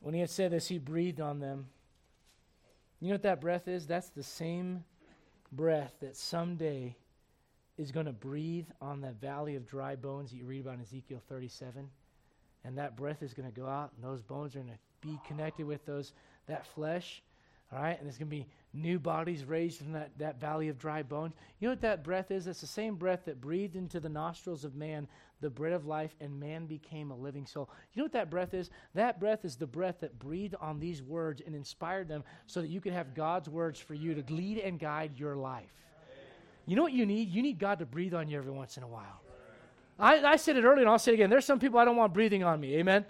When 0.00 0.14
he 0.14 0.20
had 0.20 0.30
said 0.30 0.52
this, 0.52 0.68
he 0.68 0.78
breathed 0.78 1.20
on 1.20 1.40
them. 1.40 1.66
You 3.00 3.08
know 3.08 3.14
what 3.14 3.22
that 3.22 3.40
breath 3.40 3.68
is? 3.68 3.86
That's 3.86 4.10
the 4.10 4.22
same 4.22 4.84
breath 5.52 5.94
that 6.00 6.16
someday 6.16 6.96
is 7.76 7.92
going 7.92 8.06
to 8.06 8.12
breathe 8.12 8.66
on 8.80 9.00
that 9.00 9.20
valley 9.20 9.56
of 9.56 9.66
dry 9.66 9.96
bones 9.96 10.30
that 10.30 10.36
you 10.36 10.44
read 10.44 10.60
about 10.60 10.74
in 10.74 10.82
Ezekiel 10.82 11.20
37. 11.28 11.88
And 12.64 12.78
that 12.78 12.96
breath 12.96 13.22
is 13.22 13.32
going 13.32 13.50
to 13.50 13.60
go 13.60 13.66
out, 13.66 13.90
and 13.96 14.04
those 14.04 14.22
bones 14.22 14.54
are 14.54 14.60
going 14.60 14.72
to 14.72 15.08
be 15.08 15.18
connected 15.26 15.66
with 15.66 15.84
those 15.86 16.12
that 16.46 16.66
flesh. 16.66 17.22
All 17.72 17.80
right? 17.80 17.96
And 17.96 18.06
there's 18.06 18.18
going 18.18 18.30
to 18.30 18.36
be 18.36 18.46
new 18.72 18.98
bodies 18.98 19.44
raised 19.44 19.78
from 19.78 19.92
that, 19.92 20.10
that 20.18 20.40
valley 20.40 20.68
of 20.68 20.78
dry 20.78 21.02
bones. 21.02 21.34
You 21.58 21.68
know 21.68 21.72
what 21.72 21.80
that 21.82 22.04
breath 22.04 22.30
is? 22.30 22.46
It's 22.46 22.60
the 22.60 22.66
same 22.66 22.96
breath 22.96 23.24
that 23.26 23.40
breathed 23.40 23.76
into 23.76 24.00
the 24.00 24.08
nostrils 24.08 24.64
of 24.64 24.74
man 24.74 25.08
the 25.40 25.50
bread 25.50 25.72
of 25.72 25.86
life, 25.86 26.14
and 26.20 26.38
man 26.38 26.66
became 26.66 27.10
a 27.10 27.16
living 27.16 27.46
soul. 27.46 27.70
You 27.92 28.00
know 28.00 28.04
what 28.04 28.12
that 28.12 28.30
breath 28.30 28.54
is? 28.54 28.70
That 28.94 29.18
breath 29.18 29.44
is 29.44 29.56
the 29.56 29.66
breath 29.66 30.00
that 30.00 30.18
breathed 30.18 30.54
on 30.60 30.78
these 30.78 31.02
words 31.02 31.40
and 31.44 31.54
inspired 31.54 32.08
them 32.08 32.24
so 32.46 32.60
that 32.60 32.68
you 32.68 32.80
could 32.80 32.92
have 32.92 33.14
God's 33.14 33.48
words 33.48 33.80
for 33.80 33.94
you 33.94 34.14
to 34.14 34.32
lead 34.32 34.58
and 34.58 34.78
guide 34.78 35.18
your 35.18 35.36
life. 35.36 35.72
You 36.66 36.76
know 36.76 36.82
what 36.82 36.92
you 36.92 37.06
need? 37.06 37.30
You 37.30 37.42
need 37.42 37.58
God 37.58 37.78
to 37.78 37.86
breathe 37.86 38.14
on 38.14 38.28
you 38.28 38.36
every 38.36 38.52
once 38.52 38.76
in 38.76 38.82
a 38.82 38.88
while. 38.88 39.22
I, 39.98 40.24
I 40.24 40.36
said 40.36 40.56
it 40.56 40.64
earlier, 40.64 40.82
and 40.82 40.90
I'll 40.90 40.98
say 40.98 41.12
it 41.12 41.14
again. 41.14 41.30
There's 41.30 41.44
some 41.44 41.58
people 41.58 41.78
I 41.78 41.84
don't 41.84 41.96
want 41.96 42.14
breathing 42.14 42.44
on 42.44 42.60
me. 42.60 42.76
Amen? 42.76 43.04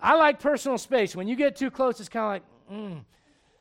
I 0.00 0.14
like 0.14 0.40
personal 0.40 0.78
space. 0.78 1.16
When 1.16 1.26
you 1.26 1.36
get 1.36 1.56
too 1.56 1.70
close, 1.70 2.00
it's 2.00 2.08
kind 2.08 2.24
of 2.24 2.30
like, 2.30 2.80
mm. 2.80 3.04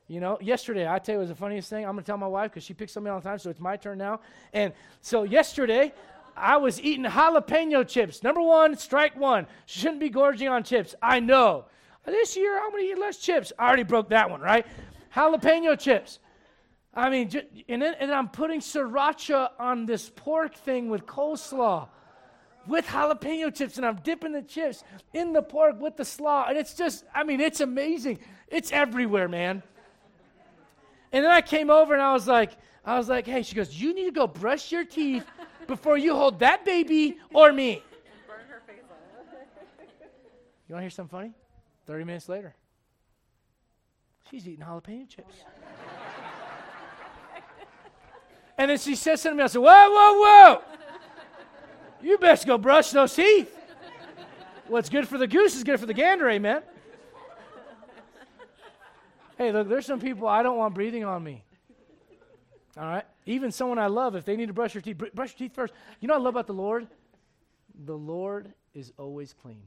You 0.07 0.19
know, 0.19 0.37
yesterday, 0.39 0.87
I 0.87 0.99
tell 0.99 1.13
you, 1.13 1.19
it 1.19 1.23
was 1.23 1.29
the 1.29 1.35
funniest 1.35 1.69
thing. 1.69 1.83
I'm 1.83 1.93
going 1.93 2.03
to 2.03 2.05
tell 2.05 2.17
my 2.17 2.27
wife 2.27 2.51
because 2.51 2.63
she 2.63 2.75
picks 2.75 2.91
something 2.91 3.11
all 3.11 3.19
the 3.19 3.27
time, 3.27 3.39
so 3.39 3.49
it's 3.49 3.59
my 3.59 3.75
turn 3.75 3.97
now. 3.97 4.19
And 4.53 4.71
so 5.01 5.23
yesterday, 5.23 5.93
I 6.37 6.57
was 6.57 6.79
eating 6.79 7.05
jalapeno 7.05 7.87
chips. 7.87 8.21
Number 8.21 8.41
one, 8.41 8.77
strike 8.77 9.17
one. 9.17 9.47
Shouldn't 9.65 9.99
be 9.99 10.09
gorging 10.09 10.47
on 10.47 10.63
chips. 10.63 10.93
I 11.01 11.19
know. 11.19 11.65
This 12.05 12.37
year, 12.37 12.55
I'm 12.55 12.69
going 12.69 12.83
to 12.83 12.91
eat 12.91 12.99
less 12.99 13.17
chips. 13.17 13.51
I 13.57 13.65
already 13.65 13.83
broke 13.83 14.09
that 14.09 14.29
one, 14.29 14.41
right? 14.41 14.67
Jalapeno 15.15 15.79
chips. 15.79 16.19
I 16.93 17.09
mean, 17.09 17.31
and 17.67 17.81
then, 17.81 17.95
and 17.99 18.11
I'm 18.11 18.29
putting 18.29 18.59
sriracha 18.59 19.49
on 19.59 19.87
this 19.87 20.11
pork 20.15 20.55
thing 20.55 20.89
with 20.89 21.05
coleslaw 21.07 21.87
with 22.67 22.85
jalapeno 22.87 23.53
chips, 23.53 23.77
and 23.77 23.85
I'm 23.85 23.97
dipping 23.97 24.31
the 24.31 24.41
chips 24.41 24.83
in 25.13 25.33
the 25.33 25.41
pork 25.41 25.79
with 25.79 25.97
the 25.97 26.05
slaw. 26.05 26.45
And 26.47 26.57
it's 26.57 26.73
just, 26.73 27.05
I 27.13 27.23
mean, 27.23 27.39
it's 27.39 27.59
amazing. 27.59 28.19
It's 28.47 28.71
everywhere, 28.71 29.27
man. 29.27 29.63
And 31.11 31.23
then 31.23 31.31
I 31.31 31.41
came 31.41 31.69
over 31.69 31.93
and 31.93 32.01
I 32.01 32.13
was 32.13 32.27
like, 32.27 32.51
I 32.83 32.97
was 32.97 33.09
like, 33.09 33.25
hey, 33.25 33.41
she 33.41 33.55
goes, 33.55 33.73
you 33.73 33.93
need 33.93 34.05
to 34.05 34.11
go 34.11 34.27
brush 34.27 34.71
your 34.71 34.85
teeth 34.85 35.25
before 35.67 35.97
you 35.97 36.15
hold 36.15 36.39
that 36.39 36.63
baby 36.65 37.17
or 37.33 37.51
me. 37.51 37.81
Burn 38.27 38.37
her 38.47 38.61
face 38.67 38.83
You 40.67 40.75
want 40.75 40.81
to 40.81 40.83
hear 40.83 40.89
something 40.89 41.17
funny? 41.17 41.33
30 41.87 42.03
minutes 42.03 42.29
later, 42.29 42.55
she's 44.29 44.47
eating 44.47 44.65
jalapeno 44.65 45.07
chips. 45.07 45.35
and 48.57 48.71
then 48.71 48.77
she 48.77 48.95
says 48.95 49.21
something 49.21 49.37
to 49.37 49.41
me, 49.41 49.43
I 49.43 49.47
said, 49.47 49.61
whoa, 49.61 49.89
whoa, 49.91 50.19
whoa. 50.19 50.61
You 52.01 52.17
best 52.17 52.45
go 52.45 52.57
brush 52.57 52.91
those 52.91 53.15
teeth. 53.15 53.51
What's 54.67 54.89
good 54.89 55.07
for 55.07 55.17
the 55.17 55.27
goose 55.27 55.55
is 55.55 55.63
good 55.63 55.79
for 55.79 55.85
the 55.85 55.93
gander, 55.93 56.29
amen. 56.29 56.63
Hey, 59.37 59.51
look, 59.51 59.67
there's 59.67 59.85
some 59.85 59.99
people 59.99 60.27
I 60.27 60.43
don't 60.43 60.57
want 60.57 60.73
breathing 60.73 61.03
on 61.03 61.23
me. 61.23 61.43
All 62.77 62.85
right? 62.85 63.05
Even 63.25 63.51
someone 63.51 63.79
I 63.79 63.87
love, 63.87 64.15
if 64.15 64.25
they 64.25 64.35
need 64.35 64.47
to 64.47 64.53
brush 64.53 64.73
your 64.73 64.81
teeth, 64.81 64.97
br- 64.97 65.05
brush 65.13 65.31
your 65.37 65.47
teeth 65.47 65.55
first. 65.55 65.73
You 65.99 66.07
know 66.07 66.13
what 66.13 66.21
I 66.21 66.23
love 66.23 66.35
about 66.35 66.47
the 66.47 66.53
Lord? 66.53 66.87
The 67.85 67.97
Lord 67.97 68.53
is 68.73 68.91
always 68.97 69.33
clean. 69.33 69.63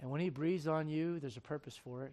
And 0.00 0.10
when 0.10 0.20
He 0.20 0.30
breathes 0.30 0.66
on 0.66 0.88
you, 0.88 1.20
there's 1.20 1.36
a 1.36 1.42
purpose 1.42 1.76
for 1.76 2.04
it. 2.04 2.12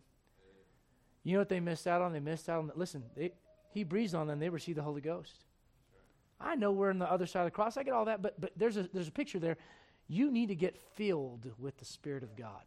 You 1.24 1.34
know 1.34 1.40
what 1.40 1.50
they 1.50 1.60
missed 1.60 1.88
out 1.88 2.02
on? 2.02 2.14
They 2.14 2.20
missed 2.20 2.48
out 2.48 2.60
on. 2.60 2.68
The, 2.68 2.74
listen, 2.76 3.04
they, 3.16 3.32
He 3.74 3.84
breathes 3.84 4.14
on 4.14 4.28
them. 4.28 4.40
They 4.40 4.50
receive 4.50 4.76
the 4.76 4.84
Holy 4.84 5.02
Ghost. 5.02 5.46
I 6.40 6.56
know 6.56 6.72
we're 6.72 6.90
on 6.90 7.00
the 7.00 7.12
other 7.12 7.26
side 7.26 7.42
of 7.42 7.48
the 7.48 7.52
cross. 7.52 7.76
I 7.76 7.84
get 7.84 7.94
all 7.94 8.06
that, 8.06 8.22
but 8.22 8.40
but 8.40 8.52
there's 8.56 8.78
a 8.78 8.84
there's 8.94 9.10
a 9.10 9.12
picture 9.12 9.40
there. 9.40 9.58
You 10.08 10.32
need 10.32 10.48
to 10.48 10.56
get 10.56 10.78
filled 10.96 11.52
with 11.58 11.78
the 11.78 11.86
Spirit 11.86 12.24
of 12.24 12.36
God. 12.36 12.64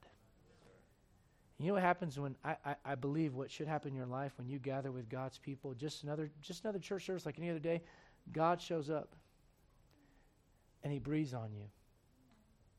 You 1.62 1.68
know 1.68 1.74
what 1.74 1.84
happens 1.84 2.18
when 2.18 2.34
I, 2.44 2.56
I, 2.64 2.74
I, 2.84 2.94
believe 2.96 3.34
what 3.34 3.48
should 3.48 3.68
happen 3.68 3.90
in 3.90 3.96
your 3.96 4.06
life 4.06 4.32
when 4.36 4.48
you 4.48 4.58
gather 4.58 4.90
with 4.90 5.08
God's 5.08 5.38
people, 5.38 5.74
just 5.74 6.02
another 6.02 6.28
just 6.40 6.64
another 6.64 6.80
church 6.80 7.06
service 7.06 7.24
like 7.24 7.38
any 7.38 7.50
other 7.50 7.60
day, 7.60 7.82
God 8.32 8.60
shows 8.60 8.90
up 8.90 9.14
and 10.82 10.92
he 10.92 10.98
breathes 10.98 11.34
on 11.34 11.52
you 11.52 11.66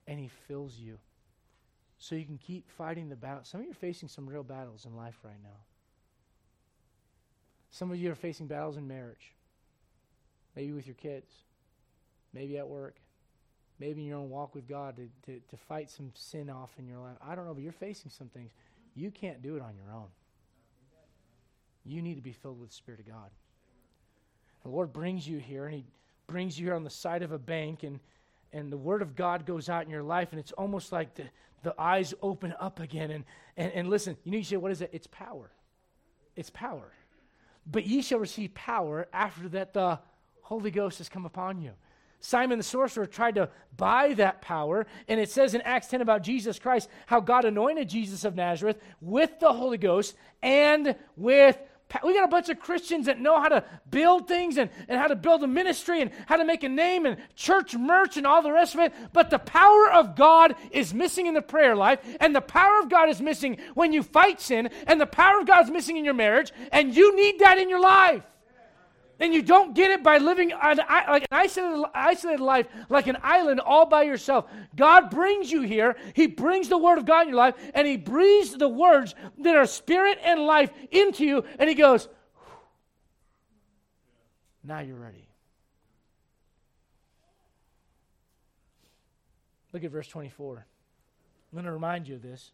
and 0.06 0.20
he 0.20 0.28
fills 0.50 0.76
you. 0.76 0.98
So 1.98 2.16
you 2.16 2.26
can 2.26 2.38
keep 2.38 2.70
fighting 2.70 3.08
the 3.08 3.16
battle. 3.16 3.46
Some 3.46 3.62
of 3.62 3.66
you 3.66 3.72
are 3.72 3.76
facing 3.76 4.10
some 4.10 4.28
real 4.28 4.44
battles 4.44 4.84
in 4.84 4.98
life 4.98 5.18
right 5.24 5.42
now. 5.42 5.62
Some 7.72 7.90
of 7.90 7.98
you 7.98 8.12
are 8.12 8.16
facing 8.16 8.48
battles 8.48 8.76
in 8.76 8.86
marriage. 8.86 9.34
Maybe 10.58 10.74
with 10.74 10.86
your 10.86 10.96
kids. 10.96 11.32
Maybe 12.34 12.58
at 12.58 12.68
work 12.68 12.98
maybe 13.80 14.02
in 14.02 14.08
your 14.08 14.20
own 14.20 14.30
walk 14.30 14.56
with 14.56 14.68
God 14.68 14.96
to, 14.96 15.10
to, 15.26 15.42
to 15.50 15.58
fight 15.58 15.90
some 15.90 16.12
sin 16.14 16.50
off 16.50 16.72
in 16.78 16.88
your 16.88 17.00
life. 17.00 17.18
I 17.22 17.36
don't 17.36 17.46
know, 17.46 17.54
but 17.54 17.64
you're 17.64 17.72
facing 17.72 18.12
some 18.12 18.30
things. 18.30 18.52
You 18.96 19.12
can't 19.12 19.42
do 19.42 19.56
it 19.56 19.62
on 19.62 19.76
your 19.76 19.94
own. 19.94 20.08
You 21.86 22.02
need 22.02 22.16
to 22.16 22.22
be 22.22 22.32
filled 22.32 22.60
with 22.60 22.70
the 22.70 22.76
Spirit 22.76 23.02
of 23.02 23.08
God. 23.08 23.30
The 24.64 24.70
Lord 24.70 24.94
brings 24.94 25.28
you 25.28 25.38
here, 25.38 25.66
and 25.66 25.74
He 25.74 25.86
brings 26.28 26.58
you 26.58 26.68
here 26.68 26.76
on 26.76 26.84
the 26.84 26.90
side 26.90 27.24
of 27.24 27.32
a 27.32 27.40
bank, 27.40 27.84
and, 27.84 28.00
and 28.54 28.72
the 28.72 28.78
Word 28.78 29.02
of 29.02 29.16
God 29.16 29.46
goes 29.46 29.68
out 29.68 29.84
in 29.84 29.90
your 29.90 30.04
life, 30.04 30.30
and 30.32 30.40
it's 30.40 30.54
almost 30.54 30.92
like 30.92 31.16
the, 31.16 31.26
the 31.64 31.76
eyes 31.78 32.14
open 32.22 32.54
up 32.60 32.80
again. 32.80 33.12
And, 33.12 33.26
and, 33.58 33.72
and 33.74 33.90
listen, 33.90 34.16
you 34.24 34.32
know, 34.32 34.38
you 34.38 34.44
say, 34.44 34.58
what 34.58 34.72
is 34.72 34.82
it? 34.82 34.90
It's 34.94 35.08
power. 35.08 35.52
It's 36.36 36.50
power. 36.50 36.94
But 37.66 37.86
ye 37.86 38.02
shall 38.02 38.20
receive 38.20 38.54
power 38.54 39.08
after 39.12 39.50
that 39.50 39.74
the 39.74 40.00
Holy 40.42 40.72
Ghost 40.72 40.98
has 41.00 41.10
come 41.10 41.26
upon 41.26 41.62
you. 41.62 41.72
Simon 42.26 42.58
the 42.58 42.64
sorcerer 42.64 43.06
tried 43.06 43.36
to 43.36 43.50
buy 43.76 44.14
that 44.14 44.42
power. 44.42 44.88
And 45.10 45.20
it 45.20 45.30
says 45.30 45.54
in 45.54 45.62
Acts 45.62 45.88
10 45.88 46.00
about 46.00 46.24
Jesus 46.24 46.58
Christ 46.58 46.90
how 47.06 47.20
God 47.20 47.44
anointed 47.44 47.90
Jesus 47.90 48.24
of 48.24 48.34
Nazareth 48.34 48.80
with 49.02 49.40
the 49.42 49.52
Holy 49.52 49.78
Ghost 49.78 50.16
and 50.42 50.96
with 51.18 51.58
we 52.04 52.16
got 52.16 52.24
a 52.24 52.30
bunch 52.30 52.50
of 52.50 52.60
Christians 52.60 53.06
that 53.06 53.20
know 53.20 53.40
how 53.40 53.50
to 53.50 53.64
build 53.92 54.28
things 54.28 54.58
and, 54.58 54.72
and 54.88 55.00
how 55.00 55.06
to 55.08 55.16
build 55.16 55.44
a 55.44 55.48
ministry 55.48 56.02
and 56.02 56.10
how 56.26 56.38
to 56.38 56.46
make 56.46 56.64
a 56.64 56.70
name 56.70 57.06
and 57.06 57.18
church 57.36 57.76
merch 57.76 58.18
and 58.18 58.26
all 58.26 58.42
the 58.42 58.52
rest 58.52 58.74
of 58.74 58.80
it. 58.80 58.94
But 59.12 59.30
the 59.30 59.38
power 59.38 59.92
of 59.92 60.16
God 60.16 60.56
is 60.72 60.92
missing 60.92 61.28
in 61.28 61.36
the 61.36 61.42
prayer 61.44 61.76
life, 61.76 62.00
and 62.20 62.36
the 62.36 62.42
power 62.42 62.80
of 62.82 62.90
God 62.90 63.10
is 63.10 63.22
missing 63.22 63.58
when 63.76 63.94
you 63.94 64.02
fight 64.02 64.42
sin, 64.42 64.72
and 64.88 65.00
the 65.00 65.06
power 65.06 65.40
of 65.40 65.46
God 65.46 65.66
is 65.66 65.70
missing 65.70 65.98
in 65.98 66.06
your 66.06 66.16
marriage, 66.16 66.52
and 66.72 66.96
you 66.96 67.16
need 67.16 67.38
that 67.42 67.60
in 67.60 67.70
your 67.70 67.82
life. 67.82 68.24
And 69.20 69.34
you 69.34 69.42
don't 69.42 69.76
get 69.76 69.92
it 69.92 70.04
by 70.04 70.18
living 70.18 70.52
an, 70.52 70.78
like 70.78 71.24
an 71.24 71.28
isolated, 71.32 71.86
isolated 71.94 72.42
life, 72.42 72.68
like 72.90 73.08
an 73.08 73.18
island 73.22 73.60
all 73.60 73.86
by 73.86 74.04
yourself. 74.04 74.50
God 74.76 75.12
brings 75.12 75.52
you 75.52 75.62
here. 75.62 75.96
He 76.14 76.28
brings 76.28 76.68
the 76.68 76.78
Word 76.78 76.98
of 76.98 77.06
God 77.06 77.22
in 77.22 77.30
your 77.30 77.38
life, 77.38 77.56
and 77.74 77.88
He 77.88 77.96
breathes 77.96 78.58
the 78.58 78.68
words 78.68 79.14
that 79.40 79.56
are 79.56 79.66
spirit 79.66 80.20
and 80.24 80.42
life 80.42 80.72
into 80.92 81.26
you, 81.26 81.46
and 81.60 81.70
He 81.70 81.76
goes, 81.76 82.10
Now 84.64 84.80
you're 84.80 84.96
ready. 84.96 85.28
Look 89.74 89.84
at 89.84 89.92
verse 89.92 90.08
24. 90.08 90.66
I'm 91.52 91.56
going 91.56 91.66
to 91.66 91.72
remind 91.72 92.08
you 92.08 92.16
of 92.16 92.22
this. 92.22 92.52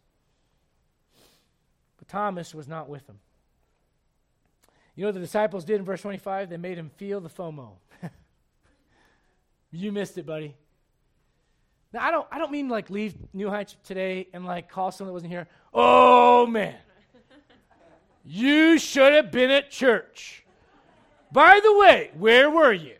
But 1.98 2.08
Thomas 2.08 2.54
was 2.54 2.66
not 2.66 2.88
with 2.88 3.06
them. 3.06 3.18
You 5.00 5.06
know 5.06 5.08
what 5.08 5.14
the 5.14 5.20
disciples 5.20 5.64
did 5.64 5.76
in 5.76 5.84
verse 5.86 6.02
25? 6.02 6.50
They 6.50 6.58
made 6.58 6.76
him 6.76 6.90
feel 6.98 7.22
the 7.22 7.30
FOMO. 7.30 7.70
you 9.70 9.92
missed 9.92 10.18
it, 10.18 10.26
buddy. 10.26 10.54
Now, 11.90 12.04
I 12.06 12.10
don't, 12.10 12.28
I 12.30 12.36
don't 12.36 12.52
mean 12.52 12.68
like 12.68 12.90
leave 12.90 13.14
New 13.32 13.48
Heights 13.48 13.76
today 13.82 14.28
and 14.34 14.44
like 14.44 14.68
call 14.68 14.92
someone 14.92 15.08
that 15.08 15.14
wasn't 15.14 15.32
here. 15.32 15.48
Oh, 15.72 16.46
man. 16.46 16.76
you 18.26 18.78
should 18.78 19.14
have 19.14 19.30
been 19.30 19.50
at 19.50 19.70
church. 19.70 20.44
By 21.32 21.60
the 21.64 21.78
way, 21.78 22.10
where 22.18 22.50
were 22.50 22.74
you? 22.74 22.96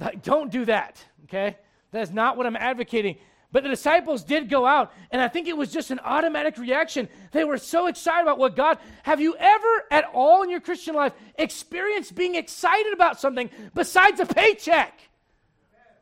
Like, 0.00 0.24
don't 0.24 0.50
do 0.50 0.64
that, 0.64 1.00
okay? 1.26 1.58
That 1.92 2.02
is 2.02 2.10
not 2.10 2.36
what 2.36 2.44
I'm 2.44 2.56
advocating. 2.56 3.18
But 3.50 3.62
the 3.62 3.70
disciples 3.70 4.24
did 4.24 4.50
go 4.50 4.66
out, 4.66 4.92
and 5.10 5.22
I 5.22 5.28
think 5.28 5.48
it 5.48 5.56
was 5.56 5.72
just 5.72 5.90
an 5.90 6.00
automatic 6.04 6.58
reaction. 6.58 7.08
They 7.32 7.44
were 7.44 7.56
so 7.56 7.86
excited 7.86 8.22
about 8.22 8.38
what 8.38 8.54
God. 8.54 8.78
Have 9.04 9.20
you 9.20 9.36
ever, 9.38 9.84
at 9.90 10.04
all 10.12 10.42
in 10.42 10.50
your 10.50 10.60
Christian 10.60 10.94
life, 10.94 11.14
experienced 11.38 12.14
being 12.14 12.34
excited 12.34 12.92
about 12.92 13.18
something 13.18 13.48
besides 13.74 14.20
a 14.20 14.26
paycheck, 14.26 15.00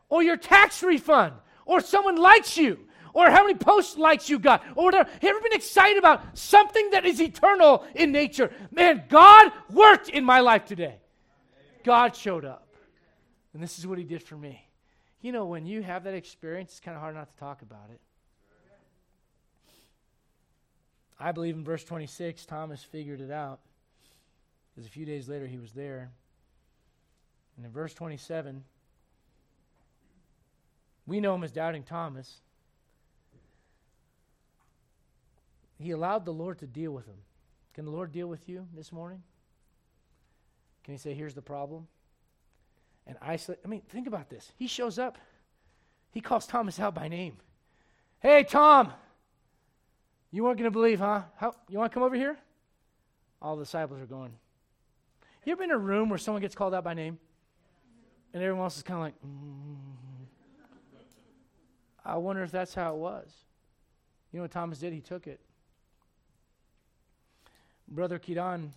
or 0.09 0.25
your 0.25 0.37
tax 0.37 0.83
refund, 0.83 1.35
or 1.65 1.81
someone 1.81 2.17
likes 2.17 2.57
you, 2.57 2.81
or 3.15 3.31
how 3.31 3.47
many 3.47 3.55
post 3.55 3.97
likes 3.97 4.29
you 4.29 4.41
got, 4.41 4.65
or 4.75 4.87
whatever? 4.87 5.09
Have 5.09 5.23
you 5.23 5.31
ever 5.31 5.41
been 5.41 5.53
excited 5.53 5.99
about 5.99 6.37
something 6.37 6.91
that 6.91 7.07
is 7.07 7.21
eternal 7.21 7.85
in 7.95 8.11
nature? 8.11 8.51
Man, 8.73 9.05
God 9.09 9.53
worked 9.71 10.09
in 10.09 10.25
my 10.25 10.41
life 10.41 10.65
today. 10.65 10.97
God 11.85 12.17
showed 12.17 12.45
up, 12.45 12.75
and 13.55 13.63
this 13.63 13.79
is 13.79 13.87
what 13.87 13.99
He 13.99 14.05
did 14.05 14.25
for 14.25 14.37
me. 14.37 14.66
You 15.27 15.33
know, 15.33 15.47
when 15.47 15.67
you 15.67 15.83
have 15.83 16.05
that 16.05 16.15
experience, 16.15 16.71
it's 16.71 16.79
kind 16.79 16.95
of 16.97 17.01
hard 17.01 17.17
not 17.17 17.29
to 17.29 17.37
talk 17.37 17.61
about 17.61 17.91
it. 17.91 18.01
I 21.19 21.33
believe 21.33 21.57
in 21.57 21.65
verse 21.65 21.83
26, 21.83 22.47
Thomas 22.47 22.85
figured 22.85 23.21
it 23.21 23.33
out 23.33 23.59
because 24.71 24.87
a 24.87 24.89
few 24.93 25.05
days 25.05 25.29
later 25.29 25.49
he 25.49 25.59
was 25.59 25.73
there. 25.73 26.13
And 27.57 27.67
in 27.67 27.73
verse 27.73 27.93
27, 27.93 28.63
we 31.09 31.19
know 31.19 31.35
him 31.35 31.43
as 31.43 31.51
Doubting 31.51 31.83
Thomas. 31.83 32.37
He 35.77 35.91
allowed 35.91 36.25
the 36.25 36.33
Lord 36.33 36.61
to 36.61 36.69
deal 36.69 36.93
with 36.93 37.07
him. 37.07 37.19
Can 37.75 37.85
the 37.85 37.91
Lord 37.91 38.13
deal 38.13 38.29
with 38.29 38.49
you 38.49 38.69
this 38.77 38.93
morning? 38.93 39.25
Can 40.85 40.95
he 40.95 40.99
say, 40.99 41.15
here's 41.15 41.35
the 41.35 41.43
problem? 41.43 41.89
And 43.07 43.17
isolate. 43.21 43.61
I 43.65 43.69
mean, 43.69 43.83
think 43.89 44.07
about 44.07 44.29
this. 44.29 44.53
He 44.57 44.67
shows 44.67 44.99
up, 44.99 45.19
he 46.11 46.21
calls 46.21 46.47
Thomas 46.47 46.81
out 46.81 46.95
by 46.95 47.09
name. 47.09 47.37
Hey, 48.21 48.45
Tom, 48.45 48.93
you 50.33 50.45
weren't 50.45 50.59
going 50.59 50.71
to 50.71 50.73
believe, 50.73 50.99
huh? 50.99 51.23
How, 51.37 51.55
you 51.69 51.79
want 51.79 51.93
to 51.93 51.95
come 51.95 52.03
over 52.03 52.17
here? 52.17 52.37
All 53.41 53.57
the 53.57 53.65
disciples 53.65 54.01
are 54.01 54.07
going. 54.07 54.33
You 55.45 55.53
ever 55.53 55.61
been 55.61 55.71
in 55.71 55.77
a 55.77 55.79
room 55.79 56.09
where 56.09 56.19
someone 56.19 56.43
gets 56.43 56.55
called 56.55 56.75
out 56.75 56.83
by 56.83 56.95
name? 56.95 57.19
And 58.33 58.43
everyone 58.43 58.65
else 58.65 58.77
is 58.77 58.83
kind 58.83 58.99
of 58.99 59.05
like, 59.05 59.15
mm. 59.25 59.77
I 62.05 62.17
wonder 62.17 62.43
if 62.43 62.51
that's 62.51 62.75
how 62.75 62.95
it 62.95 62.99
was. 62.99 63.33
You 64.33 64.39
know 64.39 64.43
what 64.45 64.51
Thomas 64.51 64.79
did? 64.79 64.93
He 64.93 65.01
took 65.01 65.27
it. 65.27 65.41
Brother 67.89 68.19
Kidan 68.19 68.71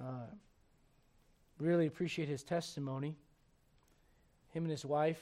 uh, 0.00 0.26
Really 1.62 1.86
appreciate 1.86 2.28
his 2.28 2.42
testimony. 2.42 3.14
Him 4.50 4.64
and 4.64 4.70
his 4.70 4.84
wife 4.84 5.20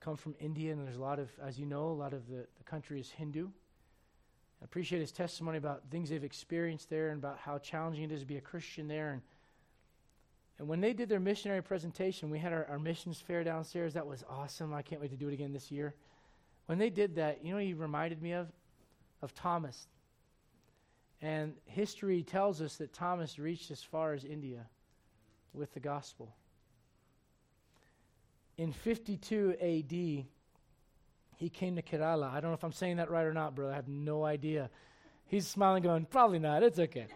come 0.00 0.16
from 0.16 0.34
India, 0.40 0.72
and 0.72 0.86
there's 0.86 0.96
a 0.96 1.02
lot 1.02 1.18
of, 1.18 1.28
as 1.44 1.58
you 1.58 1.66
know, 1.66 1.88
a 1.88 1.92
lot 1.92 2.14
of 2.14 2.26
the, 2.28 2.46
the 2.56 2.64
country 2.64 2.98
is 2.98 3.10
Hindu. 3.10 3.48
I 4.62 4.64
appreciate 4.64 5.00
his 5.00 5.12
testimony 5.12 5.58
about 5.58 5.82
things 5.90 6.08
they've 6.08 6.24
experienced 6.24 6.88
there 6.88 7.10
and 7.10 7.18
about 7.18 7.36
how 7.36 7.58
challenging 7.58 8.04
it 8.04 8.12
is 8.12 8.20
to 8.20 8.26
be 8.26 8.38
a 8.38 8.40
Christian 8.40 8.88
there. 8.88 9.10
And, 9.10 9.22
and 10.58 10.66
when 10.66 10.80
they 10.80 10.94
did 10.94 11.10
their 11.10 11.20
missionary 11.20 11.62
presentation, 11.62 12.30
we 12.30 12.38
had 12.38 12.54
our, 12.54 12.64
our 12.70 12.78
missions 12.78 13.20
fair 13.20 13.44
downstairs. 13.44 13.92
That 13.92 14.06
was 14.06 14.24
awesome. 14.30 14.72
I 14.72 14.80
can't 14.80 15.02
wait 15.02 15.10
to 15.10 15.16
do 15.18 15.28
it 15.28 15.34
again 15.34 15.52
this 15.52 15.70
year. 15.70 15.94
When 16.64 16.78
they 16.78 16.88
did 16.88 17.16
that, 17.16 17.44
you 17.44 17.52
know 17.52 17.58
he 17.58 17.74
reminded 17.74 18.22
me 18.22 18.32
of? 18.32 18.48
Of 19.20 19.34
Thomas. 19.34 19.88
And 21.20 21.52
history 21.66 22.22
tells 22.22 22.62
us 22.62 22.76
that 22.76 22.94
Thomas 22.94 23.38
reached 23.38 23.70
as 23.70 23.82
far 23.82 24.14
as 24.14 24.24
India 24.24 24.64
with 25.56 25.72
the 25.74 25.80
gospel. 25.80 26.34
In 28.58 28.72
52 28.72 29.56
AD, 29.60 30.26
he 31.36 31.50
came 31.50 31.76
to 31.76 31.82
Kerala. 31.82 32.32
I 32.32 32.40
don't 32.40 32.50
know 32.50 32.54
if 32.54 32.64
I'm 32.64 32.72
saying 32.72 32.96
that 32.96 33.10
right 33.10 33.24
or 33.24 33.34
not, 33.34 33.54
brother. 33.54 33.72
I 33.72 33.76
have 33.76 33.88
no 33.88 34.24
idea. 34.24 34.70
He's 35.26 35.46
smiling, 35.46 35.82
going, 35.82 36.06
probably 36.06 36.38
not. 36.38 36.62
It's 36.62 36.78
okay. 36.78 37.06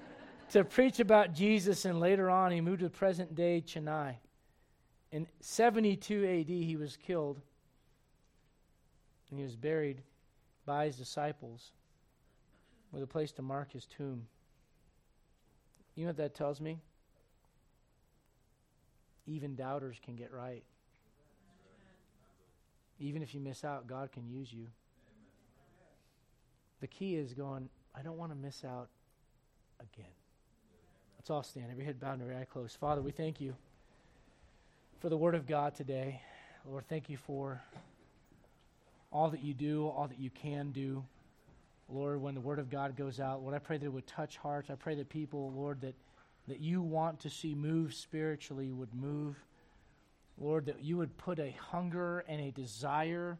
to 0.50 0.64
preach 0.64 1.00
about 1.00 1.32
Jesus, 1.32 1.84
and 1.84 2.00
later 2.00 2.28
on, 2.28 2.52
he 2.52 2.60
moved 2.60 2.80
to 2.80 2.90
present 2.90 3.34
day 3.34 3.62
Chennai. 3.66 4.16
In 5.12 5.26
72 5.40 6.24
AD, 6.24 6.48
he 6.48 6.76
was 6.76 6.96
killed, 6.96 7.40
and 9.30 9.38
he 9.38 9.44
was 9.44 9.56
buried 9.56 10.02
by 10.66 10.86
his 10.86 10.96
disciples 10.96 11.72
with 12.92 13.02
a 13.02 13.06
place 13.06 13.32
to 13.32 13.42
mark 13.42 13.72
his 13.72 13.86
tomb. 13.86 14.26
You 15.94 16.04
know 16.04 16.10
what 16.10 16.16
that 16.18 16.34
tells 16.34 16.60
me? 16.60 16.78
Even 19.26 19.54
doubters 19.54 19.96
can 20.04 20.16
get 20.16 20.32
right. 20.32 20.62
Even 22.98 23.22
if 23.22 23.34
you 23.34 23.40
miss 23.40 23.64
out, 23.64 23.86
God 23.86 24.12
can 24.12 24.28
use 24.28 24.52
you. 24.52 24.66
The 26.80 26.86
key 26.86 27.16
is 27.16 27.34
going, 27.34 27.68
I 27.94 28.02
don't 28.02 28.16
want 28.16 28.32
to 28.32 28.36
miss 28.36 28.64
out 28.64 28.88
again. 29.80 30.12
Let's 31.18 31.30
all 31.30 31.42
stand. 31.42 31.66
Every 31.70 31.84
head 31.84 32.00
bowed 32.00 32.14
and 32.14 32.22
every 32.22 32.36
eye 32.36 32.46
closed. 32.50 32.76
Father, 32.78 33.02
we 33.02 33.10
thank 33.10 33.40
you 33.40 33.54
for 35.00 35.08
the 35.08 35.16
word 35.16 35.34
of 35.34 35.46
God 35.46 35.74
today. 35.74 36.20
Lord, 36.66 36.86
thank 36.88 37.08
you 37.08 37.16
for 37.16 37.62
all 39.10 39.30
that 39.30 39.42
you 39.42 39.54
do, 39.54 39.86
all 39.88 40.08
that 40.08 40.18
you 40.18 40.30
can 40.30 40.70
do. 40.72 41.04
Lord, 41.88 42.22
when 42.22 42.34
the 42.34 42.40
word 42.40 42.58
of 42.58 42.70
God 42.70 42.96
goes 42.96 43.18
out, 43.18 43.42
Lord, 43.42 43.54
I 43.54 43.58
pray 43.58 43.76
that 43.76 43.84
it 43.84 43.92
would 43.92 44.06
touch 44.06 44.36
hearts. 44.36 44.70
I 44.70 44.74
pray 44.74 44.94
that 44.94 45.08
people, 45.08 45.52
Lord, 45.52 45.80
that, 45.80 45.94
that 46.48 46.60
you 46.60 46.82
want 46.82 47.20
to 47.20 47.30
see 47.30 47.54
move 47.54 47.94
spiritually 47.94 48.72
would 48.72 48.94
move. 48.94 49.36
Lord, 50.38 50.66
that 50.66 50.82
you 50.82 50.96
would 50.96 51.16
put 51.16 51.38
a 51.38 51.54
hunger 51.70 52.24
and 52.26 52.40
a 52.40 52.50
desire 52.50 53.38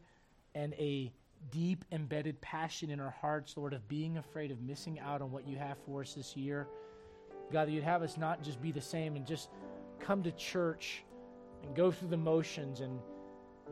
and 0.55 0.74
a 0.74 1.12
deep 1.51 1.84
embedded 1.90 2.40
passion 2.40 2.90
in 2.90 3.01
our 3.01 3.14
hearts, 3.20 3.57
Lord, 3.57 3.72
of 3.72 3.88
being 3.88 4.18
afraid 4.18 4.51
of 4.51 4.61
missing 4.61 5.01
out 5.01 5.22
on 5.22 5.32
what 5.32 5.48
you 5.48 5.57
have 5.57 5.78
for 5.86 6.03
us 6.03 6.14
this 6.14 6.36
year. 6.36 6.68
God, 7.51 7.68
that 7.68 7.72
you'd 7.72 7.84
have 7.84 8.03
us 8.03 8.16
not 8.16 8.42
just 8.42 8.61
be 8.61 8.70
the 8.70 8.80
same 8.80 9.16
and 9.16 9.26
just 9.26 9.48
come 9.98 10.22
to 10.22 10.32
church 10.32 11.03
and 11.64 11.74
go 11.74 11.90
through 11.90 12.09
the 12.09 12.16
motions 12.16 12.80
and 12.80 13.01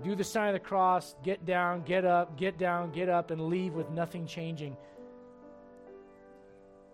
do 0.02 0.14
the 0.14 0.24
sign 0.24 0.48
of 0.48 0.54
the 0.54 0.60
cross, 0.60 1.14
get 1.22 1.44
down, 1.44 1.82
get 1.82 2.04
up, 2.04 2.36
get 2.36 2.58
down, 2.58 2.92
get 2.92 3.08
up, 3.08 3.30
and 3.30 3.48
leave 3.48 3.74
with 3.74 3.90
nothing 3.90 4.26
changing. 4.26 4.76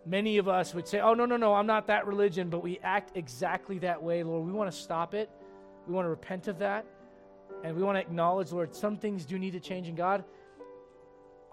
Many 0.07 0.39
of 0.39 0.49
us 0.49 0.75
would 0.75 0.87
say, 0.87 1.01
Oh, 1.01 1.15
no, 1.15 1.25
no, 1.27 1.37
no, 1.37 1.55
I'm 1.55 1.67
not 1.67 1.87
that 1.87 2.07
religion, 2.07 2.51
but 2.51 2.63
we 2.63 2.79
act 2.83 3.17
exactly 3.17 3.79
that 3.79 4.03
way, 4.03 4.23
Lord. 4.23 4.47
We 4.47 4.53
want 4.53 4.71
to 4.71 4.77
stop 4.77 5.15
it. 5.15 5.31
We 5.87 5.95
want 5.95 6.07
to 6.07 6.11
repent 6.11 6.49
of 6.49 6.59
that. 6.59 6.87
And 7.63 7.77
we 7.77 7.83
want 7.83 7.97
to 7.97 8.01
acknowledge, 8.01 8.53
Lord, 8.53 8.75
some 8.75 8.97
things 8.97 9.25
do 9.25 9.39
need 9.39 9.53
to 9.53 9.61
change 9.61 9.89
in 9.89 9.95
God. 9.95 10.25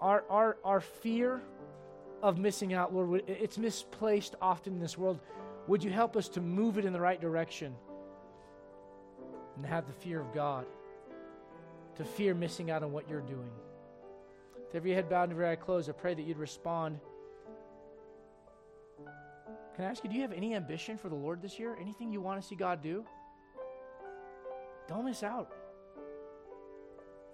Our, 0.00 0.24
our, 0.28 0.58
our 0.64 0.80
fear 0.80 1.40
of 2.22 2.38
missing 2.38 2.74
out, 2.74 2.94
Lord, 2.94 3.22
it's 3.26 3.56
misplaced 3.56 4.34
often 4.42 4.74
in 4.74 4.80
this 4.80 4.98
world. 4.98 5.20
Would 5.68 5.82
you 5.82 5.90
help 5.90 6.16
us 6.16 6.28
to 6.30 6.40
move 6.40 6.76
it 6.76 6.84
in 6.84 6.92
the 6.92 7.00
right 7.00 7.20
direction 7.20 7.74
and 9.56 9.64
have 9.64 9.86
the 9.86 9.92
fear 9.92 10.20
of 10.20 10.34
God? 10.34 10.66
to 11.96 12.04
fear 12.04 12.34
missing 12.34 12.70
out 12.70 12.82
on 12.82 12.92
what 12.92 13.08
you're 13.08 13.20
doing. 13.20 13.50
With 14.56 14.74
every 14.74 14.92
head 14.92 15.08
bowed 15.08 15.24
and 15.24 15.32
every 15.32 15.48
eye 15.48 15.56
closed, 15.56 15.88
I 15.88 15.92
pray 15.92 16.14
that 16.14 16.22
you'd 16.22 16.38
respond. 16.38 16.98
Can 19.82 19.88
I 19.88 19.90
ask 19.90 20.04
you, 20.04 20.10
do 20.10 20.14
you 20.14 20.22
have 20.22 20.30
any 20.30 20.54
ambition 20.54 20.96
for 20.96 21.08
the 21.08 21.16
Lord 21.16 21.42
this 21.42 21.58
year? 21.58 21.76
Anything 21.80 22.12
you 22.12 22.20
want 22.20 22.40
to 22.40 22.46
see 22.46 22.54
God 22.54 22.80
do? 22.84 23.04
Don't 24.86 25.04
miss 25.04 25.24
out. 25.24 25.50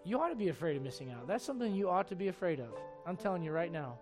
You 0.03 0.18
ought 0.18 0.30
to 0.30 0.34
be 0.34 0.49
afraid 0.49 0.74
of 0.74 0.82
missing 0.82 1.11
out. 1.11 1.26
That's 1.26 1.44
something 1.44 1.74
you 1.74 1.90
ought 1.90 2.09
to 2.09 2.16
be 2.16 2.28
afraid 2.28 2.59
of. 2.59 2.70
I'm 3.07 3.18
telling 3.18 3.42
you 3.42 3.53
right 3.53 3.70
now. 3.70 3.99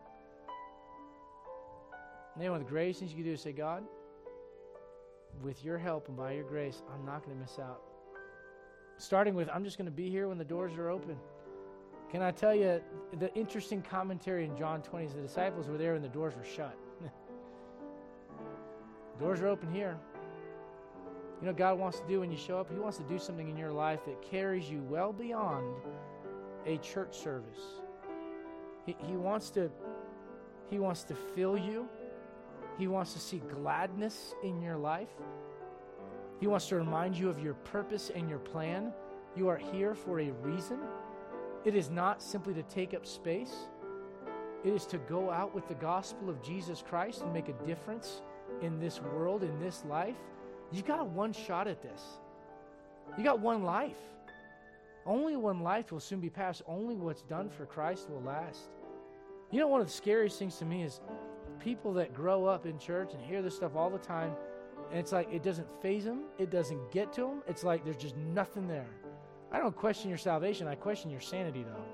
And 2.34 2.44
then 2.44 2.52
of 2.52 2.60
the 2.60 2.64
greatest 2.64 3.00
things 3.00 3.10
you 3.10 3.16
can 3.16 3.24
do 3.24 3.32
is 3.32 3.40
say, 3.40 3.50
God, 3.50 3.82
with 5.42 5.64
your 5.64 5.76
help 5.76 6.06
and 6.06 6.16
by 6.16 6.30
your 6.30 6.44
grace, 6.44 6.84
I'm 6.94 7.04
not 7.04 7.24
going 7.24 7.36
to 7.36 7.42
miss 7.42 7.58
out. 7.58 7.82
Starting 8.96 9.34
with, 9.34 9.48
I'm 9.52 9.64
just 9.64 9.76
going 9.76 9.86
to 9.86 9.90
be 9.90 10.08
here 10.08 10.28
when 10.28 10.38
the 10.38 10.44
doors 10.44 10.72
are 10.74 10.88
open. 10.88 11.16
Can 12.12 12.22
I 12.22 12.30
tell 12.30 12.54
you 12.54 12.80
the 13.18 13.34
interesting 13.34 13.82
commentary 13.82 14.44
in 14.44 14.56
John 14.56 14.82
20 14.82 15.04
is 15.04 15.14
the 15.14 15.20
disciples 15.20 15.66
were 15.66 15.78
there 15.78 15.96
and 15.96 16.04
the 16.04 16.08
doors 16.08 16.36
were 16.36 16.44
shut. 16.44 16.78
Doors 19.18 19.40
are 19.40 19.48
open 19.48 19.72
here. 19.72 19.96
You 21.40 21.46
know 21.46 21.52
God 21.52 21.78
wants 21.78 22.00
to 22.00 22.06
do 22.06 22.20
when 22.20 22.30
you 22.30 22.38
show 22.38 22.58
up? 22.58 22.70
He 22.70 22.78
wants 22.78 22.96
to 22.98 23.04
do 23.04 23.18
something 23.18 23.48
in 23.48 23.56
your 23.56 23.72
life 23.72 24.00
that 24.06 24.22
carries 24.22 24.70
you 24.70 24.82
well 24.82 25.12
beyond 25.12 25.76
a 26.64 26.78
church 26.78 27.16
service. 27.16 27.60
He, 28.86 28.96
he 29.06 29.16
wants 29.16 29.50
to 29.50 29.70
he 30.70 30.78
wants 30.78 31.04
to 31.04 31.14
fill 31.14 31.56
you. 31.56 31.88
He 32.78 32.88
wants 32.88 33.12
to 33.12 33.20
see 33.20 33.38
gladness 33.38 34.34
in 34.42 34.60
your 34.60 34.76
life. 34.76 35.08
He 36.40 36.46
wants 36.46 36.66
to 36.68 36.76
remind 36.76 37.16
you 37.16 37.30
of 37.30 37.38
your 37.38 37.54
purpose 37.54 38.10
and 38.14 38.28
your 38.28 38.38
plan. 38.38 38.92
You 39.36 39.48
are 39.48 39.56
here 39.56 39.94
for 39.94 40.20
a 40.20 40.30
reason. 40.42 40.78
It 41.64 41.74
is 41.74 41.90
not 41.90 42.22
simply 42.22 42.54
to 42.54 42.62
take 42.64 42.94
up 42.94 43.06
space, 43.06 43.54
it 44.64 44.72
is 44.72 44.86
to 44.86 44.98
go 44.98 45.30
out 45.30 45.54
with 45.54 45.68
the 45.68 45.74
gospel 45.74 46.28
of 46.28 46.42
Jesus 46.42 46.82
Christ 46.86 47.22
and 47.22 47.32
make 47.32 47.48
a 47.48 47.66
difference 47.66 48.22
in 48.62 48.80
this 48.80 49.00
world, 49.00 49.42
in 49.42 49.58
this 49.58 49.84
life. 49.88 50.16
You've 50.72 50.86
got 50.86 51.06
one 51.06 51.32
shot 51.32 51.68
at 51.68 51.82
this. 51.82 52.02
You 53.16 53.24
got 53.24 53.40
one 53.40 53.62
life. 53.62 53.98
Only 55.04 55.36
one 55.36 55.60
life 55.60 55.92
will 55.92 56.00
soon 56.00 56.20
be 56.20 56.30
passed. 56.30 56.62
Only 56.66 56.96
what's 56.96 57.22
done 57.22 57.48
for 57.48 57.66
Christ 57.66 58.10
will 58.10 58.22
last. 58.22 58.70
You 59.52 59.60
know, 59.60 59.68
one 59.68 59.80
of 59.80 59.86
the 59.86 59.92
scariest 59.92 60.38
things 60.38 60.56
to 60.56 60.64
me 60.64 60.82
is 60.82 61.00
people 61.60 61.92
that 61.94 62.12
grow 62.12 62.46
up 62.46 62.66
in 62.66 62.78
church 62.78 63.12
and 63.14 63.22
hear 63.22 63.42
this 63.42 63.54
stuff 63.54 63.76
all 63.76 63.90
the 63.90 63.98
time 63.98 64.32
and 64.90 65.00
it's 65.00 65.12
like 65.12 65.32
it 65.32 65.42
doesn't 65.42 65.66
faze 65.80 66.04
them, 66.04 66.24
it 66.38 66.50
doesn't 66.50 66.90
get 66.92 67.12
to 67.14 67.22
them. 67.22 67.42
It's 67.46 67.64
like 67.64 67.84
there's 67.84 67.96
just 67.96 68.16
nothing 68.16 68.68
there. 68.68 68.88
I 69.50 69.58
don't 69.58 69.76
question 69.76 70.08
your 70.08 70.18
salvation, 70.18 70.66
I 70.66 70.74
question 70.74 71.10
your 71.10 71.20
sanity 71.20 71.64
though. 71.64 71.84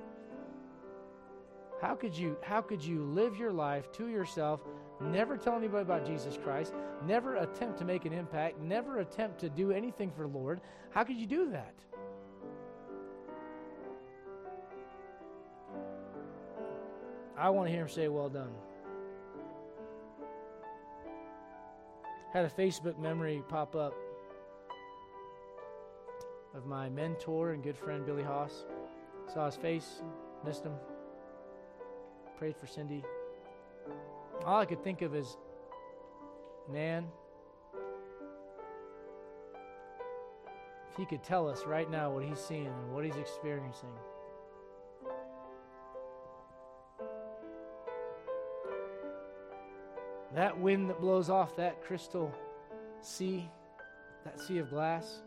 How 1.80 1.94
could 1.94 2.16
you 2.16 2.36
how 2.42 2.60
could 2.60 2.82
you 2.82 3.02
live 3.04 3.36
your 3.36 3.52
life 3.52 3.90
to 3.92 4.08
yourself, 4.08 4.60
never 5.10 5.36
tell 5.36 5.56
anybody 5.56 5.82
about 5.82 6.06
Jesus 6.06 6.38
Christ, 6.42 6.74
never 7.06 7.36
attempt 7.36 7.78
to 7.78 7.84
make 7.84 8.04
an 8.04 8.12
impact, 8.12 8.60
never 8.60 9.00
attempt 9.00 9.40
to 9.40 9.48
do 9.48 9.72
anything 9.72 10.10
for 10.10 10.22
the 10.22 10.38
Lord? 10.38 10.60
How 10.90 11.04
could 11.04 11.16
you 11.16 11.26
do 11.26 11.50
that? 11.50 11.74
I 17.36 17.50
want 17.50 17.68
to 17.68 17.72
hear 17.72 17.82
him 17.82 17.88
say, 17.88 18.08
Well 18.08 18.28
done. 18.28 18.52
had 22.32 22.46
a 22.46 22.48
Facebook 22.48 22.98
memory 22.98 23.42
pop 23.48 23.76
up 23.76 23.92
of 26.54 26.64
my 26.64 26.88
mentor 26.88 27.52
and 27.52 27.62
good 27.62 27.76
friend 27.76 28.06
Billy 28.06 28.22
Haas. 28.22 28.64
Saw 29.32 29.46
his 29.46 29.56
face, 29.56 30.02
missed 30.44 30.64
him. 30.64 30.72
Prayed 32.38 32.56
for 32.56 32.66
Cindy. 32.66 33.04
All 34.44 34.58
I 34.58 34.64
could 34.64 34.82
think 34.82 35.02
of 35.02 35.14
is, 35.14 35.36
man, 36.70 37.06
if 40.90 40.96
he 40.96 41.06
could 41.06 41.22
tell 41.22 41.48
us 41.48 41.64
right 41.64 41.88
now 41.90 42.10
what 42.10 42.24
he's 42.24 42.40
seeing 42.40 42.66
and 42.66 42.92
what 42.92 43.04
he's 43.04 43.16
experiencing. 43.16 43.88
That 50.34 50.58
wind 50.58 50.90
that 50.90 51.00
blows 51.00 51.30
off 51.30 51.56
that 51.56 51.82
crystal 51.82 52.32
sea, 53.00 53.48
that 54.24 54.40
sea 54.40 54.58
of 54.58 54.70
glass, 54.70 55.22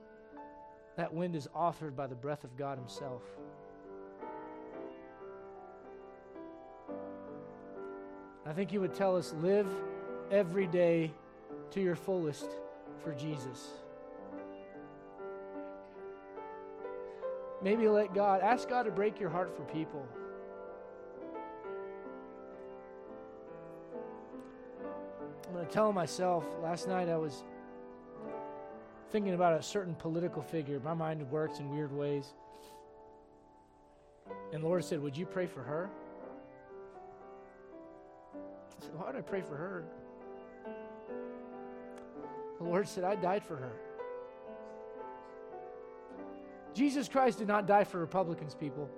that 0.97 1.13
wind 1.13 1.35
is 1.35 1.47
authored 1.55 1.95
by 1.95 2.07
the 2.07 2.15
breath 2.15 2.43
of 2.43 2.57
God 2.57 2.77
Himself. 2.77 3.21
I 8.45 8.53
think 8.53 8.69
He 8.69 8.77
would 8.77 8.93
tell 8.93 9.17
us 9.17 9.33
live 9.41 9.67
every 10.31 10.67
day 10.67 11.11
to 11.71 11.81
your 11.81 11.95
fullest 11.95 12.47
for 13.03 13.13
Jesus. 13.13 13.69
Maybe 17.63 17.87
let 17.87 18.13
God, 18.13 18.41
ask 18.41 18.69
God 18.69 18.83
to 18.83 18.91
break 18.91 19.19
your 19.19 19.29
heart 19.29 19.55
for 19.55 19.63
people. 19.63 20.05
I'm 25.47 25.53
going 25.53 25.65
to 25.65 25.73
tell 25.73 25.91
myself 25.91 26.45
last 26.61 26.87
night 26.87 27.09
I 27.09 27.17
was 27.17 27.43
thinking 29.11 29.33
about 29.33 29.59
a 29.59 29.63
certain 29.63 29.95
political 29.95 30.43
figure. 30.43 30.79
My 30.81 30.93
mind 30.93 31.29
works 31.31 31.59
in 31.59 31.69
weird 31.69 31.91
ways. 31.91 32.33
And 34.53 34.61
the 34.61 34.67
Lord 34.67 34.83
said, 34.83 35.01
Would 35.01 35.17
you 35.17 35.25
pray 35.25 35.47
for 35.47 35.63
her? 35.63 35.89
Why 38.95 39.07
would 39.07 39.15
I 39.15 39.21
pray 39.21 39.41
for 39.41 39.55
her? 39.55 39.83
The 42.57 42.63
Lord 42.63 42.87
said, 42.87 43.03
I 43.03 43.15
died 43.15 43.43
for 43.43 43.57
her. 43.57 43.73
Jesus 46.73 47.07
Christ 47.07 47.39
did 47.39 47.47
not 47.47 47.67
die 47.67 47.83
for 47.83 47.99
Republicans, 47.99 48.55
people, 48.55 48.89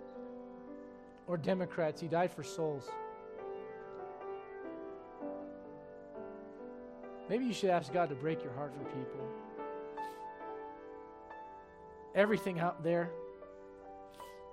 or 1.27 1.37
Democrats. 1.37 1.99
He 1.99 2.07
died 2.07 2.31
for 2.31 2.43
souls. 2.43 2.89
Maybe 7.29 7.45
you 7.45 7.53
should 7.53 7.69
ask 7.69 7.91
God 7.91 8.09
to 8.09 8.15
break 8.15 8.43
your 8.43 8.53
heart 8.53 8.73
for 8.73 8.83
people. 8.85 9.27
Everything 12.15 12.59
out 12.59 12.83
there, 12.83 13.11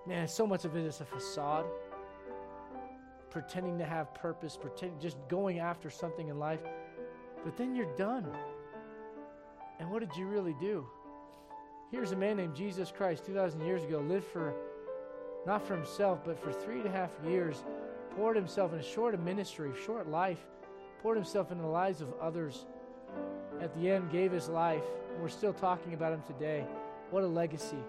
man, 0.07 0.27
so 0.27 0.47
much 0.47 0.65
of 0.65 0.77
it 0.77 0.85
is 0.85 1.01
a 1.01 1.05
facade. 1.05 1.65
Pretending 3.35 3.77
to 3.79 3.85
have 3.85 4.15
purpose, 4.15 4.57
pretending 4.57 5.01
just 5.01 5.17
going 5.29 5.59
after 5.59 5.91
something 5.91 6.29
in 6.29 6.39
life. 6.39 6.61
But 7.45 7.57
then 7.57 7.75
you're 7.75 7.95
done. 7.97 8.25
And 9.81 9.91
what 9.91 9.99
did 9.99 10.17
you 10.17 10.29
really 10.29 10.55
do? 10.61 10.87
Here's 11.91 12.13
a 12.13 12.17
man 12.17 12.37
named 12.37 12.55
Jesus 12.55 12.93
Christ 12.97 13.27
2,000 13.27 13.61
years 13.67 13.83
ago, 13.83 13.99
lived 13.99 14.27
for, 14.27 14.55
not 15.47 15.67
for 15.67 15.75
himself, 15.75 16.21
but 16.25 16.39
for 16.39 16.53
three 16.53 16.79
and 16.79 16.87
a 16.87 16.93
half 16.93 17.11
years, 17.27 17.65
poured 18.17 18.37
himself 18.37 18.73
in 18.73 18.79
a 18.79 18.83
short 18.85 19.19
ministry, 19.21 19.73
short 19.85 20.09
life, 20.09 20.47
poured 21.03 21.17
himself 21.17 21.51
into 21.51 21.65
the 21.65 21.69
lives 21.69 22.01
of 22.01 22.15
others. 22.21 22.67
At 23.61 23.75
the 23.75 23.91
end, 23.91 24.13
gave 24.13 24.31
his 24.31 24.49
life. 24.49 24.85
We're 25.21 25.29
still 25.29 25.53
talking 25.53 25.93
about 25.93 26.13
him 26.13 26.23
today. 26.25 26.65
What 27.11 27.25
a 27.25 27.27
legacy. 27.27 27.83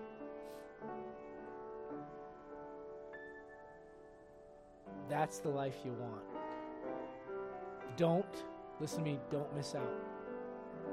That's 5.09 5.37
the 5.39 5.49
life 5.49 5.75
you 5.85 5.93
want. 5.93 6.23
Don't, 7.95 8.25
listen 8.79 8.99
to 8.99 9.05
me, 9.05 9.19
don't 9.29 9.53
miss 9.55 9.75
out. 9.75 9.93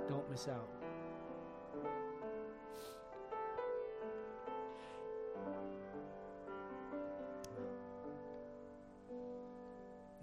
Don't 0.09 0.29
miss 0.31 0.49
out. 0.49 0.69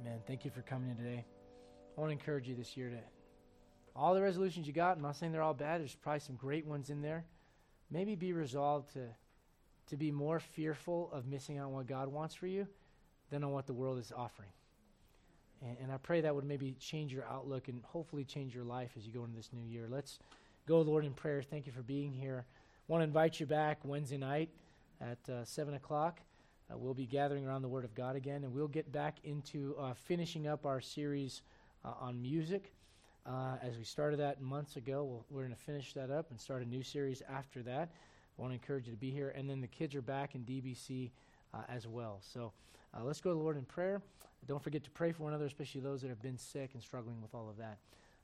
Man, 0.03 0.19
thank 0.27 0.45
you 0.45 0.51
for 0.51 0.61
coming 0.61 0.91
in 0.91 0.95
today. 0.95 1.25
I 1.97 2.01
want 2.01 2.09
to 2.09 2.13
encourage 2.13 2.47
you 2.47 2.55
this 2.55 2.77
year 2.77 2.89
to 2.89 2.99
all 3.95 4.13
the 4.13 4.21
resolutions 4.21 4.67
you 4.67 4.73
got. 4.73 4.97
I'm 4.97 5.01
not 5.01 5.15
saying 5.15 5.31
they're 5.31 5.41
all 5.41 5.53
bad. 5.53 5.81
There's 5.81 5.95
probably 5.95 6.21
some 6.21 6.35
great 6.35 6.65
ones 6.65 6.89
in 6.89 7.01
there. 7.01 7.25
Maybe 7.91 8.15
be 8.15 8.33
resolved 8.33 8.93
to 8.93 9.07
to 9.87 9.97
be 9.97 10.11
more 10.11 10.39
fearful 10.39 11.09
of 11.11 11.25
missing 11.25 11.57
out 11.57 11.65
on 11.65 11.73
what 11.73 11.87
God 11.87 12.09
wants 12.09 12.35
for 12.35 12.45
you 12.45 12.67
than 13.29 13.43
on 13.43 13.51
what 13.51 13.67
the 13.67 13.73
world 13.73 13.99
is 13.99 14.11
offering. 14.15 14.49
And, 15.61 15.77
and 15.83 15.91
I 15.91 15.97
pray 15.97 16.21
that 16.21 16.33
would 16.33 16.45
maybe 16.45 16.75
change 16.79 17.13
your 17.13 17.25
outlook 17.25 17.67
and 17.67 17.81
hopefully 17.83 18.23
change 18.23 18.55
your 18.55 18.63
life 18.63 18.91
as 18.97 19.05
you 19.05 19.13
go 19.13 19.23
into 19.23 19.35
this 19.35 19.49
new 19.53 19.63
year. 19.63 19.87
Let's 19.89 20.19
go, 20.67 20.81
Lord, 20.81 21.05
in 21.05 21.13
prayer. 21.13 21.41
Thank 21.41 21.65
you 21.65 21.71
for 21.71 21.81
being 21.81 22.13
here. 22.13 22.45
I 22.47 22.91
want 22.91 23.01
to 23.01 23.05
invite 23.05 23.39
you 23.39 23.45
back 23.45 23.79
Wednesday 23.83 24.17
night 24.17 24.49
at 25.01 25.17
uh, 25.29 25.43
7 25.43 25.73
o'clock. 25.73 26.19
Uh, 26.71 26.77
we'll 26.77 26.93
be 26.93 27.05
gathering 27.05 27.45
around 27.45 27.61
the 27.61 27.67
Word 27.67 27.83
of 27.83 27.95
God 27.95 28.15
again, 28.15 28.43
and 28.43 28.53
we'll 28.53 28.67
get 28.67 28.91
back 28.91 29.17
into 29.23 29.75
uh, 29.79 29.93
finishing 29.93 30.47
up 30.47 30.65
our 30.65 30.79
series 30.79 31.41
uh, 31.83 31.93
on 31.99 32.21
music. 32.21 32.73
Uh, 33.25 33.55
as 33.61 33.77
we 33.77 33.83
started 33.83 34.19
that 34.19 34.41
months 34.41 34.75
ago, 34.75 35.03
we'll, 35.03 35.25
we're 35.29 35.43
going 35.43 35.55
to 35.55 35.61
finish 35.61 35.93
that 35.93 36.09
up 36.09 36.29
and 36.31 36.39
start 36.39 36.61
a 36.61 36.65
new 36.65 36.83
series 36.83 37.21
after 37.29 37.61
that. 37.63 37.89
I 38.37 38.41
want 38.41 38.51
to 38.51 38.55
encourage 38.55 38.85
you 38.85 38.93
to 38.93 38.97
be 38.97 39.11
here. 39.11 39.33
And 39.35 39.49
then 39.49 39.61
the 39.61 39.67
kids 39.67 39.95
are 39.95 40.01
back 40.01 40.35
in 40.35 40.41
DBC 40.41 41.11
uh, 41.53 41.57
as 41.67 41.87
well. 41.87 42.21
So 42.21 42.53
uh, 42.93 43.03
let's 43.03 43.21
go 43.21 43.31
to 43.31 43.35
the 43.35 43.41
Lord 43.41 43.57
in 43.57 43.65
prayer. 43.65 44.01
Don't 44.47 44.61
forget 44.61 44.83
to 44.83 44.89
pray 44.91 45.11
for 45.11 45.23
one 45.23 45.33
another, 45.33 45.45
especially 45.45 45.81
those 45.81 46.01
that 46.01 46.09
have 46.09 46.21
been 46.21 46.37
sick 46.37 46.71
and 46.73 46.81
struggling 46.81 47.21
with 47.21 47.35
all 47.35 47.49
of 47.49 47.57
that. 47.57 47.77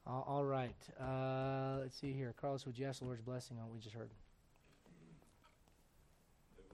all 0.08 0.44
right. 0.44 0.76
Uh, 1.00 1.78
let's 1.82 1.98
see 2.00 2.14
here. 2.14 2.34
Carlos, 2.40 2.66
would 2.66 2.78
you 2.78 2.86
ask 2.86 3.00
the 3.00 3.06
Lord's 3.06 3.22
blessing 3.22 3.58
on 3.58 3.66
what 3.66 3.74
we 3.74 3.80
just 3.80 3.96
heard? 3.96 4.10